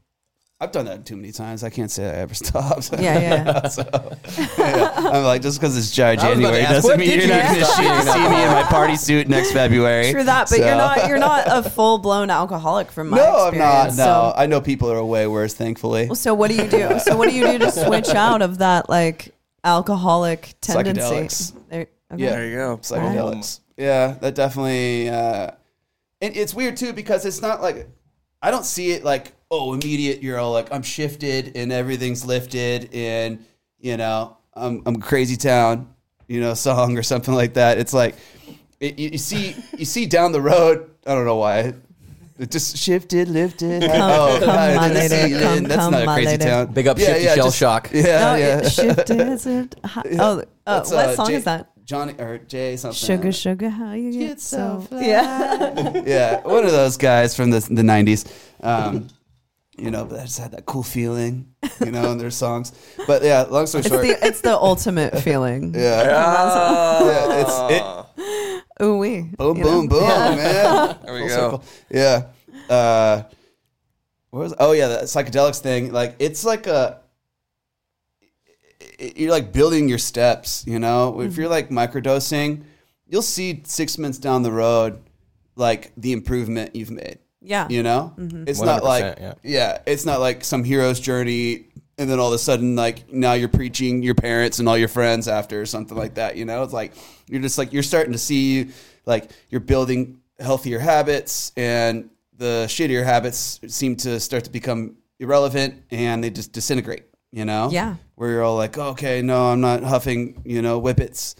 I've 0.58 0.72
done 0.72 0.86
that 0.86 1.04
too 1.04 1.16
many 1.16 1.32
times. 1.32 1.62
I 1.62 1.68
can't 1.68 1.90
say 1.90 2.06
I 2.06 2.12
ever 2.14 2.32
stopped. 2.42 2.90
yeah, 2.98 3.18
yeah? 3.18 3.68
so, 3.68 3.82
yeah. 4.56 4.90
I'm 4.96 5.22
like, 5.24 5.42
just 5.42 5.60
because 5.60 5.76
it's 5.76 5.94
dry 5.94 6.12
I 6.12 6.14
was 6.14 6.22
about 6.22 6.32
to 6.32 6.40
January 6.40 6.60
ask, 6.62 6.72
doesn't 6.82 6.98
mean 6.98 7.10
you're 7.10 7.20
you 7.20 7.26
not 7.28 7.42
going 7.44 7.58
to 7.58 7.64
stop 7.66 7.78
being 7.80 7.92
an 7.92 8.02
see 8.06 8.20
me 8.30 8.42
in 8.42 8.50
my 8.50 8.62
party 8.62 8.96
suit 9.08 9.28
next 9.28 9.52
February. 9.52 10.12
True 10.12 10.24
that, 10.24 10.48
but 10.48 10.56
So- 10.58 10.64
you're 10.64 10.74
not 10.76 11.08
you're 11.08 11.18
not 11.18 11.44
a 11.46 11.68
full 11.68 11.98
blown 11.98 12.30
alcoholic 12.30 12.90
from 12.90 13.10
my 13.10 13.18
No, 13.18 13.24
I'm 13.48 13.54
experience. 13.54 13.98
not. 13.98 14.06
No, 14.06 14.32
I 14.34 14.46
know 14.46 14.62
people 14.62 14.90
are 14.90 15.04
way 15.04 15.26
worse, 15.26 15.52
thankfully. 15.52 16.08
so 16.14 16.32
what 16.32 16.50
do 16.50 16.56
you 16.56 16.68
do? 16.68 16.98
So 17.00 17.18
what 17.18 17.28
do 17.28 17.34
you 17.36 17.46
do 17.46 17.58
to 17.58 17.70
switch 17.70 18.08
out 18.08 18.40
of 18.40 18.56
that 18.58 18.88
like 18.88 19.34
alcoholic 19.62 20.54
tendency? 20.62 21.02
Psychedelics. 21.02 21.52
There, 21.68 21.80
okay. 22.12 22.22
Yeah. 22.22 22.30
There 22.30 22.46
you 22.48 22.56
go. 22.56 22.76
Psychedelics. 22.78 23.60
Yeah, 23.76 24.12
that 24.22 24.34
definitely. 24.34 25.10
Uh, 25.10 25.50
and 26.22 26.34
it's 26.34 26.54
weird 26.54 26.78
too 26.78 26.94
because 26.94 27.26
it's 27.26 27.42
not 27.42 27.60
like 27.60 27.88
I 28.40 28.50
don't 28.50 28.64
see 28.64 28.92
it 28.92 29.04
like 29.04 29.32
oh 29.50 29.72
immediate. 29.74 30.22
You're 30.22 30.38
all 30.38 30.52
like 30.52 30.72
I'm 30.72 30.82
shifted 30.82 31.56
and 31.56 31.72
everything's 31.72 32.24
lifted 32.24 32.90
and 32.94 33.44
you 33.78 33.96
know 33.96 34.36
I'm 34.54 34.82
I'm 34.86 35.00
crazy 35.00 35.36
town 35.36 35.88
you 36.28 36.40
know 36.40 36.54
song 36.54 36.96
or 36.98 37.02
something 37.02 37.34
like 37.34 37.54
that. 37.54 37.78
It's 37.78 37.92
like 37.92 38.14
it, 38.80 38.98
you, 38.98 39.10
you 39.10 39.18
see 39.18 39.54
you 39.76 39.84
see 39.84 40.06
down 40.06 40.32
the 40.32 40.40
road. 40.40 40.90
I 41.06 41.14
don't 41.14 41.24
know 41.24 41.36
why. 41.36 41.74
It 42.38 42.50
just 42.50 42.76
shifted, 42.76 43.28
lifted. 43.28 43.82
oh, 43.84 44.36
come, 44.40 44.50
uh, 44.50 44.74
my 44.76 44.88
that's- 44.88 45.10
lady, 45.10 45.32
that's 45.66 45.76
come, 45.76 45.92
not 45.92 46.02
a 46.02 46.04
crazy 46.06 46.26
lady. 46.32 46.44
town. 46.44 46.66
Big 46.70 46.86
up 46.86 46.98
Shifty 46.98 47.24
Shellshock. 47.24 47.90
Yeah, 47.94 48.02
No, 48.02 48.34
yeah. 48.34 48.58
it 48.58 48.68
shifted. 48.70 49.20
Is 49.20 49.46
it? 49.46 49.74
How- 49.82 50.02
Oh, 50.04 50.42
uh, 50.66 50.84
what 50.84 50.92
uh, 50.92 51.14
song 51.16 51.26
Jay- 51.28 51.34
is 51.36 51.44
that? 51.44 51.70
Johnny 51.86 52.12
or 52.18 52.36
Jay 52.36 52.76
something. 52.76 52.94
Sugar, 52.94 53.32
sugar, 53.32 53.70
how 53.70 53.92
you 53.92 54.12
get, 54.12 54.18
Get 54.28 54.40
so? 54.42 54.80
so 54.80 54.80
fly. 54.88 55.00
Yeah. 55.06 56.02
yeah, 56.04 56.40
one 56.42 56.66
of 56.66 56.72
those 56.72 56.98
guys 56.98 57.34
from 57.34 57.48
the 57.48 57.60
the 57.60 57.82
nineties. 57.82 58.26
Um, 58.62 59.06
you 59.78 59.90
know, 59.90 60.04
but 60.04 60.20
I 60.20 60.22
just 60.24 60.38
had 60.38 60.52
that 60.52 60.66
cool 60.66 60.82
feeling, 60.82 61.52
you 61.84 61.90
know, 61.90 62.10
in 62.12 62.18
their 62.18 62.30
songs. 62.30 62.72
But 63.06 63.22
yeah, 63.22 63.42
long 63.42 63.66
story 63.66 63.80
It's 63.80 63.88
short, 63.88 64.02
the 64.02 64.26
it's 64.26 64.40
the 64.40 64.56
ultimate 64.56 65.18
feeling. 65.20 65.74
yeah, 65.78 67.00
yeah, 67.04 67.42
it's 67.42 67.74
it. 67.74 68.84
Ooh 68.84 68.98
wee. 68.98 69.22
Boom, 69.38 69.56
you 69.56 69.64
know? 69.64 69.70
boom, 69.70 69.88
boom, 69.88 70.00
man. 70.08 70.98
There 71.04 71.14
we 71.14 71.20
Full 71.20 71.28
go. 71.28 71.34
circle. 71.34 71.64
Yeah. 71.90 72.26
Uh, 72.68 73.22
what 74.30 74.40
was? 74.40 74.54
Oh 74.58 74.72
yeah, 74.72 74.88
the 74.88 74.96
psychedelics 75.04 75.60
thing. 75.60 75.92
Like 75.92 76.16
it's 76.18 76.44
like 76.44 76.66
a. 76.66 77.00
it- 78.98 79.16
You're 79.16 79.30
like 79.30 79.52
building 79.52 79.88
your 79.88 79.98
steps, 79.98 80.64
you 80.66 80.78
know. 80.78 81.20
If 81.20 81.36
you're 81.36 81.48
like 81.48 81.70
microdosing, 81.70 82.64
you'll 83.06 83.22
see 83.22 83.62
six 83.64 83.98
months 83.98 84.18
down 84.18 84.42
the 84.42 84.52
road, 84.52 85.00
like 85.54 85.92
the 85.96 86.12
improvement 86.12 86.74
you've 86.76 86.90
made. 86.90 87.18
Yeah. 87.46 87.68
You 87.70 87.82
know, 87.82 88.12
mm-hmm. 88.18 88.44
it's 88.46 88.60
not 88.60 88.82
like 88.82 89.18
yeah. 89.18 89.34
yeah, 89.42 89.78
it's 89.86 90.04
not 90.04 90.20
like 90.20 90.44
some 90.44 90.64
hero's 90.64 90.98
journey, 90.98 91.66
and 91.96 92.10
then 92.10 92.18
all 92.18 92.28
of 92.28 92.34
a 92.34 92.38
sudden, 92.38 92.74
like 92.74 93.12
now 93.12 93.34
you're 93.34 93.48
preaching 93.48 94.02
your 94.02 94.16
parents 94.16 94.58
and 94.58 94.68
all 94.68 94.76
your 94.76 94.88
friends 94.88 95.28
after 95.28 95.60
or 95.60 95.66
something 95.66 95.96
like 95.96 96.14
that. 96.14 96.36
You 96.36 96.44
know, 96.44 96.62
it's 96.64 96.72
like 96.72 96.92
you're 97.28 97.40
just 97.40 97.56
like 97.56 97.72
you're 97.72 97.84
starting 97.84 98.12
to 98.12 98.18
see 98.18 98.70
like 99.06 99.30
you're 99.48 99.60
building 99.60 100.20
healthier 100.40 100.80
habits, 100.80 101.52
and 101.56 102.10
the 102.36 102.66
shittier 102.68 103.04
habits 103.04 103.60
seem 103.68 103.96
to 103.96 104.18
start 104.18 104.44
to 104.44 104.50
become 104.50 104.96
irrelevant, 105.20 105.82
and 105.90 106.22
they 106.22 106.30
just 106.30 106.52
disintegrate. 106.52 107.04
You 107.32 107.44
know, 107.44 107.68
Yeah. 107.70 107.96
where 108.14 108.30
you're 108.30 108.42
all 108.42 108.56
like, 108.56 108.78
okay, 108.78 109.20
no, 109.20 109.46
I'm 109.46 109.60
not 109.60 109.82
huffing, 109.82 110.40
you 110.46 110.62
know, 110.62 110.80
whippets 110.80 111.34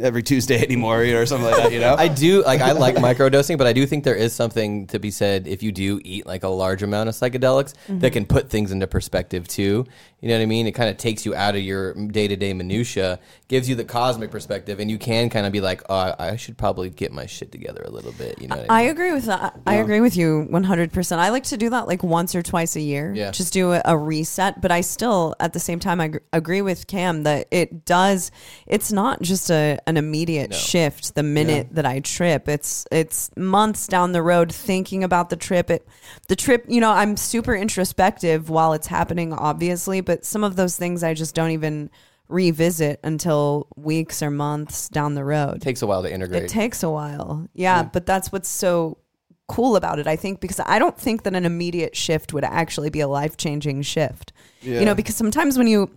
every 0.00 0.22
Tuesday 0.22 0.62
anymore, 0.62 1.02
or 1.02 1.26
something 1.26 1.50
like 1.50 1.56
that. 1.56 1.72
You 1.72 1.80
know, 1.80 1.94
I 1.96 2.08
do 2.08 2.42
like 2.44 2.60
I 2.60 2.72
like 2.72 2.96
microdosing, 2.96 3.58
but 3.58 3.66
I 3.66 3.72
do 3.72 3.86
think 3.86 4.04
there 4.04 4.14
is 4.14 4.32
something 4.32 4.86
to 4.88 4.98
be 4.98 5.10
said 5.10 5.46
if 5.46 5.62
you 5.62 5.72
do 5.72 6.00
eat 6.04 6.26
like 6.26 6.42
a 6.42 6.48
large 6.48 6.82
amount 6.82 7.08
of 7.08 7.14
psychedelics 7.14 7.74
that 7.74 7.92
mm-hmm. 7.92 8.08
can 8.08 8.26
put 8.26 8.50
things 8.50 8.72
into 8.72 8.86
perspective 8.86 9.46
too. 9.46 9.86
You 10.20 10.28
know 10.28 10.36
what 10.36 10.42
I 10.42 10.46
mean? 10.46 10.66
It 10.66 10.72
kind 10.72 10.90
of 10.90 10.96
takes 10.98 11.24
you 11.24 11.34
out 11.34 11.54
of 11.56 11.62
your 11.62 11.94
day 11.94 12.28
to 12.28 12.36
day 12.36 12.52
minutia, 12.52 13.18
gives 13.48 13.68
you 13.68 13.74
the 13.74 13.84
cosmic 13.84 14.30
perspective, 14.30 14.78
and 14.78 14.90
you 14.90 14.98
can 14.98 15.30
kind 15.30 15.46
of 15.46 15.52
be 15.52 15.60
like, 15.60 15.82
oh, 15.88 16.14
I 16.18 16.36
should 16.36 16.58
probably 16.58 16.90
get 16.90 17.10
my 17.10 17.26
shit 17.26 17.50
together 17.50 17.82
a 17.86 17.90
little 17.90 18.12
bit. 18.12 18.40
You 18.40 18.48
know? 18.48 18.56
What 18.56 18.70
I 18.70 18.80
I 18.80 18.82
mean? 18.82 18.90
agree 18.90 19.12
with 19.12 19.24
that. 19.24 19.58
I 19.66 19.76
agree 19.76 20.00
with 20.00 20.16
you 20.16 20.46
100%. 20.50 21.18
I 21.18 21.30
like 21.30 21.44
to 21.44 21.56
do 21.56 21.70
that 21.70 21.86
like 21.86 22.02
once 22.02 22.34
or 22.34 22.42
twice 22.42 22.76
a 22.76 22.80
year. 22.80 23.12
Yeah. 23.14 23.30
Just 23.30 23.52
do 23.52 23.72
a, 23.72 23.82
a 23.84 23.96
reset. 23.96 24.60
But 24.60 24.70
I 24.70 24.82
still, 24.82 25.34
at 25.40 25.52
the 25.54 25.60
same 25.60 25.80
time, 25.80 26.00
I 26.00 26.08
gr- 26.08 26.18
agree 26.32 26.62
with 26.62 26.86
Cam 26.86 27.22
that 27.22 27.48
it 27.50 27.86
does, 27.86 28.30
it's 28.66 28.92
not 28.92 29.22
just 29.22 29.50
a, 29.50 29.78
an 29.86 29.96
immediate 29.96 30.54
shift 30.54 31.14
the 31.14 31.22
minute 31.22 31.68
that 31.72 31.86
I 31.86 32.00
trip. 32.00 32.48
It's, 32.48 32.86
it's 32.92 33.30
months 33.36 33.86
down 33.86 34.12
the 34.12 34.22
road 34.22 34.52
thinking 34.52 35.02
about 35.02 35.30
the 35.30 35.36
trip. 35.36 35.70
It, 35.70 35.86
the 36.28 36.36
trip, 36.36 36.66
you 36.68 36.80
know, 36.80 36.90
I'm 36.90 37.16
super 37.16 37.54
introspective 37.54 38.50
while 38.50 38.74
it's 38.74 38.86
happening, 38.86 39.32
obviously, 39.32 40.00
but 40.10 40.24
some 40.24 40.42
of 40.42 40.56
those 40.56 40.76
things 40.76 41.04
I 41.04 41.14
just 41.14 41.36
don't 41.36 41.52
even 41.52 41.88
revisit 42.26 42.98
until 43.04 43.68
weeks 43.76 44.24
or 44.24 44.30
months 44.32 44.88
down 44.88 45.14
the 45.14 45.22
road. 45.22 45.58
it 45.58 45.62
takes 45.62 45.82
a 45.82 45.86
while 45.86 46.02
to 46.02 46.12
integrate. 46.12 46.42
It 46.42 46.48
takes 46.48 46.82
a 46.82 46.90
while. 46.90 47.46
Yeah, 47.54 47.84
but 47.84 48.06
that's 48.06 48.32
what's 48.32 48.48
so 48.48 48.98
cool 49.46 49.76
about 49.76 50.00
it, 50.00 50.08
I 50.08 50.16
think, 50.16 50.40
because 50.40 50.58
I 50.66 50.80
don't 50.80 50.98
think 50.98 51.22
that 51.22 51.36
an 51.36 51.44
immediate 51.44 51.94
shift 51.94 52.32
would 52.32 52.42
actually 52.42 52.90
be 52.90 52.98
a 52.98 53.06
life 53.06 53.36
changing 53.36 53.82
shift. 53.82 54.32
You 54.62 54.84
know, 54.84 54.96
because 54.96 55.14
sometimes 55.14 55.56
when 55.56 55.68
you 55.68 55.92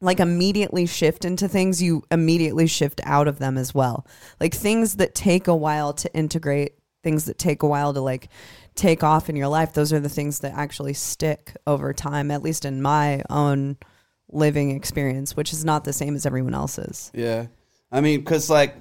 like 0.00 0.18
immediately 0.18 0.86
shift 0.86 1.24
into 1.24 1.46
things, 1.46 1.80
you 1.80 2.02
immediately 2.10 2.66
shift 2.66 3.00
out 3.04 3.28
of 3.28 3.38
them 3.38 3.56
as 3.56 3.72
well. 3.72 4.04
Like 4.40 4.52
things 4.52 4.96
that 4.96 5.14
take 5.14 5.46
a 5.46 5.54
while 5.54 5.92
to 5.92 6.12
integrate, 6.12 6.72
things 7.04 7.26
that 7.26 7.38
take 7.38 7.62
a 7.62 7.68
while 7.68 7.94
to 7.94 8.00
like 8.00 8.30
take 8.74 9.04
off 9.04 9.28
in 9.28 9.36
your 9.36 9.48
life, 9.48 9.72
those 9.72 9.92
are 9.92 10.00
the 10.00 10.08
things 10.08 10.40
that 10.40 10.52
actually 10.54 10.94
stick 10.94 11.56
over 11.66 11.92
time, 11.92 12.30
at 12.30 12.42
least 12.42 12.64
in 12.64 12.82
my 12.82 13.22
own 13.30 13.76
living 14.30 14.70
experience, 14.70 15.36
which 15.36 15.52
is 15.52 15.64
not 15.64 15.84
the 15.84 15.92
same 15.92 16.14
as 16.14 16.26
everyone 16.26 16.54
else's. 16.54 17.10
Yeah, 17.14 17.46
I 17.92 18.00
mean, 18.00 18.20
because 18.20 18.50
like 18.50 18.76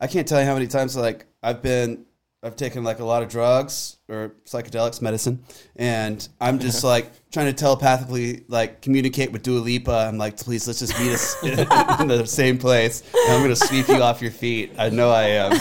I 0.00 0.06
can't 0.06 0.26
tell 0.26 0.40
you 0.40 0.46
how 0.46 0.54
many 0.54 0.66
times 0.66 0.96
like 0.96 1.26
I've 1.42 1.62
been, 1.62 2.06
I've 2.44 2.56
taken 2.56 2.84
like 2.84 3.00
a 3.00 3.04
lot 3.04 3.22
of 3.22 3.28
drugs 3.28 3.98
or 4.08 4.34
psychedelics, 4.46 5.02
medicine, 5.02 5.44
and 5.76 6.26
I'm 6.40 6.58
just 6.58 6.84
like 6.94 7.10
trying 7.32 7.46
to 7.46 7.52
telepathically 7.52 8.44
like 8.48 8.80
communicate 8.80 9.32
with 9.32 9.42
Dua 9.42 9.58
Lipa. 9.58 10.06
I'm 10.08 10.18
like, 10.18 10.36
please, 10.36 10.66
let's 10.66 10.78
just 10.78 10.98
meet 11.00 11.12
us 11.12 11.42
in 12.00 12.08
the 12.08 12.24
same 12.26 12.58
place, 12.58 13.02
and 13.26 13.34
I'm 13.34 13.42
gonna 13.42 13.56
sweep 13.56 13.88
you 13.88 14.02
off 14.02 14.22
your 14.22 14.30
feet. 14.30 14.72
I 14.78 14.90
know 14.90 15.10
I 15.10 15.24
am, 15.24 15.52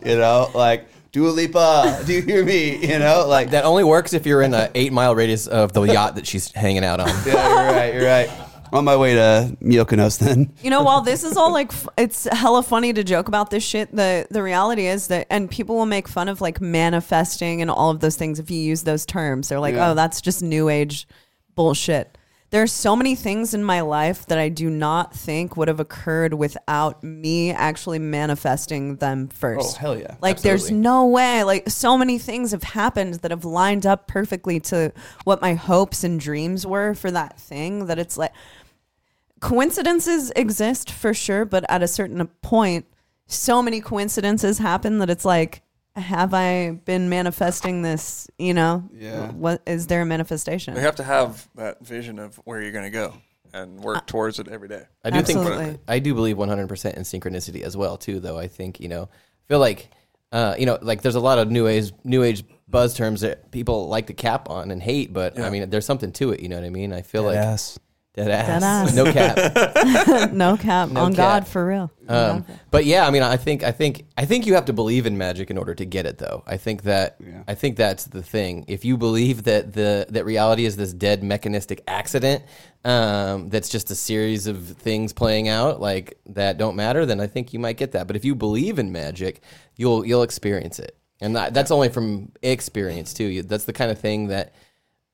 you 0.04 0.16
know, 0.16 0.50
like. 0.54 0.89
Dua 1.12 1.30
Lipa, 1.30 2.02
do 2.06 2.12
you 2.12 2.22
hear 2.22 2.44
me? 2.44 2.76
You 2.86 2.98
know, 2.98 3.26
like 3.26 3.50
That 3.50 3.64
only 3.64 3.84
works 3.84 4.12
if 4.12 4.26
you're 4.26 4.42
in 4.42 4.54
a 4.54 4.70
eight 4.74 4.92
mile 4.92 5.14
radius 5.14 5.46
of 5.46 5.72
the 5.72 5.82
yacht 5.82 6.14
that 6.16 6.26
she's 6.26 6.52
hanging 6.52 6.84
out 6.84 7.00
on. 7.00 7.08
Yeah, 7.26 7.64
you're 7.64 7.72
right. 7.74 7.94
You're 7.94 8.04
right. 8.06 8.30
On 8.72 8.84
my 8.84 8.96
way 8.96 9.14
to 9.16 9.56
Mykonos 9.60 10.20
then. 10.20 10.52
You 10.62 10.70
know, 10.70 10.84
while 10.84 11.00
this 11.00 11.24
is 11.24 11.36
all 11.36 11.52
like, 11.52 11.72
f- 11.72 11.88
it's 11.98 12.28
hella 12.30 12.62
funny 12.62 12.92
to 12.92 13.02
joke 13.02 13.26
about 13.26 13.50
this 13.50 13.64
shit. 13.64 13.90
The 13.94 14.28
the 14.30 14.44
reality 14.44 14.86
is 14.86 15.08
that, 15.08 15.26
and 15.28 15.50
people 15.50 15.74
will 15.74 15.86
make 15.86 16.06
fun 16.06 16.28
of 16.28 16.40
like 16.40 16.60
manifesting 16.60 17.60
and 17.62 17.68
all 17.68 17.90
of 17.90 17.98
those 17.98 18.14
things 18.14 18.38
if 18.38 18.48
you 18.48 18.60
use 18.60 18.84
those 18.84 19.04
terms. 19.04 19.48
They're 19.48 19.58
like, 19.58 19.74
Yeah. 19.74 19.90
oh, 19.90 19.94
that's 19.94 20.20
just 20.20 20.40
new 20.40 20.68
age 20.68 21.08
bullshit. 21.56 22.16
There's 22.50 22.72
so 22.72 22.96
many 22.96 23.14
things 23.14 23.54
in 23.54 23.62
my 23.62 23.80
life 23.80 24.26
that 24.26 24.38
I 24.38 24.48
do 24.48 24.68
not 24.68 25.14
think 25.14 25.56
would 25.56 25.68
have 25.68 25.78
occurred 25.78 26.34
without 26.34 27.02
me 27.04 27.52
actually 27.52 28.00
manifesting 28.00 28.96
them 28.96 29.28
first. 29.28 29.76
Oh, 29.76 29.78
hell 29.78 29.96
yeah. 29.98 30.16
Like 30.20 30.40
there's 30.40 30.68
no 30.68 31.06
way. 31.06 31.44
Like 31.44 31.70
so 31.70 31.96
many 31.96 32.18
things 32.18 32.50
have 32.50 32.64
happened 32.64 33.14
that 33.14 33.30
have 33.30 33.44
lined 33.44 33.86
up 33.86 34.08
perfectly 34.08 34.58
to 34.60 34.92
what 35.22 35.40
my 35.40 35.54
hopes 35.54 36.02
and 36.02 36.18
dreams 36.18 36.66
were 36.66 36.94
for 36.94 37.12
that 37.12 37.38
thing 37.38 37.86
that 37.86 38.00
it's 38.00 38.16
like 38.16 38.32
coincidences 39.40 40.32
exist 40.34 40.90
for 40.90 41.14
sure, 41.14 41.44
but 41.44 41.64
at 41.68 41.84
a 41.84 41.88
certain 41.88 42.26
point, 42.42 42.84
so 43.26 43.62
many 43.62 43.80
coincidences 43.80 44.58
happen 44.58 44.98
that 44.98 45.08
it's 45.08 45.24
like, 45.24 45.62
have 46.00 46.34
I 46.34 46.72
been 46.72 47.08
manifesting 47.08 47.82
this? 47.82 48.28
You 48.38 48.54
know, 48.54 48.88
Yeah. 48.92 49.30
What 49.32 49.62
is 49.66 49.86
there 49.86 50.02
a 50.02 50.06
manifestation? 50.06 50.74
You 50.74 50.80
have 50.80 50.96
to 50.96 51.04
have 51.04 51.48
that 51.54 51.84
vision 51.84 52.18
of 52.18 52.36
where 52.44 52.60
you're 52.60 52.72
going 52.72 52.84
to 52.84 52.90
go 52.90 53.14
and 53.52 53.80
work 53.80 54.06
towards 54.06 54.38
it 54.38 54.48
every 54.48 54.68
day. 54.68 54.84
I 55.04 55.10
do 55.10 55.18
Absolutely. 55.18 55.64
think 55.66 55.80
I 55.88 55.98
do 55.98 56.14
believe 56.14 56.36
100% 56.36 56.94
in 56.94 57.02
synchronicity 57.02 57.62
as 57.62 57.76
well 57.76 57.96
too 57.96 58.20
though. 58.20 58.38
I 58.38 58.48
think, 58.48 58.80
you 58.80 58.88
know, 58.88 59.04
I 59.04 59.48
feel 59.48 59.58
like 59.58 59.88
uh, 60.32 60.54
you 60.58 60.64
know, 60.66 60.78
like 60.80 61.02
there's 61.02 61.16
a 61.16 61.20
lot 61.20 61.38
of 61.38 61.50
new 61.50 61.66
age 61.66 61.92
new 62.04 62.22
age 62.22 62.44
buzz 62.68 62.94
terms 62.94 63.22
that 63.22 63.50
people 63.50 63.88
like 63.88 64.06
to 64.06 64.14
cap 64.14 64.48
on 64.48 64.70
and 64.70 64.80
hate, 64.80 65.12
but 65.12 65.40
I 65.40 65.50
mean, 65.50 65.68
there's 65.70 65.86
something 65.86 66.12
to 66.12 66.30
it, 66.30 66.40
you 66.40 66.48
know 66.48 66.56
what 66.56 66.64
I 66.64 66.70
mean? 66.70 66.92
I 66.92 67.02
feel 67.02 67.24
like 67.24 67.34
Yes. 67.34 67.78
Dead 68.14 68.30
ass. 68.30 68.46
Dead 68.46 68.62
ass. 68.62 68.94
No 68.94 69.12
cap. 69.12 70.32
no 70.32 70.56
cap 70.56 70.88
No 70.90 71.00
on 71.04 71.12
cap. 71.14 71.16
God 71.42 71.48
for 71.48 71.66
real. 71.66 71.90
Um, 72.08 72.44
but 72.72 72.84
yeah, 72.84 73.06
I 73.06 73.10
mean, 73.10 73.22
I 73.22 73.36
think, 73.36 73.62
I 73.62 73.70
think, 73.70 74.04
I 74.16 74.24
think 74.24 74.46
you 74.46 74.54
have 74.54 74.64
to 74.64 74.72
believe 74.72 75.06
in 75.06 75.16
magic 75.16 75.48
in 75.50 75.56
order 75.56 75.74
to 75.76 75.84
get 75.84 76.06
it, 76.06 76.18
though. 76.18 76.42
I 76.46 76.56
think 76.56 76.82
that, 76.82 77.16
Yeah. 77.24 77.44
I 77.46 77.54
think 77.54 77.76
that's 77.76 78.06
the 78.06 78.22
thing. 78.22 78.64
If 78.66 78.84
you 78.84 78.96
believe 78.96 79.44
that 79.44 79.72
the 79.72 80.06
that 80.10 80.24
reality 80.24 80.64
is 80.64 80.76
this 80.76 80.92
dead 80.92 81.22
mechanistic 81.22 81.82
accident, 81.86 82.42
um, 82.84 83.48
that's 83.48 83.68
just 83.68 83.90
a 83.90 83.94
series 83.94 84.46
of 84.46 84.66
things 84.66 85.12
playing 85.12 85.48
out 85.48 85.80
like 85.80 86.18
that 86.26 86.58
don't 86.58 86.74
matter, 86.76 87.06
then 87.06 87.20
I 87.20 87.26
think 87.28 87.52
you 87.52 87.58
might 87.60 87.76
get 87.76 87.92
that. 87.92 88.06
But 88.06 88.16
if 88.16 88.24
you 88.24 88.34
believe 88.34 88.78
in 88.78 88.90
magic, 88.90 89.42
you'll 89.76 90.04
you'll 90.04 90.22
experience 90.24 90.78
it, 90.80 90.96
and 91.20 91.36
that, 91.36 91.54
that's 91.54 91.70
only 91.70 91.90
from 91.90 92.32
experience 92.42 93.14
too. 93.14 93.42
That's 93.42 93.64
the 93.64 93.72
kind 93.72 93.90
of 93.90 93.98
thing 94.00 94.28
that 94.28 94.54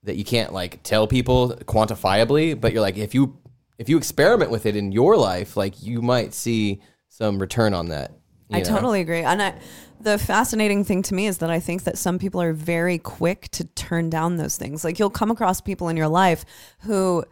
that 0.07 0.16
you 0.16 0.24
can't 0.24 0.53
like 0.53 0.83
tell 0.83 1.07
people 1.07 1.51
quantifiably, 1.65 2.59
but 2.59 2.73
you're 2.73 2.83
like 2.83 2.97
if 2.97 3.15
you 3.15 3.37
if 3.78 3.89
you 3.89 3.99
experiment 3.99 4.51
with 4.51 4.66
it 4.66 4.74
in 4.74 4.93
your 4.93 5.16
life, 5.16 5.57
like 5.57 5.83
you 5.83 6.01
might 6.01 6.33
see 6.33 6.81
some 7.09 7.39
return 7.39 7.74
on 7.74 7.89
that. 7.89 8.12
I 8.51 8.61
know? 8.61 8.65
totally 8.65 9.01
agree. 9.01 9.23
And 9.23 9.43
I, 9.43 9.55
the 10.01 10.19
fascinating 10.19 10.85
thing 10.85 11.03
to 11.03 11.15
me 11.15 11.27
is 11.27 11.39
that 11.39 11.51
I 11.51 11.61
think 11.61 11.85
that 11.85 11.99
some 11.99 12.19
people 12.19 12.41
are 12.41 12.53
very 12.53 12.99
quick 12.99 13.49
to 13.51 13.65
turn 13.65 14.09
down 14.09 14.37
those 14.37 14.57
things. 14.57 14.85
Like 14.85 14.99
you'll 14.99 15.11
come 15.11 15.31
across 15.31 15.61
people 15.61 15.89
in 15.89 15.97
your 15.97 16.09
life 16.09 16.45
who 16.81 17.24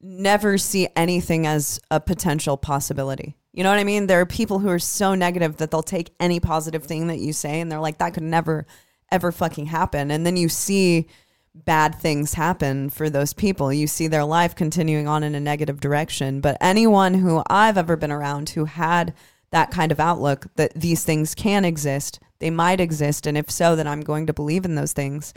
never 0.00 0.58
see 0.58 0.88
anything 0.94 1.46
as 1.46 1.80
a 1.90 2.00
potential 2.00 2.56
possibility. 2.56 3.36
You 3.52 3.64
know 3.64 3.70
what 3.70 3.78
I 3.78 3.84
mean? 3.84 4.06
There 4.06 4.20
are 4.20 4.26
people 4.26 4.58
who 4.58 4.68
are 4.68 4.78
so 4.78 5.14
negative 5.14 5.56
that 5.56 5.70
they'll 5.70 5.82
take 5.82 6.10
any 6.20 6.38
positive 6.38 6.84
thing 6.84 7.08
that 7.08 7.18
you 7.18 7.32
say 7.32 7.60
and 7.60 7.72
they're 7.72 7.80
like, 7.80 7.98
that 7.98 8.14
could 8.14 8.22
never, 8.22 8.66
ever 9.10 9.32
fucking 9.32 9.66
happen. 9.66 10.10
And 10.10 10.24
then 10.24 10.36
you 10.36 10.48
see 10.48 11.08
bad 11.64 11.94
things 11.94 12.34
happen 12.34 12.90
for 12.90 13.10
those 13.10 13.32
people. 13.32 13.72
You 13.72 13.86
see 13.86 14.06
their 14.06 14.24
life 14.24 14.54
continuing 14.54 15.08
on 15.08 15.22
in 15.22 15.34
a 15.34 15.40
negative 15.40 15.80
direction. 15.80 16.40
But 16.40 16.56
anyone 16.60 17.14
who 17.14 17.42
I've 17.48 17.78
ever 17.78 17.96
been 17.96 18.12
around 18.12 18.50
who 18.50 18.64
had 18.64 19.14
that 19.50 19.70
kind 19.70 19.92
of 19.92 20.00
outlook 20.00 20.46
that 20.56 20.74
these 20.74 21.04
things 21.04 21.34
can 21.34 21.64
exist, 21.64 22.20
they 22.38 22.50
might 22.50 22.80
exist. 22.80 23.26
And 23.26 23.36
if 23.36 23.50
so, 23.50 23.76
then 23.76 23.86
I'm 23.86 24.02
going 24.02 24.26
to 24.26 24.32
believe 24.32 24.64
in 24.64 24.74
those 24.74 24.92
things 24.92 25.32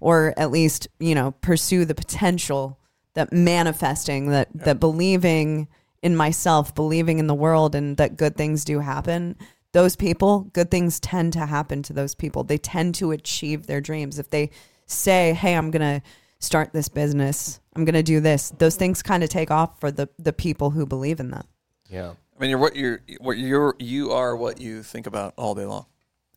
or 0.00 0.34
at 0.36 0.50
least, 0.50 0.88
you 0.98 1.14
know, 1.14 1.32
pursue 1.40 1.84
the 1.84 1.94
potential 1.94 2.78
that 3.14 3.32
manifesting, 3.32 4.28
that, 4.28 4.48
that 4.54 4.78
believing 4.78 5.68
in 6.02 6.14
myself, 6.14 6.74
believing 6.74 7.18
in 7.18 7.26
the 7.26 7.34
world 7.34 7.74
and 7.74 7.96
that 7.96 8.16
good 8.16 8.36
things 8.36 8.64
do 8.64 8.80
happen. 8.80 9.36
Those 9.72 9.96
people, 9.96 10.50
good 10.52 10.70
things 10.70 11.00
tend 11.00 11.32
to 11.32 11.46
happen 11.46 11.82
to 11.84 11.92
those 11.92 12.14
people. 12.14 12.44
They 12.44 12.58
tend 12.58 12.94
to 12.96 13.10
achieve 13.10 13.66
their 13.66 13.80
dreams. 13.80 14.18
If 14.18 14.30
they 14.30 14.50
say, 14.86 15.32
"Hey, 15.34 15.54
I'm 15.54 15.70
going 15.70 16.00
to 16.00 16.06
start 16.38 16.72
this 16.72 16.88
business. 16.88 17.60
I'm 17.74 17.84
going 17.84 17.94
to 17.94 18.02
do 18.02 18.20
this." 18.20 18.50
Those 18.58 18.76
things 18.76 19.02
kind 19.02 19.22
of 19.22 19.28
take 19.30 19.50
off 19.50 19.78
for 19.80 19.90
the 19.90 20.08
the 20.18 20.32
people 20.32 20.70
who 20.70 20.86
believe 20.86 21.20
in 21.20 21.30
them. 21.30 21.44
Yeah. 21.88 22.12
I 22.36 22.40
mean, 22.40 22.50
you're 22.50 22.58
what 22.58 22.76
you're 22.76 23.00
what 23.20 23.38
you're 23.38 23.74
you 23.78 24.12
are 24.12 24.36
what 24.36 24.60
you 24.60 24.82
think 24.82 25.06
about 25.06 25.32
all 25.36 25.54
day 25.54 25.64
long 25.64 25.86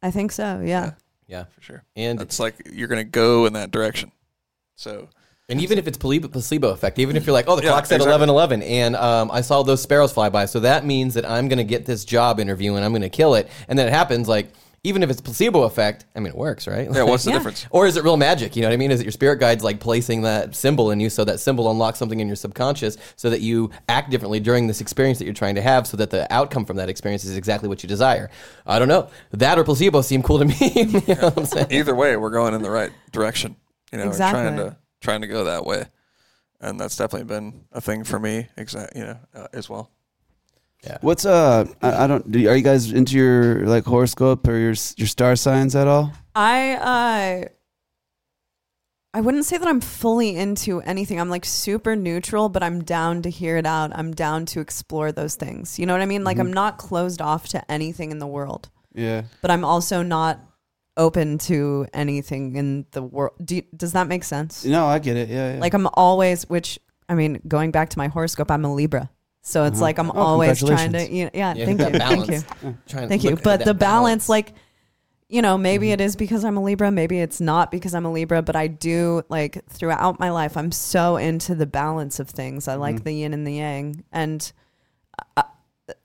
I 0.01 0.11
think 0.11 0.31
so. 0.31 0.61
Yeah. 0.63 0.91
Yeah. 1.27 1.45
for 1.45 1.61
sure. 1.61 1.83
And 1.95 2.21
It's 2.21 2.39
like 2.39 2.55
you're 2.71 2.87
going 2.87 3.03
to 3.05 3.09
go 3.09 3.45
in 3.45 3.53
that 3.53 3.71
direction. 3.71 4.11
So 4.75 5.09
and 5.49 5.59
even 5.61 5.77
if 5.79 5.87
it's 5.87 5.97
placebo, 5.97 6.27
placebo 6.27 6.69
effect, 6.69 6.99
even 6.99 7.15
if 7.17 7.25
you're 7.25 7.33
like, 7.33 7.45
oh, 7.49 7.55
the 7.55 7.63
Yeah, 7.63 7.69
clock 7.71 7.87
said 7.87 7.95
exactly. 7.95 8.11
eleven 8.11 8.29
eleven, 8.29 8.61
and 8.61 8.95
um, 8.95 9.31
I 9.31 9.41
saw 9.41 9.63
those 9.63 9.81
sparrows 9.81 10.13
fly 10.13 10.29
by, 10.29 10.45
so 10.45 10.59
that 10.61 10.85
means 10.85 11.15
that 11.15 11.27
I'm 11.27 11.47
going 11.49 11.57
to 11.57 11.63
get 11.63 11.85
this 11.87 12.05
job 12.05 12.39
interview 12.39 12.75
and 12.75 12.85
I'm 12.85 12.91
going 12.91 13.01
to 13.01 13.09
kill 13.09 13.33
it, 13.35 13.49
and 13.67 13.77
then 13.77 13.87
it 13.87 13.91
happens. 13.91 14.27
Like 14.27 14.53
even 14.83 15.03
if 15.03 15.09
it's 15.09 15.19
placebo 15.19 15.63
effect, 15.63 16.05
I 16.15 16.19
mean, 16.19 16.27
it 16.27 16.37
works, 16.37 16.67
right? 16.67 16.89
yeah, 16.91 17.03
what's 17.03 17.23
the 17.25 17.31
Yeah. 17.31 17.37
difference? 17.37 17.65
Or 17.69 17.85
is 17.85 17.97
it 17.97 18.03
real 18.03 18.15
magic? 18.17 18.55
You 18.55 18.61
know 18.61 18.69
what 18.69 18.73
I 18.73 18.77
mean? 18.77 18.91
Is 18.91 19.01
it 19.01 19.03
your 19.03 19.11
spirit 19.11 19.39
guides 19.39 19.63
like 19.63 19.79
placing 19.79 20.21
that 20.21 20.55
symbol 20.55 20.91
in 20.91 20.99
you 20.99 21.09
so 21.09 21.25
that 21.25 21.39
symbol 21.39 21.69
unlocks 21.69 21.99
something 21.99 22.19
in 22.19 22.27
your 22.27 22.35
subconscious 22.35 22.97
so 23.15 23.29
that 23.29 23.41
you 23.41 23.71
act 23.89 24.09
differently 24.09 24.39
during 24.39 24.67
this 24.67 24.79
experience 24.81 25.17
that 25.19 25.25
you're 25.25 25.33
trying 25.33 25.55
to 25.55 25.61
have 25.61 25.85
so 25.85 25.97
that 25.97 26.09
the 26.11 26.31
outcome 26.33 26.63
from 26.65 26.77
that 26.77 26.87
experience 26.89 27.25
is 27.25 27.35
exactly 27.35 27.67
what 27.67 27.83
you 27.83 27.89
desire? 27.89 28.29
I 28.65 28.79
don't 28.79 28.87
know. 28.87 29.09
That 29.31 29.59
or 29.59 29.63
placebo 29.63 30.01
seem 30.01 30.23
cool 30.23 30.39
to 30.39 30.45
me. 30.45 30.55
you 30.73 30.85
know 31.15 31.21
what 31.29 31.37
I'm 31.37 31.45
saying? 31.45 31.67
Either 31.71 31.93
way, 31.95 32.15
we're 32.15 32.29
going 32.29 32.53
in 32.53 32.61
the 32.61 32.71
right 32.71 32.91
direction. 33.11 33.55
You 33.91 33.97
know, 33.97 34.07
we're 34.07 34.15
trying 34.17 34.55
to 34.57 34.77
trying 35.01 35.21
to 35.21 35.27
go 35.27 35.45
that 35.45 35.65
way, 35.65 35.85
and 36.61 36.79
that's 36.79 36.95
definitely 36.95 37.25
been 37.27 37.65
a 37.71 37.81
thing 37.81 38.03
for 38.03 38.19
me. 38.19 38.47
Exact, 38.55 38.95
you 38.95 39.03
know, 39.03 39.17
uh, 39.35 39.47
as 39.51 39.67
well. 39.69 39.89
What's 41.01 41.25
uh? 41.25 41.65
I, 41.81 42.03
I 42.03 42.07
don't. 42.07 42.29
Do, 42.31 42.47
are 42.49 42.55
you 42.55 42.63
guys 42.63 42.91
into 42.91 43.15
your 43.17 43.65
like 43.67 43.85
horoscope 43.85 44.47
or 44.47 44.57
your 44.57 44.73
your 44.97 45.07
star 45.07 45.35
signs 45.35 45.75
at 45.75 45.87
all? 45.87 46.13
I 46.35 47.43
uh 47.43 47.49
I 49.13 49.21
wouldn't 49.21 49.45
say 49.45 49.57
that 49.57 49.67
I'm 49.67 49.81
fully 49.81 50.35
into 50.35 50.81
anything. 50.81 51.19
I'm 51.19 51.29
like 51.29 51.43
super 51.43 51.95
neutral, 51.95 52.47
but 52.47 52.61
I'm 52.61 52.83
down 52.83 53.23
to 53.23 53.29
hear 53.29 53.57
it 53.57 53.65
out. 53.65 53.91
I'm 53.93 54.13
down 54.13 54.45
to 54.47 54.59
explore 54.59 55.11
those 55.11 55.35
things. 55.35 55.79
You 55.79 55.85
know 55.87 55.93
what 55.93 56.01
I 56.01 56.05
mean? 56.05 56.23
Like 56.23 56.37
I'm 56.37 56.53
not 56.53 56.77
closed 56.77 57.19
off 57.21 57.47
to 57.49 57.71
anything 57.71 58.11
in 58.11 58.19
the 58.19 58.27
world, 58.27 58.69
Yeah. 58.93 59.23
but 59.41 59.49
I'm 59.49 59.65
also 59.65 60.03
not 60.03 60.39
open 60.95 61.39
to 61.39 61.87
anything 61.91 62.55
in 62.55 62.85
the 62.91 63.01
world. 63.01 63.33
Do 63.43 63.55
you- 63.55 63.63
does 63.75 63.93
that 63.93 64.07
make 64.07 64.23
sense? 64.23 64.63
No, 64.63 64.85
I 64.85 64.99
get 64.99 65.17
it. 65.17 65.27
Yeah. 65.29 65.55
yeah. 65.55 65.59
Like 65.59 65.73
I'm 65.73 65.87
always, 65.95 66.43
which 66.47 66.77
I 67.09 67.15
mean, 67.15 67.41
going 67.47 67.71
back 67.71 67.89
to 67.89 67.97
my 67.97 68.09
horoscope, 68.09 68.51
I'm 68.51 68.63
a 68.63 68.71
Libra. 68.73 69.09
So 69.49 69.63
it's 69.65 69.77
Uh-huh. 69.77 69.81
like 69.81 69.97
I'm 69.97 70.11
Oh, 70.11 70.19
always 70.19 70.59
trying 70.63 70.91
to, 70.93 71.11
you 71.11 71.25
know, 71.25 71.31
yeah, 71.33 71.53
Yeah, 71.55 71.65
thank 71.65 71.79
you, 71.81 71.89
thank 71.99 72.27
you. 72.29 72.75
Trying 72.87 73.09
Thank 73.09 73.23
you. 73.23 73.35
But 73.35 73.65
the 73.65 73.73
balance, 73.73 74.29
like, 74.29 74.53
you 75.27 75.41
know, 75.41 75.57
maybe 75.57 75.91
it 75.91 75.99
is 76.01 76.15
because 76.15 76.45
I'm 76.45 76.55
a 76.57 76.61
Libra, 76.61 76.91
maybe 76.91 77.19
it's 77.19 77.41
not 77.41 77.71
because 77.71 77.93
I'm 77.95 78.05
a 78.05 78.11
Libra, 78.11 78.41
but 78.43 78.55
I 78.55 78.67
do 78.67 79.23
like 79.29 79.63
throughout 79.67 80.19
my 80.19 80.29
life, 80.29 80.55
I'm 80.55 80.71
so 80.71 81.17
into 81.17 81.55
the 81.55 81.65
balance 81.65 82.19
of 82.19 82.29
things. 82.29 82.67
I 82.67 82.75
like 82.75 82.97
Mhm. 82.97 83.03
the 83.05 83.11
yin 83.13 83.33
and 83.33 83.45
the 83.47 83.53
yang. 83.53 84.03
And 84.11 84.51
uh, 85.35 85.43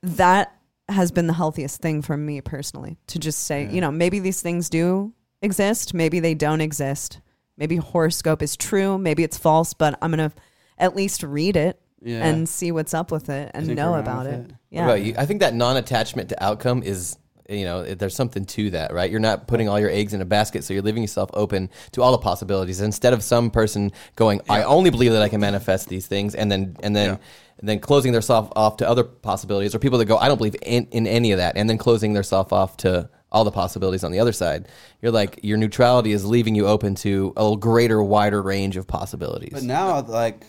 that 0.01 0.51
has 0.89 1.11
been 1.11 1.27
the 1.27 1.33
healthiest 1.33 1.81
thing 1.81 2.01
for 2.01 2.17
me 2.17 2.41
personally 2.41 2.97
to 3.07 3.19
just 3.19 3.39
say, 3.43 3.63
Yeah. 3.65 3.71
you 3.71 3.81
know, 3.81 3.91
maybe 3.91 4.19
these 4.19 4.41
things 4.41 4.69
do 4.69 5.13
exist, 5.41 5.93
maybe 5.93 6.19
they 6.19 6.33
don't 6.33 6.61
exist. 6.61 7.19
Maybe 7.57 7.75
horoscope 7.77 8.41
is 8.41 8.57
true, 8.57 8.97
maybe 8.97 9.23
it's 9.23 9.37
false, 9.37 9.73
but 9.73 9.97
I'm 10.01 10.11
going 10.11 10.29
to 10.29 10.35
at 10.77 10.95
least 10.95 11.23
read 11.23 11.55
it 11.55 11.79
yeah. 12.01 12.25
and 12.25 12.47
see 12.47 12.71
what's 12.71 12.93
up 12.93 13.11
with 13.11 13.29
it 13.29 13.51
and 13.53 13.67
know 13.75 13.95
about 13.95 14.25
it. 14.25 14.39
it. 14.49 14.51
Yeah. 14.69 14.85
What 14.85 14.93
about 14.93 15.05
you? 15.05 15.15
I 15.17 15.25
think 15.25 15.39
that 15.41 15.53
non-attachment 15.53 16.29
to 16.29 16.43
outcome 16.43 16.83
is, 16.83 17.17
you 17.49 17.65
know, 17.65 17.83
there's 17.83 18.15
something 18.15 18.45
to 18.45 18.71
that, 18.71 18.93
right? 18.93 19.09
You're 19.09 19.19
not 19.19 19.47
putting 19.47 19.69
all 19.69 19.79
your 19.79 19.89
eggs 19.89 20.13
in 20.13 20.21
a 20.21 20.25
basket, 20.25 20.63
so 20.63 20.73
you're 20.73 20.83
leaving 20.83 21.03
yourself 21.03 21.29
open 21.33 21.69
to 21.91 22.01
all 22.01 22.11
the 22.11 22.17
possibilities. 22.17 22.81
Instead 22.81 23.13
of 23.13 23.23
some 23.23 23.51
person 23.51 23.91
going, 24.15 24.41
"I 24.49 24.63
only 24.63 24.89
believe 24.89 25.11
that 25.11 25.21
I 25.21 25.29
can 25.29 25.39
manifest 25.39 25.87
these 25.87 26.07
things," 26.07 26.33
and 26.35 26.51
then 26.51 26.75
and 26.81 26.95
then 26.95 27.09
Yeah. 27.09 27.17
and 27.59 27.69
then 27.69 27.79
closing 27.79 28.11
themselves 28.13 28.49
off 28.55 28.77
to 28.77 28.89
other 28.89 29.03
possibilities, 29.03 29.75
or 29.75 29.79
people 29.79 29.99
that 29.99 30.05
go, 30.05 30.17
"I 30.17 30.27
don't 30.27 30.37
believe 30.37 30.55
in, 30.63 30.87
in 30.91 31.05
any 31.07 31.31
of 31.31 31.37
that," 31.37 31.55
and 31.55 31.69
then 31.69 31.77
closing 31.77 32.13
themselves 32.13 32.51
off 32.51 32.77
to 32.77 33.09
all 33.31 33.43
the 33.43 33.51
possibilities 33.51 34.03
on 34.03 34.11
the 34.11 34.19
other 34.19 34.31
side. 34.31 34.67
You're 35.01 35.11
like 35.11 35.39
your 35.43 35.57
neutrality 35.57 36.13
is 36.13 36.25
leaving 36.25 36.55
you 36.55 36.67
open 36.67 36.95
to 36.95 37.31
a 37.37 37.55
greater, 37.57 38.01
wider 38.01 38.41
range 38.41 38.75
of 38.75 38.87
possibilities. 38.87 39.51
But 39.51 39.63
now, 39.63 40.01
like, 40.01 40.45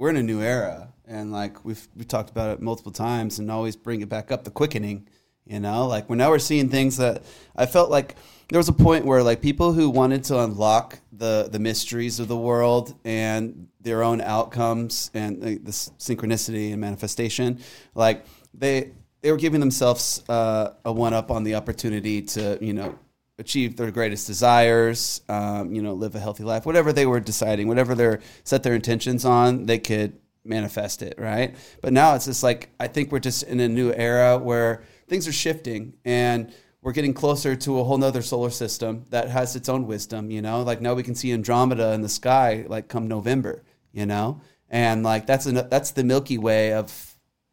we're 0.00 0.08
in 0.08 0.16
a 0.16 0.22
new 0.22 0.40
era, 0.40 0.88
and 1.06 1.30
like 1.30 1.62
we've 1.62 1.86
we 1.94 2.04
talked 2.04 2.30
about 2.30 2.48
it 2.50 2.62
multiple 2.62 2.90
times, 2.90 3.38
and 3.38 3.50
always 3.50 3.76
bring 3.76 4.00
it 4.00 4.08
back 4.08 4.32
up. 4.32 4.44
The 4.44 4.50
quickening 4.50 5.06
You 5.44 5.60
know, 5.60 5.86
like 5.86 6.08
we're 6.08 6.16
now 6.16 6.30
we're 6.30 6.38
seeing 6.38 6.70
things 6.70 6.96
that 6.96 7.22
I 7.54 7.66
felt 7.66 7.90
like 7.90 8.16
there 8.48 8.58
was 8.58 8.68
a 8.68 8.72
point 8.72 9.04
where 9.04 9.22
like 9.22 9.42
people 9.42 9.74
who 9.74 9.90
wanted 9.90 10.24
to 10.24 10.40
unlock 10.40 10.98
the 11.12 11.48
the 11.52 11.58
mysteries 11.58 12.18
of 12.18 12.28
the 12.28 12.36
world 12.36 12.94
and 13.04 13.68
their 13.80 14.02
own 14.02 14.22
outcomes 14.22 15.10
and 15.12 15.42
uh, 15.44 15.58
this 15.62 15.90
synchronicity 15.98 16.72
and 16.72 16.80
manifestation, 16.80 17.58
like 17.94 18.24
they 18.54 18.92
they 19.20 19.30
were 19.30 19.36
giving 19.38 19.60
themselves 19.60 20.24
uh, 20.30 20.70
a 20.86 20.92
one 20.92 21.12
up 21.12 21.30
on 21.30 21.44
the 21.44 21.56
opportunity 21.56 22.22
to 22.22 22.58
you 22.62 22.72
know 22.72 22.98
achieve 23.40 23.76
their 23.76 23.90
greatest 23.90 24.26
desires, 24.26 25.22
um, 25.28 25.74
you 25.74 25.82
know, 25.82 25.94
live 25.94 26.14
a 26.14 26.20
healthy 26.20 26.44
life, 26.44 26.66
whatever 26.66 26.92
they 26.92 27.06
were 27.06 27.20
deciding, 27.20 27.66
whatever 27.66 27.94
they 27.94 28.18
set 28.44 28.62
their 28.62 28.74
intentions 28.74 29.24
on, 29.24 29.66
they 29.66 29.78
could 29.78 30.12
manifest 30.44 31.02
it, 31.02 31.14
right? 31.18 31.56
But 31.80 31.92
now 31.92 32.14
it's 32.14 32.26
just 32.26 32.42
like 32.42 32.70
I 32.78 32.86
think 32.86 33.10
we're 33.10 33.18
just 33.18 33.42
in 33.44 33.58
a 33.60 33.68
new 33.68 33.92
era 33.92 34.38
where 34.38 34.84
things 35.08 35.26
are 35.26 35.32
shifting 35.32 35.94
and 36.04 36.52
we're 36.82 36.92
getting 36.92 37.14
closer 37.14 37.56
to 37.56 37.80
a 37.80 37.84
whole 37.84 37.98
nother 37.98 38.22
solar 38.22 38.50
system 38.50 39.04
that 39.10 39.28
has 39.28 39.56
its 39.56 39.68
own 39.68 39.86
wisdom, 39.86 40.30
you 40.30 40.42
know. 40.42 40.62
Like 40.62 40.80
now 40.80 40.94
we 40.94 41.02
can 41.02 41.14
see 41.14 41.32
Andromeda 41.32 41.92
in 41.92 42.02
the 42.02 42.08
sky, 42.08 42.64
like 42.68 42.88
come 42.88 43.08
November, 43.08 43.64
you 43.92 44.06
know, 44.06 44.40
and 44.68 45.02
like 45.02 45.26
that's 45.26 45.46
an, 45.46 45.54
that's 45.68 45.92
the 45.92 46.04
Milky 46.04 46.38
Way 46.38 46.72
of 46.72 47.09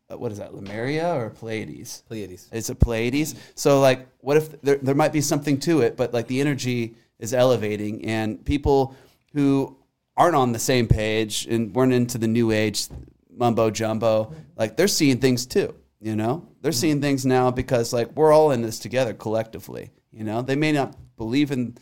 Uh, 0.09 0.17
what 0.17 0.31
is 0.31 0.37
that, 0.37 0.53
Lemuria 0.53 1.13
or 1.13 1.29
Pleiades? 1.29 2.03
Pleiades. 2.07 2.47
It's 2.51 2.69
a 2.69 2.75
Pleiades. 2.75 3.35
So 3.55 3.81
like, 3.81 4.07
what 4.19 4.37
if 4.37 4.61
there 4.61 4.77
there 4.77 4.95
might 4.95 5.11
be 5.13 5.21
something 5.21 5.59
to 5.61 5.81
it, 5.81 5.97
but 5.97 6.13
like 6.13 6.27
the 6.27 6.39
energy 6.39 6.95
is 7.19 7.33
elevating, 7.33 8.05
and 8.05 8.43
people 8.45 8.95
who 9.33 9.77
aren't 10.15 10.35
on 10.35 10.51
the 10.51 10.59
same 10.59 10.87
page 10.87 11.45
and 11.49 11.73
weren't 11.75 11.93
into 11.93 12.17
the 12.17 12.27
new 12.27 12.51
age 12.51 12.87
mumbo 13.29 13.69
jumbo, 13.69 14.33
like 14.55 14.77
they're 14.77 14.87
seeing 14.87 15.19
things 15.19 15.45
too. 15.45 15.75
You 15.99 16.15
know, 16.15 16.47
they're 16.61 16.71
mm-hmm. 16.71 16.79
seeing 16.79 17.01
things 17.01 17.25
now 17.25 17.51
because 17.51 17.91
like 17.91 18.11
we're 18.15 18.31
all 18.31 18.51
in 18.51 18.61
this 18.61 18.79
together 18.79 19.13
collectively. 19.13 19.91
You 20.11 20.23
know, 20.23 20.41
they 20.41 20.55
may 20.55 20.71
not 20.71 20.95
believe 21.17 21.51
in 21.51 21.77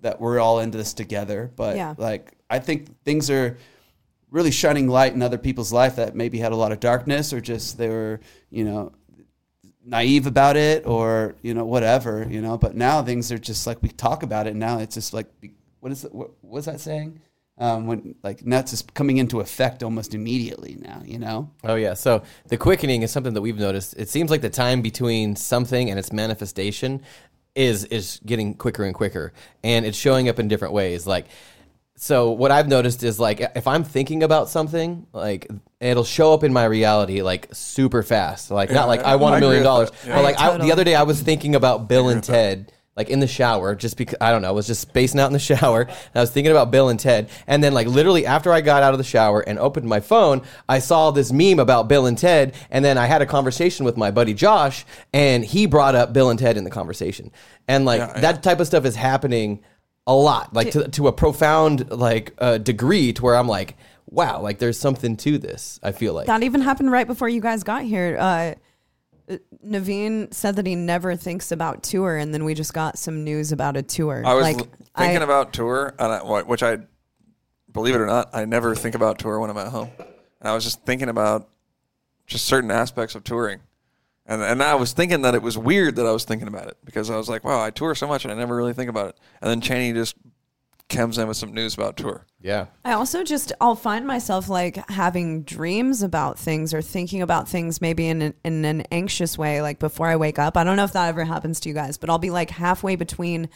that 0.00 0.20
we're 0.20 0.40
all 0.40 0.60
into 0.60 0.78
this 0.78 0.94
together, 0.94 1.50
but 1.56 1.76
Yeah. 1.76 1.94
like 1.98 2.32
I 2.48 2.58
think 2.58 3.02
things 3.04 3.30
are 3.30 3.58
really 4.30 4.50
shining 4.50 4.88
light 4.88 5.12
in 5.12 5.22
other 5.22 5.38
people's 5.38 5.72
life 5.72 5.96
that 5.96 6.14
maybe 6.14 6.38
had 6.38 6.52
a 6.52 6.56
lot 6.56 6.72
of 6.72 6.80
darkness 6.80 7.32
or 7.32 7.40
just 7.40 7.78
they 7.78 7.88
were, 7.88 8.20
you 8.50 8.64
know, 8.64 8.92
naive 9.84 10.26
about 10.26 10.56
it 10.56 10.86
or 10.86 11.34
you 11.40 11.54
know 11.54 11.64
whatever 11.64 12.26
you 12.28 12.42
know 12.42 12.58
but 12.58 12.76
now 12.76 13.02
things 13.02 13.32
are 13.32 13.38
just 13.38 13.66
like 13.66 13.82
we 13.82 13.88
talk 13.88 14.22
about 14.22 14.46
it 14.46 14.54
now 14.54 14.78
it's 14.78 14.94
just 14.94 15.14
like 15.14 15.26
what 15.80 15.90
is 15.90 16.02
what 16.12 16.30
was 16.42 16.66
that 16.66 16.78
saying 16.78 17.18
um, 17.60 17.86
when 17.86 18.14
like 18.22 18.40
it's 18.44 18.70
just 18.70 18.92
coming 18.94 19.18
into 19.18 19.40
effect 19.40 19.82
almost 19.82 20.14
immediately 20.14 20.76
now 20.80 21.02
you 21.04 21.18
know 21.18 21.50
Oh 21.62 21.74
yeah. 21.74 21.94
So 21.94 22.22
the 22.48 22.56
quickening 22.56 23.02
is 23.02 23.10
something 23.10 23.34
that 23.34 23.42
we've 23.42 23.58
noticed. 23.58 23.94
It 23.98 24.08
seems 24.08 24.30
like 24.30 24.40
the 24.40 24.50
time 24.50 24.80
between 24.80 25.36
something 25.36 25.90
and 25.90 25.98
its 25.98 26.10
manifestation 26.10 27.02
is 27.54 27.84
is 27.86 28.20
getting 28.24 28.54
quicker 28.54 28.84
and 28.84 28.94
quicker, 28.94 29.32
and 29.62 29.84
it's 29.84 29.98
showing 29.98 30.28
up 30.28 30.38
in 30.38 30.48
different 30.48 30.72
ways. 30.72 31.06
Like, 31.06 31.26
so 32.02 32.30
what 32.30 32.50
I've 32.50 32.66
noticed 32.66 33.02
is 33.02 33.20
like 33.20 33.40
if 33.54 33.66
I'm 33.66 33.84
thinking 33.84 34.22
about 34.22 34.48
something, 34.48 35.06
like 35.12 35.46
it'll 35.80 36.02
show 36.02 36.32
up 36.32 36.42
in 36.42 36.50
my 36.50 36.64
reality 36.64 37.20
like 37.20 37.48
super 37.52 38.02
fast. 38.02 38.50
Like 38.50 38.70
not 38.70 38.88
like 38.88 39.02
I 39.02 39.16
want 39.16 39.36
a 39.36 39.40
million 39.40 39.62
dollars. 39.62 39.90
Yeah. 40.06 40.14
but 40.14 40.24
like 40.24 40.40
I, 40.40 40.56
the 40.56 40.72
other 40.72 40.82
day 40.82 40.94
I 40.94 41.02
was 41.02 41.20
thinking 41.20 41.54
about 41.54 41.88
Bill 41.88 42.08
and 42.08 42.24
Ted 42.24 42.72
like 42.96 43.10
in 43.10 43.20
the 43.20 43.26
shower, 43.26 43.74
just 43.74 43.98
because 43.98 44.16
I 44.18 44.32
don't 44.32 44.40
know, 44.40 44.48
I 44.48 44.52
was 44.52 44.66
just 44.66 44.80
spacing 44.80 45.20
out 45.20 45.26
in 45.26 45.34
the 45.34 45.38
shower. 45.56 45.82
And 45.82 45.90
I 46.14 46.20
was 46.20 46.30
thinking 46.30 46.50
about 46.50 46.70
Bill 46.70 46.88
and 46.88 46.98
Ted, 46.98 47.28
and 47.46 47.62
then 47.62 47.74
like 47.74 47.86
literally 47.86 48.24
after 48.24 48.50
I 48.50 48.62
got 48.62 48.82
out 48.82 48.94
of 48.94 48.98
the 48.98 49.04
shower 49.04 49.40
and 49.40 49.58
opened 49.58 49.86
my 49.86 50.00
phone, 50.00 50.40
I 50.70 50.78
saw 50.78 51.10
this 51.10 51.30
meme 51.30 51.58
about 51.58 51.86
Bill 51.86 52.06
and 52.06 52.16
Ted, 52.16 52.54
and 52.70 52.82
then 52.82 52.96
I 52.96 53.04
had 53.04 53.20
a 53.20 53.26
conversation 53.26 53.84
with 53.84 53.98
my 53.98 54.10
buddy 54.10 54.32
Josh, 54.32 54.86
and 55.12 55.44
he 55.44 55.66
brought 55.66 55.94
up 55.94 56.14
Bill 56.14 56.30
and 56.30 56.38
Ted 56.38 56.56
in 56.56 56.64
the 56.64 56.70
conversation, 56.70 57.30
and 57.68 57.84
like 57.84 58.00
Yeah, 58.00 58.12
yeah. 58.14 58.20
that 58.20 58.42
type 58.42 58.58
of 58.58 58.66
stuff 58.66 58.86
is 58.86 58.96
happening 58.96 59.62
a 60.10 60.14
lot, 60.14 60.52
like 60.52 60.72
to 60.72 60.88
to 60.88 61.06
a 61.06 61.12
profound 61.12 61.90
like 61.90 62.34
uh, 62.38 62.58
degree, 62.58 63.12
to 63.12 63.22
where 63.22 63.36
I'm 63.36 63.46
like, 63.46 63.76
wow, 64.06 64.40
like 64.42 64.58
there's 64.58 64.78
something 64.78 65.16
to 65.18 65.38
this. 65.38 65.78
I 65.82 65.92
feel 65.92 66.14
like 66.14 66.26
That 66.26 66.42
even 66.42 66.60
happened 66.62 66.90
right 66.90 67.06
before 67.06 67.28
you 67.28 67.40
guys 67.40 67.62
got 67.62 67.82
here. 67.82 68.16
Uh, 68.18 68.54
Navene 69.64 70.34
said 70.34 70.56
that 70.56 70.66
he 70.66 70.74
never 70.74 71.14
thinks 71.14 71.52
about 71.52 71.84
tour, 71.84 72.16
and 72.16 72.34
then 72.34 72.44
we 72.44 72.54
just 72.54 72.74
got 72.74 72.98
some 72.98 73.22
news 73.22 73.52
about 73.52 73.76
a 73.76 73.82
tour. 73.82 74.22
I 74.26 74.34
was 74.34 74.42
like, 74.42 74.58
l- 74.58 74.66
thinking 74.98 75.20
I- 75.20 75.24
about 75.24 75.52
tour, 75.52 75.94
and 75.98 76.12
I, 76.12 76.42
which 76.42 76.64
I 76.64 76.78
believe 77.72 77.94
it 77.94 78.00
or 78.00 78.06
not, 78.06 78.30
I 78.32 78.44
never 78.46 78.74
think 78.74 78.96
about 78.96 79.20
tour 79.20 79.38
when 79.38 79.48
I'm 79.50 79.56
at 79.58 79.68
home. 79.68 79.90
And 80.40 80.48
I 80.48 80.54
was 80.54 80.64
just 80.64 80.84
thinking 80.84 81.08
about 81.08 81.48
just 82.26 82.46
certain 82.46 82.72
aspects 82.72 83.14
of 83.14 83.22
touring, 83.22 83.60
and 84.30 84.42
and 84.42 84.62
I 84.62 84.76
was 84.76 84.92
thinking 84.92 85.22
that 85.22 85.34
it 85.34 85.42
was 85.42 85.58
weird 85.58 85.96
that 85.96 86.06
I 86.06 86.12
was 86.12 86.24
thinking 86.24 86.48
about 86.48 86.68
it 86.68 86.78
because 86.84 87.10
I 87.10 87.16
was 87.16 87.28
like, 87.28 87.44
wow, 87.44 87.60
I 87.60 87.70
tour 87.70 87.94
so 87.96 88.06
much 88.06 88.24
and 88.24 88.32
I 88.32 88.36
never 88.36 88.56
really 88.56 88.72
think 88.72 88.88
about 88.88 89.08
it. 89.10 89.18
And 89.42 89.50
then 89.50 89.60
Cheney 89.60 89.92
just 89.92 90.14
comes 90.88 91.18
in 91.18 91.28
with 91.28 91.36
some 91.36 91.52
news 91.52 91.74
about 91.74 91.96
tour. 91.96 92.26
yeah. 92.40 92.66
I 92.84 92.92
also 92.92 93.24
just 93.24 93.52
I'll 93.60 93.74
find 93.74 94.06
myself 94.06 94.48
like 94.48 94.88
having 94.88 95.42
dreams 95.42 96.02
about 96.02 96.38
things 96.38 96.72
or 96.72 96.80
thinking 96.80 97.22
about 97.22 97.48
things 97.48 97.80
maybe 97.80 98.06
in 98.06 98.22
an, 98.22 98.34
in 98.44 98.64
an 98.64 98.82
anxious 98.92 99.36
way 99.36 99.62
like 99.62 99.80
before 99.80 100.06
I 100.06 100.16
wake 100.16 100.38
up. 100.38 100.56
I 100.56 100.62
don't 100.64 100.76
know 100.76 100.84
if 100.84 100.92
that 100.92 101.08
ever 101.08 101.24
happens 101.24 101.58
to 101.60 101.68
you 101.68 101.74
guys, 101.74 101.98
but 101.98 102.08
I'll 102.08 102.18
be 102.18 102.30
like 102.30 102.50
halfway 102.50 102.94
between 102.94 103.48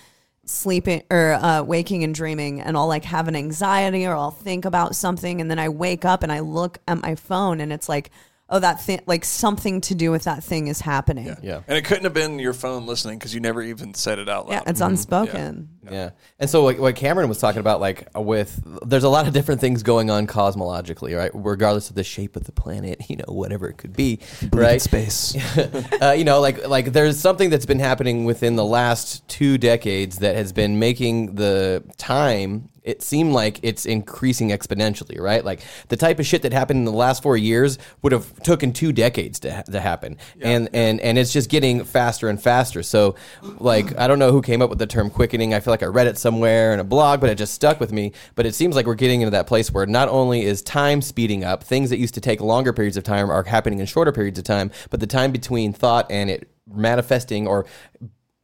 sleeping 0.44 1.02
or 1.08 1.34
uh, 1.34 1.62
waking 1.62 2.02
and 2.02 2.14
dreaming 2.14 2.60
and 2.60 2.76
I'll 2.76 2.88
like 2.88 3.04
have 3.04 3.28
an 3.28 3.36
anxiety 3.36 4.06
or 4.06 4.14
I'll 4.14 4.30
think 4.30 4.64
about 4.64 4.96
something 4.96 5.40
and 5.40 5.50
then 5.50 5.58
I 5.58 5.68
wake 5.68 6.04
up 6.04 6.22
and 6.22 6.32
I 6.32 6.40
look 6.40 6.78
at 6.86 7.00
my 7.00 7.14
phone 7.14 7.60
and 7.60 7.72
it's 7.72 7.88
like 7.88 8.10
oh 8.54 8.60
that 8.60 8.80
thing 8.80 9.00
like 9.06 9.24
something 9.24 9.80
to 9.82 9.94
do 9.94 10.10
with 10.10 10.24
that 10.24 10.42
thing 10.44 10.68
is 10.68 10.80
happening. 10.80 11.36
Yeah. 11.42 11.62
And 11.66 11.76
it 11.76 11.84
couldn't 11.84 12.04
have 12.04 12.14
been 12.14 12.38
your 12.38 12.52
phone 12.52 12.86
listening 12.86 13.18
because 13.18 13.34
you 13.34 13.40
never 13.40 13.60
even 13.60 13.94
said 13.94 14.18
it 14.18 14.28
out 14.28 14.46
loud. 14.48 14.52
Yeah, 14.52 14.70
it's 14.70 14.80
mm-hmm. 14.80 14.90
unspoken. 14.90 15.68
Yeah. 15.90 16.10
And 16.38 16.48
so 16.48 16.62
what, 16.62 16.78
what 16.78 16.94
Cameren 16.94 17.28
was 17.28 17.38
talking 17.38 17.60
about, 17.60 17.80
like 17.80 18.08
with, 18.14 18.62
there's 18.86 19.04
a 19.04 19.08
lot 19.08 19.26
of 19.26 19.32
different 19.32 19.60
things 19.60 19.82
going 19.82 20.10
on 20.10 20.26
cosmologically, 20.26 21.16
right? 21.16 21.30
Regardless 21.34 21.90
of 21.90 21.96
the 21.96 22.04
shape 22.04 22.36
of 22.36 22.44
the 22.44 22.52
planet, 22.52 23.02
you 23.08 23.16
know, 23.16 23.24
whatever 23.28 23.68
it 23.68 23.76
could 23.76 23.94
be, 23.94 24.20
right? 24.52 24.80
space 24.80 25.34
uh, 26.02 26.14
you 26.16 26.24
know, 26.24 26.40
like 26.40 26.66
like 26.66 26.92
there's 26.92 27.18
something 27.18 27.50
that's 27.50 27.66
been 27.66 27.78
happening 27.78 28.24
within 28.24 28.56
the 28.56 28.64
last 28.64 29.26
two 29.28 29.58
decades 29.58 30.18
that 30.18 30.36
has 30.36 30.52
been 30.52 30.78
making 30.78 31.34
the 31.34 31.82
time. 31.96 32.68
It 32.82 33.00
seem 33.00 33.32
like 33.32 33.60
it's 33.62 33.86
increasing 33.86 34.50
exponentially, 34.50 35.18
right? 35.18 35.42
Like 35.42 35.62
the 35.88 35.96
type 35.96 36.18
of 36.18 36.26
shit 36.26 36.42
that 36.42 36.52
happened 36.52 36.80
in 36.80 36.84
the 36.84 36.92
last 36.92 37.22
four 37.22 37.34
years 37.34 37.78
would 38.02 38.12
have 38.12 38.42
taken 38.42 38.74
two 38.74 38.92
decades 38.92 39.40
to, 39.40 39.54
ha- 39.54 39.62
to 39.62 39.80
happen, 39.80 40.18
and 40.42 40.68
and 40.74 41.00
and 41.00 41.16
it's 41.16 41.32
just 41.32 41.48
getting 41.48 41.84
faster 41.84 42.28
and 42.28 42.40
faster. 42.40 42.82
So, 42.82 43.14
like 43.42 43.98
I 43.98 44.06
don't 44.06 44.18
know 44.18 44.32
who 44.32 44.42
came 44.42 44.60
up 44.60 44.68
with 44.68 44.78
the 44.78 44.86
term 44.86 45.08
quickening. 45.08 45.54
I 45.54 45.60
feel 45.60 45.72
like 45.74 45.82
I 45.82 45.86
read 45.86 46.06
it 46.06 46.16
somewhere 46.16 46.72
in 46.72 46.80
a 46.80 46.84
blog, 46.84 47.20
but 47.20 47.30
it 47.30 47.34
just 47.36 47.52
stuck 47.52 47.80
with 47.80 47.92
me. 47.92 48.12
But 48.36 48.46
it 48.46 48.54
seems 48.54 48.76
like 48.76 48.86
we're 48.86 48.94
getting 48.94 49.22
into 49.22 49.32
that 49.32 49.46
place 49.46 49.72
where 49.72 49.86
not 49.86 50.08
only 50.08 50.44
is 50.44 50.62
time 50.62 51.02
speeding 51.02 51.42
up, 51.42 51.64
things 51.64 51.90
that 51.90 51.98
used 51.98 52.14
to 52.14 52.20
take 52.20 52.40
longer 52.40 52.72
periods 52.72 52.96
of 52.96 53.02
time 53.02 53.30
are 53.30 53.42
happening 53.42 53.80
in 53.80 53.86
shorter 53.86 54.12
periods 54.12 54.38
of 54.38 54.44
time, 54.44 54.70
but 54.90 55.00
the 55.00 55.06
time 55.06 55.32
between 55.32 55.72
thought 55.72 56.06
and 56.10 56.30
it 56.30 56.48
manifesting 56.72 57.46
or 57.48 57.66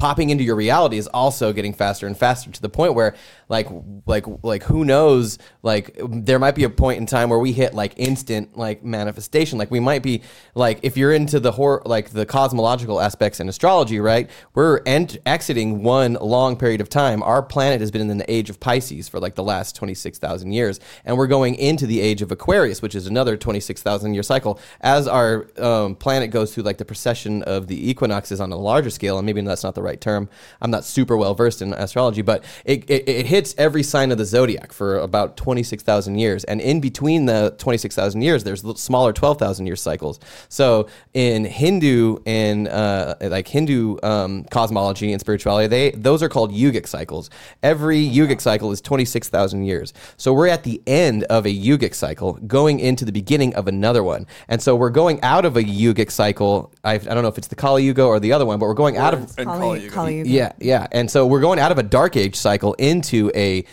popping 0.00 0.30
into 0.30 0.42
your 0.42 0.56
reality 0.56 0.96
is 0.96 1.06
also 1.08 1.52
getting 1.52 1.74
faster 1.74 2.06
and 2.06 2.16
faster 2.16 2.50
to 2.50 2.62
the 2.62 2.70
point 2.70 2.94
where 2.94 3.14
like 3.50 3.68
like 4.06 4.24
like 4.42 4.62
who 4.62 4.84
knows 4.84 5.38
like 5.62 5.94
there 6.08 6.38
might 6.38 6.54
be 6.54 6.64
a 6.64 6.70
point 6.70 6.98
in 6.98 7.04
time 7.04 7.28
where 7.28 7.38
we 7.38 7.52
hit 7.52 7.74
like 7.74 7.92
instant 7.98 8.56
like 8.56 8.82
manifestation. 8.82 9.58
Like 9.58 9.70
we 9.70 9.78
might 9.78 10.02
be 10.02 10.22
like 10.54 10.78
if 10.82 10.96
you're 10.96 11.12
into 11.12 11.38
the 11.38 11.52
hor- 11.52 11.82
like 11.84 12.10
the 12.10 12.24
cosmological 12.24 12.98
aspects 13.00 13.40
in 13.40 13.48
astrology 13.48 14.00
right 14.00 14.30
we're 14.54 14.80
ent- 14.86 15.18
exiting 15.26 15.82
one 15.82 16.14
long 16.14 16.56
period 16.56 16.80
of 16.80 16.88
time. 16.88 17.22
Our 17.22 17.42
planet 17.42 17.80
has 17.80 17.90
been 17.90 18.08
in 18.08 18.16
the 18.16 18.30
age 18.32 18.48
of 18.48 18.58
Pisces 18.58 19.08
for 19.08 19.20
like 19.20 19.34
the 19.34 19.44
last 19.44 19.76
26,000 19.76 20.52
years 20.52 20.80
and 21.04 21.18
we're 21.18 21.26
going 21.26 21.56
into 21.56 21.86
the 21.86 22.00
age 22.00 22.22
of 22.22 22.32
Aquarius 22.32 22.80
which 22.80 22.94
is 22.94 23.06
another 23.06 23.36
26,000 23.36 24.14
year 24.14 24.22
cycle. 24.22 24.58
As 24.80 25.06
our 25.06 25.46
um, 25.58 25.94
planet 25.94 26.30
goes 26.30 26.54
through 26.54 26.62
like 26.62 26.78
the 26.78 26.86
precession 26.86 27.42
of 27.42 27.66
the 27.66 27.90
equinoxes 27.90 28.40
on 28.40 28.50
a 28.50 28.56
larger 28.56 28.88
scale 28.88 29.18
and 29.18 29.26
maybe 29.26 29.40
that's 29.42 29.64
not 29.64 29.74
the 29.74 29.82
right 29.82 29.89
term. 29.96 30.28
I'm 30.60 30.70
not 30.70 30.84
super 30.84 31.16
well 31.16 31.34
versed 31.34 31.62
in 31.62 31.72
astrology 31.72 32.22
but 32.22 32.44
it, 32.64 32.88
it, 32.90 33.08
it 33.08 33.26
hits 33.26 33.54
every 33.58 33.82
sign 33.82 34.12
of 34.12 34.18
the 34.18 34.24
zodiac 34.24 34.72
for 34.72 34.98
about 34.98 35.36
26,000 35.36 36.18
years. 36.18 36.44
And 36.44 36.60
in 36.60 36.80
between 36.80 37.26
the 37.26 37.54
26,000 37.58 38.22
years 38.22 38.44
there's 38.44 38.62
smaller 38.80 39.12
12,000 39.12 39.66
year 39.66 39.76
cycles. 39.76 40.20
So 40.48 40.88
in 41.14 41.44
Hindu 41.44 42.18
and 42.26 42.68
uh, 42.68 43.14
like 43.20 43.48
Hindu 43.48 43.96
um, 44.02 44.44
cosmology 44.44 45.12
and 45.12 45.20
spirituality 45.20 45.66
they 45.66 45.90
those 45.92 46.22
are 46.22 46.28
called 46.28 46.52
yugic 46.52 46.86
cycles. 46.86 47.30
Every 47.62 47.98
yugic 47.98 48.40
cycle 48.40 48.70
is 48.72 48.80
26,000 48.80 49.64
years. 49.64 49.92
So 50.16 50.32
we're 50.32 50.48
at 50.48 50.64
the 50.64 50.82
end 50.86 51.24
of 51.24 51.46
a 51.46 51.54
yugic 51.54 51.94
cycle 51.94 52.34
going 52.34 52.80
into 52.80 53.04
the 53.04 53.12
beginning 53.12 53.54
of 53.54 53.68
another 53.68 54.02
one. 54.02 54.26
And 54.48 54.60
so 54.60 54.76
we're 54.76 54.90
going 54.90 55.22
out 55.22 55.44
of 55.44 55.56
a 55.56 55.62
yugic 55.62 56.10
cycle. 56.10 56.72
I, 56.84 56.94
I 56.94 56.98
don't 56.98 57.22
know 57.22 57.28
if 57.28 57.38
it's 57.38 57.48
the 57.48 57.56
Kali 57.56 57.84
Yuga 57.84 58.04
or 58.04 58.20
the 58.20 58.32
other 58.32 58.46
one 58.46 58.58
but 58.58 58.66
we're 58.66 58.74
going 58.74 58.96
out 58.96 59.14
of 59.14 59.34
Kali- 59.36 59.79
Kali 59.88 60.18
Yuga. 60.18 60.28
Yeah, 60.28 60.52
yeah. 60.58 60.86
And 60.92 61.10
so 61.10 61.26
we're 61.26 61.40
going 61.40 61.58
out 61.58 61.72
of 61.72 61.78
a 61.78 61.82
dark 61.82 62.16
age 62.16 62.36
cycle 62.36 62.74
into 62.74 63.30
a 63.34 63.64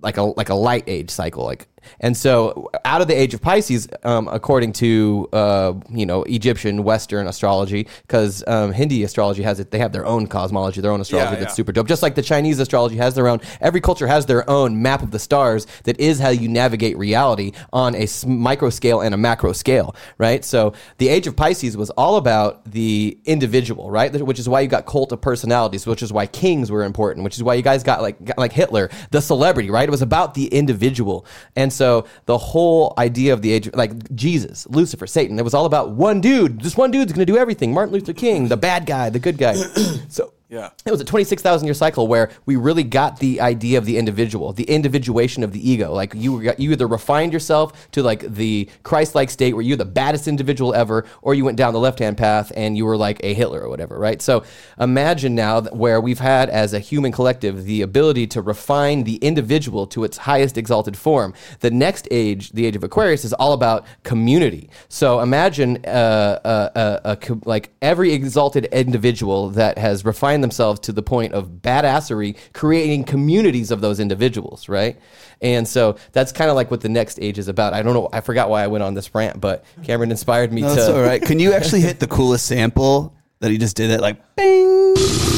like 0.00 0.16
a 0.16 0.22
like 0.22 0.48
a 0.48 0.54
light 0.54 0.84
age 0.86 1.10
cycle. 1.10 1.44
Like 1.44 1.68
And 2.00 2.16
so, 2.16 2.70
out 2.84 3.00
of 3.00 3.08
the 3.08 3.14
age 3.14 3.34
of 3.34 3.40
Pisces, 3.42 3.88
um, 4.04 4.28
according 4.28 4.72
to 4.74 5.28
uh, 5.32 5.74
you 5.90 6.06
know 6.06 6.22
Egyptian 6.24 6.84
Western 6.84 7.26
astrology, 7.26 7.86
because 8.02 8.44
um, 8.46 8.72
Hindi 8.72 9.04
astrology 9.04 9.42
has 9.42 9.60
it, 9.60 9.70
they 9.70 9.78
have 9.78 9.92
their 9.92 10.06
own 10.06 10.26
cosmology, 10.26 10.80
their 10.80 10.90
own 10.92 11.00
astrology 11.00 11.34
Yeah, 11.34 11.40
that's 11.40 11.52
yeah. 11.52 11.56
super 11.56 11.72
dope. 11.72 11.88
Just 11.88 12.02
like 12.02 12.14
the 12.14 12.22
Chinese 12.22 12.58
astrology 12.58 12.96
has 12.96 13.14
their 13.14 13.28
own. 13.28 13.40
Every 13.60 13.80
culture 13.80 14.06
has 14.06 14.26
their 14.26 14.48
own 14.48 14.82
map 14.82 15.02
of 15.02 15.10
the 15.10 15.18
stars 15.18 15.66
that 15.84 15.98
is 16.00 16.18
how 16.18 16.28
you 16.30 16.48
navigate 16.48 16.96
reality 16.98 17.52
on 17.72 17.94
a 17.94 18.02
s- 18.02 18.24
micro 18.26 18.70
scale 18.70 19.00
and 19.00 19.14
a 19.14 19.18
macro 19.18 19.52
scale, 19.52 19.94
right? 20.18 20.44
So 20.44 20.72
the 20.98 21.08
age 21.08 21.26
of 21.26 21.36
Pisces 21.36 21.76
was 21.76 21.90
all 21.90 22.16
about 22.16 22.70
the 22.70 23.18
individual, 23.24 23.90
right? 23.90 24.14
Which 24.20 24.38
is 24.38 24.48
why 24.48 24.60
you 24.60 24.68
got 24.68 24.86
cult 24.86 25.12
of 25.12 25.20
personalities, 25.20 25.86
which 25.86 26.02
is 26.02 26.12
why 26.12 26.26
kings 26.26 26.70
were 26.70 26.84
important, 26.84 27.24
which 27.24 27.36
is 27.36 27.42
why 27.42 27.54
you 27.54 27.62
guys 27.62 27.82
got 27.82 28.02
like 28.02 28.22
got 28.24 28.38
like 28.38 28.52
Hitler, 28.52 28.90
the 29.10 29.20
celebrity, 29.20 29.70
right? 29.70 29.88
It 29.88 29.90
was 29.90 30.02
about 30.02 30.34
the 30.34 30.46
individual. 30.46 31.26
And 31.56 31.71
so 31.72 32.06
the 32.26 32.38
whole 32.38 32.94
idea 32.98 33.32
of 33.32 33.42
the 33.42 33.52
age 33.52 33.72
like 33.74 34.14
Jesus, 34.14 34.66
Lucifer, 34.68 35.06
Satan, 35.06 35.38
it 35.38 35.42
was 35.42 35.54
all 35.54 35.66
about 35.66 35.90
one 35.90 36.20
dude. 36.20 36.60
This 36.60 36.76
one 36.76 36.90
dude's 36.90 37.12
going 37.12 37.26
to 37.26 37.32
do 37.32 37.38
everything. 37.38 37.72
Martin 37.72 37.94
Luther 37.94 38.12
King, 38.12 38.48
the 38.48 38.56
bad 38.56 38.86
guy, 38.86 39.10
the 39.10 39.18
good 39.18 39.38
guy. 39.38 39.54
so 40.08 40.32
Yeah. 40.52 40.68
it 40.84 40.90
was 40.90 41.00
a 41.00 41.04
26,000 41.06 41.66
year 41.66 41.72
cycle 41.72 42.06
where 42.06 42.30
we 42.44 42.56
really 42.56 42.84
got 42.84 43.18
the 43.20 43.40
idea 43.40 43.78
of 43.78 43.86
the 43.86 43.96
individual, 43.96 44.52
the 44.52 44.64
individuation 44.64 45.42
of 45.42 45.52
the 45.52 45.70
ego. 45.70 45.94
Like 45.94 46.12
you, 46.14 46.40
you 46.58 46.72
either 46.72 46.86
refined 46.86 47.32
yourself 47.32 47.90
to 47.92 48.02
like 48.02 48.20
the 48.34 48.68
Christ 48.82 49.14
like 49.14 49.30
state 49.30 49.54
where 49.54 49.62
you're 49.62 49.78
the 49.78 49.86
baddest 49.86 50.28
individual 50.28 50.74
ever, 50.74 51.06
or 51.22 51.32
you 51.32 51.46
went 51.46 51.56
down 51.56 51.72
the 51.72 51.80
left 51.80 52.00
hand 52.00 52.18
path 52.18 52.52
and 52.54 52.76
you 52.76 52.84
were 52.84 52.98
like 52.98 53.18
a 53.24 53.32
Hitler 53.32 53.62
or 53.62 53.70
whatever, 53.70 53.98
right? 53.98 54.20
So 54.20 54.44
imagine 54.78 55.34
now 55.34 55.62
where 55.62 56.02
we've 56.02 56.18
had 56.18 56.50
as 56.50 56.74
a 56.74 56.80
human 56.80 57.12
collective 57.12 57.64
the 57.64 57.80
ability 57.80 58.26
to 58.26 58.42
refine 58.42 59.04
the 59.04 59.16
individual 59.16 59.86
to 59.86 60.04
its 60.04 60.18
highest 60.18 60.58
exalted 60.58 60.98
form. 60.98 61.32
The 61.60 61.70
next 61.70 62.06
age, 62.10 62.50
the 62.50 62.66
age 62.66 62.76
of 62.76 62.84
Aquarius, 62.84 63.24
is 63.24 63.32
all 63.32 63.54
about 63.54 63.86
community. 64.02 64.68
So 64.90 65.20
imagine 65.20 65.82
uh, 65.86 66.40
uh, 66.44 66.98
uh, 67.04 67.16
like 67.46 67.70
every 67.80 68.12
exalted 68.12 68.66
individual 68.66 69.48
that 69.48 69.78
has 69.78 70.04
refined 70.04 70.41
themselves 70.42 70.80
to 70.80 70.92
the 70.92 71.02
point 71.02 71.32
of 71.32 71.48
badassery, 71.62 72.36
creating 72.52 73.04
communities 73.04 73.70
of 73.70 73.80
those 73.80 73.98
individuals, 74.00 74.68
right? 74.68 75.00
And 75.40 75.66
so 75.66 75.96
that's 76.12 76.30
kind 76.32 76.50
of 76.50 76.56
like 76.56 76.70
what 76.70 76.82
the 76.82 76.88
next 76.88 77.18
age 77.20 77.38
is 77.38 77.48
about. 77.48 77.72
I 77.72 77.82
don't 77.82 77.94
know. 77.94 78.08
I 78.12 78.20
forgot 78.20 78.50
why 78.50 78.62
I 78.62 78.66
went 78.66 78.84
on 78.84 78.94
this 78.94 79.14
rant, 79.14 79.40
but 79.40 79.64
Cameren 79.82 80.10
inspired 80.10 80.52
me 80.52 80.60
No, 80.60 80.68
to. 80.68 80.74
that's 80.74 80.88
all 80.88 81.00
right. 81.02 81.22
Can 81.22 81.38
you 81.40 81.52
actually 81.52 81.80
hit 81.80 81.98
the 81.98 82.06
coolest 82.06 82.46
sample 82.46 83.14
that 83.40 83.50
he 83.50 83.58
just 83.58 83.74
did 83.76 83.90
it 83.90 84.00
like 84.00 84.18
bing? 84.36 85.31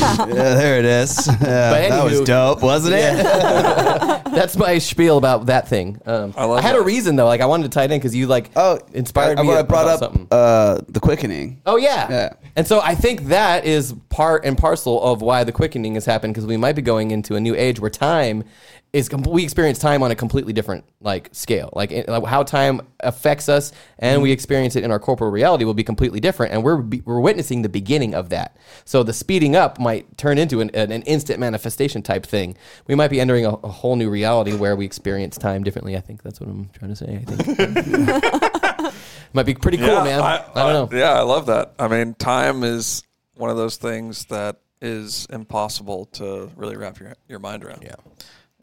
yeah, 0.28 0.54
there 0.54 0.78
it 0.78 0.84
is. 0.84 1.26
Yeah, 1.40 1.88
that 1.88 2.04
was 2.04 2.20
dope, 2.22 2.62
wasn't 2.62 2.94
it? 2.96 3.22
That's 4.38 4.56
my 4.56 4.78
spiel 4.78 5.16
about 5.18 5.46
that 5.46 5.68
thing. 5.68 6.00
Um, 6.06 6.34
I, 6.36 6.42
I 6.42 6.44
love 6.44 6.62
had 6.62 6.76
a 6.76 6.82
reason 6.82 7.16
though. 7.16 7.26
Like 7.26 7.40
I 7.40 7.46
wanted 7.46 7.64
to 7.64 7.68
tie 7.70 7.84
it 7.84 7.90
in 7.90 7.98
because 7.98 8.14
you 8.14 8.26
like 8.26 8.50
Oh, 8.56 8.78
inspired 8.92 9.38
I, 9.38 9.42
me. 9.42 9.52
I 9.52 9.62
brought 9.62 9.82
about 9.84 9.94
up 9.94 9.98
something. 10.00 10.28
uh, 10.30 10.80
the 10.88 11.00
quickening. 11.00 11.60
Oh 11.66 11.76
yeah. 11.76 12.08
Yeah. 12.10 12.32
And 12.56 12.66
so 12.66 12.80
I 12.80 12.94
think 12.94 13.24
that 13.26 13.64
is 13.64 13.94
part 14.10 14.44
and 14.44 14.56
parcel 14.58 15.02
of 15.02 15.22
why 15.22 15.44
the 15.44 15.52
quickening 15.52 15.94
has 15.94 16.04
happened 16.04 16.34
because 16.34 16.46
we 16.46 16.56
might 16.56 16.74
be 16.76 16.82
going 16.82 17.10
into 17.10 17.34
a 17.36 17.40
new 17.40 17.54
age 17.54 17.80
where 17.80 17.90
time 17.90 18.44
is 18.92 19.08
com- 19.08 19.22
we 19.22 19.44
experience 19.44 19.78
time 19.78 20.02
on 20.02 20.10
a 20.10 20.14
completely 20.14 20.52
different 20.52 20.84
like 21.00 21.28
scale. 21.32 21.70
Like, 21.74 21.90
it- 21.92 22.08
like 22.08 22.24
how 22.24 22.42
time 22.42 22.80
affects 23.00 23.48
us 23.48 23.72
and 23.98 24.22
we 24.22 24.32
experience 24.32 24.76
it 24.76 24.84
in 24.84 24.90
our 24.90 24.98
corporal 24.98 25.30
reality 25.30 25.64
will 25.64 25.74
be 25.74 25.84
completely 25.84 26.20
different 26.20 26.52
and 26.52 26.64
we're 26.64 26.78
be, 26.78 27.02
we're 27.04 27.20
witnessing 27.20 27.62
the 27.62 27.68
beginning 27.68 28.14
of 28.14 28.30
that. 28.30 28.56
So 28.84 29.02
the 29.02 29.12
speeding 29.12 29.54
up 29.56 29.78
might 29.78 30.16
turn 30.16 30.38
into 30.38 30.60
an, 30.60 30.70
an, 30.74 30.90
an 30.90 31.02
instant 31.02 31.38
manifestation 31.38 32.02
type 32.02 32.24
thing. 32.24 32.56
We 32.86 32.94
might 32.94 33.08
be 33.08 33.20
entering 33.20 33.44
a, 33.44 33.50
a 33.50 33.68
whole 33.68 33.96
new 33.96 34.08
reality 34.08 34.54
where 34.54 34.74
we 34.74 34.86
experience 34.86 35.36
time 35.36 35.62
differently. 35.64 35.96
I 35.96 36.00
think 36.00 36.22
that's 36.22 36.40
what 36.40 36.48
I'm 36.48 36.70
trying 36.70 36.94
to 36.94 36.96
say. 36.96 37.24
I 37.26 37.30
think. 37.30 38.94
might 39.34 39.46
be 39.46 39.54
pretty 39.54 39.78
cool, 39.78 40.02
man. 40.02 40.20
I, 40.20 40.44
don't 40.54 40.90
know. 40.92 40.98
Yeah, 40.98 41.12
I 41.12 41.22
love 41.22 41.46
that. 41.46 41.74
I 41.78 41.88
mean, 41.88 42.14
time 42.14 42.64
is 42.64 43.02
one 43.34 43.50
of 43.50 43.56
those 43.56 43.76
things 43.76 44.24
that 44.26 44.56
is 44.80 45.26
impossible 45.30 46.06
to 46.06 46.50
really 46.56 46.76
wrap 46.76 46.98
your 47.00 47.12
your 47.28 47.38
mind 47.40 47.64
around. 47.64 47.82
Yeah. 47.82 47.96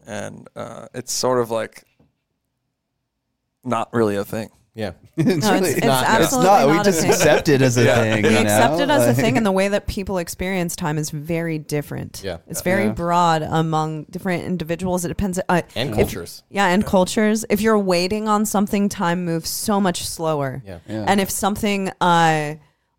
And 0.08 0.48
uh, 0.56 0.88
it's 0.94 1.12
sort 1.14 1.40
of 1.42 1.52
like 1.52 1.84
not 3.64 3.94
really 3.94 4.16
a 4.16 4.24
thing. 4.26 4.50
Yeah. 4.74 4.92
it's, 5.18 5.46
No, 5.46 5.56
it's- 5.56 5.76
it's 5.78 5.86
not- 5.86 6.04
it's 6.04 6.10
absolutely 6.12 6.50
not. 6.50 6.68
We 6.68 6.74
not 6.74 6.82
a 6.88 6.90
just 6.90 7.02
thing. 7.02 7.10
accept 7.10 7.48
it 7.50 7.62
as 7.62 7.78
a 7.78 7.86
Yeah. 7.86 7.96
thing. 8.02 8.24
We 8.24 8.30
you 8.32 8.38
accept 8.40 8.80
it 8.82 8.90
as 8.90 9.08
a 9.08 9.14
thing, 9.14 9.38
and 9.38 9.46
the 9.46 9.52
way 9.52 9.70
that 9.70 9.88
people 9.88 10.18
experience 10.18 10.76
time 10.76 10.98
is 10.98 11.10
very 11.12 11.58
different. 11.58 12.22
Yeah. 12.24 12.38
it's 12.48 12.62
very 12.62 12.86
Yeah. 12.88 12.92
broad 12.92 13.42
among 13.42 14.04
different 14.12 14.44
individuals. 14.44 15.06
It 15.06 15.08
depends. 15.08 15.40
Uh, 15.48 15.62
And 15.76 15.92
if- 15.92 15.96
cultures. 15.96 16.44
yeah, 16.50 16.68
and 16.68 16.86
cultures. 16.86 17.46
If 17.50 17.62
you're 17.62 17.80
waiting 17.80 18.28
on 18.28 18.46
something, 18.46 18.90
time 18.90 19.24
moves 19.24 19.50
so 19.50 19.80
much 19.80 20.06
slower. 20.06 20.62
Yeah. 20.66 20.80
Yeah. 20.88 21.06
And 21.08 21.22
if 21.22 21.30
something 21.32 21.90
uh 22.02 22.56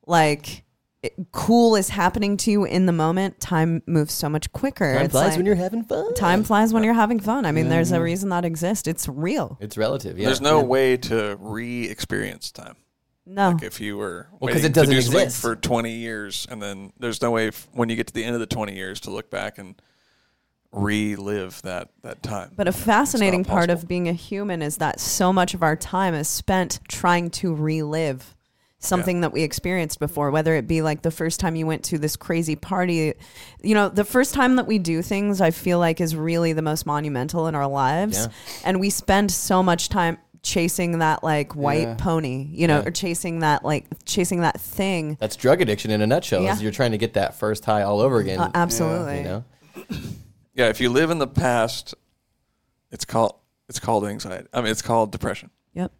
like 0.06 0.48
it- 0.48 0.62
cool 1.32 1.76
is 1.76 1.88
happening 1.88 2.36
to 2.38 2.50
you 2.50 2.64
in 2.64 2.86
the 2.86 2.92
moment, 2.92 3.40
time 3.40 3.82
moves 3.86 4.12
so 4.12 4.28
much 4.28 4.52
quicker. 4.52 4.94
Time 4.94 5.04
It's 5.06 5.12
flies 5.12 5.28
like- 5.30 5.36
when 5.38 5.46
you're 5.46 5.54
having 5.54 5.82
fun. 5.84 6.14
time 6.14 6.44
flies 6.44 6.72
when 6.72 6.84
you're 6.84 6.94
having 6.94 7.20
fun. 7.20 7.44
I 7.46 7.52
mean, 7.52 7.68
there's 7.68 7.90
a 7.92 7.96
mm-hmm. 7.96 8.04
reason 8.04 8.28
that 8.30 8.44
exists. 8.44 8.86
It's 8.88 9.08
real. 9.08 9.58
It's 9.60 9.76
relative. 9.76 10.18
Yeah. 10.18 10.26
There's 10.26 10.40
no 10.40 10.62
way 10.62 10.96
to 10.98 11.36
re-experience 11.40 12.52
time. 12.52 12.76
No. 13.26 13.50
Like 13.50 13.64
if 13.64 13.80
you 13.80 13.96
were 13.96 14.28
Well, 14.32 14.48
'cause 14.52 14.62
waiting 14.62 14.64
it 14.70 14.74
doesn't 14.74 14.94
to 14.94 15.00
do 15.00 15.18
exist. 15.18 15.40
for 15.42 15.56
20 15.56 15.90
years, 15.92 16.46
and 16.48 16.62
then 16.62 16.92
there's 17.00 17.20
no 17.20 17.32
way 17.32 17.48
f- 17.48 17.66
when 17.72 17.88
you 17.88 17.96
get 17.96 18.06
to 18.06 18.14
the 18.14 18.22
end 18.22 18.34
of 18.34 18.40
the 18.40 18.46
20 18.46 18.74
years 18.76 19.00
to 19.00 19.10
look 19.10 19.30
back 19.30 19.58
and 19.58 19.74
relive 20.72 21.60
that 21.62 21.88
that 22.02 22.22
time. 22.22 22.52
But 22.54 22.68
a 22.68 22.72
fascinating 22.72 23.44
part 23.44 23.70
of 23.70 23.88
being 23.88 24.08
a 24.08 24.12
human 24.12 24.62
is 24.62 24.76
that 24.76 25.00
so 25.00 25.32
much 25.32 25.54
of 25.54 25.62
our 25.62 25.74
time 25.74 26.14
is 26.14 26.28
spent 26.28 26.80
trying 26.88 27.30
to 27.30 27.54
relive 27.54 28.35
something 28.78 29.22
that 29.22 29.32
we 29.32 29.42
experienced 29.42 29.98
before, 29.98 30.30
whether 30.30 30.54
it 30.54 30.66
be 30.66 30.82
like 30.82 31.02
the 31.02 31.10
first 31.10 31.40
time 31.40 31.56
you 31.56 31.66
went 31.66 31.82
to 31.84 31.98
this 31.98 32.14
crazy 32.16 32.56
party. 32.56 33.14
You 33.62 33.74
know, 33.74 33.88
the 33.88 34.04
first 34.04 34.34
time 34.34 34.56
that 34.56 34.66
we 34.66 34.78
do 34.78 35.02
things, 35.02 35.40
I 35.40 35.50
feel 35.50 35.78
like 35.78 36.00
is 36.00 36.14
really 36.14 36.52
the 36.52 36.62
most 36.62 36.86
monumental 36.86 37.46
in 37.46 37.54
our 37.54 37.66
lives. 37.66 38.18
Yeah. 38.18 38.32
And 38.64 38.78
we 38.80 38.90
spend 38.90 39.30
so 39.32 39.62
much 39.62 39.88
time 39.88 40.18
chasing 40.42 40.98
that 41.00 41.24
like 41.24 41.54
white 41.56 41.80
Yeah. 41.82 41.94
pony, 41.94 42.48
you 42.52 42.68
know, 42.68 42.80
Yeah. 42.80 42.86
or 42.88 42.90
chasing 42.92 43.40
that 43.40 43.64
like 43.64 43.86
chasing 44.04 44.42
that 44.42 44.60
thing. 44.60 45.16
That's 45.18 45.34
drug 45.36 45.60
addiction 45.60 45.90
in 45.90 46.02
a 46.02 46.06
nutshell. 46.06 46.42
Yeah. 46.42 46.58
You're 46.58 46.70
trying 46.70 46.92
to 46.92 46.98
get 46.98 47.14
that 47.14 47.34
first 47.34 47.64
high 47.64 47.82
all 47.82 48.00
over 48.00 48.18
again. 48.18 48.38
Uh, 48.38 48.50
absolutely. 48.54 49.18
You 49.18 49.24
know. 49.24 49.44
yeah, 50.54 50.68
if 50.68 50.80
you 50.80 50.90
live 50.90 51.10
in 51.10 51.18
the 51.18 51.26
past, 51.26 51.94
it's 52.92 53.04
called 53.04 53.34
it's 53.68 53.80
called 53.80 54.04
anxiety. 54.06 54.46
I 54.52 54.60
mean, 54.60 54.70
it's 54.70 54.82
called 54.82 55.10
depression. 55.10 55.50
Yep. 55.74 55.90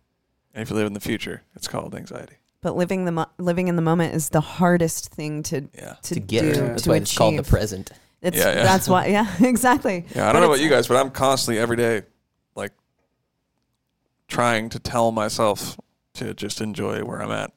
And 0.54 0.62
if 0.62 0.70
you 0.70 0.76
live 0.76 0.86
in 0.86 0.92
the 0.92 1.00
future, 1.00 1.42
it's 1.56 1.66
called 1.66 1.94
anxiety. 1.96 2.36
But 2.66 2.76
living 2.76 3.04
the 3.04 3.12
mo- 3.12 3.30
living 3.38 3.68
in 3.68 3.76
the 3.76 3.82
moment 3.82 4.12
is 4.16 4.30
the 4.30 4.40
hardest 4.40 5.10
thing 5.14 5.44
to 5.44 5.68
Yeah. 5.72 5.94
to, 6.02 6.14
To 6.14 6.20
get. 6.20 6.40
do 6.42 6.52
That's 6.54 6.82
to 6.82 6.90
why 6.90 6.96
achieve. 6.96 7.02
it's 7.02 7.16
called 7.16 7.36
the 7.38 7.42
present. 7.44 7.92
It's 8.20 8.36
Yeah, 8.36 8.48
yeah. 8.56 8.62
that's 8.64 8.88
why 8.88 9.06
yeah, 9.06 9.32
exactly. 9.40 10.04
Yeah, 10.16 10.28
I 10.28 10.32
don't 10.32 10.40
know 10.42 10.48
about 10.48 10.58
you 10.58 10.68
guys, 10.68 10.88
but 10.88 10.96
I'm 10.96 11.10
constantly 11.12 11.60
every 11.62 11.76
day 11.76 12.02
like 12.56 12.72
trying 14.26 14.68
to 14.70 14.80
tell 14.80 15.12
myself 15.12 15.78
to 16.14 16.34
just 16.34 16.60
enjoy 16.60 17.04
where 17.04 17.22
I'm 17.22 17.30
at 17.30 17.52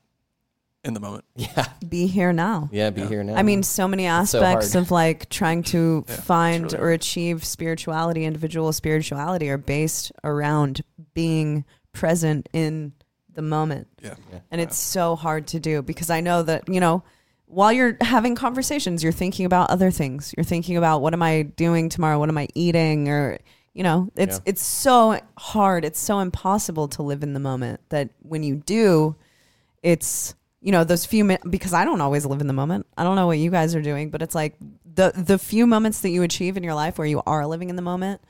in 0.83 0.93
the 0.93 0.99
moment. 0.99 1.25
Yeah. 1.35 1.65
Be 1.89 2.05
here 2.05 2.31
now. 2.31 2.69
Yeah. 2.71 2.91
Be 2.91 3.01
Yeah. 3.01 3.07
here 3.07 3.23
now. 3.23 3.33
I 3.35 3.41
mean, 3.41 3.63
so 3.63 3.87
many 3.87 4.05
aspects 4.05 4.73
hard. 4.73 4.83
of 4.85 4.91
like 4.91 5.27
trying 5.29 5.63
to 5.63 6.05
Yeah, 6.07 6.15
find 6.17 6.63
really 6.71 6.77
or 6.83 6.91
achieve 6.91 7.43
spirituality, 7.43 8.25
individual 8.25 8.71
spirituality, 8.73 9.49
are 9.49 9.57
based 9.57 10.11
around 10.23 10.81
being 11.15 11.65
present 11.93 12.47
in 12.53 12.93
the 13.33 13.41
moment. 13.41 13.87
Yeah. 14.01 14.15
And 14.51 14.59
it's 14.61 14.77
so 14.77 15.15
hard 15.15 15.47
to 15.47 15.59
do 15.59 15.81
because 15.81 16.09
I 16.09 16.21
know 16.21 16.43
that, 16.43 16.67
you 16.67 16.79
know, 16.79 17.03
while 17.45 17.71
you're 17.71 17.97
having 18.01 18.35
conversations, 18.35 19.01
you're 19.03 19.11
thinking 19.11 19.45
about 19.45 19.69
other 19.69 19.91
things. 19.91 20.33
You're 20.37 20.43
thinking 20.43 20.77
about 20.77 21.01
what 21.01 21.13
am 21.13 21.21
I 21.23 21.43
doing 21.43 21.89
tomorrow? 21.89 22.19
What 22.19 22.29
am 22.29 22.37
I 22.37 22.47
eating? 22.53 23.09
Or, 23.09 23.39
you 23.73 23.83
know, 23.83 24.11
it's 24.15 24.37
Yeah. 24.37 24.43
it's 24.45 24.61
so 24.63 25.19
hard. 25.37 25.83
It's 25.85 25.99
so 25.99 26.19
impossible 26.19 26.87
to 26.89 27.03
live 27.03 27.23
in 27.23 27.33
the 27.33 27.39
moment 27.39 27.79
that 27.89 28.09
when 28.21 28.43
you 28.43 28.55
do, 28.57 29.15
it's 29.81 30.35
you 30.61 30.71
know 30.73 30.83
those 30.83 31.05
few 31.05 31.23
minutes 31.23 31.45
because 31.49 31.73
I 31.73 31.85
don't 31.85 32.01
always 32.01 32.25
live 32.25 32.41
in 32.41 32.47
the 32.47 32.53
moment. 32.53 32.85
I 32.97 33.03
don't 33.03 33.15
know 33.15 33.27
what 33.27 33.37
you 33.37 33.49
guys 33.49 33.73
are 33.75 33.81
doing, 33.81 34.09
but 34.09 34.21
it's 34.21 34.35
like 34.35 34.55
the 34.93 35.13
the 35.15 35.37
few 35.39 35.65
moments 35.65 36.01
that 36.01 36.09
you 36.09 36.21
achieve 36.23 36.57
in 36.57 36.63
your 36.63 36.73
life 36.73 36.97
where 36.97 37.07
you 37.07 37.21
are 37.25 37.47
living 37.47 37.69
in 37.69 37.75
the 37.77 37.81
moment. 37.81 38.21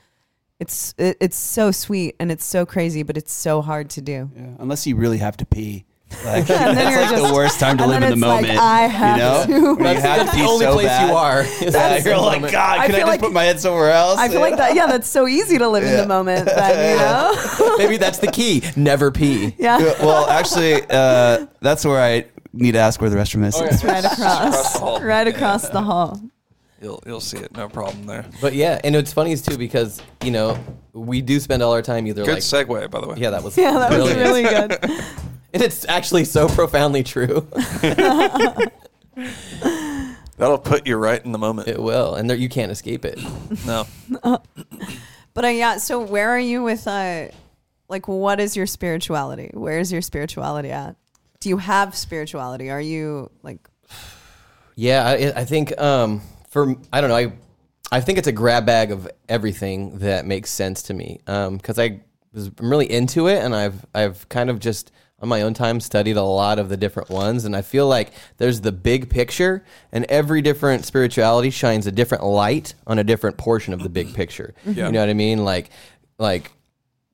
It's 0.60 0.94
it, 0.98 1.16
it's 1.20 1.36
so 1.36 1.70
sweet 1.72 2.16
and 2.20 2.30
it's 2.30 2.44
so 2.44 2.64
crazy, 2.66 3.02
but 3.02 3.16
it's 3.16 3.32
so 3.32 3.62
hard 3.62 3.90
to 3.90 4.00
do. 4.02 4.30
Yeah, 4.36 4.42
unless 4.58 4.86
you 4.86 4.94
really 4.96 5.18
have 5.18 5.36
to 5.38 5.46
pee. 5.46 5.86
Like, 6.24 6.38
And 6.38 6.48
then 6.48 6.74
that's 6.74 6.90
you're 6.90 7.00
like 7.02 7.10
just- 7.12 7.28
the 7.28 7.34
worst 7.34 7.60
time 7.60 7.78
to 7.78 7.86
live 7.86 8.02
in 8.02 8.08
the 8.10 8.12
it's 8.14 8.20
like, 8.20 8.42
moment. 8.42 8.58
I 8.58 8.80
have 8.88 9.16
you 9.16 9.22
know? 9.22 9.46
to. 9.60 9.74
When 9.74 9.78
you 9.78 9.84
that's, 9.84 10.00
have 10.02 10.16
that's 10.26 10.30
to 10.32 10.36
the 10.38 10.42
only 10.48 10.64
so 10.66 10.72
place 10.72 10.86
bad. 10.88 11.08
you 11.08 11.14
are. 11.14 11.42
is 11.42 11.72
that 11.72 12.04
you're 12.04 12.16
like, 12.18 12.38
moment. 12.40 12.52
God, 12.52 12.76
can 12.76 12.80
I, 12.82 12.86
feel 12.88 12.96
just 12.98 13.06
like- 13.06 13.20
put 13.20 13.32
my 13.32 13.44
head 13.44 13.60
somewhere 13.60 13.92
else? 13.92 14.18
I 14.18 14.28
feel 14.28 14.40
like 14.40 14.56
that. 14.56 14.74
Yeah, 14.74 14.86
that's 14.88 15.08
so 15.08 15.28
easy 15.28 15.56
to 15.58 15.68
live 15.68 15.84
in 15.84 15.96
the 15.96 16.06
moment. 16.08 16.46
Then 16.46 16.98
you 16.98 17.02
know. 17.68 17.76
Maybe 17.78 17.96
that's 17.96 18.18
the 18.18 18.26
key. 18.26 18.62
Never 18.76 19.12
pee. 19.12 19.54
Yeah, 19.56 19.78
well, 20.04 20.28
actually, 20.28 20.82
uh, 20.90 21.46
that's 21.60 21.84
where 21.84 22.00
I 22.02 22.26
need 22.52 22.72
to 22.72 22.78
ask 22.80 23.00
where 23.00 23.08
the 23.08 23.16
restroom 23.16 23.46
is. 23.46 23.54
Oh, 23.54 23.64
yeah. 23.64 23.70
it's 23.72 23.84
right 23.84 24.04
Across 24.04 24.72
the 24.72 24.78
hall. 24.80 25.00
right 25.00 25.28
across 25.28 25.68
the 25.68 25.80
hall. 25.80 26.20
You'll 26.80 27.02
you'll 27.06 27.20
see 27.20 27.38
it. 27.38 27.54
No 27.56 27.68
problem 27.68 28.06
there. 28.06 28.24
But 28.40 28.54
yeah, 28.54 28.80
and 28.82 28.96
it's 28.96 29.12
funny 29.12 29.36
too 29.36 29.58
because 29.58 30.00
you 30.24 30.30
know 30.30 30.58
we 30.92 31.20
do 31.20 31.38
spend 31.40 31.62
all 31.62 31.72
our 31.72 31.82
time 31.82 32.06
either 32.06 32.24
Good 32.24 32.34
like 32.34 32.42
segue, 32.42 32.90
by 32.90 33.00
the 33.00 33.08
way. 33.08 33.16
yeah 33.18 33.30
that 33.30 33.42
was 33.42 33.56
Yeah, 33.58 33.72
that 33.72 33.90
was 33.90 34.12
brilliant. 34.12 34.20
really 34.20 34.42
good. 34.42 34.72
and 35.52 35.62
it's 35.62 35.84
actually 35.88 36.24
so 36.24 36.48
profoundly 36.48 37.02
true. 37.02 37.46
That'll 40.38 40.58
put 40.58 40.86
you 40.86 40.96
right 40.96 41.22
in 41.22 41.32
the 41.32 41.38
moment. 41.38 41.68
it 41.68 41.82
will, 41.82 42.14
and 42.14 42.30
there, 42.30 42.36
you 42.36 42.48
can't 42.48 42.72
escape 42.72 43.04
it. 43.04 43.20
no. 43.66 43.86
But 45.34 45.44
uh, 45.44 45.48
yeah, 45.48 45.76
so 45.76 46.00
where 46.00 46.30
are 46.30 46.38
you 46.40 46.62
with 46.62 46.86
uh 46.88 47.28
like 47.88 48.08
what 48.08 48.40
is 48.40 48.56
your 48.56 48.66
spirituality? 48.66 49.50
Where 49.52 49.78
is 49.78 49.92
your 49.92 50.00
spirituality 50.02 50.70
at? 50.70 50.96
Do 51.40 51.48
you 51.50 51.58
have 51.58 51.94
spirituality? 51.94 52.70
Are 52.70 52.80
you 52.80 53.30
like 53.42 53.58
Yeah, 54.76 55.06
I, 55.06 55.40
I 55.40 55.44
think 55.44 55.78
um, 55.78 56.22
for 56.50 56.76
I 56.92 57.00
don't 57.00 57.10
know. 57.10 57.16
I 57.16 57.32
I 57.92 58.00
think 58.00 58.18
it's 58.18 58.28
a 58.28 58.32
grab 58.32 58.66
bag 58.66 58.92
of 58.92 59.08
everything 59.28 59.98
that 59.98 60.26
makes 60.26 60.50
sense 60.50 60.82
to 60.82 60.94
me 60.94 61.20
um, 61.26 61.56
because 61.56 61.78
I 61.78 62.00
was 62.32 62.50
I'm 62.58 62.70
really 62.70 62.90
into 62.90 63.28
it, 63.28 63.38
and 63.38 63.54
I've 63.54 63.84
I've 63.94 64.28
kind 64.28 64.50
of 64.50 64.60
just 64.60 64.92
on 65.20 65.28
my 65.28 65.42
own 65.42 65.52
time 65.52 65.80
studied 65.80 66.16
a 66.16 66.22
lot 66.22 66.58
of 66.58 66.68
the 66.68 66.76
different 66.76 67.10
ones, 67.10 67.44
and 67.44 67.54
I 67.56 67.62
feel 67.62 67.86
like 67.86 68.12
there's 68.38 68.60
the 68.60 68.72
big 68.72 69.10
picture, 69.10 69.64
and 69.92 70.04
every 70.06 70.40
different 70.42 70.84
spirituality 70.84 71.50
shines 71.50 71.86
a 71.86 71.92
different 71.92 72.24
light 72.24 72.74
on 72.86 72.98
a 72.98 73.04
different 73.04 73.36
portion 73.36 73.74
of 73.74 73.82
the 73.82 73.88
big 73.88 74.14
picture. 74.14 74.54
Yeah. 74.64 74.86
You 74.86 74.92
know 74.92 75.00
what 75.00 75.08
I 75.08 75.14
mean? 75.14 75.44
Like 75.44 75.70
like 76.18 76.52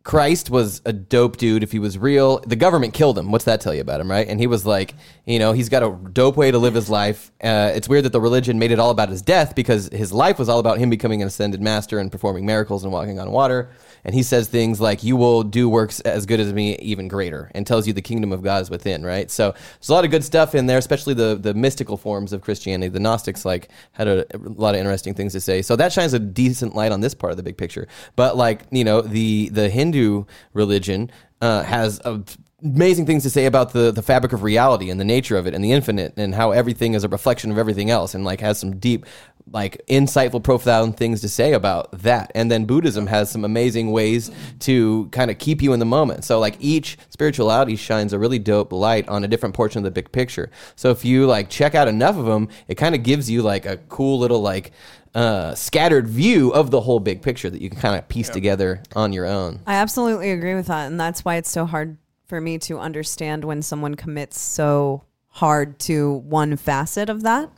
Christ 0.06 0.50
was 0.50 0.82
a 0.84 0.92
dope 0.92 1.36
dude 1.36 1.64
if 1.64 1.72
he 1.72 1.80
was 1.80 1.98
real. 1.98 2.38
The 2.46 2.54
government 2.54 2.94
killed 2.94 3.18
him. 3.18 3.32
What's 3.32 3.46
that 3.46 3.60
tell 3.60 3.74
you 3.74 3.80
about 3.80 4.00
him, 4.00 4.08
right? 4.08 4.28
And 4.28 4.38
he 4.38 4.46
was 4.46 4.64
like, 4.64 4.94
you 5.24 5.40
know, 5.40 5.50
he's 5.50 5.68
got 5.68 5.82
a 5.82 5.98
dope 6.12 6.36
way 6.36 6.52
to 6.52 6.58
live 6.58 6.74
his 6.74 6.88
life. 6.88 7.32
Uh, 7.42 7.72
it's 7.74 7.88
weird 7.88 8.04
that 8.04 8.12
the 8.12 8.20
religion 8.20 8.56
made 8.56 8.70
it 8.70 8.78
all 8.78 8.90
about 8.90 9.08
his 9.08 9.20
death 9.20 9.56
because 9.56 9.88
his 9.88 10.12
life 10.12 10.38
was 10.38 10.48
all 10.48 10.60
about 10.60 10.78
him 10.78 10.90
becoming 10.90 11.22
an 11.22 11.26
ascended 11.26 11.60
master 11.60 11.98
and 11.98 12.12
performing 12.12 12.46
miracles 12.46 12.84
and 12.84 12.92
walking 12.92 13.18
on 13.18 13.32
water. 13.32 13.68
And 14.06 14.14
he 14.14 14.22
says 14.22 14.46
things 14.46 14.80
like, 14.80 15.02
"You 15.02 15.16
will 15.16 15.42
do 15.42 15.68
works 15.68 15.98
as 16.00 16.24
good 16.26 16.40
as 16.40 16.52
me, 16.52 16.76
even 16.76 17.08
greater," 17.08 17.50
and 17.54 17.66
tells 17.66 17.86
you 17.86 17.92
the 17.92 18.00
kingdom 18.00 18.32
of 18.32 18.42
God 18.42 18.62
is 18.62 18.70
within, 18.70 19.04
right? 19.04 19.30
So 19.30 19.50
there's 19.50 19.88
a 19.88 19.92
lot 19.92 20.04
of 20.04 20.12
good 20.12 20.24
stuff 20.24 20.54
in 20.54 20.66
there, 20.66 20.78
especially 20.78 21.12
the 21.12 21.34
the 21.34 21.52
mystical 21.52 21.96
forms 21.96 22.32
of 22.32 22.40
Christianity. 22.40 22.88
The 22.88 23.00
Gnostics 23.00 23.44
like 23.44 23.68
had 23.92 24.06
a, 24.06 24.24
a 24.34 24.38
lot 24.38 24.74
of 24.74 24.78
interesting 24.78 25.12
things 25.12 25.32
to 25.32 25.40
say. 25.40 25.60
So 25.60 25.76
that 25.76 25.92
shines 25.92 26.14
a 26.14 26.20
decent 26.20 26.74
light 26.74 26.92
on 26.92 27.00
this 27.00 27.14
part 27.14 27.32
of 27.32 27.36
the 27.36 27.42
big 27.42 27.58
picture. 27.58 27.88
But 28.14 28.36
like 28.36 28.62
you 28.70 28.84
know, 28.84 29.02
the 29.02 29.48
the 29.48 29.68
Hindu 29.68 30.24
religion 30.54 31.10
uh, 31.40 31.64
has 31.64 32.00
a 32.04 32.22
amazing 32.62 33.04
things 33.04 33.22
to 33.22 33.30
say 33.30 33.44
about 33.44 33.72
the, 33.72 33.92
the 33.92 34.02
fabric 34.02 34.32
of 34.32 34.42
reality 34.42 34.88
and 34.88 34.98
the 34.98 35.04
nature 35.04 35.36
of 35.36 35.46
it 35.46 35.54
and 35.54 35.62
the 35.62 35.72
infinite 35.72 36.14
and 36.16 36.34
how 36.34 36.52
everything 36.52 36.94
is 36.94 37.04
a 37.04 37.08
reflection 37.08 37.50
of 37.50 37.58
everything 37.58 37.90
else 37.90 38.14
and 38.14 38.24
like 38.24 38.40
has 38.40 38.58
some 38.58 38.78
deep 38.78 39.04
like 39.52 39.80
insightful 39.88 40.42
profound 40.42 40.96
things 40.96 41.20
to 41.20 41.28
say 41.28 41.52
about 41.52 41.90
that. 42.02 42.32
And 42.34 42.50
then 42.50 42.64
buddhism 42.64 43.06
has 43.06 43.30
some 43.30 43.44
amazing 43.44 43.92
ways 43.92 44.30
to 44.60 45.08
kind 45.12 45.30
of 45.30 45.38
keep 45.38 45.62
you 45.62 45.72
in 45.72 45.78
the 45.78 45.86
moment. 45.86 46.24
So 46.24 46.40
like 46.40 46.56
each 46.58 46.98
spirituality 47.10 47.76
shines 47.76 48.12
a 48.12 48.18
really 48.18 48.38
dope 48.38 48.72
light 48.72 49.08
on 49.08 49.24
a 49.24 49.28
different 49.28 49.54
portion 49.54 49.78
of 49.78 49.84
the 49.84 49.90
big 49.90 50.10
picture. 50.10 50.50
So 50.74 50.90
if 50.90 51.04
you 51.04 51.26
like 51.26 51.48
check 51.48 51.74
out 51.74 51.88
enough 51.88 52.16
of 52.16 52.26
them 52.26 52.48
it 52.68 52.74
kind 52.74 52.94
of 52.94 53.02
gives 53.02 53.30
you 53.30 53.42
like 53.42 53.66
a 53.66 53.76
cool 53.76 54.18
little 54.18 54.40
like 54.42 54.72
uh, 55.14 55.54
scattered 55.54 56.08
view 56.08 56.50
of 56.52 56.70
the 56.70 56.80
whole 56.80 57.00
big 57.00 57.22
picture 57.22 57.48
that 57.48 57.62
you 57.62 57.70
can 57.70 57.78
kind 57.78 57.96
of 57.96 58.06
piece 58.08 58.28
together 58.28 58.82
on 58.94 59.12
your 59.12 59.24
own. 59.24 59.60
I 59.66 59.76
absolutely 59.76 60.30
agree 60.30 60.54
with 60.54 60.66
that 60.66 60.86
and 60.86 61.00
that's 61.00 61.24
why 61.24 61.36
it's 61.36 61.50
so 61.50 61.64
hard 61.64 61.96
for 62.26 62.40
me 62.40 62.58
to 62.58 62.78
understand 62.78 63.44
when 63.44 63.62
someone 63.62 63.94
commits 63.94 64.38
so 64.38 65.04
hard 65.28 65.78
to 65.78 66.12
one 66.12 66.56
facet 66.56 67.08
of 67.08 67.22
that. 67.22 67.50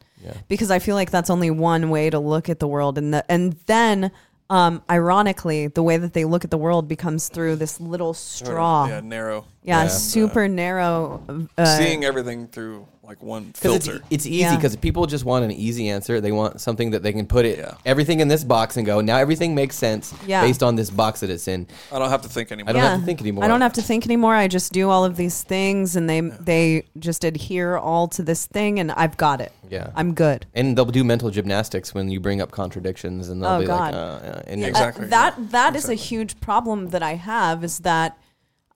Because 0.49 0.71
I 0.71 0.79
feel 0.79 0.95
like 0.95 1.11
that's 1.11 1.31
only 1.31 1.51
one 1.51 1.91
way 1.91 2.11
to 2.11 2.19
look 2.19 2.49
at 2.49 2.59
the 2.59 2.69
world 2.69 2.99
and 2.99 3.15
the, 3.15 3.31
and 3.31 3.55
then 3.67 4.11
um, 4.51 4.83
ironically 4.91 5.67
the 5.67 5.83
way 5.83 5.97
that 5.97 6.13
they 6.15 6.25
look 6.25 6.45
at 6.45 6.51
the 6.51 6.59
world 6.59 6.89
becomes 6.89 7.29
through 7.29 7.57
this 7.57 7.81
little 7.81 8.15
straw. 8.15 8.87
Yeah, 8.87 9.01
narrow. 9.01 9.45
Yeah, 9.63 9.81
And, 9.81 9.89
uh, 9.91 9.93
super 9.93 10.49
narrow. 10.49 11.21
Uh, 11.59 11.65
seeing 11.79 12.05
everything 12.05 12.47
through 12.49 12.87
like 13.03 13.23
one 13.23 13.45
Because 13.55 13.75
it's, 13.77 13.87
filter. 13.87 14.05
it's 14.11 14.27
easy 14.27 14.37
Yeah. 14.37 14.55
because 14.57 14.77
people 14.77 15.07
just 15.07 15.25
want 15.25 15.43
an 15.43 15.51
easy 15.51 15.89
answer. 15.89 16.21
They 16.21 16.31
want 16.31 16.61
something 16.61 16.91
that 16.91 17.03
they 17.03 17.13
can 17.13 17.27
put 17.27 17.47
it 17.47 17.59
Yeah. 17.59 17.73
everything 17.87 18.21
in 18.21 18.29
this 18.29 18.45
box 18.45 18.77
and 18.77 18.85
go. 18.85 19.01
Now 19.01 19.17
everything 19.17 19.55
makes 19.55 19.77
sense 19.77 20.13
Yeah. 20.27 20.43
based 20.43 20.63
on 20.63 20.77
this 20.77 20.91
box 20.91 21.21
that 21.21 21.31
it's 21.31 21.49
in. 21.49 21.67
I 21.91 21.99
don't 21.99 22.11
have 22.11 22.21
to 22.23 22.29
think 22.29 22.53
anymore. 22.53 22.69
I 22.69 22.73
don't 22.75 22.83
have 22.83 23.01
to 23.01 23.07
think 23.07 23.21
anymore. 23.23 23.45
I 23.45 23.49
don't 23.49 23.63
have 23.63 23.73
to 23.75 23.83
think 23.83 24.05
anymore. 24.05 24.35
I 24.35 24.47
just 24.47 24.75
do 24.75 24.91
all 24.91 25.07
of 25.07 25.17
these 25.17 25.43
things, 25.43 25.97
and 25.97 26.09
they 26.09 26.21
they 26.21 26.85
just 26.99 27.25
adhere 27.25 27.79
all 27.79 28.09
to 28.09 28.23
this 28.23 28.45
thing, 28.47 28.79
and 28.79 28.93
I've 28.93 29.17
got 29.17 29.41
it. 29.41 29.53
Yeah. 29.71 29.89
I'm 29.97 30.13
good. 30.13 30.45
And 30.55 30.77
they'll 30.77 30.85
do 30.85 31.03
mental 31.03 31.31
gymnastics 31.31 31.95
when 31.95 32.11
you 32.11 32.21
bring 32.21 32.43
up 32.43 32.51
contradictions, 32.51 33.31
and 33.31 33.43
they'll 33.43 33.51
Oh, 33.53 33.61
be 33.61 33.67
God. 33.67 33.95
like, 33.95 33.95
uh, 33.95 34.19
yeah. 34.23 34.43
and 34.47 34.57
Uh, 34.63 34.67
you're- 34.67 34.69
Exactly. 34.71 35.07
that 35.07 35.51
that 35.53 35.75
is 35.75 35.89
a 35.89 35.95
huge 35.95 36.41
problem 36.41 36.91
that 36.91 37.03
I 37.03 37.15
have 37.15 37.65
is 37.65 37.79
that 37.81 38.19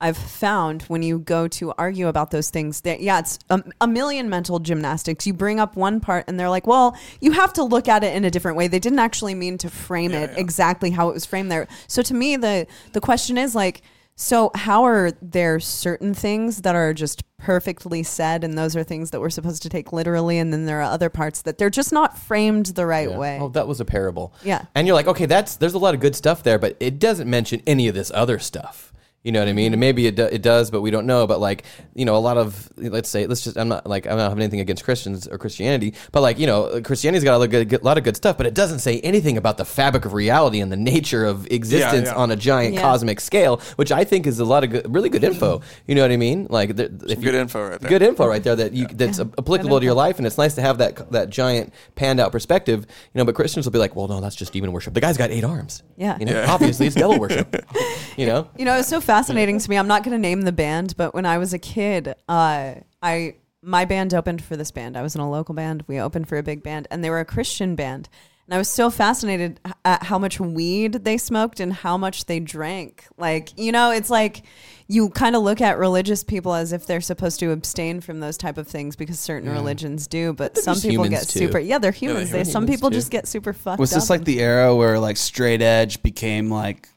I've 0.03 0.17
found 0.17 0.81
when 0.83 1.01
you 1.01 1.19
go 1.19 1.47
to 1.47 1.73
argue 1.77 2.09
about 2.09 2.29
those 2.31 2.49
things 2.49 2.81
that 2.81 2.99
yeah 2.99 3.19
it's 3.19 3.39
a, 3.49 3.63
a 3.79 3.87
million 3.87 4.29
mental 4.29 4.59
gymnastics. 4.59 5.25
You 5.25 5.33
bring 5.33 5.61
up 5.61 5.77
one 5.77 6.01
part 6.01 6.25
and 6.27 6.37
they're 6.37 6.49
like, 6.49 6.67
well, 6.67 6.97
you 7.21 7.31
have 7.31 7.53
to 7.53 7.63
look 7.63 7.87
at 7.87 8.03
it 8.03 8.13
in 8.13 8.25
a 8.25 8.29
different 8.29 8.57
way. 8.57 8.67
They 8.67 8.79
didn't 8.79 8.99
actually 8.99 9.33
mean 9.33 9.57
to 9.59 9.69
frame 9.69 10.11
it 10.11 10.31
yeah. 10.31 10.39
exactly 10.39 10.91
how 10.91 11.07
it 11.09 11.13
was 11.13 11.25
framed 11.25 11.49
there. 11.49 11.69
So 11.87 12.01
to 12.01 12.13
me, 12.13 12.35
the 12.35 12.67
the 12.91 13.01
question 13.01 13.37
is 13.37 13.55
like. 13.55 13.81
So, 14.15 14.51
how 14.53 14.83
are 14.83 15.09
there 15.23 15.59
certain 15.59 16.13
things 16.13 16.61
that 16.61 16.75
are 16.75 16.93
just 16.93 17.23
perfectly 17.39 18.03
said, 18.03 18.43
and 18.43 18.55
those 18.55 18.75
are 18.75 18.83
things 18.83 19.09
that 19.09 19.19
we're 19.19 19.31
supposed 19.31 19.63
to 19.63 19.69
take 19.69 19.91
literally, 19.91 20.37
and 20.37 20.53
then 20.53 20.67
there 20.67 20.81
are 20.81 20.91
other 20.91 21.09
parts 21.09 21.41
that 21.41 21.57
they're 21.57 21.71
just 21.71 21.91
not 21.91 22.15
framed 22.15 22.67
the 22.67 22.85
right 22.85 23.09
Yeah. 23.09 23.17
way? 23.17 23.39
Oh, 23.41 23.49
that 23.49 23.67
was 23.67 23.79
a 23.79 23.85
parable. 23.85 24.31
Yeah. 24.43 24.65
And 24.75 24.85
you're 24.85 24.93
like, 24.95 25.07
okay, 25.07 25.25
that's 25.25 25.55
there's 25.55 25.73
a 25.73 25.79
lot 25.79 25.95
of 25.95 25.99
good 25.99 26.15
stuff 26.15 26.43
there, 26.43 26.59
but 26.59 26.77
it 26.79 26.99
doesn't 26.99 27.27
mention 27.27 27.63
any 27.65 27.87
of 27.87 27.95
this 27.95 28.11
other 28.13 28.37
stuff. 28.37 28.93
You 29.23 29.31
know 29.31 29.39
what 29.39 29.47
I 29.47 29.53
mean? 29.53 29.67
And 29.67 29.75
mm-hmm. 29.75 29.79
maybe 29.79 30.07
it, 30.07 30.15
do, 30.15 30.23
it 30.25 30.41
does, 30.41 30.69
but 30.69 30.81
we 30.81 30.91
don't 30.91 31.05
know. 31.05 31.25
But 31.25 31.39
like, 31.39 31.63
you 31.95 32.03
know, 32.03 32.15
a 32.15 32.19
lot 32.19 32.37
of 32.37 32.69
let's 32.75 33.07
say, 33.07 33.25
let's 33.25 33.41
just 33.41 33.57
I'm 33.57 33.69
not 33.69 33.87
like 33.87 34.05
I'm 34.05 34.17
not 34.17 34.29
having 34.29 34.41
anything 34.43 34.59
against 34.59 34.83
Christians 34.83 35.27
or 35.27 35.37
Christianity, 35.37 35.93
but 36.11 36.21
like 36.21 36.39
you 36.39 36.45
know, 36.45 36.81
Christianity's 36.81 37.23
got 37.23 37.35
a 37.35 37.37
lot 37.37 37.45
of 37.45 37.51
good, 37.51 37.69
good- 37.69 37.83
lot 37.83 37.97
of 37.97 38.03
good 38.03 38.17
stuff, 38.17 38.37
but 38.37 38.45
it 38.45 38.53
doesn't 38.53 38.79
say 38.79 38.99
anything 38.99 39.37
about 39.37 39.57
the 39.57 39.63
fabric 39.65 40.03
of 40.03 40.13
reality 40.13 40.59
and 40.59 40.71
the 40.71 40.77
nature 40.77 41.25
of 41.25 41.47
existence 41.49 42.07
yeah. 42.07 42.15
on 42.15 42.31
a 42.31 42.35
giant 42.35 42.73
Yeah. 42.75 42.81
cosmic 42.81 43.21
scale, 43.21 43.61
which 43.77 43.91
I 43.93 44.03
think 44.03 44.27
is 44.27 44.39
a 44.39 44.45
lot 44.45 44.65
of 44.65 44.71
good, 44.71 44.93
really 44.93 45.09
good 45.09 45.23
info. 45.23 45.61
You 45.87 45.95
know 45.95 46.01
what 46.01 46.11
I 46.11 46.17
mean? 46.17 46.47
Like, 46.49 46.75
there- 46.75 46.89
if 47.07 47.19
you- 47.19 47.31
good 47.31 47.35
info 47.35 47.69
right 47.69 47.79
there. 47.79 47.89
Good 47.89 48.01
info 48.01 48.27
right 48.27 48.43
there 48.43 48.57
that 48.57 48.73
you 48.73 48.87
that's 48.87 49.19
applicable 49.19 49.79
to 49.79 49.85
your 49.85 49.93
life, 49.93 50.17
and 50.17 50.27
it's 50.27 50.37
nice 50.37 50.55
to 50.55 50.61
have 50.61 50.79
that 50.79 51.11
that 51.13 51.29
giant 51.29 51.73
panned 51.95 52.19
out 52.19 52.33
perspective. 52.33 52.85
You 53.13 53.19
know, 53.19 53.25
but 53.25 53.35
Christians 53.35 53.65
will 53.65 53.71
be 53.71 53.79
like, 53.79 53.95
well, 53.95 54.09
no, 54.09 54.19
that's 54.19 54.35
just 54.35 54.51
demon 54.51 54.73
worship. 54.73 54.93
The 54.93 55.01
guy's 55.01 55.17
got 55.17 55.31
eight 55.31 55.45
arms. 55.45 55.81
Yeah. 55.95 56.17
you 56.19 56.25
know, 56.25 56.33
Yeah. 56.33 56.51
obviously 56.51 56.87
it's 56.87 56.95
devil 56.95 57.17
worship. 57.17 57.55
You 58.15 58.27
know, 58.27 58.47
You 58.57 58.65
know, 58.65 58.77
it's 58.77 58.87
so 58.89 59.01
fascinating 59.17 59.59
to 59.59 59.69
me. 59.69 59.77
I'm 59.77 59.87
not 59.87 60.03
going 60.03 60.15
to 60.15 60.21
name 60.21 60.41
the 60.41 60.51
band, 60.51 60.95
but 60.97 61.13
when 61.13 61.25
I 61.25 61.37
was 61.37 61.53
a 61.53 61.59
kid, 61.59 62.15
uh, 62.27 62.75
I 63.01 63.35
my 63.61 63.85
band 63.85 64.13
opened 64.13 64.43
for 64.43 64.57
this 64.57 64.71
band. 64.71 64.97
I 64.97 65.01
was 65.01 65.15
in 65.15 65.21
a 65.21 65.29
local 65.29 65.55
band. 65.55 65.83
We 65.87 65.99
opened 65.99 66.27
for 66.27 66.37
a 66.37 66.43
big 66.43 66.63
band, 66.63 66.87
and 66.91 67.03
they 67.03 67.09
were 67.09 67.19
a 67.19 67.25
Christian 67.25 67.75
band. 67.75 68.09
And 68.45 68.53
I 68.53 68.57
was 68.57 68.67
so 68.67 68.89
fascinated 68.89 69.61
at 69.85 70.03
how 70.03 70.19
much 70.19 70.37
weed 70.37 71.05
they 71.05 71.17
smoked 71.17 71.61
and 71.61 71.71
how 71.71 71.97
much 71.97 72.25
they 72.25 72.41
drank. 72.41 73.05
Like, 73.17 73.57
you 73.57 73.71
know, 73.71 73.91
it's 73.91 74.09
like 74.09 74.43
you 74.89 75.09
kind 75.11 75.37
of 75.37 75.43
look 75.43 75.61
at 75.61 75.77
religious 75.77 76.25
people 76.25 76.53
as 76.53 76.73
if 76.73 76.85
they're 76.85 76.99
supposed 76.99 77.39
to 77.39 77.51
abstain 77.51 78.01
from 78.01 78.19
those 78.19 78.37
type 78.37 78.57
of 78.57 78.67
things 78.67 78.97
because 78.97 79.17
certain 79.17 79.49
religions 79.49 80.07
do, 80.07 80.33
but 80.33 80.55
they're 80.55 80.63
some 80.63 80.81
people 80.81 81.07
get 81.07 81.29
too. 81.29 81.39
super. 81.39 81.57
Yeah, 81.57 81.77
they're 81.77 81.93
humans. 81.93 82.31
they're 82.31 82.43
they, 82.43 82.51
some 82.51 82.67
people 82.67 82.89
too. 82.89 82.97
just 82.97 83.11
get 83.11 83.29
super 83.29 83.53
fucked 83.53 83.79
Was 83.79 83.91
this 83.91 84.05
up 84.05 84.09
like 84.09 84.25
the 84.25 84.41
era 84.41 84.75
where 84.75 84.99
like 84.99 85.15
straight 85.15 85.61
edge 85.61 86.03
became 86.03 86.51
like 86.51 86.89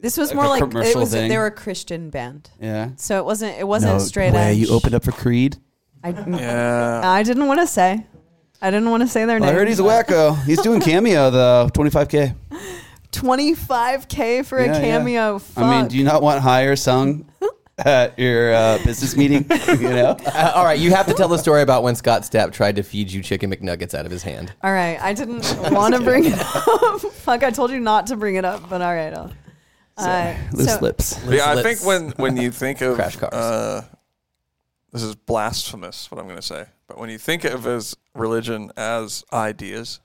This 0.00 0.16
was 0.16 0.30
like 0.30 0.36
more 0.36 0.44
a 0.44 0.48
like 0.48 0.86
it 0.86 0.96
was. 0.96 1.12
thing? 1.12 1.28
They 1.28 1.36
were 1.38 1.46
a 1.46 1.50
Christian 1.50 2.10
band. 2.10 2.50
yeah? 2.60 2.90
So 2.96 3.18
it 3.18 3.24
wasn't. 3.24 3.58
It 3.58 3.66
wasn't 3.68 3.94
no 3.94 3.98
straight 3.98 4.32
way. 4.32 4.52
edge. 4.52 4.56
You 4.58 4.68
opened 4.74 4.94
up 4.94 5.04
for 5.04 5.12
Creed. 5.12 5.56
I, 6.02 6.10
Yeah. 6.10 7.02
I 7.04 7.22
didn't 7.22 7.46
want 7.46 7.60
to 7.60 7.66
say. 7.66 8.06
I 8.62 8.70
didn't 8.70 8.90
want 8.90 9.02
to 9.02 9.08
say 9.08 9.24
their 9.24 9.36
I 9.36 9.38
name. 9.40 9.48
I 9.48 9.52
heard 9.52 9.68
he's 9.68 9.80
a 9.80 9.82
wacko. 9.82 10.42
He's 10.44 10.60
doing 10.62 10.80
cameo 10.90 11.30
though. 11.30 11.68
Twenty 11.72 11.90
five 11.90 12.08
k. 12.08 12.34
25k 13.12 14.44
for 14.46 14.58
a 14.58 14.66
cameo. 14.66 15.38
Fuck. 15.38 15.64
I 15.64 15.80
mean, 15.80 15.88
do 15.88 15.96
you 15.98 16.04
not 16.04 16.22
want 16.22 16.40
higher 16.40 16.76
sung 16.76 17.28
at 17.78 18.18
your 18.18 18.54
uh, 18.54 18.78
business 18.84 19.16
meeting? 19.16 19.44
you 19.68 19.88
know. 19.90 20.16
Uh, 20.26 20.52
all 20.54 20.64
right, 20.64 20.78
you 20.78 20.90
have 20.94 21.06
to 21.06 21.14
tell 21.14 21.28
the 21.28 21.36
story 21.38 21.62
about 21.62 21.82
when 21.82 21.94
Scott 21.96 22.22
Stapp 22.22 22.52
tried 22.52 22.76
to 22.76 22.82
feed 22.82 23.10
you 23.10 23.22
chicken 23.22 23.50
McNuggets 23.52 23.94
out 23.94 24.06
of 24.06 24.12
his 24.12 24.22
hand. 24.22 24.52
all 24.62 24.72
right, 24.72 25.00
I 25.00 25.12
didn't 25.12 25.44
want 25.72 25.94
to 25.94 26.00
bring 26.02 26.24
it 26.26 26.38
up. 26.38 27.00
Fuck, 27.00 27.42
I 27.42 27.50
told 27.50 27.70
you 27.70 27.80
not 27.80 28.06
to 28.08 28.16
bring 28.16 28.36
it 28.36 28.44
up, 28.44 28.68
but 28.70 28.80
all 28.80 28.94
right. 28.94 29.12
I'll, 29.12 29.32
uh, 30.00 30.36
Loose 30.52 30.74
so- 30.74 30.80
lips. 30.80 31.20
yeah, 31.28 31.50
I 31.50 31.62
think 31.62 31.84
when 31.84 32.10
when 32.12 32.36
you 32.36 32.50
think 32.50 32.80
of 32.82 32.94
Crash 32.96 33.16
cars. 33.16 33.32
Uh, 33.34 33.84
this 34.92 35.02
is 35.02 35.14
blasphemous. 35.14 36.10
What 36.10 36.18
I'm 36.20 36.24
going 36.26 36.36
to 36.36 36.42
say, 36.42 36.66
but 36.88 36.98
when 36.98 37.10
you 37.10 37.18
think 37.18 37.44
of 37.44 37.66
as 37.66 37.96
religion 38.14 38.72
as 38.76 39.24
ideas, 39.32 40.00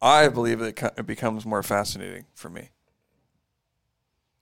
I 0.00 0.28
believe 0.28 0.60
it, 0.62 0.76
co- 0.76 0.90
it 0.96 1.06
becomes 1.06 1.44
more 1.44 1.62
fascinating 1.64 2.26
for 2.34 2.48
me 2.48 2.68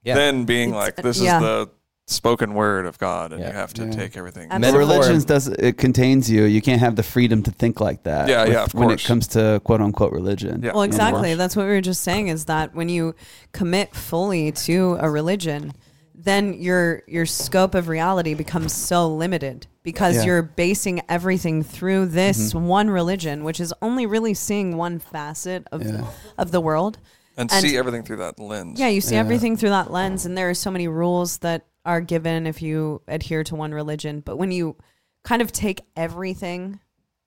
Yeah. 0.04 0.14
than 0.14 0.44
being 0.44 0.70
It's- 0.70 0.84
like 0.86 0.96
this 0.96 1.20
yeah. 1.20 1.36
is 1.38 1.42
the 1.42 1.70
spoken 2.10 2.54
word 2.54 2.86
of 2.86 2.98
God, 2.98 3.32
and 3.32 3.40
Yeah. 3.40 3.48
you 3.48 3.54
have 3.54 3.72
to 3.74 3.84
Yeah. 3.84 3.90
take 3.92 4.16
everything. 4.16 4.48
And 4.50 4.62
But 4.62 4.74
religions 4.74 5.24
does 5.24 5.46
it 5.48 5.78
contains 5.78 6.30
you. 6.30 6.44
You 6.44 6.60
can't 6.60 6.80
have 6.80 6.96
the 6.96 7.02
freedom 7.02 7.42
to 7.44 7.50
think 7.50 7.80
like 7.80 8.02
that. 8.02 8.28
Yeah, 8.28 8.42
with- 8.44 8.52
yeah, 8.52 8.62
of 8.64 8.74
When 8.74 8.90
it 8.90 9.02
comes 9.04 9.26
to 9.28 9.60
quote 9.64 9.80
unquote 9.80 10.12
religion. 10.12 10.60
Yeah. 10.62 10.72
Well, 10.72 10.82
exactly. 10.82 11.34
That's 11.34 11.54
what 11.56 11.66
we 11.66 11.72
were 11.72 11.80
just 11.80 12.02
saying 12.02 12.28
is 12.28 12.46
that 12.46 12.74
when 12.74 12.88
you 12.88 13.14
commit 13.52 13.94
fully 13.94 14.50
to 14.52 14.96
a 15.00 15.08
religion, 15.08 15.72
then 16.14 16.52
your 16.54 17.02
your 17.06 17.24
scope 17.26 17.74
of 17.74 17.88
reality 17.88 18.34
becomes 18.34 18.74
so 18.74 19.08
limited 19.08 19.66
because 19.82 20.16
Yeah. 20.16 20.24
you're 20.24 20.42
basing 20.42 21.00
everything 21.08 21.62
through 21.62 22.06
this 22.06 22.52
Mm-hmm. 22.52 22.66
one 22.66 22.90
religion, 22.90 23.42
which 23.44 23.58
is 23.60 23.72
only 23.80 24.04
really 24.04 24.34
seeing 24.34 24.76
one 24.76 24.98
facet 24.98 25.66
of 25.72 25.82
Yeah. 25.82 25.92
the, 25.92 26.04
of 26.36 26.50
the 26.50 26.60
world. 26.60 26.98
and, 27.38 27.50
and- 27.52 27.62
see 27.62 27.78
everything 27.78 28.02
through 28.02 28.18
that 28.18 28.38
lens. 28.38 28.78
Yeah, 28.78 28.88
you 28.88 29.00
see 29.00 29.14
Yeah. 29.14 29.20
everything 29.20 29.56
through 29.56 29.70
that 29.70 29.90
lens, 29.90 30.26
and 30.26 30.36
there 30.36 30.50
are 30.50 30.54
so 30.54 30.70
many 30.70 30.86
rules 30.88 31.38
that 31.38 31.62
are 31.84 32.00
given 32.00 32.46
if 32.46 32.60
you 32.62 33.02
adhere 33.08 33.44
to 33.44 33.56
one 33.56 33.72
religion. 33.72 34.20
But 34.20 34.36
when 34.36 34.52
you 34.52 34.76
kind 35.24 35.42
of 35.42 35.52
take 35.52 35.82
everything 35.96 36.80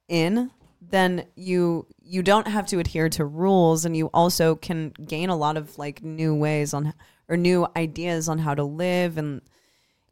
in, 0.08 0.52
then 0.82 1.26
you 1.36 1.88
you 2.02 2.22
don't 2.22 2.48
have 2.48 2.68
to 2.68 2.80
adhere 2.80 3.10
to 3.10 3.26
rules, 3.26 3.86
and 3.86 3.96
you 3.96 4.08
also 4.14 4.56
can 4.56 4.90
gain 5.06 5.30
a 5.30 5.36
lot 5.36 5.58
of 5.58 5.78
like 5.78 6.04
new 6.04 6.36
ways 6.36 6.74
on 6.74 6.94
or 7.30 7.38
new 7.38 7.66
ideas 7.76 8.28
on 8.28 8.38
how 8.38 8.54
to 8.54 8.64
live. 8.64 9.18
And 9.18 9.42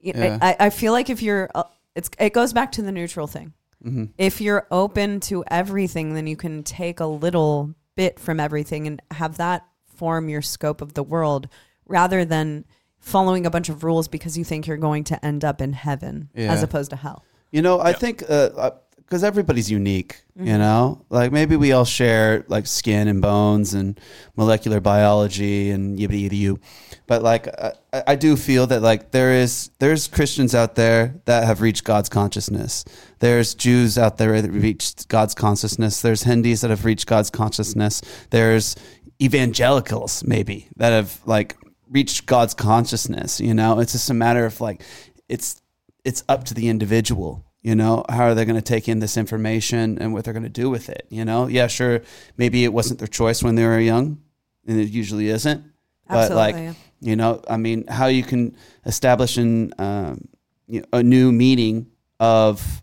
y- 0.03 0.13
Yeah. 0.15 0.37
I, 0.41 0.55
I 0.59 0.69
feel 0.69 0.93
like 0.93 1.09
if 1.09 1.21
you're, 1.21 1.49
uh, 1.53 1.63
it's 1.95 2.09
it 2.19 2.31
goes 2.33 2.53
back 2.53 2.71
to 2.73 2.81
the 2.81 2.91
neutral 2.91 3.27
thing. 3.27 3.53
Mm-hmm. 3.83 4.05
If 4.17 4.39
you're 4.39 4.65
open 4.71 5.19
to 5.21 5.43
everything, 5.51 6.13
then 6.13 6.25
you 6.27 6.37
can 6.37 6.63
take 6.63 6.99
a 6.99 7.05
little 7.05 7.75
bit 7.95 8.19
from 8.19 8.39
everything 8.39 8.87
and 8.87 9.01
have 9.11 9.37
that 9.37 9.65
form 9.95 10.29
your 10.29 10.41
scope 10.41 10.81
of 10.81 10.93
the 10.93 11.03
world 11.03 11.49
rather 11.85 12.23
than 12.23 12.63
following 13.01 13.45
a 13.45 13.49
bunch 13.49 13.67
of 13.67 13.83
rules 13.83 14.07
because 14.07 14.37
you 14.37 14.45
think 14.45 14.67
you're 14.67 14.77
going 14.77 15.03
to 15.05 15.25
end 15.25 15.43
up 15.43 15.61
in 15.61 15.73
heaven 15.73 16.29
Yeah. 16.33 16.53
as 16.53 16.63
opposed 16.63 16.91
to 16.91 16.95
hell. 16.95 17.25
You 17.51 17.61
know, 17.61 17.81
I 17.81 17.91
think 17.91 18.23
uh, 18.29 18.49
uh, 18.55 18.71
because 19.11 19.25
everybody's 19.25 19.69
unique. 19.69 20.23
You 20.37 20.45
mm-hmm. 20.45 20.59
know, 20.59 21.05
like 21.09 21.33
maybe 21.33 21.57
we 21.57 21.73
all 21.73 21.83
share 21.83 22.45
like 22.47 22.65
skin 22.65 23.09
and 23.09 23.21
bones 23.21 23.73
and 23.73 23.99
molecular 24.37 24.79
biology 24.79 25.69
and 25.69 25.99
yibbity 25.99 26.29
yibbity 26.29 26.37
you, 26.37 26.59
but 27.07 27.21
like 27.21 27.49
I, 27.59 27.73
I 28.07 28.15
do 28.15 28.37
feel 28.37 28.67
that 28.67 28.81
like 28.81 29.11
there 29.11 29.33
is 29.33 29.69
there's 29.79 30.07
Christians 30.07 30.55
out 30.55 30.75
there 30.75 31.15
that 31.25 31.43
have 31.43 31.59
reached 31.59 31.83
God's 31.83 32.07
consciousness. 32.07 32.85
There's 33.19 33.53
Jews 33.53 33.97
out 33.97 34.17
there 34.17 34.41
that 34.41 34.49
reached 34.49 35.09
God's 35.09 35.35
consciousness. 35.35 36.01
There's 36.01 36.23
Hindus 36.23 36.61
that 36.61 36.69
have 36.69 36.85
reached 36.85 37.05
God's 37.05 37.29
consciousness. 37.29 38.01
There's 38.29 38.77
evangelicals 39.21 40.23
maybe 40.23 40.69
that 40.77 40.91
have 40.91 41.19
like 41.25 41.57
reached 41.91 42.25
God's 42.25 42.53
consciousness. 42.53 43.39
You 43.39 43.53
know, 43.53 43.79
it's 43.79 43.91
just 43.91 44.09
a 44.09 44.13
matter 44.15 44.45
of 44.45 44.59
like 44.59 44.83
it's 45.29 45.61
it's 46.03 46.23
up 46.27 46.45
to 46.45 46.53
the 46.53 46.69
individual 46.69 47.45
you 47.61 47.75
know 47.75 48.03
how 48.09 48.23
are 48.23 48.35
they 48.35 48.45
going 48.45 48.55
to 48.55 48.61
take 48.61 48.89
in 48.89 48.99
this 48.99 49.17
information 49.17 49.97
and 49.99 50.13
what 50.13 50.23
they're 50.23 50.33
going 50.33 50.43
to 50.43 50.49
do 50.49 50.69
with 50.69 50.89
it 50.89 51.05
you 51.09 51.23
know 51.23 51.47
yeah 51.47 51.67
sure 51.67 52.01
maybe 52.37 52.63
it 52.63 52.73
wasn't 52.73 52.97
their 52.99 53.07
choice 53.07 53.43
when 53.43 53.55
they 53.55 53.65
were 53.65 53.79
young 53.79 54.19
and 54.67 54.79
it 54.79 54.89
usually 54.89 55.29
isn't 55.29 55.63
but 56.07 56.31
like 56.31 56.55
Absolutely. 56.55 56.81
you 57.01 57.15
know 57.15 57.41
i 57.49 57.57
mean 57.57 57.85
how 57.87 58.07
you 58.07 58.23
can 58.23 58.55
establish 58.85 59.37
an 59.37 59.73
um, 59.77 60.27
you 60.67 60.81
know, 60.81 60.85
a 60.93 61.03
new 61.03 61.31
meaning 61.31 61.87
of 62.19 62.81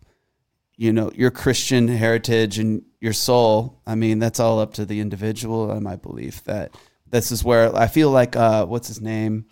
you 0.76 0.92
know 0.92 1.10
your 1.14 1.30
christian 1.30 1.88
heritage 1.88 2.58
and 2.58 2.82
your 3.00 3.12
soul 3.12 3.80
i 3.86 3.94
mean 3.94 4.18
that's 4.18 4.40
all 4.40 4.60
up 4.60 4.74
to 4.74 4.84
the 4.84 5.00
individual 5.00 5.70
and 5.70 5.88
i 5.88 5.96
believe 5.96 6.42
that 6.44 6.72
this 7.10 7.30
is 7.32 7.42
where 7.44 7.74
i 7.76 7.86
feel 7.86 8.10
like 8.10 8.36
uh, 8.36 8.64
what's 8.66 8.88
his 8.88 9.00
name 9.00 9.46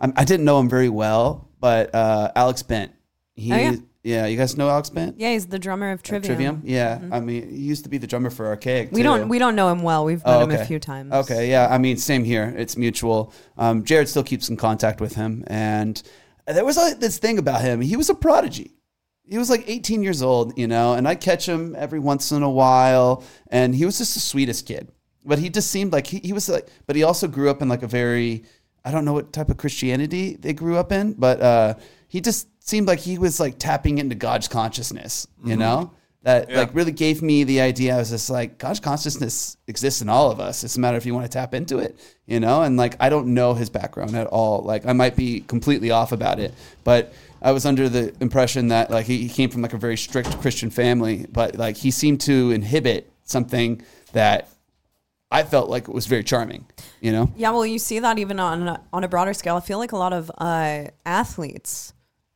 I, 0.00 0.12
I 0.16 0.24
didn't 0.24 0.44
know 0.44 0.58
him 0.60 0.68
very 0.68 0.88
well 0.88 1.48
but 1.60 1.94
uh, 1.94 2.30
alex 2.36 2.62
bent 2.62 2.92
he 3.34 3.52
Oh, 3.52 3.56
yeah. 3.56 3.76
yeah 4.02 4.26
you 4.26 4.36
guys 4.36 4.56
know 4.56 4.68
alex 4.70 4.88
bent 4.90 5.18
Yeah, 5.18 5.32
he's 5.32 5.46
the 5.46 5.58
drummer 5.58 5.90
of 5.92 6.02
Trivium. 6.02 6.26
Trivium? 6.36 6.62
Yeah, 6.64 7.00
I 7.12 7.20
mean, 7.20 7.48
he 7.50 7.56
used 7.56 7.84
to 7.84 7.90
be 7.90 7.98
the 7.98 8.06
drummer 8.06 8.30
for 8.30 8.54
Arkaik. 8.56 8.92
We 8.92 9.00
too. 9.00 9.04
don't 9.04 9.28
we 9.28 9.38
don't 9.38 9.56
know 9.56 9.68
him 9.70 9.82
well. 9.82 10.04
We've 10.04 10.24
met 10.24 10.36
Oh, 10.36 10.40
him 10.40 10.50
a 10.52 10.64
few 10.64 10.78
times. 10.78 11.12
Okay, 11.12 11.50
yeah. 11.50 11.68
I 11.70 11.78
mean, 11.78 11.96
same 11.96 12.24
here. 12.24 12.54
It's 12.56 12.76
mutual. 12.76 13.32
Um, 13.58 13.84
Jared 13.84 14.08
still 14.08 14.22
keeps 14.22 14.48
in 14.48 14.56
contact 14.56 15.00
with 15.00 15.14
him, 15.16 15.44
and 15.48 16.00
there 16.46 16.64
was 16.64 16.76
like 16.76 17.00
this 17.00 17.18
thing 17.18 17.36
about 17.38 17.60
him. 17.62 17.80
He 17.80 17.96
was 17.96 18.08
a 18.08 18.14
prodigy. 18.14 18.72
He 19.28 19.38
was 19.38 19.50
like 19.50 19.64
18 19.66 20.02
years 20.04 20.22
old, 20.22 20.56
you 20.56 20.68
know, 20.68 20.94
and 20.94 21.06
I'd 21.08 21.20
catch 21.20 21.46
him 21.48 21.74
every 21.76 21.98
once 21.98 22.30
in 22.30 22.42
a 22.44 22.50
while, 22.50 23.24
and 23.50 23.74
he 23.74 23.84
was 23.84 23.98
just 23.98 24.14
the 24.14 24.20
sweetest 24.20 24.66
kid. 24.66 24.92
But 25.26 25.38
he 25.38 25.50
just 25.50 25.70
seemed 25.70 25.92
like 25.92 26.06
he, 26.06 26.18
he 26.20 26.32
was 26.32 26.48
like, 26.48 26.68
but 26.86 26.96
he 26.96 27.02
also 27.02 27.26
grew 27.28 27.50
up 27.50 27.60
in 27.62 27.68
like 27.68 27.82
a 27.82 27.86
very, 27.88 28.44
I 28.84 28.90
don't 28.92 29.04
know 29.04 29.12
what 29.12 29.32
type 29.32 29.50
of 29.50 29.56
Christianity 29.56 30.36
they 30.36 30.52
grew 30.52 30.76
up 30.76 30.92
in, 30.92 31.14
but 31.14 31.40
uh, 31.40 31.74
he 32.08 32.20
just 32.20 32.48
seemed 32.62 32.86
like 32.86 33.00
he 33.00 33.18
was 33.18 33.40
like 33.40 33.58
tapping 33.58 33.98
into 33.98 34.14
God's 34.14 34.48
consciousness, 34.48 35.26
you 35.44 35.56
know? 35.56 35.92
That 36.22 36.50
Yeah. 36.50 36.58
like 36.58 36.74
really 36.74 36.90
gave 36.90 37.22
me 37.22 37.44
the 37.44 37.60
idea. 37.60 37.94
I 37.94 37.98
was 37.98 38.10
just 38.10 38.28
like, 38.30 38.58
God's 38.58 38.80
consciousness 38.80 39.56
exists 39.68 40.02
in 40.02 40.08
all 40.08 40.32
of 40.32 40.40
us. 40.40 40.64
It's 40.64 40.76
a 40.76 40.80
matter 40.80 40.96
if 40.96 41.06
you 41.06 41.14
want 41.14 41.24
to 41.24 41.30
tap 41.30 41.54
into 41.54 41.78
it, 41.78 41.96
you 42.26 42.40
know. 42.40 42.62
And 42.62 42.76
like, 42.76 42.96
I 42.98 43.10
don't 43.10 43.28
know 43.32 43.54
his 43.54 43.70
background 43.70 44.16
at 44.16 44.26
all. 44.26 44.62
Like, 44.62 44.86
I 44.86 44.92
might 44.92 45.14
be 45.14 45.40
completely 45.42 45.92
off 45.92 46.10
about 46.10 46.40
it, 46.40 46.52
but 46.82 47.12
I 47.40 47.52
was 47.52 47.64
under 47.64 47.88
the 47.88 48.12
impression 48.20 48.68
that 48.68 48.90
like 48.90 49.06
he, 49.06 49.18
he 49.18 49.28
came 49.28 49.50
from 49.50 49.62
like 49.62 49.72
a 49.72 49.78
very 49.78 49.96
strict 49.96 50.40
Christian 50.40 50.68
family, 50.70 51.26
but 51.30 51.54
like 51.54 51.76
he 51.76 51.92
seemed 51.92 52.20
to 52.22 52.50
inhibit 52.50 53.08
something 53.22 53.82
that 54.12 54.48
I 55.30 55.42
felt 55.42 55.68
like 55.68 55.88
it 55.88 55.94
was 55.94 56.06
very 56.06 56.22
charming, 56.22 56.66
you 57.00 57.10
know. 57.12 57.32
Yeah, 57.36 57.50
well, 57.50 57.66
you 57.66 57.78
see 57.78 57.98
that 57.98 58.18
even 58.18 58.38
on 58.38 58.68
a, 58.68 58.80
on 58.92 59.02
a 59.04 59.08
broader 59.08 59.34
scale. 59.34 59.56
I 59.56 59.60
feel 59.60 59.78
like 59.78 59.92
a 59.92 59.96
lot 59.96 60.12
of 60.12 60.30
uh, 60.38 60.84
athletes, 61.04 61.92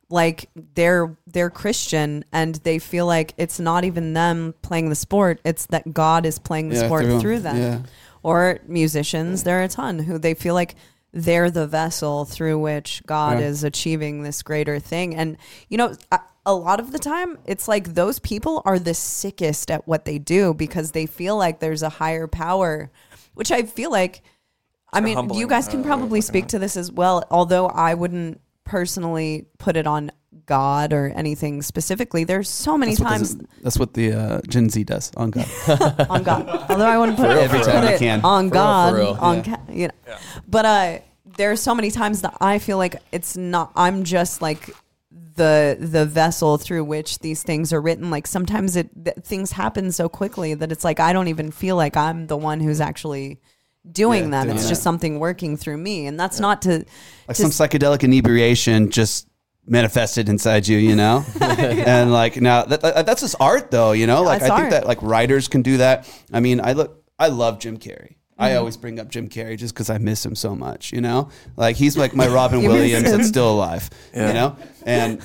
like 0.09 0.49
they're 0.75 1.15
they're 1.25 1.49
Christian 1.49 2.25
and 2.33 2.55
they 2.55 2.79
feel 2.79 3.05
like 3.05 3.33
it's 3.37 3.59
not 3.61 3.85
even 3.85 4.13
them 4.13 4.53
playing 4.61 4.89
the 4.89 4.95
sport; 4.95 5.39
it's 5.45 5.67
that 5.67 5.93
God 5.93 6.25
is 6.25 6.37
playing 6.37 6.67
the 6.69 6.75
Yeah, 6.75 6.85
sport 6.85 7.05
through 7.05 7.19
through, 7.21 7.35
'em. 7.37 7.43
them. 7.43 7.57
Yeah. 7.57 7.79
Or 8.23 8.59
musicians, 8.67 9.43
there 9.43 9.59
are 9.61 9.63
a 9.63 9.67
ton 9.69 9.99
who 9.99 10.17
they 10.19 10.33
feel 10.33 10.53
like 10.53 10.75
they're 11.13 11.49
the 11.49 11.67
vessel 11.67 12.25
through 12.25 12.59
which 12.59 13.01
God 13.05 13.41
is 13.41 13.63
achieving 13.63 14.23
this 14.23 14.43
greater 14.43 14.79
thing. 14.79 15.15
And 15.15 15.37
you 15.69 15.77
know, 15.77 15.95
a 16.45 16.53
lot 16.55 16.79
of 16.79 16.91
the 16.91 16.99
time, 16.99 17.37
it's 17.45 17.67
like 17.67 17.93
those 17.93 18.19
people 18.19 18.61
are 18.65 18.79
the 18.79 18.93
sickest 18.93 19.69
at 19.69 19.87
what 19.87 20.05
they 20.05 20.17
do 20.17 20.53
because 20.53 20.91
they 20.91 21.05
feel 21.05 21.37
like 21.37 21.59
there's 21.59 21.83
a 21.83 21.89
higher 21.89 22.27
power, 22.27 22.91
which 23.33 23.51
I 23.51 23.63
feel 23.63 23.91
like. 23.91 24.21
i 24.93 24.99
mean, 25.01 25.15
humbling, 25.15 25.39
you 25.39 25.47
guys 25.47 25.67
uh, 25.67 25.71
can 25.71 25.81
way 25.81 25.85
probably 25.87 26.07
looking 26.07 26.21
speak 26.23 26.47
to 26.47 26.59
this 26.59 26.75
as 26.77 26.91
well, 26.91 27.23
although 27.29 27.67
I 27.67 27.93
wouldn't 27.93 28.41
personally 28.63 29.45
put 29.59 29.75
it 29.77 29.85
on 29.85 30.11
God 30.47 30.91
or 30.93 31.09
anything 31.15 31.61
specifically. 31.61 32.23
There's 32.23 32.49
so 32.49 32.77
many 32.77 32.95
That's 32.95 33.09
times 33.09 33.35
this- 33.37 33.47
that's 33.61 33.77
what 33.79 33.93
the 33.93 34.13
uh, 34.13 34.41
Gen 34.47 34.69
Z 34.69 34.83
does 34.85 35.11
on 35.15 35.29
God. 35.31 35.45
on 36.09 36.23
God. 36.23 36.47
Although 36.69 36.85
I 36.87 36.97
wouldn't 36.97 37.17
put, 37.17 37.29
real, 37.29 37.37
it, 37.39 37.49
for 37.49 37.57
put 37.57 37.67
real. 37.67 37.75
Every 37.75 37.81
time 37.81 37.87
I 37.87 37.93
it 37.93 37.99
can. 37.99 38.21
on 38.23 38.49
For 38.49 38.53
God. 38.55 38.89
for 38.93 38.97
real. 38.99 39.17
On 39.21 39.35
Yeah. 39.37 39.43
ca- 39.43 39.61
you 39.71 39.87
know. 39.87 40.17
But 40.47 40.65
uh, 40.65 40.99
there 41.37 41.51
are 41.51 41.55
so 41.55 41.75
many 41.75 41.91
times 41.91 42.21
that 42.21 42.35
I 42.41 42.59
feel 42.59 42.77
like 42.77 42.95
it's 43.11 43.37
not. 43.37 43.71
I'm 43.75 44.03
just 44.03 44.41
like 44.41 44.71
the 45.41 45.77
the 45.79 46.05
vessel 46.05 46.57
through 46.57 46.83
which 46.85 47.19
these 47.19 47.41
things 47.43 47.73
are 47.73 47.81
written. 47.81 48.09
Like 48.09 48.27
sometimes 48.27 48.75
it 48.75 48.89
th- 49.05 49.17
things 49.23 49.51
happen 49.51 49.91
so 49.91 50.07
quickly 50.09 50.53
that 50.53 50.71
it's 50.71 50.83
like 50.83 50.99
I 50.99 51.13
don't 51.13 51.27
even 51.29 51.51
feel 51.51 51.75
like 51.75 51.95
I'm 51.97 52.27
the 52.27 52.37
one 52.37 52.59
who's 52.59 52.81
actually 52.81 53.39
doing 53.91 54.25
Yeah, 54.25 54.29
them. 54.29 54.43
doing 54.45 54.55
It's 54.55 54.65
that. 54.65 54.69
just 54.69 54.83
something 54.83 55.19
working 55.19 55.57
through 55.57 55.77
me, 55.77 56.05
and 56.07 56.19
that's 56.19 56.39
not 56.39 56.61
to. 56.63 56.85
like 57.27 57.37
to 57.37 57.41
some 57.47 57.51
psychedelic 57.51 58.03
inebriation 58.03 58.89
just 58.91 59.27
manifested 59.67 60.27
inside 60.29 60.67
you, 60.67 60.77
you 60.77 60.95
know? 60.95 61.23
and 61.41 62.11
like 62.11 62.39
now 62.41 62.63
that, 62.63 62.81
that- 62.81 63.05
that's 63.05 63.21
just 63.21 63.35
art 63.39 63.71
though, 63.71 63.91
you 63.93 64.07
know? 64.07 64.21
Like 64.23 64.41
I 64.41 64.47
think 64.47 64.59
art. 64.59 64.71
that 64.71 64.85
like 64.87 65.01
writers 65.01 65.47
can 65.47 65.61
do 65.61 65.77
that. 65.77 66.07
I 66.33 66.39
mean, 66.39 66.61
I 66.61 66.73
look 66.73 67.03
I 67.17 67.27
love 67.27 67.59
Jim 67.59 67.77
Carrey. 67.77 68.15
I 68.41 68.55
always 68.55 68.77
bring 68.77 68.99
up 68.99 69.09
Jim 69.09 69.29
Carrey 69.29 69.57
just 69.57 69.73
because 69.73 69.89
I 69.89 69.97
miss 69.97 70.25
him 70.25 70.35
so 70.35 70.55
much, 70.55 70.91
you 70.91 71.01
know? 71.01 71.29
Like 71.57 71.75
he's 71.75 71.97
like 71.97 72.15
my 72.15 72.27
Robin 72.39 72.61
Williams 72.63 73.05
him. 73.09 73.17
that's 73.17 73.27
still 73.29 73.51
alive, 73.51 73.89
Yeah. 74.13 74.27
you 74.27 74.33
know? 74.33 74.55
And 74.85 75.21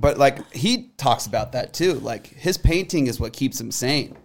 but 0.00 0.18
like 0.18 0.52
he 0.52 0.88
talks 0.96 1.26
about 1.26 1.52
that 1.52 1.74
too. 1.74 1.94
Like 1.94 2.26
his 2.28 2.56
painting 2.58 3.06
is 3.06 3.20
what 3.20 3.32
keeps 3.32 3.60
him 3.60 3.70
sane, 3.70 4.16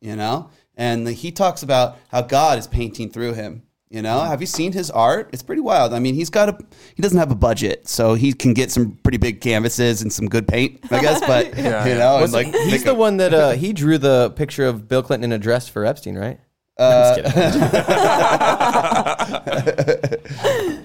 you 0.00 0.16
know? 0.16 0.50
And 0.76 1.08
he 1.08 1.32
talks 1.32 1.62
about 1.64 1.96
how 2.08 2.22
God 2.22 2.58
is 2.58 2.66
painting 2.68 3.10
through 3.10 3.34
him. 3.34 3.62
You 3.90 4.02
know, 4.02 4.20
have 4.20 4.42
you 4.42 4.46
seen 4.46 4.72
his 4.72 4.90
art? 4.90 5.30
It's 5.32 5.42
pretty 5.42 5.62
wild. 5.62 5.94
I 5.94 5.98
mean, 5.98 6.14
he's 6.14 6.28
got 6.28 6.50
a 6.50 6.58
he 6.94 7.00
doesn't 7.02 7.16
have 7.18 7.30
a 7.30 7.34
budget, 7.34 7.88
so 7.88 8.12
he 8.12 8.34
can 8.34 8.52
get 8.52 8.70
some 8.70 8.98
pretty 9.02 9.16
big 9.16 9.40
canvases 9.40 10.02
and 10.02 10.12
some 10.12 10.28
good 10.28 10.46
paint, 10.46 10.80
I 10.92 11.00
guess. 11.00 11.20
But 11.20 11.46
Yeah, 11.56 11.84
you 11.86 11.92
yeah. 11.92 11.98
know, 11.98 12.12
and 12.16 12.20
Was 12.22 12.34
like 12.34 12.48
he's 12.48 12.84
the 12.84 12.90
a- 12.90 12.94
one 12.94 13.16
that 13.16 13.32
uh, 13.42 13.52
he 13.52 13.72
drew 13.72 13.96
the 13.96 14.30
picture 14.36 14.66
of 14.66 14.88
Bill 14.88 15.02
Clinton 15.02 15.32
in 15.32 15.34
a 15.34 15.38
dress 15.42 15.70
for 15.70 15.86
Epstein, 15.86 16.18
right? 16.18 16.38
Uh, 16.78 17.14
I'm 17.16 17.22
just 17.24 17.34
kidding. 17.34 18.74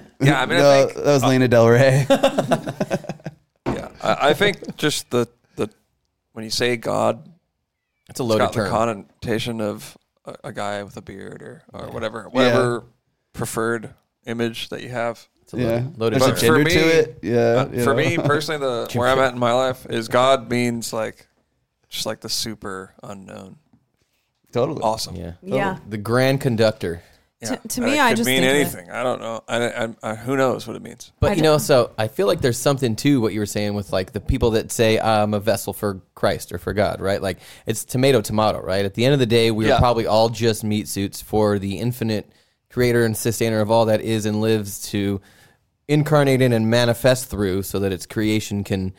Yeah, 0.20 0.40
I 0.40 0.46
mean, 0.46 0.58
no, 0.58 0.70
I 0.70 0.84
think 0.86 0.94
that 0.94 1.04
was 1.06 1.22
Lana 1.22 1.48
Del 1.48 1.68
Rey. 1.68 2.06
yeah, 3.66 3.88
I, 4.02 4.28
I 4.30 4.34
think 4.34 4.76
just 4.76 5.10
the 5.10 5.28
the 5.56 5.68
when 6.32 6.44
you 6.44 6.50
say 6.50 6.76
God, 6.76 7.28
It's 8.08 8.20
a 8.20 8.22
it's 8.22 8.28
loaded 8.30 8.44
got 8.44 8.52
the 8.54 8.60
term. 8.60 8.70
connotation 8.70 9.60
of 9.60 9.98
a, 10.24 10.34
a 10.44 10.52
guy 10.52 10.82
with 10.82 10.96
a 10.96 11.02
beard 11.02 11.42
or 11.42 11.62
or 11.74 11.90
whatever, 11.90 12.28
whatever 12.30 12.84
preferred 13.34 13.92
image 14.26 14.70
that 14.70 14.82
you 14.82 14.88
have. 14.90 15.26
It's 15.42 15.52
a 15.52 15.58
Yeah. 15.58 15.66
loaded, 15.98 15.98
loaded 15.98 16.20
There's 16.20 16.30
a 16.30 16.32
But 16.34 16.40
term. 16.40 16.64
for 16.64 16.70
gender 16.70 16.70
to 16.70 16.86
me- 16.86 16.92
it. 16.92 17.18
Yeah. 17.22 17.36
Uh, 17.36 17.84
for 17.84 17.90
know. 17.90 17.94
me 17.96 18.16
personally, 18.24 18.60
the 18.60 18.98
where 18.98 19.08
I'm 19.08 19.18
at 19.18 19.34
in 19.34 19.38
my 19.38 19.52
life 19.52 19.84
is 19.90 20.08
God 20.08 20.48
means 20.48 20.90
like 20.92 21.26
just 21.90 22.06
like 22.06 22.20
the 22.20 22.30
super 22.30 22.94
unknown. 23.02 23.56
Totally. 24.54 24.82
Awesome. 24.82 25.16
Yeah. 25.16 25.32
Yeah. 25.42 25.78
The 25.88 25.98
grand 25.98 26.40
conductor. 26.40 27.02
To- 27.42 27.60
to 27.68 27.80
me, 27.82 27.98
it 27.98 28.00
I 28.00 28.08
could 28.10 28.16
just 28.16 28.26
mean 28.26 28.40
think 28.40 28.50
of 28.50 28.56
it- 28.56 28.60
anything. 28.78 28.90
I 28.90 29.02
don't 29.02 29.20
know. 29.20 29.42
I, 29.46 29.68
I, 29.68 29.94
I, 30.02 30.14
who 30.14 30.34
knows 30.34 30.66
what 30.66 30.76
it 30.76 30.82
means. 30.82 31.12
But 31.20 31.32
I 31.32 31.34
you 31.34 31.42
know, 31.42 31.58
so 31.58 31.92
I 31.98 32.08
feel 32.08 32.26
like 32.26 32.40
there's 32.40 32.56
something 32.56 32.96
to 32.96 33.20
what 33.20 33.34
you 33.34 33.40
were 33.40 33.44
saying 33.44 33.74
with 33.74 33.92
like 33.92 34.12
the 34.12 34.20
people 34.20 34.52
that 34.52 34.72
say 34.72 34.98
I'm 34.98 35.34
a 35.34 35.40
vessel 35.40 35.74
for 35.74 36.00
Christ 36.14 36.52
or 36.52 36.58
for 36.58 36.72
God, 36.72 37.02
right? 37.02 37.20
Like 37.20 37.36
it's 37.66 37.84
tomato 37.84 38.22
tomato, 38.22 38.62
right? 38.62 38.86
At 38.86 38.94
the 38.94 39.04
end 39.04 39.12
of 39.12 39.20
the 39.20 39.26
day, 39.26 39.50
we 39.50 39.66
Yeah. 39.66 39.74
are 39.74 39.78
probably 39.78 40.06
all 40.06 40.30
just 40.30 40.64
meat 40.64 40.88
suits 40.88 41.20
for 41.20 41.58
the 41.58 41.78
infinite 41.80 42.30
creator 42.70 43.04
and 43.04 43.14
sustainer 43.14 43.60
of 43.60 43.70
all 43.70 43.84
that 43.86 44.00
is 44.00 44.24
and 44.24 44.40
lives 44.40 44.80
to 44.92 45.20
incarnate 45.86 46.40
in 46.40 46.52
and 46.54 46.70
manifest 46.70 47.26
through 47.28 47.62
so 47.62 47.78
that 47.78 47.92
its 47.92 48.06
creation 48.06 48.64
can 48.64 48.94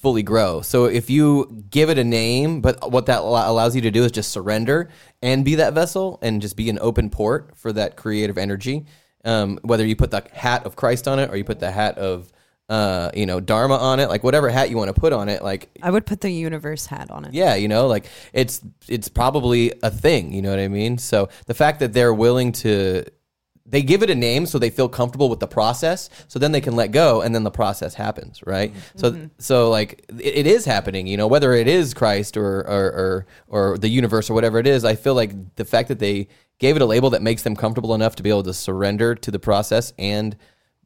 fully 0.00 0.22
grow. 0.22 0.60
So 0.60 0.84
if 0.84 1.10
you 1.10 1.64
give 1.70 1.90
it 1.90 1.98
a 1.98 2.04
name, 2.04 2.60
but 2.60 2.90
what 2.90 3.06
that 3.06 3.20
allows 3.20 3.74
you 3.74 3.82
to 3.82 3.90
do 3.90 4.04
is 4.04 4.12
just 4.12 4.30
surrender 4.30 4.88
and 5.22 5.44
be 5.44 5.56
that 5.56 5.72
vessel 5.72 6.18
and 6.22 6.40
just 6.42 6.56
be 6.56 6.70
an 6.70 6.78
open 6.80 7.10
port 7.10 7.56
for 7.56 7.72
that 7.72 7.96
creative 7.96 8.38
energy. 8.38 8.86
Um, 9.24 9.58
whether 9.62 9.84
you 9.84 9.96
put 9.96 10.10
the 10.10 10.24
hat 10.32 10.64
of 10.64 10.76
Christ 10.76 11.08
on 11.08 11.18
it 11.18 11.30
or 11.30 11.36
you 11.36 11.44
put 11.44 11.58
the 11.58 11.70
hat 11.70 11.98
of 11.98 12.32
uh, 12.68 13.10
you 13.14 13.26
know 13.26 13.40
Dharma 13.40 13.76
on 13.76 14.00
it, 14.00 14.08
like 14.08 14.24
whatever 14.24 14.48
hat 14.48 14.70
you 14.70 14.76
want 14.76 14.92
to 14.94 15.00
put 15.00 15.12
on 15.12 15.28
it, 15.28 15.42
like 15.42 15.68
I 15.82 15.90
would 15.90 16.04
put 16.04 16.20
the 16.20 16.30
universe 16.30 16.86
hat 16.86 17.10
on 17.10 17.24
it. 17.24 17.34
yeah, 17.34 17.54
you 17.54 17.68
know, 17.68 17.86
like 17.86 18.06
it's 18.32 18.60
it's 18.88 19.08
probably 19.08 19.72
a 19.82 19.90
thing, 19.90 20.32
you 20.32 20.42
know 20.42 20.50
what 20.50 20.58
I 20.58 20.68
mean? 20.68 20.98
So 20.98 21.28
the 21.46 21.54
fact 21.54 21.80
that 21.80 21.92
they're 21.92 22.14
willing 22.14 22.52
to 22.52 23.04
they 23.68 23.82
give 23.82 24.02
it 24.02 24.10
a 24.10 24.14
name 24.14 24.46
so 24.46 24.58
they 24.58 24.70
feel 24.70 24.88
comfortable 24.88 25.28
with 25.28 25.40
the 25.40 25.46
process, 25.46 26.08
so 26.28 26.38
then 26.38 26.52
they 26.52 26.60
can 26.60 26.76
let 26.76 26.92
go 26.92 27.22
and 27.22 27.34
then 27.34 27.42
the 27.42 27.50
process 27.50 27.94
happens, 27.94 28.40
right? 28.46 28.72
Mm-hmm. 28.72 28.98
So 28.98 29.10
mm-hmm. 29.10 29.26
so 29.38 29.70
like 29.70 30.04
it, 30.18 30.38
it 30.38 30.46
is 30.46 30.64
happening, 30.64 31.06
you 31.06 31.16
know, 31.16 31.26
whether 31.26 31.52
it 31.52 31.68
is 31.68 31.94
Christ 31.94 32.36
or, 32.36 32.60
or 32.60 32.92
or 32.92 33.26
or 33.48 33.78
the 33.78 33.88
universe 33.88 34.30
or 34.30 34.34
whatever 34.34 34.58
it 34.58 34.66
is, 34.66 34.84
I 34.84 34.94
feel 34.94 35.14
like 35.14 35.56
the 35.56 35.64
fact 35.64 35.88
that 35.88 35.98
they 35.98 36.28
gave 36.58 36.76
it 36.76 36.82
a 36.82 36.86
label 36.86 37.10
that 37.10 37.22
makes 37.22 37.42
them 37.42 37.56
comfortable 37.56 37.94
enough 37.94 38.16
to 38.16 38.22
be 38.22 38.30
able 38.30 38.44
to 38.44 38.54
surrender 38.54 39.14
to 39.14 39.30
the 39.30 39.38
process 39.38 39.92
and 39.98 40.36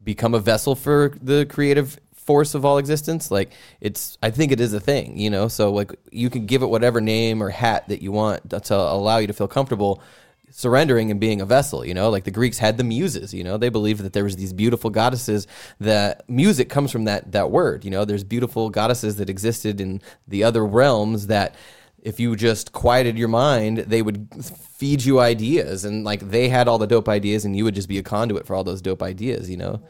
become 0.02 0.34
a 0.34 0.40
vessel 0.40 0.74
for 0.74 1.16
the 1.22 1.46
creative 1.46 1.98
force 2.14 2.54
of 2.54 2.64
all 2.64 2.78
existence 2.78 3.30
like 3.30 3.50
it's 3.80 4.16
i 4.22 4.30
think 4.30 4.52
it 4.52 4.60
is 4.60 4.72
a 4.72 4.78
thing 4.78 5.18
you 5.18 5.30
know? 5.30 5.48
So 5.48 5.72
like 5.72 5.92
you 6.12 6.30
can 6.30 6.46
give 6.46 6.62
it 6.62 6.66
whatever 6.66 7.00
name 7.00 7.42
or 7.42 7.50
hat 7.50 7.88
that 7.88 8.02
you 8.02 8.12
want 8.12 8.50
to 8.50 8.74
allow 8.74 9.18
you 9.18 9.26
to 9.26 9.32
feel 9.32 9.48
comfortable 9.48 10.02
surrendering 10.50 11.10
and 11.10 11.20
being 11.20 11.40
a 11.40 11.46
vessel 11.46 11.84
you 11.84 11.94
know? 11.94 12.10
Like 12.10 12.24
the 12.24 12.30
greeks 12.30 12.58
had 12.58 12.76
the 12.76 12.84
muses 12.84 13.32
you 13.32 13.44
know? 13.44 13.56
They 13.56 13.68
believed 13.68 14.02
that 14.02 14.12
there 14.12 14.24
was 14.24 14.36
these 14.36 14.52
beautiful 14.52 14.90
goddesses 14.90 15.46
that 15.80 16.28
music 16.28 16.68
comes 16.68 16.90
from 16.90 17.04
that 17.04 17.32
that 17.32 17.50
word 17.50 17.84
you 17.84 17.90
know? 17.90 18.04
There's 18.04 18.24
beautiful 18.24 18.70
goddesses 18.70 19.16
that 19.16 19.30
existed 19.30 19.80
in 19.80 20.02
the 20.28 20.44
other 20.44 20.64
realms 20.66 21.26
that 21.28 21.54
if 22.02 22.18
you 22.18 22.36
just 22.36 22.72
quieted 22.72 23.18
your 23.18 23.28
mind, 23.28 23.78
they 23.78 24.02
would 24.02 24.28
feed 24.76 25.04
you 25.04 25.20
ideas, 25.20 25.84
and 25.84 26.04
like 26.04 26.30
they 26.30 26.48
had 26.48 26.68
all 26.68 26.78
the 26.78 26.86
dope 26.86 27.08
ideas, 27.08 27.44
and 27.44 27.56
you 27.56 27.64
would 27.64 27.74
just 27.74 27.88
be 27.88 27.98
a 27.98 28.02
conduit 28.02 28.46
for 28.46 28.54
all 28.54 28.64
those 28.64 28.80
dope 28.82 29.02
ideas, 29.02 29.50
you 29.50 29.56
know. 29.56 29.82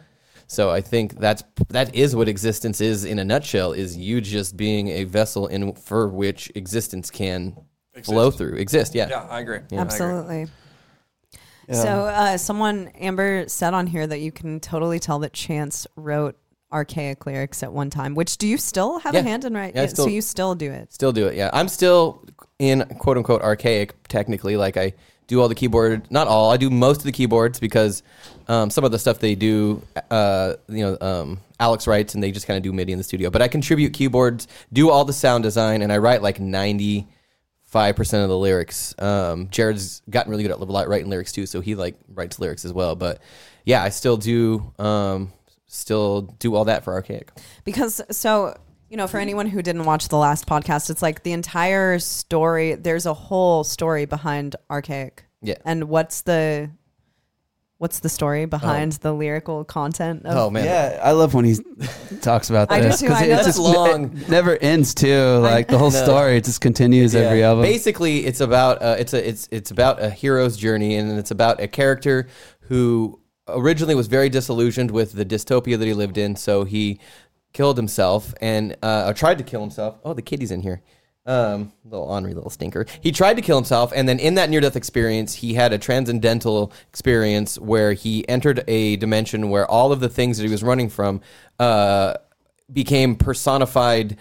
So 0.47 0.71
I 0.71 0.81
think 0.81 1.19
that's 1.19 1.45
that 1.69 1.95
is 1.95 2.17
what 2.17 2.29
existence 2.29 2.81
is 2.81 3.05
in 3.05 3.19
a 3.19 3.25
nutshell: 3.25 3.73
is 3.73 3.97
you 3.97 4.21
just 4.21 4.57
being 4.57 4.89
a 4.89 5.05
vessel 5.05 5.47
in 5.47 5.75
for 5.75 6.09
which 6.09 6.51
existence 6.55 7.11
can 7.11 7.57
flow 8.03 8.31
through, 8.31 8.55
exist. 8.55 8.95
Yeah, 8.95 9.09
Yeah, 9.09 9.27
I 9.29 9.41
agree. 9.41 9.57
I 9.57 9.59
agree. 9.61 9.79
Absolutely. 9.79 10.47
So, 11.73 12.07
uh, 12.07 12.37
someone, 12.37 12.89
Amber, 13.01 13.49
said 13.49 13.75
on 13.75 13.87
here 13.87 14.05
that 14.05 14.19
you 14.21 14.33
can 14.33 14.59
totally 14.59 14.99
tell 14.99 15.21
that 15.21 15.33
Chance 15.33 15.87
wrote 15.95 16.37
Arkaik 16.73 17.27
lyrics 17.27 17.63
at 17.63 17.73
one 17.73 17.91
time. 17.91 18.17
Which 18.17 18.39
do 18.39 18.49
you 18.49 18.57
still 18.57 18.99
have 19.01 19.15
Yeah. 19.15 19.21
a 19.21 19.23
hand 19.23 19.45
in 19.45 19.55
right? 19.55 19.73
Yeah, 19.75 19.83
I 19.83 19.87
so 19.87 20.07
you 20.09 20.21
still 20.21 20.57
do 20.57 20.71
it. 20.71 20.93
Still 20.93 21.13
do 21.13 21.29
it. 21.29 21.37
Yeah, 21.37 21.51
I'm 21.53 21.69
still 21.69 22.25
in 22.59 22.83
quote 22.99 23.17
unquote 23.19 23.43
Arkaik 23.43 23.91
technically. 24.09 24.57
Like 24.57 24.77
I 24.77 24.95
do 25.29 25.41
all 25.41 25.49
the 25.49 25.55
keyboard, 25.55 26.11
not 26.11 26.27
all. 26.27 26.51
I 26.51 26.57
do 26.57 26.71
most 26.71 26.99
of 26.99 27.05
the 27.05 27.13
keyboards 27.13 27.61
because 27.61 28.03
um, 28.49 28.69
some 28.71 28.83
of 28.85 28.91
the 28.91 28.99
stuff 28.99 29.21
they 29.21 29.37
do, 29.37 29.81
uh, 30.11 30.55
you 30.69 30.85
know, 30.85 30.99
um, 31.01 31.39
Alex 31.61 31.87
writes 31.87 32.15
and 32.15 32.23
they 32.23 32.33
just 32.33 32.49
kind 32.49 32.57
of 32.57 32.65
do 32.65 32.73
MIDI 32.73 32.91
in 32.93 32.99
the 32.99 33.05
studio. 33.05 33.31
But 33.31 33.43
I 33.43 33.49
contribute 33.49 33.93
keyboards, 33.93 34.49
do 34.73 34.91
all 34.91 35.05
the 35.05 35.13
sound 35.13 35.45
design, 35.45 35.83
and 35.83 35.93
I 35.93 35.99
write 35.99 36.21
like 36.23 36.41
ninety 36.41 37.07
five 37.71 37.97
percent 37.97 38.23
of 38.23 38.29
the 38.29 38.37
lyrics. 38.37 38.95
Um, 38.99 39.49
Jared's 39.51 40.03
gotten 40.11 40.31
really 40.31 40.43
good 40.43 40.53
at 40.53 40.89
writing 40.89 41.09
lyrics 41.09 41.33
too, 41.33 41.47
so 41.47 41.61
he 41.61 41.75
like 41.75 41.97
writes 42.13 42.39
lyrics 42.39 42.65
as 42.65 42.73
well. 42.73 42.97
But 42.97 43.23
yeah, 43.65 43.83
I 43.83 43.89
still 43.89 44.17
do. 44.17 44.73
Um, 44.79 45.33
still 45.67 46.23
do 46.23 46.57
all 46.57 46.65
that 46.67 46.85
for 46.85 47.01
Arkaik. 47.01 47.29
Because 47.65 48.03
so 48.11 48.57
you 48.91 48.97
know, 48.97 49.07
for 49.07 49.19
anyone 49.19 49.47
who 49.47 49.63
didn't 49.63 49.85
watch 49.85 50.09
the 50.09 50.17
last 50.17 50.47
podcast, 50.47 50.91
it's 50.91 51.01
like 51.01 51.23
the 51.23 51.33
entire 51.33 52.01
story. 52.01 52.75
There's 52.75 53.07
a 53.07 53.15
whole 53.15 53.63
story 53.63 54.05
behind 54.05 54.57
Arkaik. 54.69 55.21
Yeah. 55.43 55.55
And 55.65 55.85
what's 55.85 56.23
the 56.23 56.71
what's 57.81 58.01
the 58.01 58.11
story 58.11 58.45
behind 58.45 58.93
the 58.93 59.11
lyrical 59.11 59.65
content? 59.65 60.27
Of, 60.27 60.37
Oh 60.37 60.51
man, 60.51 60.67
Yeah, 60.67 61.01
I 61.03 61.13
love 61.13 61.33
when 61.33 61.47
he 61.47 61.57
talks 62.21 62.51
about 62.51 62.71
I 62.71 62.81
do 62.81 62.89
this 62.89 63.01
too, 63.01 63.09
I 63.09 63.25
know 63.27 63.41
it 63.41 63.45
just 63.45 63.59
long. 63.59 64.17
it 64.19 64.29
never 64.29 64.55
ends 64.59 64.93
too. 64.93 65.39
Like 65.39 65.69
the 65.69 65.79
whole 65.79 65.91
No. 65.91 66.03
story, 66.05 66.37
it 66.37 66.45
just 66.45 66.61
continues 66.61 67.15
every 67.15 67.43
album. 67.43 67.63
Basically, 67.65 68.27
it's 68.27 68.41
about 68.41 68.83
uh, 68.83 68.97
it's 68.99 69.15
a 69.15 69.27
it's 69.27 69.49
it's 69.51 69.71
about 69.71 70.01
a 70.03 70.11
hero's 70.11 70.59
journey, 70.59 70.97
and 70.97 71.19
it's 71.19 71.31
about 71.31 71.59
a 71.61 71.67
character 71.69 72.29
who 72.69 73.19
originally 73.49 73.95
was 73.95 74.09
very 74.09 74.29
disillusioned 74.29 74.91
with 74.91 75.13
the 75.15 75.25
dystopia 75.25 75.79
that 75.79 75.87
he 75.87 75.95
lived 75.95 76.19
in, 76.19 76.37
so 76.37 76.65
he 76.65 77.01
killed 77.55 77.79
himself 77.79 78.35
and 78.43 78.77
uh, 78.83 79.05
or 79.09 79.15
tried 79.15 79.39
to 79.39 79.45
kill 79.45 79.63
himself. 79.63 79.99
Oh, 80.05 80.13
the 80.13 80.23
kitty's 80.23 80.51
in 80.51 80.61
here. 80.61 80.83
Um, 81.27 81.73
little 81.85 82.07
ornery 82.07 82.33
little 82.33 82.51
stinker. 82.51 82.87
He 83.03 83.13
tried 83.13 83.35
to 83.35 83.43
kill 83.43 83.57
himself, 83.57 83.93
and 83.95 84.09
then 84.09 84.19
in 84.19 84.35
that 84.37 84.49
near 84.49 84.61
death 84.61 84.75
experience, 84.75 85.35
he 85.35 85.53
had 85.53 85.73
a 85.73 85.79
transcendental 85.79 86.73
experience 86.89 87.59
where 87.59 87.93
he 87.93 88.27
entered 88.27 88.65
a 88.67 88.97
dimension 88.97 89.51
where 89.51 89.71
all 89.71 89.93
of 89.93 90.01
the 90.01 90.09
things 90.09 90.39
that 90.39 90.45
he 90.45 90.51
was 90.51 90.63
running 90.63 90.89
from 90.89 91.21
uh, 91.59 92.15
became 92.73 93.17
personified 93.17 94.17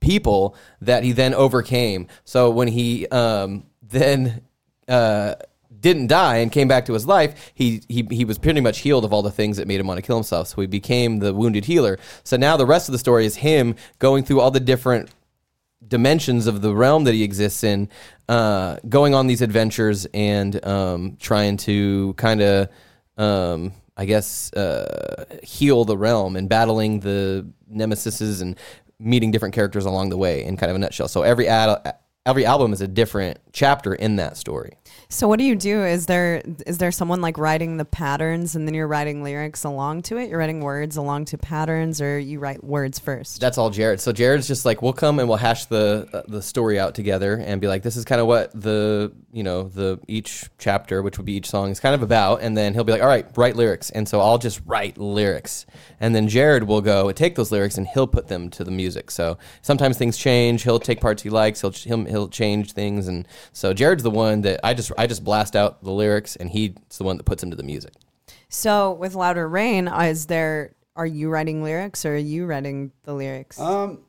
people 0.00 0.56
that 0.80 1.04
he 1.04 1.12
then 1.12 1.34
overcame. 1.34 2.06
So 2.24 2.50
when 2.50 2.68
he 2.68 3.06
um, 3.08 3.66
then 3.82 4.42
uh, 4.88 5.34
didn't 5.80 6.06
die 6.06 6.38
and 6.38 6.50
came 6.50 6.66
back 6.66 6.86
to 6.86 6.92
his 6.92 7.06
life, 7.06 7.52
he, 7.54 7.82
he 7.88 8.06
he 8.10 8.24
was 8.24 8.38
pretty 8.38 8.60
much 8.60 8.78
healed 8.78 9.04
of 9.04 9.12
all 9.12 9.22
the 9.22 9.30
things 9.30 9.58
that 9.58 9.68
made 9.68 9.80
him 9.80 9.86
want 9.86 9.98
to 9.98 10.02
kill 10.02 10.16
himself. 10.16 10.48
So 10.48 10.60
he 10.60 10.66
became 10.66 11.18
the 11.18 11.34
wounded 11.34 11.66
healer. 11.66 11.98
So 12.24 12.36
now 12.36 12.56
the 12.56 12.66
rest 12.66 12.88
of 12.88 12.92
the 12.92 12.98
story 12.98 13.26
is 13.26 13.36
him 13.36 13.76
going 13.98 14.24
through 14.24 14.40
all 14.40 14.50
the 14.50 14.60
different 14.60 15.10
dimensions 15.86 16.46
of 16.46 16.60
the 16.62 16.74
realm 16.74 17.04
that 17.04 17.14
he 17.14 17.22
exists 17.22 17.62
in, 17.64 17.88
uh, 18.28 18.76
going 18.88 19.14
on 19.14 19.26
these 19.26 19.42
adventures 19.42 20.06
and 20.12 20.64
um, 20.66 21.16
trying 21.20 21.56
to 21.56 22.14
kind 22.14 22.42
of, 22.42 22.68
um, 23.16 23.72
I 23.96 24.04
guess, 24.04 24.52
uh, 24.52 25.24
heal 25.42 25.84
the 25.84 25.96
realm 25.96 26.36
and 26.36 26.48
battling 26.48 27.00
the 27.00 27.46
nemesises 27.72 28.42
and 28.42 28.56
meeting 28.98 29.30
different 29.30 29.54
characters 29.54 29.84
along 29.84 30.10
the 30.10 30.16
way 30.16 30.44
in 30.44 30.56
kind 30.56 30.70
of 30.70 30.76
a 30.76 30.78
nutshell. 30.78 31.08
So 31.08 31.22
every 31.22 31.48
ad- 31.48 31.94
every 32.26 32.44
album 32.44 32.72
is 32.72 32.80
a 32.80 32.88
different 32.88 33.38
chapter 33.52 33.94
in 33.94 34.16
that 34.16 34.36
story. 34.36 34.76
So 35.10 35.26
what 35.26 35.38
do 35.38 35.44
you 35.46 35.56
do? 35.56 35.84
Is 35.84 36.04
there 36.04 36.42
is 36.66 36.76
there 36.76 36.92
someone 36.92 37.22
like 37.22 37.38
writing 37.38 37.78
the 37.78 37.86
patterns 37.86 38.54
and 38.54 38.68
then 38.68 38.74
you're 38.74 38.86
writing 38.86 39.22
lyrics 39.22 39.64
along 39.64 40.02
to 40.02 40.18
it? 40.18 40.28
You're 40.28 40.38
writing 40.38 40.60
words 40.60 40.98
along 40.98 41.24
to 41.26 41.38
patterns, 41.38 42.02
or 42.02 42.18
you 42.18 42.38
write 42.38 42.62
words 42.62 42.98
first? 42.98 43.40
That's 43.40 43.56
all 43.56 43.70
Jared. 43.70 44.02
So 44.02 44.12
Jared's 44.12 44.46
just 44.46 44.66
like 44.66 44.82
we'll 44.82 44.92
come 44.92 45.18
and 45.18 45.26
we'll 45.26 45.38
hash 45.38 45.64
the 45.64 46.06
uh, 46.12 46.22
the 46.28 46.42
story 46.42 46.78
out 46.78 46.94
together 46.94 47.36
and 47.36 47.58
be 47.58 47.68
like, 47.68 47.82
this 47.82 47.96
is 47.96 48.04
kind 48.04 48.20
of 48.20 48.26
what 48.26 48.52
the 48.52 49.10
you 49.32 49.42
know 49.42 49.62
the 49.62 49.98
each 50.08 50.44
chapter, 50.58 51.00
which 51.00 51.16
would 51.16 51.24
be 51.24 51.36
each 51.36 51.48
song, 51.48 51.70
is 51.70 51.80
kind 51.80 51.94
of 51.94 52.02
about. 52.02 52.42
And 52.42 52.54
then 52.54 52.74
he'll 52.74 52.84
be 52.84 52.92
like, 52.92 53.00
all 53.00 53.08
right, 53.08 53.26
write 53.34 53.56
lyrics. 53.56 53.88
And 53.88 54.06
so 54.06 54.20
I'll 54.20 54.36
just 54.36 54.60
write 54.66 54.98
lyrics, 54.98 55.64
and 56.00 56.14
then 56.14 56.28
Jared 56.28 56.64
will 56.64 56.82
go 56.82 57.08
and 57.08 57.16
take 57.16 57.34
those 57.34 57.50
lyrics 57.50 57.78
and 57.78 57.86
he'll 57.86 58.06
put 58.06 58.28
them 58.28 58.50
to 58.50 58.62
the 58.62 58.70
music. 58.70 59.10
So 59.10 59.38
sometimes 59.62 59.96
things 59.96 60.18
change. 60.18 60.64
He'll 60.64 60.78
take 60.78 61.00
parts 61.00 61.22
he 61.22 61.30
likes. 61.30 61.62
He'll 61.62 61.70
he'll, 61.70 62.04
he'll 62.04 62.28
change 62.28 62.72
things, 62.72 63.08
and 63.08 63.26
so 63.54 63.72
Jared's 63.72 64.02
the 64.02 64.10
one 64.10 64.42
that 64.42 64.60
I 64.62 64.74
just 64.74 64.92
I 64.98 65.06
just 65.06 65.22
blast 65.22 65.54
out 65.54 65.82
the 65.84 65.92
lyrics, 65.92 66.34
and 66.34 66.50
he's 66.50 66.74
the 66.98 67.04
one 67.04 67.16
that 67.18 67.24
puts 67.24 67.40
them 67.40 67.50
to 67.50 67.56
the 67.56 67.62
music. 67.62 67.92
So 68.48 68.92
with 68.92 69.14
louder 69.14 69.48
rain, 69.48 69.86
is 69.86 70.26
there? 70.26 70.74
Are 70.96 71.06
you 71.06 71.30
writing 71.30 71.62
lyrics, 71.62 72.04
or 72.04 72.14
are 72.14 72.16
you 72.16 72.44
writing 72.44 72.90
the 73.04 73.14
lyrics? 73.14 73.60
Um, 73.60 74.00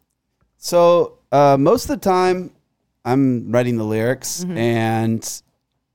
so 0.58 1.20
uh, 1.32 1.58
most 1.60 1.84
of 1.84 1.90
the 2.00 2.04
time, 2.10 2.52
I'm 3.06 3.52
writing 3.52 3.78
the 3.78 3.84
lyrics, 3.84 4.44
and 4.44 5.42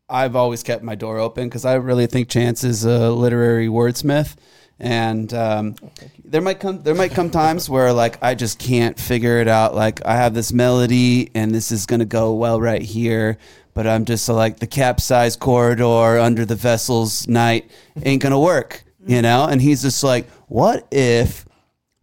I've 0.09 0.37
always 0.37 0.63
kept 0.63 0.85
my 0.85 0.95
door 0.95 1.19
open 1.19 1.49
because 1.49 1.65
I 1.65 1.75
really 1.75 2.07
think 2.07 2.29
Chance 2.29 2.63
is 2.63 2.85
a 2.85 3.11
literary 3.11 3.67
wordsmith. 3.67 4.37
And 4.79 5.33
um, 5.35 5.77
there 6.25 6.41
might 6.41 6.59
come 6.61 6.83
there 6.83 6.95
might 6.97 7.13
come 7.13 7.31
times 7.31 7.71
where 7.71 7.93
like 7.93 8.21
I 8.23 8.35
just 8.35 8.59
can't 8.59 8.99
figure 8.99 9.39
it 9.39 9.49
out. 9.49 9.75
Like 9.75 10.05
I 10.05 10.17
have 10.17 10.35
this 10.35 10.53
melody, 10.53 11.31
and 11.35 11.55
this 11.55 11.73
is 11.73 11.87
gonna 11.87 12.05
go 12.05 12.35
well 12.35 12.61
right 12.61 12.83
here, 12.83 13.39
but 13.75 13.87
I'm 13.87 14.05
just 14.05 14.29
like 14.29 14.61
the 14.61 14.67
capsized 14.67 15.41
corridor 15.41 16.19
under 16.19 16.45
the 16.45 16.55
vessel's 16.55 17.29
night 17.29 17.71
ain't 18.03 18.23
gonna 18.23 18.41
work. 18.41 18.85
Mm-hmm. 19.05 19.13
you 19.13 19.23
know? 19.23 19.47
And 19.47 19.61
he's 19.61 19.83
just 19.83 20.03
like, 20.03 20.29
what 20.49 20.87
if 20.91 21.45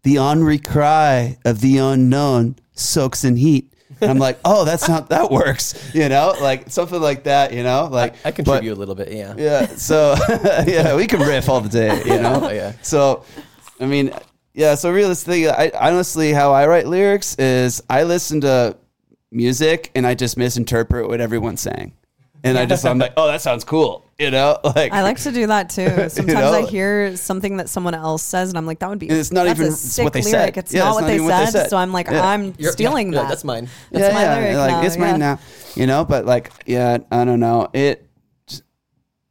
the 0.03 0.19
Henri 0.19 0.59
cry 0.59 1.37
of 1.45 1.61
the 1.61 1.77
unknown 1.77 2.57
soaks 2.73 3.23
in 3.23 3.35
heat? 3.35 3.73
And 3.99 4.09
I'm 4.09 4.19
like, 4.19 4.39
oh, 4.45 4.65
that's 4.65 4.87
not, 4.87 5.09
that 5.09 5.29
works, 5.29 5.93
you 5.93 6.09
know? 6.09 6.35
Like 6.39 6.69
something 6.69 7.01
like 7.01 7.23
that, 7.23 7.53
you 7.53 7.63
know? 7.63 7.87
Like, 7.91 8.15
I 8.25 8.31
contribute 8.31 8.73
a 8.73 8.75
little 8.75 8.95
bit, 8.95 9.11
yeah. 9.11 9.33
yeah. 9.37 9.65
So 9.67 10.15
yeah, 10.67 10.95
we 10.95 11.07
can 11.07 11.19
riff 11.21 11.49
all 11.49 11.61
the 11.61 11.69
day, 11.69 12.01
you 12.05 12.19
know. 12.21 12.41
Oh, 12.43 12.51
yeah. 12.51 12.73
So, 12.81 13.25
I 13.79 13.85
mean, 13.85 14.13
yeah. 14.53 14.75
So 14.75 14.91
realistically, 14.91 15.49
I 15.49 15.71
honestly, 15.79 16.33
how 16.33 16.51
I 16.51 16.67
write 16.67 16.87
lyrics 16.87 17.35
is 17.35 17.81
I 17.89 18.03
listen 18.03 18.41
to 18.41 18.77
music 19.31 19.91
and 19.95 20.05
I 20.05 20.13
just 20.15 20.37
misinterpret 20.37 21.07
what 21.07 21.21
everyone's 21.21 21.61
saying, 21.61 21.93
and 22.43 22.57
I 22.57 22.65
just 22.65 22.85
I'm 22.85 22.97
like, 22.99 23.13
oh, 23.17 23.27
that 23.27 23.41
sounds 23.41 23.63
cool, 23.63 24.05
you 24.19 24.31
know. 24.31 24.57
Like 24.63 24.91
I 24.91 25.03
like 25.03 25.19
to 25.21 25.31
do 25.31 25.47
that 25.47 25.69
too. 25.69 25.87
Sometimes 26.09 26.27
know? 26.33 26.53
I 26.53 26.65
hear 26.65 27.15
something 27.17 27.57
that 27.57 27.69
someone 27.69 27.93
else 27.93 28.23
says, 28.23 28.49
and 28.49 28.57
I'm 28.57 28.65
like, 28.65 28.79
"That 28.79 28.89
would 28.89 28.99
be." 28.99 29.09
And 29.09 29.17
it's 29.17 29.31
not 29.31 29.45
that's 29.45 29.59
even 29.59 29.71
a 29.71 29.75
sick 29.75 30.03
what 30.03 30.13
they 30.13 30.21
lyric. 30.21 30.55
said. 30.55 30.57
It's 30.57 30.73
Yeah, 30.73 30.83
not, 30.83 30.87
it's 30.89 30.95
what, 30.95 31.01
not 31.01 31.07
they 31.07 31.13
even 31.15 31.25
what 31.27 31.37
they 31.39 31.45
said, 31.45 31.51
said. 31.51 31.69
So 31.69 31.77
I'm 31.77 31.91
like, 31.93 32.07
Yeah. 32.07 32.25
I'm 32.27 32.53
You're- 32.57 32.71
stealing 32.71 33.13
yeah, 33.13 33.21
that. 33.21 33.29
that's 33.29 33.43
mine. 33.43 33.67
That's 33.91 34.13
my 34.13 34.39
lyric 34.39 34.57
like 34.57 34.71
now. 34.71 34.81
it's 34.83 34.97
mine 34.97 35.09
yeah. 35.11 35.17
now, 35.17 35.39
you 35.75 35.85
know. 35.87 36.05
But 36.05 36.25
like, 36.25 36.51
yeah, 36.65 36.97
I 37.11 37.25
don't 37.25 37.39
know. 37.39 37.69
It, 37.73 38.07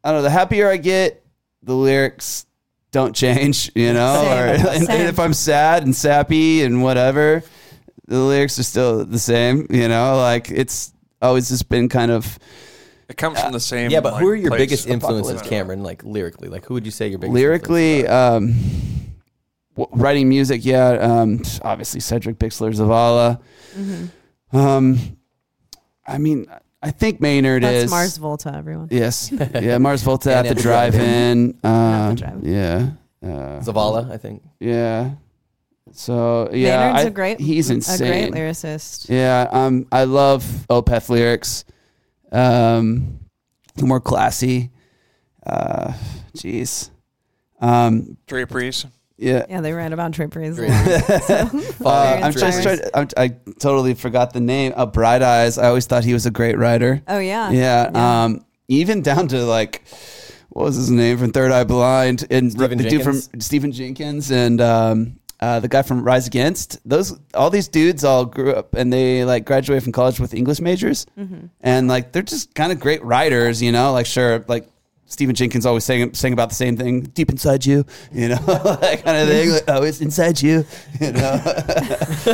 I 0.02 0.12
don't 0.12 0.18
know. 0.18 0.22
The 0.22 0.30
happier 0.30 0.68
I 0.68 0.76
get, 0.78 1.22
the 1.62 1.74
lyrics 1.74 2.46
don't 2.92 3.14
change, 3.24 3.70
you 3.74 3.92
know. 3.92 4.14
Same, 4.22 4.32
or 4.32 4.46
and, 4.46 4.66
and 4.68 4.86
same. 4.86 5.06
if 5.08 5.18
I'm 5.18 5.34
sad 5.34 5.82
and 5.82 5.94
sappy 5.94 6.62
and 6.62 6.82
whatever, 6.82 7.42
the 8.10 8.18
lyrics 8.18 8.58
are 8.58 8.62
still 8.64 9.04
the 9.06 9.18
same, 9.18 9.66
you 9.70 9.88
know. 9.88 10.16
Like 10.16 10.50
it's 10.50 10.92
always 11.22 11.48
just 11.48 11.68
been 11.68 11.88
kind 11.88 12.10
of. 12.10 12.38
It 13.08 13.16
comes 13.16 13.40
from 13.40 13.52
the 13.52 13.60
same. 13.60 13.90
Yeah, 13.90 14.00
but 14.00 14.18
who 14.20 14.28
are 14.28 14.34
your 14.36 14.50
place. 14.50 14.60
biggest 14.60 14.86
influences, 14.86 15.40
Apocalypse. 15.40 15.70
Cameren? 15.70 15.82
Like 15.82 16.04
lyrically, 16.04 16.48
like 16.48 16.64
who 16.66 16.74
would 16.74 16.84
you 16.84 16.92
say 16.92 17.08
your 17.08 17.18
biggest 17.18 17.34
lyrically 17.34 18.06
um 18.06 18.54
w- 19.76 19.90
writing 20.00 20.28
music 20.28 20.64
yeah 20.64 20.90
um 20.90 21.42
obviously 21.62 22.00
cedric 22.00 22.38
bixler 22.38 22.70
zavala 22.74 23.40
Mm-hmm. 23.76 24.56
um 24.56 24.98
i 26.06 26.18
mean 26.18 26.46
i 26.82 26.90
think 26.90 27.20
maynard 27.20 27.62
That's 27.62 27.84
is 27.84 27.90
Mars 27.90 28.16
Volta, 28.16 28.52
everyone. 28.54 28.88
yes 28.90 29.30
yeah 29.60 29.78
mars 29.78 30.02
volta 30.02 30.34
at 30.34 30.46
the 30.48 30.54
drive-in 30.56 31.58
At 31.62 31.68
uh, 31.70 32.08
the 32.10 32.14
drive-in. 32.16 32.52
yeah 32.52 32.90
uh. 33.22 33.60
Zavala, 33.62 34.10
I 34.10 34.16
think. 34.18 34.42
yeah 34.58 35.10
so 35.92 36.48
yeah 36.52 36.78
Maynard's 36.88 37.04
I- 37.04 37.08
a 37.08 37.10
great, 37.10 37.40
he's 37.40 37.70
a 37.70 37.98
great 37.98 38.32
lyricist. 38.32 39.08
yeah 39.08 39.48
um 39.50 39.86
i 39.92 40.04
love 40.04 40.42
opeth 40.70 41.08
lyrics 41.08 41.64
um 42.32 43.18
more 43.80 44.00
classy 44.00 44.70
uh 45.46 45.92
jeez 46.36 46.90
um 47.60 48.16
Draperies. 48.26 48.86
yeah 49.16 49.44
Yeah, 49.48 49.60
they 49.60 49.72
write 49.72 49.92
about 49.92 50.12
draperies. 50.12 50.58
a 50.58 50.66
Draperies. 50.66 51.80
Uh, 51.84 52.20
I'm 52.22 52.32
just 52.32 52.62
trying. 52.62 52.78
I'm, 52.94 53.08
I 53.16 53.28
totally 53.58 53.94
forgot 53.94 54.32
the 54.32 54.40
name. 54.40 54.72
Uh, 54.76 54.86
Bright 54.86 55.22
Eyes. 55.22 55.58
I 55.58 55.68
always 55.68 55.86
thought 55.86 56.04
he 56.04 56.12
was 56.12 56.24
a 56.26 56.30
great 56.30 56.56
writer. 56.58 57.02
Oh 57.08 57.18
yeah, 57.18 57.50
Yeah. 57.50 57.90
Yeah. 57.92 58.24
Um. 58.24 58.44
Even 58.68 59.02
down 59.02 59.28
to 59.28 59.44
like, 59.44 59.82
what 60.50 60.64
was 60.64 60.76
his 60.76 60.90
name 60.90 61.18
from 61.18 61.32
Third 61.32 61.52
Eye 61.52 61.64
Blind 61.64 62.26
and 62.30 62.52
Stephen 62.52 62.78
the 62.78 62.88
dude 62.88 63.02
from 63.02 63.20
Stephen 63.40 63.72
Jenkins 63.72 64.30
and 64.30 64.60
um. 64.60 65.19
Uh, 65.40 65.58
the 65.58 65.68
guy 65.68 65.80
from 65.80 66.02
Rise 66.04 66.26
Against, 66.26 66.78
those 66.86 67.18
all 67.34 67.48
these 67.48 67.66
dudes 67.66 68.04
all 68.04 68.26
grew 68.26 68.52
up 68.52 68.74
and 68.74 68.92
they 68.92 69.24
like 69.24 69.46
graduated 69.46 69.82
from 69.82 69.92
college 69.92 70.20
with 70.20 70.34
English 70.34 70.60
majors, 70.60 71.06
Mm-hmm. 71.18 71.46
and 71.62 71.88
like 71.88 72.12
they're 72.12 72.22
just 72.22 72.54
kind 72.54 72.70
of 72.72 72.78
great 72.78 73.02
writers, 73.02 73.62
you 73.62 73.72
know. 73.72 73.92
Like 73.92 74.04
sure, 74.06 74.44
like 74.48 74.69
Stephen 75.10 75.34
Jenkins 75.34 75.66
always 75.66 75.82
saying 75.84 76.14
saying 76.14 76.32
about 76.32 76.48
the 76.50 76.54
same 76.54 76.76
thing, 76.76 77.00
deep 77.02 77.30
inside 77.30 77.66
you, 77.66 77.84
you 78.12 78.28
know, 78.28 78.36
that 78.46 79.02
kind 79.04 79.16
of 79.18 79.28
thing. 79.28 79.50
Like, 79.50 79.64
oh, 79.66 79.82
it's 79.82 80.00
inside 80.00 80.40
you, 80.40 80.64
you 81.00 81.10
know, 81.12 81.34
you 82.26 82.32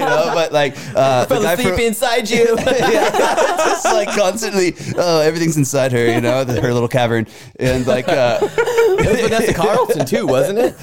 know. 0.00 0.30
But 0.32 0.52
like 0.52 0.74
uh, 0.94 1.24
the 1.24 1.34
Fell 1.34 1.42
guy 1.42 1.52
asleep 1.54 1.74
from- 1.74 1.80
inside 1.80 2.30
you. 2.30 2.56
yeah, 2.58 3.10
just 3.56 3.84
like 3.86 4.08
constantly, 4.10 4.74
oh, 4.96 5.20
everything's 5.20 5.56
inside 5.56 5.90
her, 5.92 6.06
you 6.06 6.20
know, 6.20 6.44
the, 6.44 6.60
her 6.60 6.72
little 6.72 6.88
cavern, 6.88 7.26
and 7.58 7.86
like 7.86 8.08
uh, 8.08 8.38
it 8.40 9.06
was 9.10 9.20
Vanessa 9.20 9.54
Carlton 9.54 10.06
too, 10.06 10.26
wasn't 10.26 10.58
it? 10.60 10.74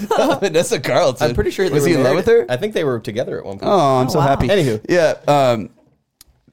Vanessa 0.41 0.79
Carlton. 0.79 1.29
I'm 1.29 1.35
pretty 1.35 1.51
sure. 1.51 1.67
They 1.69 1.73
was 1.73 1.83
were 1.83 1.89
he 1.89 1.95
in 1.95 2.03
love 2.03 2.15
with 2.15 2.27
her? 2.27 2.45
I 2.49 2.57
think 2.57 2.73
they 2.73 2.83
were 2.83 2.99
together 2.99 3.37
at 3.39 3.45
one 3.45 3.59
point. 3.59 3.71
Oh, 3.71 3.99
I'm 3.99 4.07
Oh, 4.07 4.09
so 4.09 4.19
wow. 4.19 4.27
happy. 4.27 4.49
Anywho. 4.49 4.83
yeah. 4.89 5.13
Um, 5.27 5.69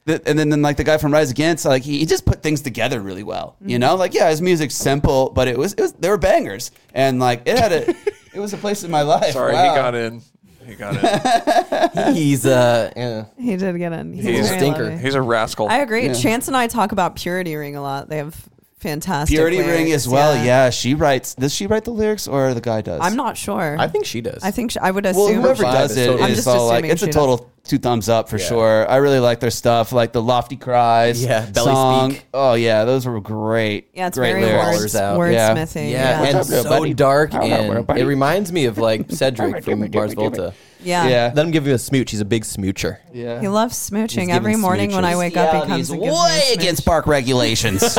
th- 0.07 0.23
and 0.27 0.39
then, 0.39 0.49
then 0.49 0.63
like 0.63 0.77
the 0.77 0.85
guy 0.85 0.99
from 0.99 1.13
Rise 1.13 1.31
Against, 1.31 1.65
like 1.65 1.83
he, 1.83 1.99
he 1.99 2.07
just 2.07 2.25
put 2.25 2.43
things 2.43 2.61
together 2.63 3.01
really 3.01 3.23
well. 3.23 3.57
You 3.61 3.79
know, 3.79 3.95
like 3.97 4.15
yeah, 4.15 4.31
his 4.31 4.41
music's 4.41 4.75
simple, 4.75 5.31
but 5.31 5.49
it 5.49 5.59
was 5.59 5.73
it 5.75 5.81
was 5.81 5.93
they 5.95 6.09
were 6.09 6.19
bangers, 6.19 6.71
and 6.95 7.19
like 7.21 7.43
it 7.47 7.59
had 7.59 7.73
a 7.73 7.91
it 8.35 8.41
was 8.41 8.53
a 8.53 8.57
place 8.57 8.85
in 8.85 8.91
my 8.91 9.03
life. 9.03 9.33
Sorry, 9.33 9.53
Wow. 9.53 9.71
he 9.71 9.77
got 9.77 9.95
in. 9.95 10.23
He 10.65 10.75
got 10.75 10.97
in. 10.97 12.15
He's 12.15 12.45
uh, 12.45 12.91
yeah. 12.97 13.25
he 13.39 13.57
did 13.57 13.79
get 13.79 13.93
in. 13.93 14.13
He's, 14.13 14.25
He's 14.25 14.47
very 14.49 14.59
stinker. 14.59 14.83
lovely. 14.85 14.99
He's 14.99 15.15
a 15.15 15.23
rascal. 15.23 15.69
I 15.69 15.79
agree. 15.79 16.07
Yeah. 16.07 16.13
Chance 16.15 16.49
and 16.49 16.57
I 16.57 16.67
talk 16.67 16.91
about 16.93 17.15
Purity 17.17 17.55
Ring 17.55 17.77
a 17.77 17.83
lot. 17.83 18.09
They 18.09 18.17
have 18.17 18.37
fantastic 18.79 19.35
Purity 19.35 19.59
Ring 19.61 19.91
as 19.93 20.07
well. 20.07 20.37
Yeah. 20.45 20.71
she 20.71 20.95
writes. 20.95 21.35
Does 21.35 21.55
she 21.55 21.67
write 21.67 21.85
the 21.85 21.91
lyrics 21.93 22.29
or 22.29 22.53
the 22.55 22.61
guy 22.61 22.83
does? 22.83 23.01
I'm 23.03 23.17
not 23.17 23.37
sure. 23.37 23.77
I 23.79 23.89
think 23.89 24.05
she 24.05 24.21
does. 24.21 24.43
I 24.43 24.51
think 24.51 24.73
sh- 24.73 24.77
I 24.81 24.91
would 24.91 25.05
Well, 25.05 25.27
assume. 25.29 25.41
whoever 25.43 25.65
vibe 25.65 25.73
does 25.73 25.91
is 25.93 25.97
it 25.97 26.07
totally- 26.07 26.23
I'm 26.25 26.31
is 26.31 26.37
just 26.37 26.49
all 26.49 26.67
like 26.67 26.75
assuming 26.85 26.91
it's 26.91 27.03
a 27.03 27.07
she 27.07 27.13
total 27.13 27.51
two 27.65 27.79
thumbs 27.79 28.09
up 28.09 28.29
for 28.29 28.39
Yeah. 28.39 28.47
sure. 28.47 28.91
I 28.91 28.97
really 28.97 29.19
like 29.19 29.41
their 29.41 29.51
stuff, 29.51 29.93
like 29.93 30.13
the 30.13 30.23
Lofticries. 30.23 31.25
Yeah, 31.27 31.47
Belly 31.47 31.73
song. 31.73 32.11
Speak. 32.13 32.27
Oh 32.35 32.55
yeah, 32.55 32.85
those 32.85 33.07
were 33.07 33.21
great. 33.21 33.89
yeah, 33.95 34.09
it's 34.09 34.19
great 34.19 34.33
very 34.33 34.45
lyrics. 34.45 34.79
words, 34.81 34.95
Ballers 34.95 35.01
out. 35.01 35.19
wordsmithing. 35.19 35.91
yeah, 35.91 36.23
Yeah, 36.23 36.29
and 36.29 36.37
up, 36.39 36.45
so 36.45 36.65
buddy? 36.65 36.95
dark, 36.95 37.33
How 37.33 37.47
about 37.47 37.61
and 37.61 37.87
buddy? 37.87 38.01
it 38.03 38.05
reminds 38.05 38.53
me 38.53 38.67
of 38.67 38.79
like 38.79 39.07
Cedric 39.11 39.65
from 39.65 39.81
Gimme, 39.81 39.89
gimme, 39.89 39.97
Mars. 40.05 40.15
Volta. 40.15 40.55
Yeah. 40.87 41.09
Yeah. 41.09 41.33
Let 41.35 41.45
him 41.47 41.51
give 41.53 41.67
you 41.67 41.75
a 41.75 41.79
smooch. 41.79 42.11
He's 42.11 42.21
a 42.21 42.25
big 42.25 42.45
smoocher. 42.45 42.99
Yeah. 43.13 43.41
He 43.41 43.49
loves 43.49 43.75
smooching. 43.77 44.21
He's 44.21 44.29
Every 44.31 44.53
giving 44.53 44.61
morning 44.63 44.93
when 44.93 45.05
I 45.05 45.15
smooches. 45.15 45.19
wake 45.19 45.37
up, 45.37 45.55
he 45.65 45.69
comes 45.69 45.91
and 45.91 46.01
gives 46.01 46.03
me 46.03 46.09
a 46.09 46.13
way 46.13 46.41
smooch. 46.47 46.59
against 46.59 46.85
park 46.87 47.07
regulations. 47.07 47.83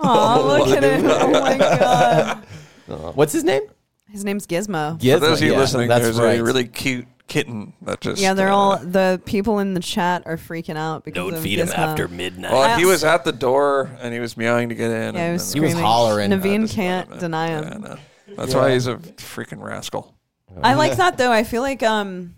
Aw, 0.00 0.40
look 0.40 0.68
at 0.68 0.82
him. 0.82 1.06
Oh 1.06 1.30
my 1.30 1.56
god. 1.58 2.44
What's 3.16 3.32
his 3.32 3.44
name? 3.44 3.62
His 4.10 4.24
name's 4.24 4.46
Gizmo. 4.46 5.00
For 5.00 5.18
those 5.18 5.40
of 5.40 5.46
you 5.46 5.52
Yeah, 5.54 5.58
listening, 5.58 5.88
that's 5.88 6.04
there's 6.04 6.18
right. 6.20 6.38
a 6.38 6.44
really 6.44 6.66
cute 6.66 7.06
kitten 7.26 7.72
that 7.82 8.00
just. 8.00 8.20
Yeah, 8.20 8.34
they're 8.34 8.48
uh, 8.50 8.54
all 8.54 8.76
the 8.78 9.20
people 9.24 9.58
in 9.60 9.74
the 9.74 9.80
chat 9.80 10.22
are 10.26 10.36
freaking 10.36 10.76
out 10.76 11.04
because 11.04 11.32
of 11.32 11.40
feed 11.42 11.58
him 11.58 11.68
Gizmo. 11.68 11.78
After 11.78 12.06
midnight. 12.08 12.52
Well, 12.52 12.78
he 12.78 12.84
was 12.84 13.02
at 13.02 13.24
the 13.24 13.32
door 13.32 13.90
and 14.00 14.12
he 14.12 14.20
was 14.20 14.36
meowing 14.36 14.68
to 14.68 14.74
get 14.74 14.90
in. 14.90 15.14
Yeah, 15.14 15.20
and 15.20 15.26
he 15.28 15.32
was 15.32 15.52
then- 15.52 15.62
He 15.62 15.66
was 15.66 15.70
screaming. 15.72 15.84
hollering. 15.84 16.30
Navene 16.30 16.60
Just 16.62 16.74
can't 16.74 17.08
let 17.10 17.16
him 17.16 17.24
in. 17.24 17.30
deny 17.30 17.46
him. 17.48 17.64
Yeah, 17.64 17.78
no. 17.88 17.96
That's 18.36 18.54
why 18.54 18.72
he's 18.72 18.86
a 18.86 18.96
freaking 18.96 19.62
rascal. 19.62 20.13
I 20.62 20.74
like 20.74 20.96
that 20.96 21.18
though. 21.18 21.32
I 21.32 21.44
feel 21.44 21.62
like 21.62 21.82
um 21.82 22.34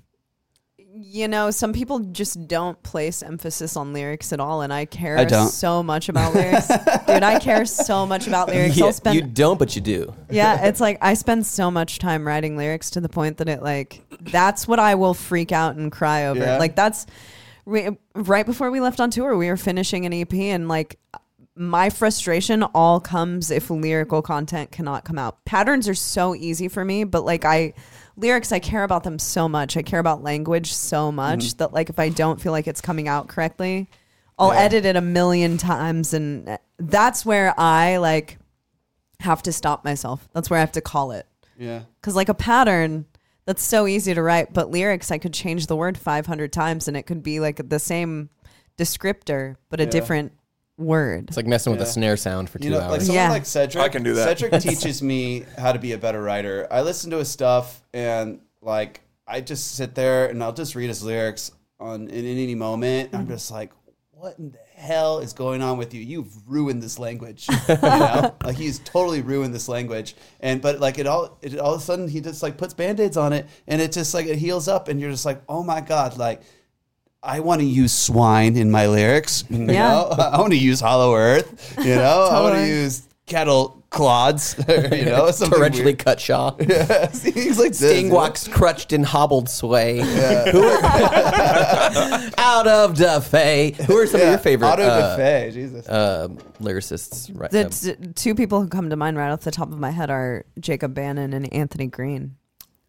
you 0.98 1.28
know, 1.28 1.50
some 1.50 1.74
people 1.74 1.98
just 1.98 2.48
don't 2.48 2.82
place 2.82 3.22
emphasis 3.22 3.76
on 3.76 3.92
lyrics 3.92 4.32
at 4.32 4.40
all 4.40 4.62
and 4.62 4.72
I 4.72 4.86
care 4.86 5.18
I 5.18 5.24
don't. 5.24 5.48
so 5.48 5.82
much 5.82 6.08
about 6.08 6.34
lyrics. 6.34 6.68
Dude, 7.06 7.22
I 7.22 7.38
care 7.38 7.66
so 7.66 8.06
much 8.06 8.26
about 8.26 8.48
lyrics. 8.48 8.78
Yeah, 8.78 8.86
I'll 8.86 8.92
spend 8.94 9.16
you 9.16 9.22
don't, 9.22 9.58
but 9.58 9.76
you 9.76 9.82
do. 9.82 10.14
Yeah, 10.30 10.66
it's 10.66 10.80
like 10.80 10.96
I 11.02 11.14
spend 11.14 11.46
so 11.46 11.70
much 11.70 11.98
time 11.98 12.26
writing 12.26 12.56
lyrics 12.56 12.90
to 12.90 13.00
the 13.00 13.10
point 13.10 13.38
that 13.38 13.48
it 13.48 13.62
like 13.62 14.02
that's 14.22 14.66
what 14.66 14.78
I 14.78 14.94
will 14.94 15.14
freak 15.14 15.52
out 15.52 15.76
and 15.76 15.92
cry 15.92 16.26
over. 16.26 16.40
Yeah. 16.40 16.58
Like 16.58 16.76
that's 16.76 17.06
we, 17.66 17.88
right 18.14 18.46
before 18.46 18.70
we 18.70 18.80
left 18.80 19.00
on 19.00 19.10
tour, 19.10 19.36
we 19.36 19.48
were 19.48 19.56
finishing 19.56 20.06
an 20.06 20.14
EP 20.14 20.32
and 20.32 20.66
like 20.68 20.98
my 21.56 21.90
frustration 21.90 22.62
all 22.62 23.00
comes 23.00 23.50
if 23.50 23.70
lyrical 23.70 24.22
content 24.22 24.70
cannot 24.70 25.04
come 25.04 25.18
out. 25.18 25.44
Patterns 25.44 25.88
are 25.88 25.94
so 25.94 26.34
easy 26.34 26.68
for 26.68 26.84
me, 26.84 27.04
but 27.04 27.24
like 27.24 27.44
I 27.44 27.74
lyrics 28.16 28.52
I 28.52 28.58
care 28.58 28.84
about 28.84 29.04
them 29.04 29.18
so 29.18 29.48
much. 29.48 29.76
I 29.76 29.82
care 29.82 30.00
about 30.00 30.22
language 30.22 30.72
so 30.72 31.08
mm-hmm. 31.08 31.16
much 31.16 31.56
that 31.56 31.72
like 31.72 31.90
if 31.90 31.98
I 31.98 32.08
don't 32.08 32.40
feel 32.40 32.52
like 32.52 32.66
it's 32.66 32.80
coming 32.80 33.08
out 33.08 33.28
correctly, 33.28 33.88
I'll 34.38 34.52
edit 34.52 34.84
it 34.84 34.96
a 34.96 35.00
million 35.00 35.56
times 35.56 36.12
and 36.12 36.48
uh, 36.48 36.58
that's 36.78 37.24
where 37.24 37.58
I 37.58 37.96
like 37.98 38.38
have 39.20 39.42
to 39.42 39.52
stop 39.52 39.84
myself. 39.84 40.28
That's 40.34 40.50
where 40.50 40.58
I 40.58 40.60
have 40.60 40.72
to 40.72 40.80
call 40.80 41.12
it. 41.12 41.26
yeah. 41.58 41.82
Cuz 42.02 42.14
like 42.14 42.28
a 42.28 42.34
pattern 42.34 43.06
that's 43.46 43.62
so 43.62 43.86
easy 43.86 44.12
to 44.12 44.22
write, 44.22 44.52
but 44.52 44.70
lyrics 44.70 45.10
I 45.10 45.18
could 45.18 45.32
change 45.32 45.68
the 45.68 45.76
word 45.76 45.96
500 45.96 46.52
times 46.52 46.88
and 46.88 46.96
it 46.96 47.04
could 47.04 47.22
be 47.22 47.40
like 47.40 47.68
the 47.68 47.78
same 47.78 48.28
descriptor 48.76 49.56
but 49.70 49.80
a 49.80 49.84
Yeah. 49.84 49.90
different 49.90 50.32
word. 50.78 51.28
It's 51.28 51.36
like 51.36 51.46
messing 51.46 51.72
with 51.72 51.80
Yeah. 51.80 51.86
a 51.86 51.90
snare 51.90 52.16
sound 52.16 52.50
for 52.50 52.58
two 52.58 52.66
You 52.68 52.74
know, 52.74 52.80
hours. 52.80 52.90
like 52.92 53.00
someone 53.00 53.16
Yeah. 53.16 53.30
like 53.30 53.46
Cedric. 53.46 53.84
I 53.84 53.88
can 53.88 54.02
do 54.02 54.14
that. 54.14 54.38
Cedric 54.38 54.60
teaches 54.62 55.02
me 55.02 55.44
how 55.58 55.72
to 55.72 55.78
be 55.78 55.92
a 55.92 55.98
better 55.98 56.22
writer. 56.22 56.66
I 56.70 56.82
listen 56.82 57.10
to 57.10 57.18
his 57.18 57.28
stuff 57.28 57.82
and 57.94 58.40
like 58.60 59.00
I 59.26 59.40
just 59.40 59.74
sit 59.74 59.94
there 59.94 60.26
and 60.26 60.42
I'll 60.42 60.52
just 60.52 60.74
read 60.74 60.88
his 60.88 61.02
lyrics 61.02 61.50
on 61.80 62.08
in, 62.08 62.24
any 62.24 62.54
moment. 62.54 63.10
I'm 63.12 63.26
mm. 63.26 63.30
just 63.30 63.50
like, 63.50 63.72
what 64.12 64.38
in 64.38 64.50
the 64.50 64.58
hell 64.74 65.18
is 65.18 65.32
going 65.32 65.62
on 65.62 65.78
with 65.78 65.94
you? 65.94 66.00
You've 66.00 66.32
ruined 66.48 66.82
this 66.82 66.98
language. 66.98 67.48
You 67.68 67.76
know? 67.82 68.34
like 68.44 68.56
he's 68.56 68.78
totally 68.80 69.22
ruined 69.22 69.54
this 69.54 69.68
language. 69.68 70.14
And 70.40 70.60
but 70.60 70.78
like 70.80 70.98
it 70.98 71.06
all 71.06 71.38
it 71.42 71.58
all 71.58 71.74
of 71.74 71.80
a 71.80 71.84
sudden 71.84 72.08
he 72.08 72.20
just 72.20 72.42
like 72.42 72.56
puts 72.56 72.74
band-aids 72.74 73.16
on 73.16 73.32
it 73.32 73.46
and 73.66 73.80
it 73.80 73.92
just 73.92 74.14
like 74.14 74.26
it 74.26 74.36
heals 74.36 74.68
up 74.68 74.88
and 74.88 75.00
you're 75.00 75.10
just 75.10 75.26
like, 75.26 75.42
oh 75.48 75.62
my 75.62 75.80
God, 75.80 76.18
like 76.18 76.42
I 77.26 77.40
want 77.40 77.60
to 77.60 77.66
use 77.66 77.92
swine 77.92 78.56
in 78.56 78.70
my 78.70 78.86
lyrics. 78.86 79.44
You 79.50 79.66
Yeah. 79.66 79.90
know? 79.90 80.08
I 80.18 80.38
want 80.38 80.52
to 80.52 80.58
use 80.58 80.80
Hollow 80.80 81.14
Earth. 81.14 81.74
You 81.78 81.96
know, 81.96 82.28
I 82.30 82.40
want 82.40 82.54
to 82.56 82.66
use 82.66 83.02
cattle 83.26 83.82
clods, 83.90 84.54
you 84.68 85.06
know, 85.06 85.30
something 85.30 85.58
Torrentially 85.58 85.84
weird. 85.84 85.98
cut 85.98 86.20
Shaw. 86.20 86.54
Yeah, 86.60 87.10
he's 87.10 87.58
like 87.58 87.70
this, 87.70 87.78
Sting 87.78 88.04
you 88.06 88.10
know? 88.10 88.16
walks 88.16 88.46
crutched 88.46 88.92
and 88.92 89.04
hobbled 89.06 89.48
sway. 89.48 89.98
Who 90.52 90.62
are- 90.62 90.84
out 92.38 92.66
of 92.66 92.96
the 92.98 93.20
fay. 93.20 93.72
Who 93.86 93.96
are 93.96 94.06
some 94.06 94.20
of 94.20 94.28
your 94.28 94.38
favorite 94.38 94.68
Auto 94.68 94.82
uh, 94.82 95.10
da 95.10 95.16
fe, 95.16 95.50
Jesus. 95.52 95.88
uh, 95.88 96.28
lyricists? 96.60 97.30
Right 97.34 97.50
The 97.50 97.64
t- 97.70 98.12
two 98.14 98.34
people 98.34 98.60
who 98.62 98.68
come 98.68 98.90
to 98.90 98.96
mind 98.96 99.16
right 99.16 99.30
off 99.30 99.40
the 99.40 99.50
top 99.50 99.72
of 99.72 99.78
my 99.78 99.90
head 99.90 100.10
are 100.10 100.44
Jacob 100.60 100.94
Bannon 100.94 101.32
and 101.32 101.52
Anthony 101.52 101.86
Green. 101.86 102.36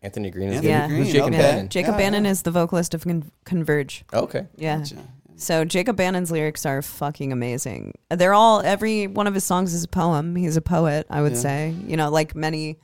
Anthony 0.02 0.30
Green 0.30 0.50
is 0.50 0.56
Anthony. 0.58 0.70
Yeah. 0.72 0.88
Green, 0.88 1.06
Jacob 1.06 1.28
okay. 1.28 1.38
Bannon? 1.38 1.70
Jacob 1.70 1.94
Yeah, 1.94 1.98
Bannon 1.98 2.26
yeah. 2.26 2.32
is 2.32 2.42
the 2.44 2.52
vocalist 2.52 2.94
of 2.94 3.04
Con- 3.04 3.32
Converge. 3.46 4.04
Okay. 4.14 4.48
Yeah. 4.56 4.78
Gotcha. 4.80 4.96
So 5.36 5.66
Jacob 5.66 5.96
Bannon's 5.96 6.32
lyrics 6.32 6.66
are 6.66 6.82
fucking 6.82 7.32
amazing. 7.32 7.94
They're 8.10 8.34
all 8.34 8.62
every 8.62 9.06
one 9.08 9.28
of 9.28 9.34
his 9.34 9.44
songs 9.44 9.74
is 9.74 9.84
a 9.84 9.88
poem. 9.88 10.36
He's 10.36 10.58
a 10.58 10.62
poet, 10.62 11.06
I 11.10 11.22
would 11.22 11.34
Yeah. 11.34 11.40
say. 11.40 11.76
You 11.88 11.98
know, 11.98 12.10
like 12.10 12.36
many 12.36 12.78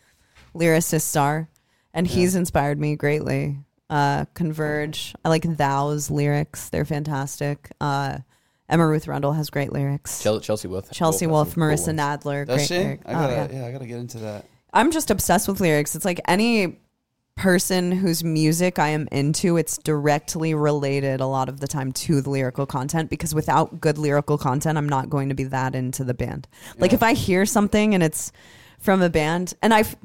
lyricists 0.55 1.19
are, 1.19 1.49
and 1.93 2.05
he's 2.07 2.35
inspired 2.35 2.79
me 2.79 2.95
greatly. 2.95 3.57
Uh, 3.89 4.25
Converge. 4.33 5.13
I 5.23 5.29
like 5.29 5.43
Thou's 5.43 6.09
lyrics. 6.11 6.69
They're 6.69 6.85
fantastic. 6.85 7.71
Uh, 7.81 8.19
Emma 8.69 8.87
Ruth 8.87 9.07
Rundle 9.07 9.33
has 9.33 9.49
great 9.49 9.71
lyrics. 9.73 10.21
Chelsea 10.23 10.67
Wolfe. 10.67 10.89
Chelsea 10.91 11.25
has 11.25 11.31
Wolfe, 11.31 11.53
some 11.53 11.61
cool 11.61 11.63
Marissa. 11.69 11.95
Nadler. 11.95 12.45
Does 12.47 12.55
great 12.57 12.67
she? 12.67 12.77
lyric- 12.77 13.01
I 13.05 13.09
oh, 13.11 13.13
gotta, 13.13 13.33
yeah. 13.53 13.59
yeah. 13.61 13.67
I 13.67 13.71
gotta 13.71 13.85
get 13.85 13.97
into 13.99 14.19
that. 14.19 14.45
I'm 14.73 14.89
just 14.91 15.11
obsessed 15.11 15.47
with 15.47 15.59
lyrics. 15.59 15.95
It's 15.95 16.05
like 16.05 16.21
any 16.27 16.79
person 17.35 17.91
whose 17.91 18.23
music 18.23 18.77
I 18.79 18.89
am 18.89 19.07
into, 19.11 19.57
it's 19.57 19.77
directly 19.77 20.53
related 20.53 21.19
a 21.19 21.25
lot 21.25 21.49
of 21.49 21.59
the 21.59 21.67
time 21.67 21.91
to 21.93 22.21
the 22.21 22.29
lyrical 22.29 22.65
content 22.65 23.09
because 23.09 23.33
without 23.33 23.81
good 23.81 23.97
lyrical 23.97 24.37
content, 24.37 24.77
I'm 24.77 24.89
not 24.89 25.09
going 25.09 25.29
to 25.29 25.35
be 25.35 25.45
that 25.45 25.75
into 25.75 26.03
the 26.03 26.13
band. 26.13 26.47
Like 26.77 26.93
if 26.93 27.03
I 27.03 27.13
hear 27.13 27.45
something 27.45 27.93
and 27.93 28.03
it's 28.03 28.31
from 28.79 29.01
a 29.01 29.09
band 29.09 29.53
and 29.61 29.73
I've 29.73 29.95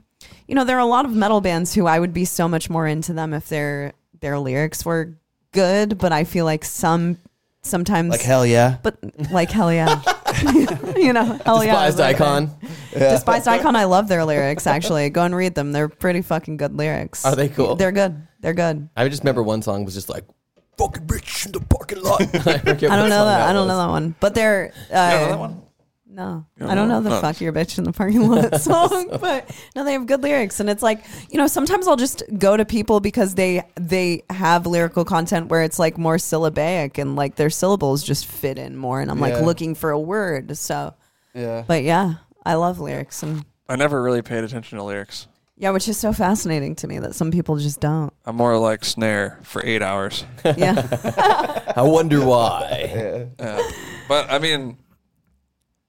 you 0.47 0.55
know, 0.55 0.65
there 0.65 0.77
are 0.77 0.81
a 0.81 0.87
lot 0.87 1.05
of 1.05 1.15
metal 1.15 1.41
bands 1.41 1.75
who 1.75 1.87
I 1.87 2.01
would 2.01 2.13
be 2.13 2.25
so 2.25 2.49
much 2.49 2.69
more 2.69 2.87
into 2.87 3.13
them 3.13 3.33
if 3.33 3.49
their 3.49 3.93
their 4.21 4.39
lyrics 4.39 4.85
were 4.85 5.17
good, 5.53 5.99
but 5.99 6.13
I 6.13 6.25
feel 6.25 6.45
like 6.45 6.65
some 6.65 7.19
sometimes 7.63 8.11
Like 8.11 8.23
hell 8.23 8.47
yeah. 8.47 8.79
but 8.83 8.99
like 9.31 9.51
hell 9.51 9.73
yeah. 9.73 10.03
you 10.97 11.13
know, 11.13 11.39
hell 11.45 11.65
yeah. 11.65 11.77
I 11.77 11.87
Despised 11.91 11.99
love 11.99 12.11
it. 12.11 12.15
icon. 12.15 12.57
Despised 12.93 13.49
Icon, 13.49 13.77
I 13.77 13.85
love 13.85 14.09
their 14.09 14.25
lyrics 14.25 14.67
actually. 14.67 15.11
Go 15.11 15.23
and 15.25 15.35
read 15.35 15.55
them. 15.55 15.73
They're 15.73 15.89
pretty 15.89 16.23
fucking 16.23 16.57
good 16.57 16.75
lyrics. 16.77 17.25
Are 17.25 17.37
they 17.37 17.49
cool? 17.49 17.77
They're 17.77 17.93
good. 17.93 18.27
They're 18.41 18.55
good. 18.55 18.89
I 18.97 19.09
just 19.09 19.23
remember 19.23 19.43
one 19.43 19.63
song 19.63 19.85
was 19.85 19.95
just 19.95 20.09
like 20.09 20.25
"fucking 20.79 21.07
bitch 21.07 21.47
in 21.47 21.53
the 21.53 21.61
parking 21.61 22.03
lot." 22.03 22.23
I, 22.47 22.55
I 22.55 22.97
don't 22.97 23.09
know 23.11 23.25
that. 23.27 23.49
I 23.49 23.53
don't 23.53 23.69
know 23.69 23.79
that 23.79 23.89
one. 23.89 24.15
But 24.21 24.35
they're 24.35 24.73
uh, 24.93 25.11
You 25.13 25.21
know 25.21 25.29
that 25.31 25.39
one? 25.39 25.63
No, 26.11 26.47
don't 26.59 26.71
I 26.71 26.75
don't 26.75 26.89
know? 26.89 27.01
know 27.01 27.11
the 27.11 27.17
Oh. 27.19 27.21
"fuck 27.21 27.39
your 27.41 27.53
bitch" 27.53 27.77
in 27.77 27.85
the 27.85 27.93
parking 27.93 28.29
lot 28.29 28.61
song, 28.61 29.09
but 29.21 29.51
no, 29.77 29.85
they 29.85 29.93
have 29.93 30.07
good 30.07 30.23
lyrics, 30.23 30.59
and 30.59 30.71
it's 30.71 30.83
like 30.83 31.05
you 31.31 31.37
know 31.37 31.47
sometimes 31.47 31.87
I'll 31.87 31.97
just 31.97 32.23
go 32.39 32.57
to 32.57 32.65
people 32.65 33.01
because 33.01 33.35
they 33.35 33.63
they 33.77 34.23
have 34.31 34.67
lyrical 34.67 35.05
content 35.05 35.49
where 35.49 35.63
it's 35.63 35.79
like 35.79 35.99
more 35.99 36.19
syllabic 36.19 36.97
and 36.97 37.15
like 37.15 37.37
their 37.37 37.51
syllables 37.51 38.03
just 38.03 38.25
fit 38.27 38.59
in 38.59 38.77
more, 38.77 39.01
and 39.03 39.11
I'm 39.11 39.21
like 39.21 39.35
Yeah. 39.35 39.41
looking 39.45 39.75
for 39.75 39.91
a 39.91 40.01
word. 40.01 40.57
So, 40.57 40.95
Yeah. 41.35 41.65
but 41.67 41.83
yeah, 41.83 42.15
I 42.45 42.55
love 42.55 42.81
lyrics, 42.81 43.23
and 43.23 43.45
I 43.69 43.77
never 43.77 44.03
really 44.03 44.23
paid 44.23 44.45
attention 44.45 44.79
to 44.79 44.85
lyrics. 44.85 45.27
yeah, 45.59 45.71
which 45.71 45.89
is 45.89 45.99
so 45.99 46.15
fascinating 46.15 46.75
to 46.77 46.89
me 46.89 46.99
that 47.01 47.15
some 47.17 47.31
people 47.31 47.57
just 47.59 47.81
don't. 47.81 48.15
I'm 48.25 48.37
more 48.37 48.57
like 48.57 48.83
snare 48.85 49.39
for 49.43 49.63
eight 49.65 49.83
hours. 49.83 50.25
Yeah, 50.43 50.87
I 51.77 51.83
wonder 51.83 52.25
why. 52.25 52.91
Yeah. 52.95 53.25
Yeah. 53.39 53.71
but 54.09 54.31
I 54.31 54.39
mean, 54.39 54.79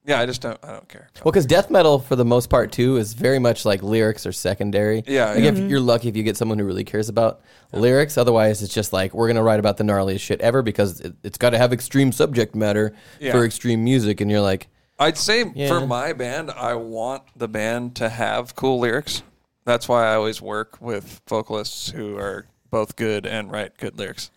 yeah, 0.06 0.18
I 0.18 0.26
just 0.26 0.40
don't. 0.40 0.58
I 0.62 0.72
don't 0.72 0.88
care. 0.88 1.08
Well, 1.24 1.30
because 1.32 1.46
death 1.46 1.70
metal, 1.70 1.98
for 1.98 2.16
the 2.16 2.24
most 2.24 2.48
part, 2.48 2.72
too, 2.72 2.96
is 2.96 3.12
very 3.12 3.38
much 3.38 3.64
like 3.64 3.82
lyrics 3.82 4.24
are 4.26 4.32
secondary. 4.32 5.02
Yeah, 5.06 5.30
Like 5.30 5.40
yeah. 5.40 5.48
if 5.50 5.54
mm-hmm. 5.56 5.68
you're 5.68 5.80
lucky 5.80 6.08
if 6.08 6.16
you 6.16 6.22
get 6.22 6.36
someone 6.36 6.58
who 6.58 6.64
really 6.64 6.84
cares 6.84 7.08
about 7.08 7.42
lyrics. 7.72 8.16
Otherwise, 8.16 8.62
it's 8.62 8.72
just 8.74 8.92
like 8.92 9.12
we're 9.14 9.26
gonna 9.28 9.42
write 9.42 9.60
about 9.60 9.76
the 9.76 9.84
gnarliest 9.84 10.20
shit 10.20 10.40
ever 10.40 10.62
because 10.62 11.00
it, 11.00 11.14
it's 11.22 11.38
got 11.38 11.50
to 11.50 11.58
have 11.58 11.72
extreme 11.72 12.12
subject 12.12 12.54
matter 12.54 12.94
Yeah. 13.20 13.32
for 13.32 13.44
extreme 13.44 13.84
music, 13.84 14.20
and 14.20 14.30
you're 14.30 14.40
like, 14.40 14.68
I'd 14.98 15.18
say 15.18 15.44
Yeah. 15.54 15.68
for 15.68 15.86
my 15.86 16.12
band, 16.12 16.50
I 16.50 16.74
want 16.74 17.22
the 17.36 17.48
band 17.48 17.94
to 17.96 18.08
have 18.08 18.56
cool 18.56 18.78
lyrics. 18.78 19.22
That's 19.64 19.88
why 19.88 20.06
I 20.06 20.14
always 20.14 20.40
work 20.40 20.78
with 20.80 21.20
vocalists 21.28 21.90
who 21.90 22.16
are 22.16 22.46
both 22.70 22.96
good 22.96 23.26
and 23.26 23.50
write 23.52 23.76
good 23.76 23.98
lyrics. 23.98 24.30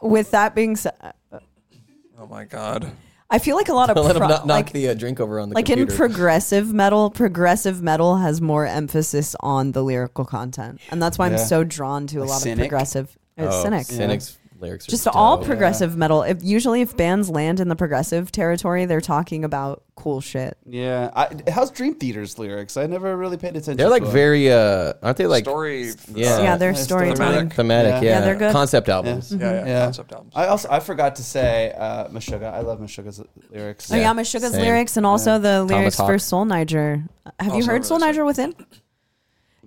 with 0.00 0.30
that 0.30 0.54
being 0.54 0.76
said, 0.76 0.94
uh, 1.00 1.12
uh, 1.30 1.38
Oh 2.18 2.26
my 2.26 2.44
god. 2.44 2.92
I 3.32 3.38
feel 3.38 3.56
like 3.56 3.68
a 3.68 3.72
lot 3.72 3.90
of 3.90 3.96
let 4.04 4.14
pro- 4.16 4.26
him 4.26 4.30
not 4.30 4.46
knock 4.46 4.56
like 4.66 4.72
the 4.72 4.90
uh, 4.90 4.94
drink 4.94 5.18
over 5.18 5.40
on 5.40 5.48
the 5.48 5.54
like 5.56 5.66
computer. 5.66 5.90
in 5.90 5.96
progressive 5.96 6.72
metal, 6.72 7.10
progressive 7.10 7.82
metal 7.82 8.16
has 8.18 8.40
more 8.40 8.66
emphasis 8.66 9.34
on 9.40 9.72
the 9.72 9.82
lyrical 9.82 10.24
content, 10.24 10.80
and 10.90 11.02
that's 11.02 11.18
why 11.18 11.26
I'm 11.26 11.32
Yeah. 11.32 11.38
so 11.38 11.64
drawn 11.64 12.06
to 12.08 12.18
a 12.18 12.20
Like 12.20 12.28
lot 12.28 12.42
Cynic? 12.42 12.58
of 12.66 12.68
progressive. 12.68 13.18
Uh, 13.38 13.46
oh, 13.50 13.62
cynic. 13.62 13.86
Cynic's 13.86 14.38
lyrics 14.62 14.88
are 14.88 14.90
Just 14.90 15.06
all 15.08 15.36
dope. 15.36 15.46
progressive 15.46 15.96
metal. 15.96 16.22
If 16.22 16.42
usually 16.42 16.80
if 16.80 16.96
bands 16.96 17.28
land 17.28 17.60
in 17.60 17.68
the 17.68 17.76
progressive 17.76 18.32
territory, 18.32 18.86
they're 18.86 19.00
talking 19.00 19.44
about 19.44 19.82
cool 19.96 20.20
shit. 20.20 20.56
Yeah. 20.64 21.10
I, 21.14 21.28
how's 21.50 21.70
Dream 21.70 21.94
Theater's 21.96 22.38
lyrics? 22.38 22.76
I 22.78 22.86
never 22.86 23.16
really 23.16 23.36
paid 23.36 23.50
attention. 23.50 23.76
They're 23.76 23.90
like 23.90 24.02
to 24.02 24.08
'em. 24.08 24.14
very, 24.14 24.50
uh, 24.52 24.94
aren't 25.02 25.16
they 25.18 25.26
like 25.26 25.44
Story. 25.44 25.90
Yeah. 26.14 26.40
yeah, 26.40 26.56
they're 26.56 26.70
Yeah, 26.70 26.76
storytelling. 26.76 27.50
thematic. 27.50 27.52
thematic? 27.54 27.90
Yeah. 27.90 28.00
Yeah, 28.00 28.18
Yeah, 28.18 28.20
they're 28.24 28.36
good. 28.36 28.52
Concept 28.52 28.88
albums. 28.88 29.32
Yeah, 29.32 29.38
yeah, 29.52 29.66
Yeah. 29.66 29.84
Concept 29.84 30.12
albums. 30.12 30.32
I 30.34 30.46
also 30.46 30.68
I 30.70 30.80
forgot 30.80 31.16
to 31.16 31.22
say 31.24 31.74
uh, 31.76 32.08
Meshuggah. 32.08 32.52
I 32.54 32.60
love 32.60 32.78
Meshuggah's 32.80 33.20
lyrics. 33.50 33.92
Oh 33.92 33.96
yeah, 33.96 34.02
Yeah, 34.02 34.12
Meshuggah's 34.14 34.52
same. 34.52 34.62
lyrics 34.62 34.96
and 34.96 35.04
also 35.04 35.38
the 35.38 35.64
lyrics 35.64 35.96
Haake. 35.96 36.06
for 36.06 36.18
Sol 36.18 36.44
Niger. 36.44 37.02
Have 37.38 37.54
you 37.56 37.64
heard 37.66 37.84
Soul 37.84 37.98
sick. 37.98 38.06
Niger 38.06 38.24
within? 38.24 38.54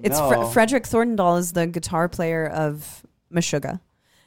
It's 0.03 0.19
Fre- 0.19 0.45
Fredrik 0.51 0.83
Thordendal 0.83 1.39
is 1.39 1.53
the 1.53 1.67
guitar 1.67 2.09
player 2.09 2.45
of 2.47 3.03
Meshuggah. 3.33 3.79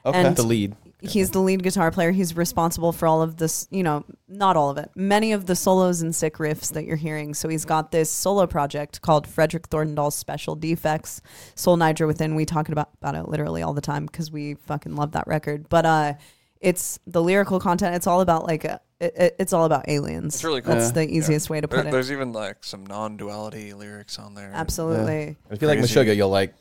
Okay. 0.09 0.21
and- 0.25 0.37
The 0.37 0.43
lead. 0.43 0.77
He's 1.01 1.31
the 1.31 1.39
lead 1.39 1.63
guitar 1.63 1.93
player. 1.93 2.11
He's 2.11 2.37
responsible 2.37 2.91
for 2.91 3.07
all 3.07 3.23
of 3.23 3.37
this, 3.37 3.69
you 3.71 3.85
know, 3.85 4.05
not 4.29 4.57
all 4.57 4.69
of 4.69 4.79
it, 4.79 4.91
many 4.97 5.31
of 5.31 5.47
the 5.47 5.55
solos 5.55 6.03
and 6.03 6.13
sick 6.13 6.39
riffs 6.39 6.73
that 6.73 6.85
you're 6.87 6.97
hearing. 6.97 7.35
So 7.35 7.49
he's 7.49 7.65
got 7.65 7.93
this 7.93 8.11
solo 8.11 8.49
project 8.49 9.01
called 9.01 9.29
Fredrik 9.29 9.69
Thordendal's 9.69 10.17
Special 10.17 10.57
Defects. 10.57 11.23
Sol 11.55 11.77
Niger 11.77 12.09
Within. 12.09 12.35
We 12.35 12.45
talk 12.45 12.69
about, 12.69 12.89
about 13.01 13.15
it 13.15 13.29
literally 13.29 13.63
all 13.63 13.75
the 13.75 13.81
time 13.81 14.07
because 14.07 14.33
we 14.33 14.55
fucking 14.55 14.97
love 14.97 15.13
that 15.13 15.29
record. 15.29 15.69
But 15.69 15.87
uh, 15.87 16.15
it's 16.61 16.99
the 17.07 17.23
lyrical 17.23 17.61
content. 17.61 17.95
It's 17.95 18.09
all 18.09 18.21
about 18.21 18.45
like, 18.49 18.65
uh, 18.65 18.79
it, 18.99 19.13
it- 19.17 19.37
it's 19.39 19.53
all 19.53 19.67
about 19.67 19.89
aliens. 19.89 20.35
It's 20.35 20.43
really 20.43 20.63
cool. 20.63 20.75
That's 20.75 20.89
Yeah. 20.89 21.05
the 21.05 21.15
easiest 21.15 21.49
way 21.49 21.61
to 21.61 21.69
There, 21.69 21.79
put 21.79 21.87
it. 21.87 21.93
there's 21.93 22.11
even 22.11 22.33
like 22.33 22.65
some 22.65 22.85
non-duality 22.85 23.73
lyrics 23.73 24.19
on 24.19 24.35
there. 24.35 24.51
Absolutely. 24.53 25.37
If 25.49 25.63
you 25.63 25.69
like 25.69 25.79
Crazy 25.79 25.95
Meshuggah, 25.95 26.17
you'll 26.17 26.29
like 26.29 26.55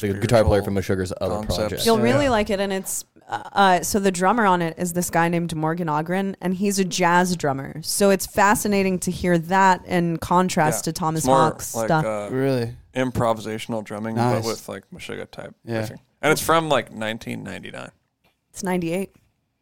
the 0.00 0.14
guitar 0.14 0.44
player 0.44 0.62
from 0.62 0.74
spiritual 0.80 0.96
Meshuggah's 1.06 1.12
other 1.20 1.34
concepts. 1.36 1.56
project. 1.58 1.86
You'll 1.86 1.98
Yeah. 1.98 2.02
really 2.04 2.28
like 2.28 2.50
it, 2.50 2.60
and 2.60 2.72
it's 2.72 3.04
uh, 3.26 3.42
uh, 3.52 3.82
so 3.82 3.98
the 3.98 4.10
drummer 4.10 4.44
on 4.44 4.60
it 4.60 4.74
is 4.78 4.92
this 4.92 5.08
guy 5.08 5.28
named 5.28 5.54
Morgan 5.56 5.88
Ågren, 5.88 6.34
and 6.42 6.52
he's 6.54 6.78
a 6.78 6.84
jazz 6.84 7.34
drummer. 7.36 7.80
So 7.82 8.10
it's 8.10 8.26
fascinating 8.26 8.98
to 9.00 9.10
hear 9.10 9.38
that 9.38 9.82
in 9.86 10.18
contrast 10.18 10.80
Yeah. 10.86 10.92
to 10.92 10.92
Thomas 10.92 11.24
It's 11.24 11.28
Haake's 11.28 11.74
like 11.74 11.86
stuff. 11.86 12.04
uh, 12.04 12.28
really. 12.30 12.76
improvisational 12.94 13.82
drumming, 13.82 14.14
Nice. 14.16 14.42
but 14.42 14.46
with 14.46 14.68
like 14.68 14.84
Meshuggah 14.94 15.30
type 15.30 15.54
Yeah. 15.64 15.82
riffing. 15.82 15.98
And 16.22 16.32
it's 16.32 16.40
from 16.42 16.68
like 16.68 16.92
1999. 16.92 17.90
it's 18.50 18.62
ninety 18.62 18.92
eight. 18.92 19.10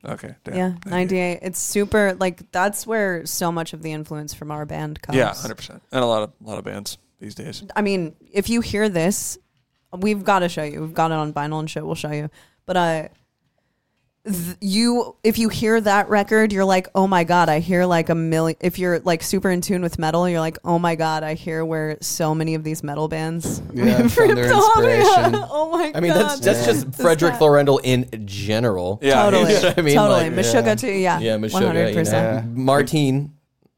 Okay. 0.04 0.34
Damn. 0.44 0.56
Yeah, 0.56 0.72
ninety 0.86 1.18
eight. 1.18 1.38
It's 1.42 1.58
super 1.60 2.14
like 2.18 2.50
that's 2.52 2.86
where 2.86 3.24
so 3.24 3.50
much 3.52 3.72
of 3.72 3.82
the 3.82 3.92
influence 3.92 4.34
from 4.34 4.50
our 4.50 4.66
band 4.66 5.00
comes. 5.02 5.16
Yeah, 5.16 5.32
hundred 5.34 5.54
percent. 5.56 5.82
And 5.92 6.02
a 6.02 6.06
lot 6.06 6.22
of 6.24 6.32
a 6.44 6.48
lot 6.48 6.58
of 6.58 6.64
bands 6.64 6.98
these 7.20 7.34
days. 7.36 7.62
I 7.76 7.80
mean, 7.82 8.14
if 8.32 8.50
you 8.50 8.60
hear 8.60 8.88
this, 8.88 9.38
we've 9.96 10.24
got 10.24 10.40
to 10.40 10.48
show 10.48 10.62
you. 10.62 10.80
We've 10.80 10.94
got 10.94 11.10
it 11.10 11.14
on 11.14 11.32
vinyl 11.32 11.58
and 11.60 11.70
shit. 11.70 11.84
We'll 11.84 11.94
show 11.94 12.10
you. 12.12 12.30
But 12.66 12.76
uh, 12.76 13.08
th- 14.24 14.56
you, 14.60 15.16
if 15.24 15.38
you 15.38 15.48
hear 15.48 15.80
that 15.80 16.08
record, 16.08 16.52
you're 16.52 16.64
like, 16.64 16.88
oh 16.94 17.06
my 17.06 17.24
god, 17.24 17.48
I 17.48 17.58
hear 17.58 17.84
like 17.84 18.08
a 18.08 18.14
million. 18.14 18.56
If 18.60 18.78
you're 18.78 19.00
like 19.00 19.22
super 19.22 19.50
in 19.50 19.60
tune 19.60 19.82
with 19.82 19.98
metal, 19.98 20.28
you're 20.28 20.40
like, 20.40 20.58
oh 20.64 20.78
my 20.78 20.94
god, 20.94 21.22
I 21.24 21.34
hear 21.34 21.64
where 21.64 21.98
so 22.00 22.34
many 22.34 22.54
of 22.54 22.62
these 22.64 22.82
metal 22.82 23.08
bands 23.08 23.60
Yeah, 23.74 24.02
ripped 24.02 24.14
found 24.14 24.36
their 24.36 24.52
off. 24.54 24.76
inspiration. 24.76 25.32
Yeah. 25.34 25.46
Oh 25.50 25.70
my 25.70 25.86
god. 25.90 25.96
I 25.96 26.00
mean, 26.00 26.12
that's 26.14 26.40
that's 26.40 26.60
Yeah. 26.60 26.72
just 26.72 26.86
Fredrik 26.92 27.32
that- 27.32 27.40
Thordendal 27.40 27.80
in 27.82 28.08
general. 28.26 28.98
Yeah, 29.02 29.22
totally, 29.24 29.46
he's- 29.54 29.74
I 29.76 29.80
mean, 29.82 29.94
totally. 29.96 30.30
like- 30.30 30.32
Meshuggah 30.38 30.66
Yeah. 30.66 30.74
too. 30.76 30.92
Yeah, 30.92 31.18
Yeah, 31.18 31.36
Meshuggah. 31.38 31.52
one 31.54 31.62
hundred 31.64 31.88
You 31.88 31.94
know. 31.94 32.00
percent. 32.00 32.46
Yeah. 32.56 32.62
Mårten, 32.62 33.30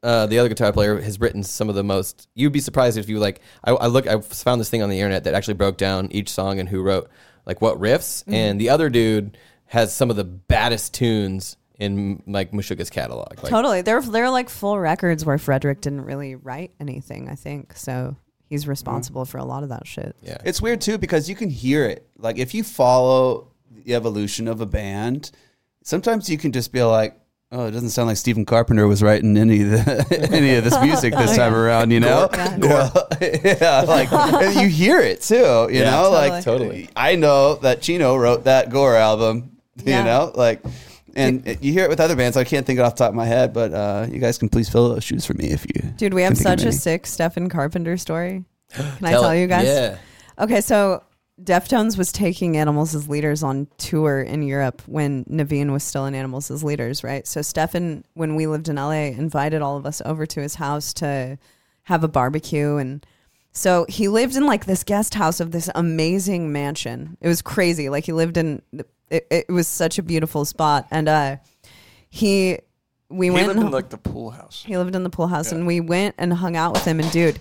uh, 0.04 0.26
the 0.26 0.38
other 0.38 0.50
guitar 0.50 0.72
player, 0.72 1.00
has 1.00 1.18
written 1.18 1.42
some 1.42 1.68
of 1.68 1.74
the 1.74 1.82
most. 1.82 2.28
You'd 2.34 2.52
be 2.52 2.60
surprised 2.60 2.98
if 2.98 3.08
you 3.08 3.18
like. 3.18 3.40
I, 3.64 3.72
I 3.72 3.86
look. 3.86 4.06
I 4.06 4.20
found 4.20 4.60
this 4.60 4.68
thing 4.68 4.82
on 4.82 4.90
the 4.90 4.98
internet 4.98 5.24
that 5.24 5.34
actually 5.34 5.54
broke 5.54 5.78
down 5.78 6.12
each 6.12 6.28
song 6.28 6.60
and 6.60 6.68
who 6.68 6.82
wrote 6.82 7.08
like 7.46 7.60
what 7.60 7.78
riffs. 7.78 8.22
Mm-hmm. 8.22 8.34
And 8.34 8.60
the 8.60 8.68
other 8.68 8.90
dude 8.90 9.38
has 9.66 9.94
some 9.94 10.10
of 10.10 10.16
the 10.16 10.24
baddest 10.24 10.92
tunes 10.92 11.56
in 11.78 12.22
like 12.26 12.52
Meshuggah's 12.52 12.90
catalog. 12.90 13.42
Like, 13.42 13.50
Totally. 13.50 13.82
They're 13.82 14.02
they're 14.02 14.30
like 14.30 14.50
full 14.50 14.78
records 14.78 15.24
where 15.24 15.38
Fredrik 15.38 15.80
didn't 15.80 16.02
really 16.02 16.34
write 16.34 16.72
anything. 16.78 17.28
I 17.28 17.34
think 17.34 17.76
so. 17.76 18.16
He's 18.46 18.68
responsible 18.68 19.24
for 19.24 19.38
a 19.38 19.44
lot 19.44 19.62
of 19.62 19.70
that 19.70 19.86
shit. 19.86 20.14
Yeah. 20.22 20.36
It's 20.44 20.60
weird 20.60 20.82
too 20.82 20.98
because 20.98 21.30
you 21.30 21.34
can 21.34 21.48
hear 21.48 21.86
it. 21.86 22.06
Like 22.18 22.38
if 22.38 22.54
you 22.54 22.62
follow 22.62 23.48
the 23.70 23.94
evolution 23.94 24.48
of 24.48 24.60
a 24.60 24.66
band, 24.66 25.30
sometimes 25.82 26.28
you 26.28 26.36
can 26.36 26.52
just 26.52 26.72
be 26.72 26.82
like, 26.82 27.18
Oh, 27.56 27.66
it 27.66 27.70
doesn't 27.70 27.90
sound 27.90 28.08
like 28.08 28.16
Stephen 28.16 28.44
Carpenter 28.44 28.88
was 28.88 29.00
writing 29.00 29.36
any 29.36 29.62
of 29.62 29.70
the, 29.70 30.28
any 30.32 30.56
of 30.56 30.64
this 30.64 30.78
music 30.82 31.14
this 31.14 31.36
time 31.36 31.54
around. 31.54 31.92
You 31.92 32.00
know, 32.00 32.28
Yeah. 32.32 32.56
Well, 32.58 33.08
yeah, 33.22 33.84
like 33.86 34.10
you 34.56 34.66
hear 34.68 34.98
it 34.98 35.22
too. 35.22 35.36
You 35.36 35.68
Yeah. 35.70 35.90
know, 35.90 36.02
Totally. 36.10 36.28
like 36.30 36.44
Totally. 36.44 36.88
I 36.96 37.14
know 37.14 37.54
that 37.56 37.80
Chino 37.80 38.16
wrote 38.16 38.44
that 38.44 38.70
Gore 38.70 38.96
album. 38.96 39.56
Yeah. 39.76 39.98
You 40.00 40.04
know, 40.04 40.32
like. 40.34 40.62
And 41.16 41.46
you 41.60 41.72
hear 41.72 41.84
it 41.84 41.90
with 41.90 42.00
other 42.00 42.16
bands. 42.16 42.36
I 42.36 42.42
can't 42.42 42.66
think 42.66 42.80
it 42.80 42.82
off 42.82 42.96
the 42.96 43.04
top 43.04 43.10
of 43.10 43.14
my 43.14 43.24
head, 43.26 43.52
but 43.52 43.72
uh, 43.72 44.06
you 44.10 44.18
guys 44.18 44.36
can 44.36 44.48
please 44.48 44.68
fill 44.68 44.88
those 44.92 45.04
shoes 45.04 45.24
for 45.24 45.34
me 45.34 45.52
if 45.52 45.64
you. 45.64 45.90
Dude, 45.96 46.12
we 46.12 46.22
have 46.22 46.30
can 46.34 46.42
think 46.42 46.54
of 46.54 46.60
such 46.62 46.68
a 46.68 46.72
sick 46.72 47.06
Stephen 47.06 47.48
Carpenter 47.48 47.96
story. 47.96 48.44
Can 48.72 48.84
I 49.04 49.10
Tell 49.12 49.22
tell 49.22 49.30
it. 49.30 49.40
you 49.40 49.46
guys? 49.46 49.66
Yeah. 49.68 49.96
Okay, 50.40 50.60
so 50.60 51.04
Deftones 51.42 51.98
was 51.98 52.12
taking 52.12 52.56
Animals 52.56 52.94
as 52.94 53.08
Leaders 53.08 53.42
on 53.42 53.66
tour 53.76 54.22
in 54.22 54.42
Europe 54.42 54.82
when 54.86 55.24
Navene 55.24 55.72
was 55.72 55.82
still 55.82 56.06
in 56.06 56.14
Animals 56.14 56.48
as 56.50 56.62
Leaders, 56.62 57.02
right? 57.02 57.26
So 57.26 57.42
Stefan, 57.42 58.04
when 58.14 58.36
we 58.36 58.46
lived 58.46 58.68
in 58.68 58.76
LA, 58.76 59.06
invited 59.10 59.60
all 59.60 59.76
of 59.76 59.84
us 59.84 60.00
over 60.04 60.26
to 60.26 60.40
his 60.40 60.54
house 60.54 60.92
to 60.94 61.36
have 61.84 62.04
a 62.04 62.08
barbecue 62.08 62.76
and 62.76 63.04
so 63.56 63.86
he 63.88 64.08
lived 64.08 64.34
in 64.36 64.46
like 64.46 64.64
this 64.64 64.82
guest 64.82 65.14
house 65.14 65.38
of 65.38 65.52
this 65.52 65.68
amazing 65.76 66.50
mansion. 66.52 67.16
It 67.20 67.28
was 67.28 67.40
crazy. 67.42 67.88
Like 67.88 68.04
he 68.04 68.12
lived 68.12 68.36
in 68.36 68.62
it, 69.10 69.26
it 69.30 69.48
was 69.48 69.68
such 69.68 69.96
a 69.98 70.02
beautiful 70.02 70.44
spot 70.44 70.86
and 70.90 71.08
uh 71.08 71.36
he 72.10 72.58
we 73.08 73.26
He 73.26 73.30
went 73.30 73.46
lived 73.48 73.60
in 73.60 73.70
like 73.70 73.90
the 73.90 73.98
pool 73.98 74.30
house. 74.30 74.64
he 74.66 74.76
lived 74.76 74.96
in 74.96 75.04
the 75.04 75.10
pool 75.10 75.26
house, 75.28 75.52
Yeah. 75.52 75.58
and 75.58 75.66
we 75.68 75.78
went 75.80 76.14
and 76.18 76.32
hung 76.32 76.56
out 76.56 76.72
with 76.74 76.84
him. 76.84 76.98
And 76.98 77.10
dude, 77.12 77.38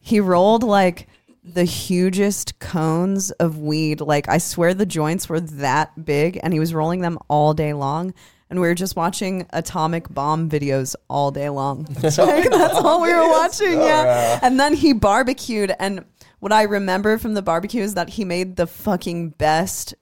he 0.00 0.20
rolled 0.20 0.62
like 0.62 1.08
the 1.54 1.64
hugest 1.64 2.58
cones 2.58 3.30
of 3.32 3.58
weed. 3.58 4.00
Like 4.00 4.28
I 4.28 4.38
swear, 4.38 4.74
the 4.74 4.86
joints 4.86 5.28
were 5.28 5.40
that 5.40 6.04
big, 6.04 6.38
and 6.42 6.52
he 6.52 6.60
was 6.60 6.74
rolling 6.74 7.00
them 7.00 7.18
all 7.28 7.54
day 7.54 7.72
long. 7.72 8.14
And 8.50 8.60
we 8.60 8.66
were 8.66 8.74
just 8.74 8.96
watching 8.96 9.46
atomic 9.50 10.08
bomb 10.08 10.48
videos 10.48 10.96
all 11.08 11.30
day 11.30 11.50
long. 11.50 11.86
Like, 12.02 12.50
that's 12.50 12.76
all 12.76 13.02
we 13.02 13.12
were 13.12 13.28
watching. 13.28 13.78
Oh, 13.78 13.86
yeah. 13.86 14.40
And 14.42 14.58
then 14.58 14.72
he 14.72 14.94
barbecued, 14.94 15.74
and 15.78 16.04
what 16.40 16.52
I 16.52 16.62
remember 16.62 17.18
from 17.18 17.34
the 17.34 17.42
barbecue 17.42 17.82
is 17.82 17.94
that 17.94 18.08
he 18.08 18.24
made 18.24 18.56
the 18.56 18.66
fucking 18.66 19.30
best 19.30 19.94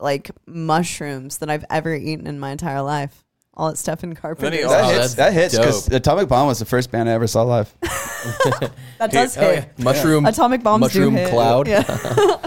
like 0.00 0.30
mushrooms 0.46 1.38
that 1.38 1.50
I've 1.50 1.64
ever 1.70 1.94
eaten 1.94 2.26
in 2.26 2.38
my 2.38 2.50
entire 2.50 2.82
life. 2.82 3.24
All 3.58 3.68
at 3.68 3.76
Stephen 3.78 4.14
Carpenter. 4.14 4.56
he 4.56 4.62
That 4.62 4.84
Oh, 4.84 4.88
hits. 4.88 4.98
that's 4.98 5.14
That 5.14 5.32
hits 5.32 5.58
because 5.58 5.86
dope. 5.86 5.96
Atomic 5.96 6.28
Bomb 6.28 6.46
was 6.46 6.60
the 6.60 6.64
first 6.64 6.90
band 6.92 7.08
I 7.08 7.12
ever 7.12 7.26
saw 7.26 7.42
live. 7.42 7.74
That 8.98 9.10
does 9.12 9.36
Oh, 9.36 9.40
hit. 9.40 9.70
yeah. 9.76 9.84
Mushroom. 9.84 10.26
Atomic 10.26 10.62
bombs 10.62 10.80
Mushroom 10.80 11.14
do 11.14 11.20
hit. 11.20 11.30
cloud. 11.30 11.68
Yeah. 11.68 11.84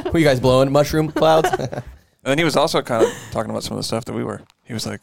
Were 0.12 0.20
you 0.20 0.26
guys 0.26 0.40
blowing 0.42 0.72
mushroom 0.72 1.12
clouds? 1.12 1.50
And 2.24 2.30
then 2.30 2.38
he 2.38 2.44
was 2.44 2.56
also 2.56 2.84
kind 2.84 3.04
of 3.04 3.12
talking 3.32 3.50
about 3.50 3.64
some 3.64 3.76
of 3.76 3.80
the 3.80 3.84
stuff 3.84 4.06
that 4.06 4.14
we 4.14 4.24
were. 4.24 4.42
He 4.64 4.74
was 4.76 4.86
like, 4.86 5.02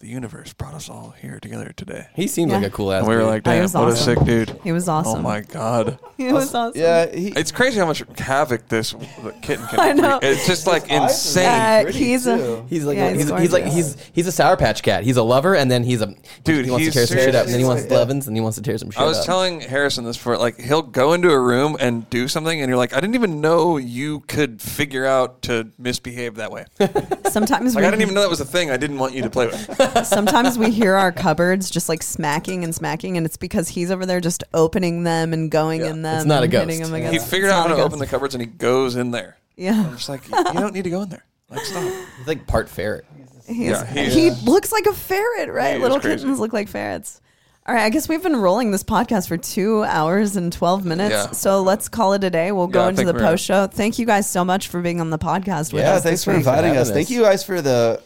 "The 0.00 0.08
universe 0.08 0.52
brought 0.52 0.74
us 0.74 0.88
all 0.90 1.14
here 1.20 1.38
together 1.40 1.72
today." 1.76 2.06
he 2.14 2.26
seems 2.26 2.50
Yeah. 2.50 2.58
like 2.58 2.66
a 2.66 2.70
cool 2.70 2.92
ass. 2.92 3.00
And 3.00 3.08
we 3.08 3.14
were 3.14 3.20
dude. 3.22 3.30
like, 3.30 3.42
"Damn, 3.44 3.62
was 3.62 3.74
what 3.74 3.88
a 3.88 3.92
awesome. 3.92 4.16
sick 4.16 4.24
dude!" 4.26 4.60
He 4.64 4.72
was 4.72 4.88
awesome. 4.88 5.20
Oh 5.20 5.22
my 5.22 5.40
god, 5.40 5.98
He 6.16 6.32
was 6.32 6.54
awesome. 6.54 6.80
Yeah, 6.80 7.06
he, 7.14 7.28
it's 7.28 7.52
crazy 7.52 7.78
how 7.78 7.86
much 7.86 8.02
havoc 8.18 8.68
this 8.68 8.94
kitten 9.42 9.66
can. 9.68 9.80
I 9.80 9.92
know. 9.92 10.18
It's 10.22 10.46
just 10.46 10.66
like 10.66 10.86
His 10.88 10.92
eyes 10.92 11.00
are 11.00 11.04
insane. 11.08 11.46
Uh, 11.46 11.82
pretty, 11.84 11.98
he's 11.98 12.26
a 12.26 12.36
too. 12.36 12.66
He's 12.68 12.84
like 12.84 12.96
Yeah, 12.96 13.10
he's, 13.12 13.28
he's 13.30 13.38
he's, 13.40 13.52
like 13.52 13.64
gorgeous. 13.64 13.94
he's 13.94 14.10
he's 14.12 14.26
a 14.26 14.32
sour 14.32 14.56
patch 14.56 14.82
cat. 14.82 15.04
He's 15.04 15.16
a 15.16 15.22
lover, 15.22 15.54
and 15.54 15.70
then 15.70 15.84
he's 15.84 16.02
a 16.02 16.14
Dude, 16.44 16.64
He 16.64 16.70
wants 16.70 16.84
he's 16.86 16.92
to 16.94 16.98
tear 17.00 17.06
some 17.06 17.16
shit 17.18 17.34
up, 17.34 17.44
and 17.44 17.52
then 17.52 17.60
he 17.60 17.64
wants 17.66 17.82
seriously- 17.82 17.96
Levins, 17.98 18.26
and 18.26 18.36
he 18.36 18.40
wants 18.40 18.56
to 18.56 18.62
tear 18.62 18.78
some 18.78 18.90
shit 18.90 18.98
up. 18.98 19.04
I 19.04 19.06
was 19.08 19.18
up. 19.18 19.26
telling 19.26 19.60
Harrison 19.60 20.04
this 20.04 20.16
for 20.16 20.36
like 20.38 20.58
he'll 20.60 20.82
go 20.82 21.12
into 21.12 21.30
a 21.30 21.38
room 21.40 21.76
and 21.80 22.08
do 22.10 22.28
something, 22.28 22.60
and 22.60 22.68
you're 22.68 22.78
like, 22.78 22.92
I 22.94 23.00
didn't 23.00 23.14
even 23.14 23.40
know 23.40 23.76
you 23.76 24.20
could 24.20 24.60
figure 24.62 25.04
out 25.06 25.42
to 25.42 25.70
misbehave 25.78 26.36
that 26.36 26.50
way. 26.50 26.64
Like 26.80 27.28
sometimes 27.28 27.76
we 27.76 27.82
I 27.82 27.90
didn't 27.90 28.02
even 28.02 28.14
know 28.14 28.22
that 28.22 28.30
was 28.30 28.40
a 28.40 28.44
thing. 28.44 28.70
I 28.70 28.76
didn't 28.76 28.98
want 28.98 29.14
you 29.14 29.22
to 29.22 29.30
play 29.30 29.46
with. 29.46 29.68
Sometimes 30.04 30.58
we 30.58 30.70
hear 30.70 30.94
our 30.94 31.12
cupboards 31.12 31.70
just 31.70 31.88
like 31.88 32.02
smacking 32.02 32.64
and 32.64 32.74
smacking, 32.74 33.16
and 33.16 33.26
it's 33.26 33.36
because 33.36 33.68
he's 33.68 33.90
over 33.90 34.06
there 34.06 34.20
just 34.20 34.44
opening 34.54 35.04
them 35.04 35.32
and 35.32 35.50
going 35.50 35.82
in 35.82 36.02
them. 36.02 36.16
It's 36.18 36.26
not 36.26 36.40
a 36.40 36.44
and 36.44 36.52
hitting 36.52 36.78
ghost. 36.78 36.90
them 36.90 37.00
He 37.00 37.06
against- 37.08 37.24
He 37.26 37.30
figured 37.30 37.48
it's 37.50 37.54
out 37.56 37.62
how 37.62 37.68
not 37.68 37.76
to 37.76 37.82
a 37.82 37.84
open 37.84 37.98
the 37.98 38.04
ghost. 38.06 38.10
cupboards, 38.10 38.34
and 38.34 38.42
he 38.42 38.46
goes 38.46 38.96
in 38.96 39.10
there. 39.10 39.36
I'm 39.58 39.64
Yeah, 39.64 39.90
just 39.92 40.08
like, 40.08 40.26
you 40.28 40.34
don't 40.60 40.74
need 40.74 40.84
to 40.84 40.90
go 40.90 41.02
in 41.02 41.08
there. 41.10 41.24
Like 41.50 41.60
stop. 41.64 41.82
he's 42.18 42.26
like 42.26 42.46
part 42.46 42.68
ferret. 42.68 43.04
he, 43.46 43.66
Yeah, 43.66 43.84
he- 43.86 44.08
he 44.08 44.30
looks 44.44 44.70
like 44.72 44.86
a 44.86 44.92
ferret, 44.92 45.50
right? 45.52 45.76
Is 45.76 45.82
Little 45.82 46.00
crazy. 46.00 46.18
kittens 46.18 46.38
look 46.40 46.52
like 46.52 46.68
ferrets. 46.68 47.20
All 47.66 47.74
right, 47.74 47.84
I 47.84 47.90
guess 47.90 48.08
we've 48.08 48.22
been 48.22 48.36
rolling 48.36 48.70
this 48.70 48.82
podcast 48.82 49.28
for 49.28 49.36
two 49.36 49.84
hours 49.84 50.34
and 50.36 50.50
12 50.52 50.84
minutes. 50.84 51.12
Yeah. 51.12 51.30
So 51.32 51.62
let's 51.62 51.88
call 51.88 52.14
it 52.14 52.24
a 52.24 52.30
day. 52.30 52.52
We'll 52.52 52.66
go 52.68 52.80
Yeah, 52.80 52.86
I 52.86 52.88
into 52.88 52.96
think 53.02 53.06
the 53.08 53.14
we're- 53.14 53.26
post 53.26 53.44
show. 53.44 53.66
Thank 53.66 53.98
you 53.98 54.06
guys 54.06 54.28
so 54.28 54.44
much 54.44 54.68
for 54.68 54.80
being 54.80 55.00
on 55.00 55.10
the 55.10 55.18
podcast 55.18 55.72
with 55.72 55.82
us. 55.82 55.86
yeah, 55.88 55.94
us. 55.96 56.02
thanks 56.02 56.20
this 56.20 56.24
for 56.24 56.30
week. 56.30 56.38
inviting 56.38 56.64
having 56.74 56.80
us. 56.80 56.90
Thank 56.90 57.10
you 57.10 57.22
guys 57.22 57.44
for 57.44 57.60
the 57.60 58.00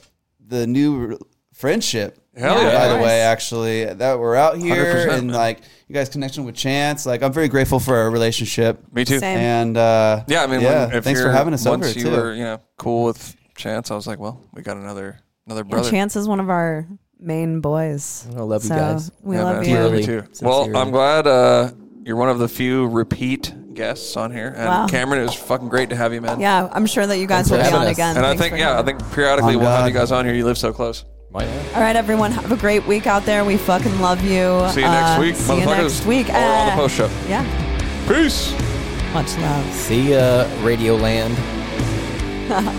the 0.46 0.66
new 0.66 1.18
friendship. 1.54 2.18
Hell 2.36 2.56
Yeah, 2.60 2.72
yeah. 2.72 2.78
By 2.88 2.96
the 2.96 3.02
way, 3.02 3.20
actually, 3.20 3.84
that 3.84 4.18
we're 4.18 4.34
out 4.36 4.58
here 4.58 5.08
and 5.10 5.28
man. 5.28 5.36
like 5.36 5.60
you 5.88 5.94
guys' 5.94 6.08
connection 6.08 6.44
with 6.44 6.56
Chance. 6.56 7.06
Like, 7.06 7.22
I'm 7.22 7.32
very 7.32 7.48
grateful 7.48 7.78
for 7.78 7.96
our 7.96 8.10
relationship. 8.10 8.80
Me 8.92 9.04
too. 9.04 9.20
Same. 9.20 9.38
And 9.38 9.76
uh, 9.76 10.24
Yeah, 10.26 10.42
I 10.42 10.46
mean, 10.48 10.60
yeah, 10.60 10.86
when, 10.86 10.96
if 10.96 11.04
thanks 11.04 11.20
for 11.20 11.26
you're- 11.26 11.36
having 11.36 11.54
us 11.54 11.64
once 11.64 11.86
over 11.86 11.98
you 11.98 12.04
too. 12.06 12.10
were, 12.10 12.34
you 12.34 12.42
know, 12.44 12.60
cool 12.76 13.04
with 13.04 13.36
Chance, 13.56 13.90
I 13.92 13.94
was 13.94 14.06
like, 14.06 14.18
well, 14.18 14.42
we 14.52 14.62
got 14.62 14.76
another 14.76 15.20
another 15.46 15.60
And 15.60 15.70
brother. 15.70 15.90
Chance 15.90 16.16
is 16.16 16.26
one 16.26 16.40
of 16.40 16.50
our 16.50 16.88
main 17.20 17.60
boys. 17.60 18.26
I 18.36 18.40
love 18.40 18.64
you 18.64 18.70
guys. 18.70 19.12
We 19.22 19.36
Yeah, 19.36 19.44
love 19.44 19.56
man. 19.60 19.68
you. 19.68 19.76
Dearly. 19.76 19.96
Me 19.98 20.04
too. 20.04 20.20
Sincerely. 20.32 20.70
Well, 20.72 20.76
I'm 20.82 20.90
glad 20.90 21.26
uh, 21.28 21.70
you're 22.02 22.16
one 22.16 22.30
of 22.30 22.40
the 22.40 22.48
few 22.48 22.88
repeat 22.88 23.54
guests 23.74 24.16
on 24.16 24.32
here. 24.32 24.48
And 24.56 24.66
Wow. 24.66 24.86
Cameren, 24.88 25.18
it 25.18 25.22
was 25.22 25.34
fucking 25.34 25.68
great 25.68 25.90
to 25.90 25.96
have 25.96 26.12
you, 26.12 26.20
man. 26.20 26.40
Yeah, 26.40 26.68
I'm 26.72 26.86
sure 26.86 27.06
that 27.06 27.18
you 27.18 27.28
guys 27.28 27.48
Thanks 27.48 27.64
will 27.70 27.78
be 27.78 27.82
on 27.82 27.86
us. 27.86 27.92
again. 27.92 28.16
And 28.16 28.26
I 28.26 28.36
think, 28.36 28.54
for 28.54 28.58
yeah, 28.58 28.78
I 28.78 28.82
think 28.82 28.98
periodically 29.12 29.54
On 29.54 29.60
we'll 29.60 29.70
have 29.70 29.86
you 29.86 29.94
guys 29.94 30.10
on 30.10 30.24
here. 30.24 30.34
You 30.34 30.44
live 30.46 30.58
so 30.58 30.72
close. 30.72 31.04
Might 31.34 31.48
All 31.74 31.80
right, 31.80 31.96
everyone, 31.96 32.30
have 32.30 32.52
a 32.52 32.56
great 32.56 32.86
week 32.86 33.08
out 33.08 33.24
there. 33.26 33.44
We 33.44 33.56
fucking 33.56 34.00
love 34.00 34.22
you. 34.22 34.64
See 34.70 34.82
you 34.82 34.86
next 34.86 35.10
Uh, 35.10 35.16
week, 35.20 35.34
See 35.34 35.56
you 35.58 35.66
motherfuckers. 35.66 35.82
next 35.82 36.06
week. 36.06 36.28
Or 36.28 36.36
on 36.36 36.66
the 36.66 36.72
Uh, 36.72 36.76
post 36.76 36.94
show. 36.94 37.10
Yeah, 37.28 37.44
Peace. 38.06 38.52
much 39.12 39.36
love. 39.38 39.74
See 39.74 40.12
ya, 40.12 40.46
Radio 40.62 40.94
Land. 40.94 41.36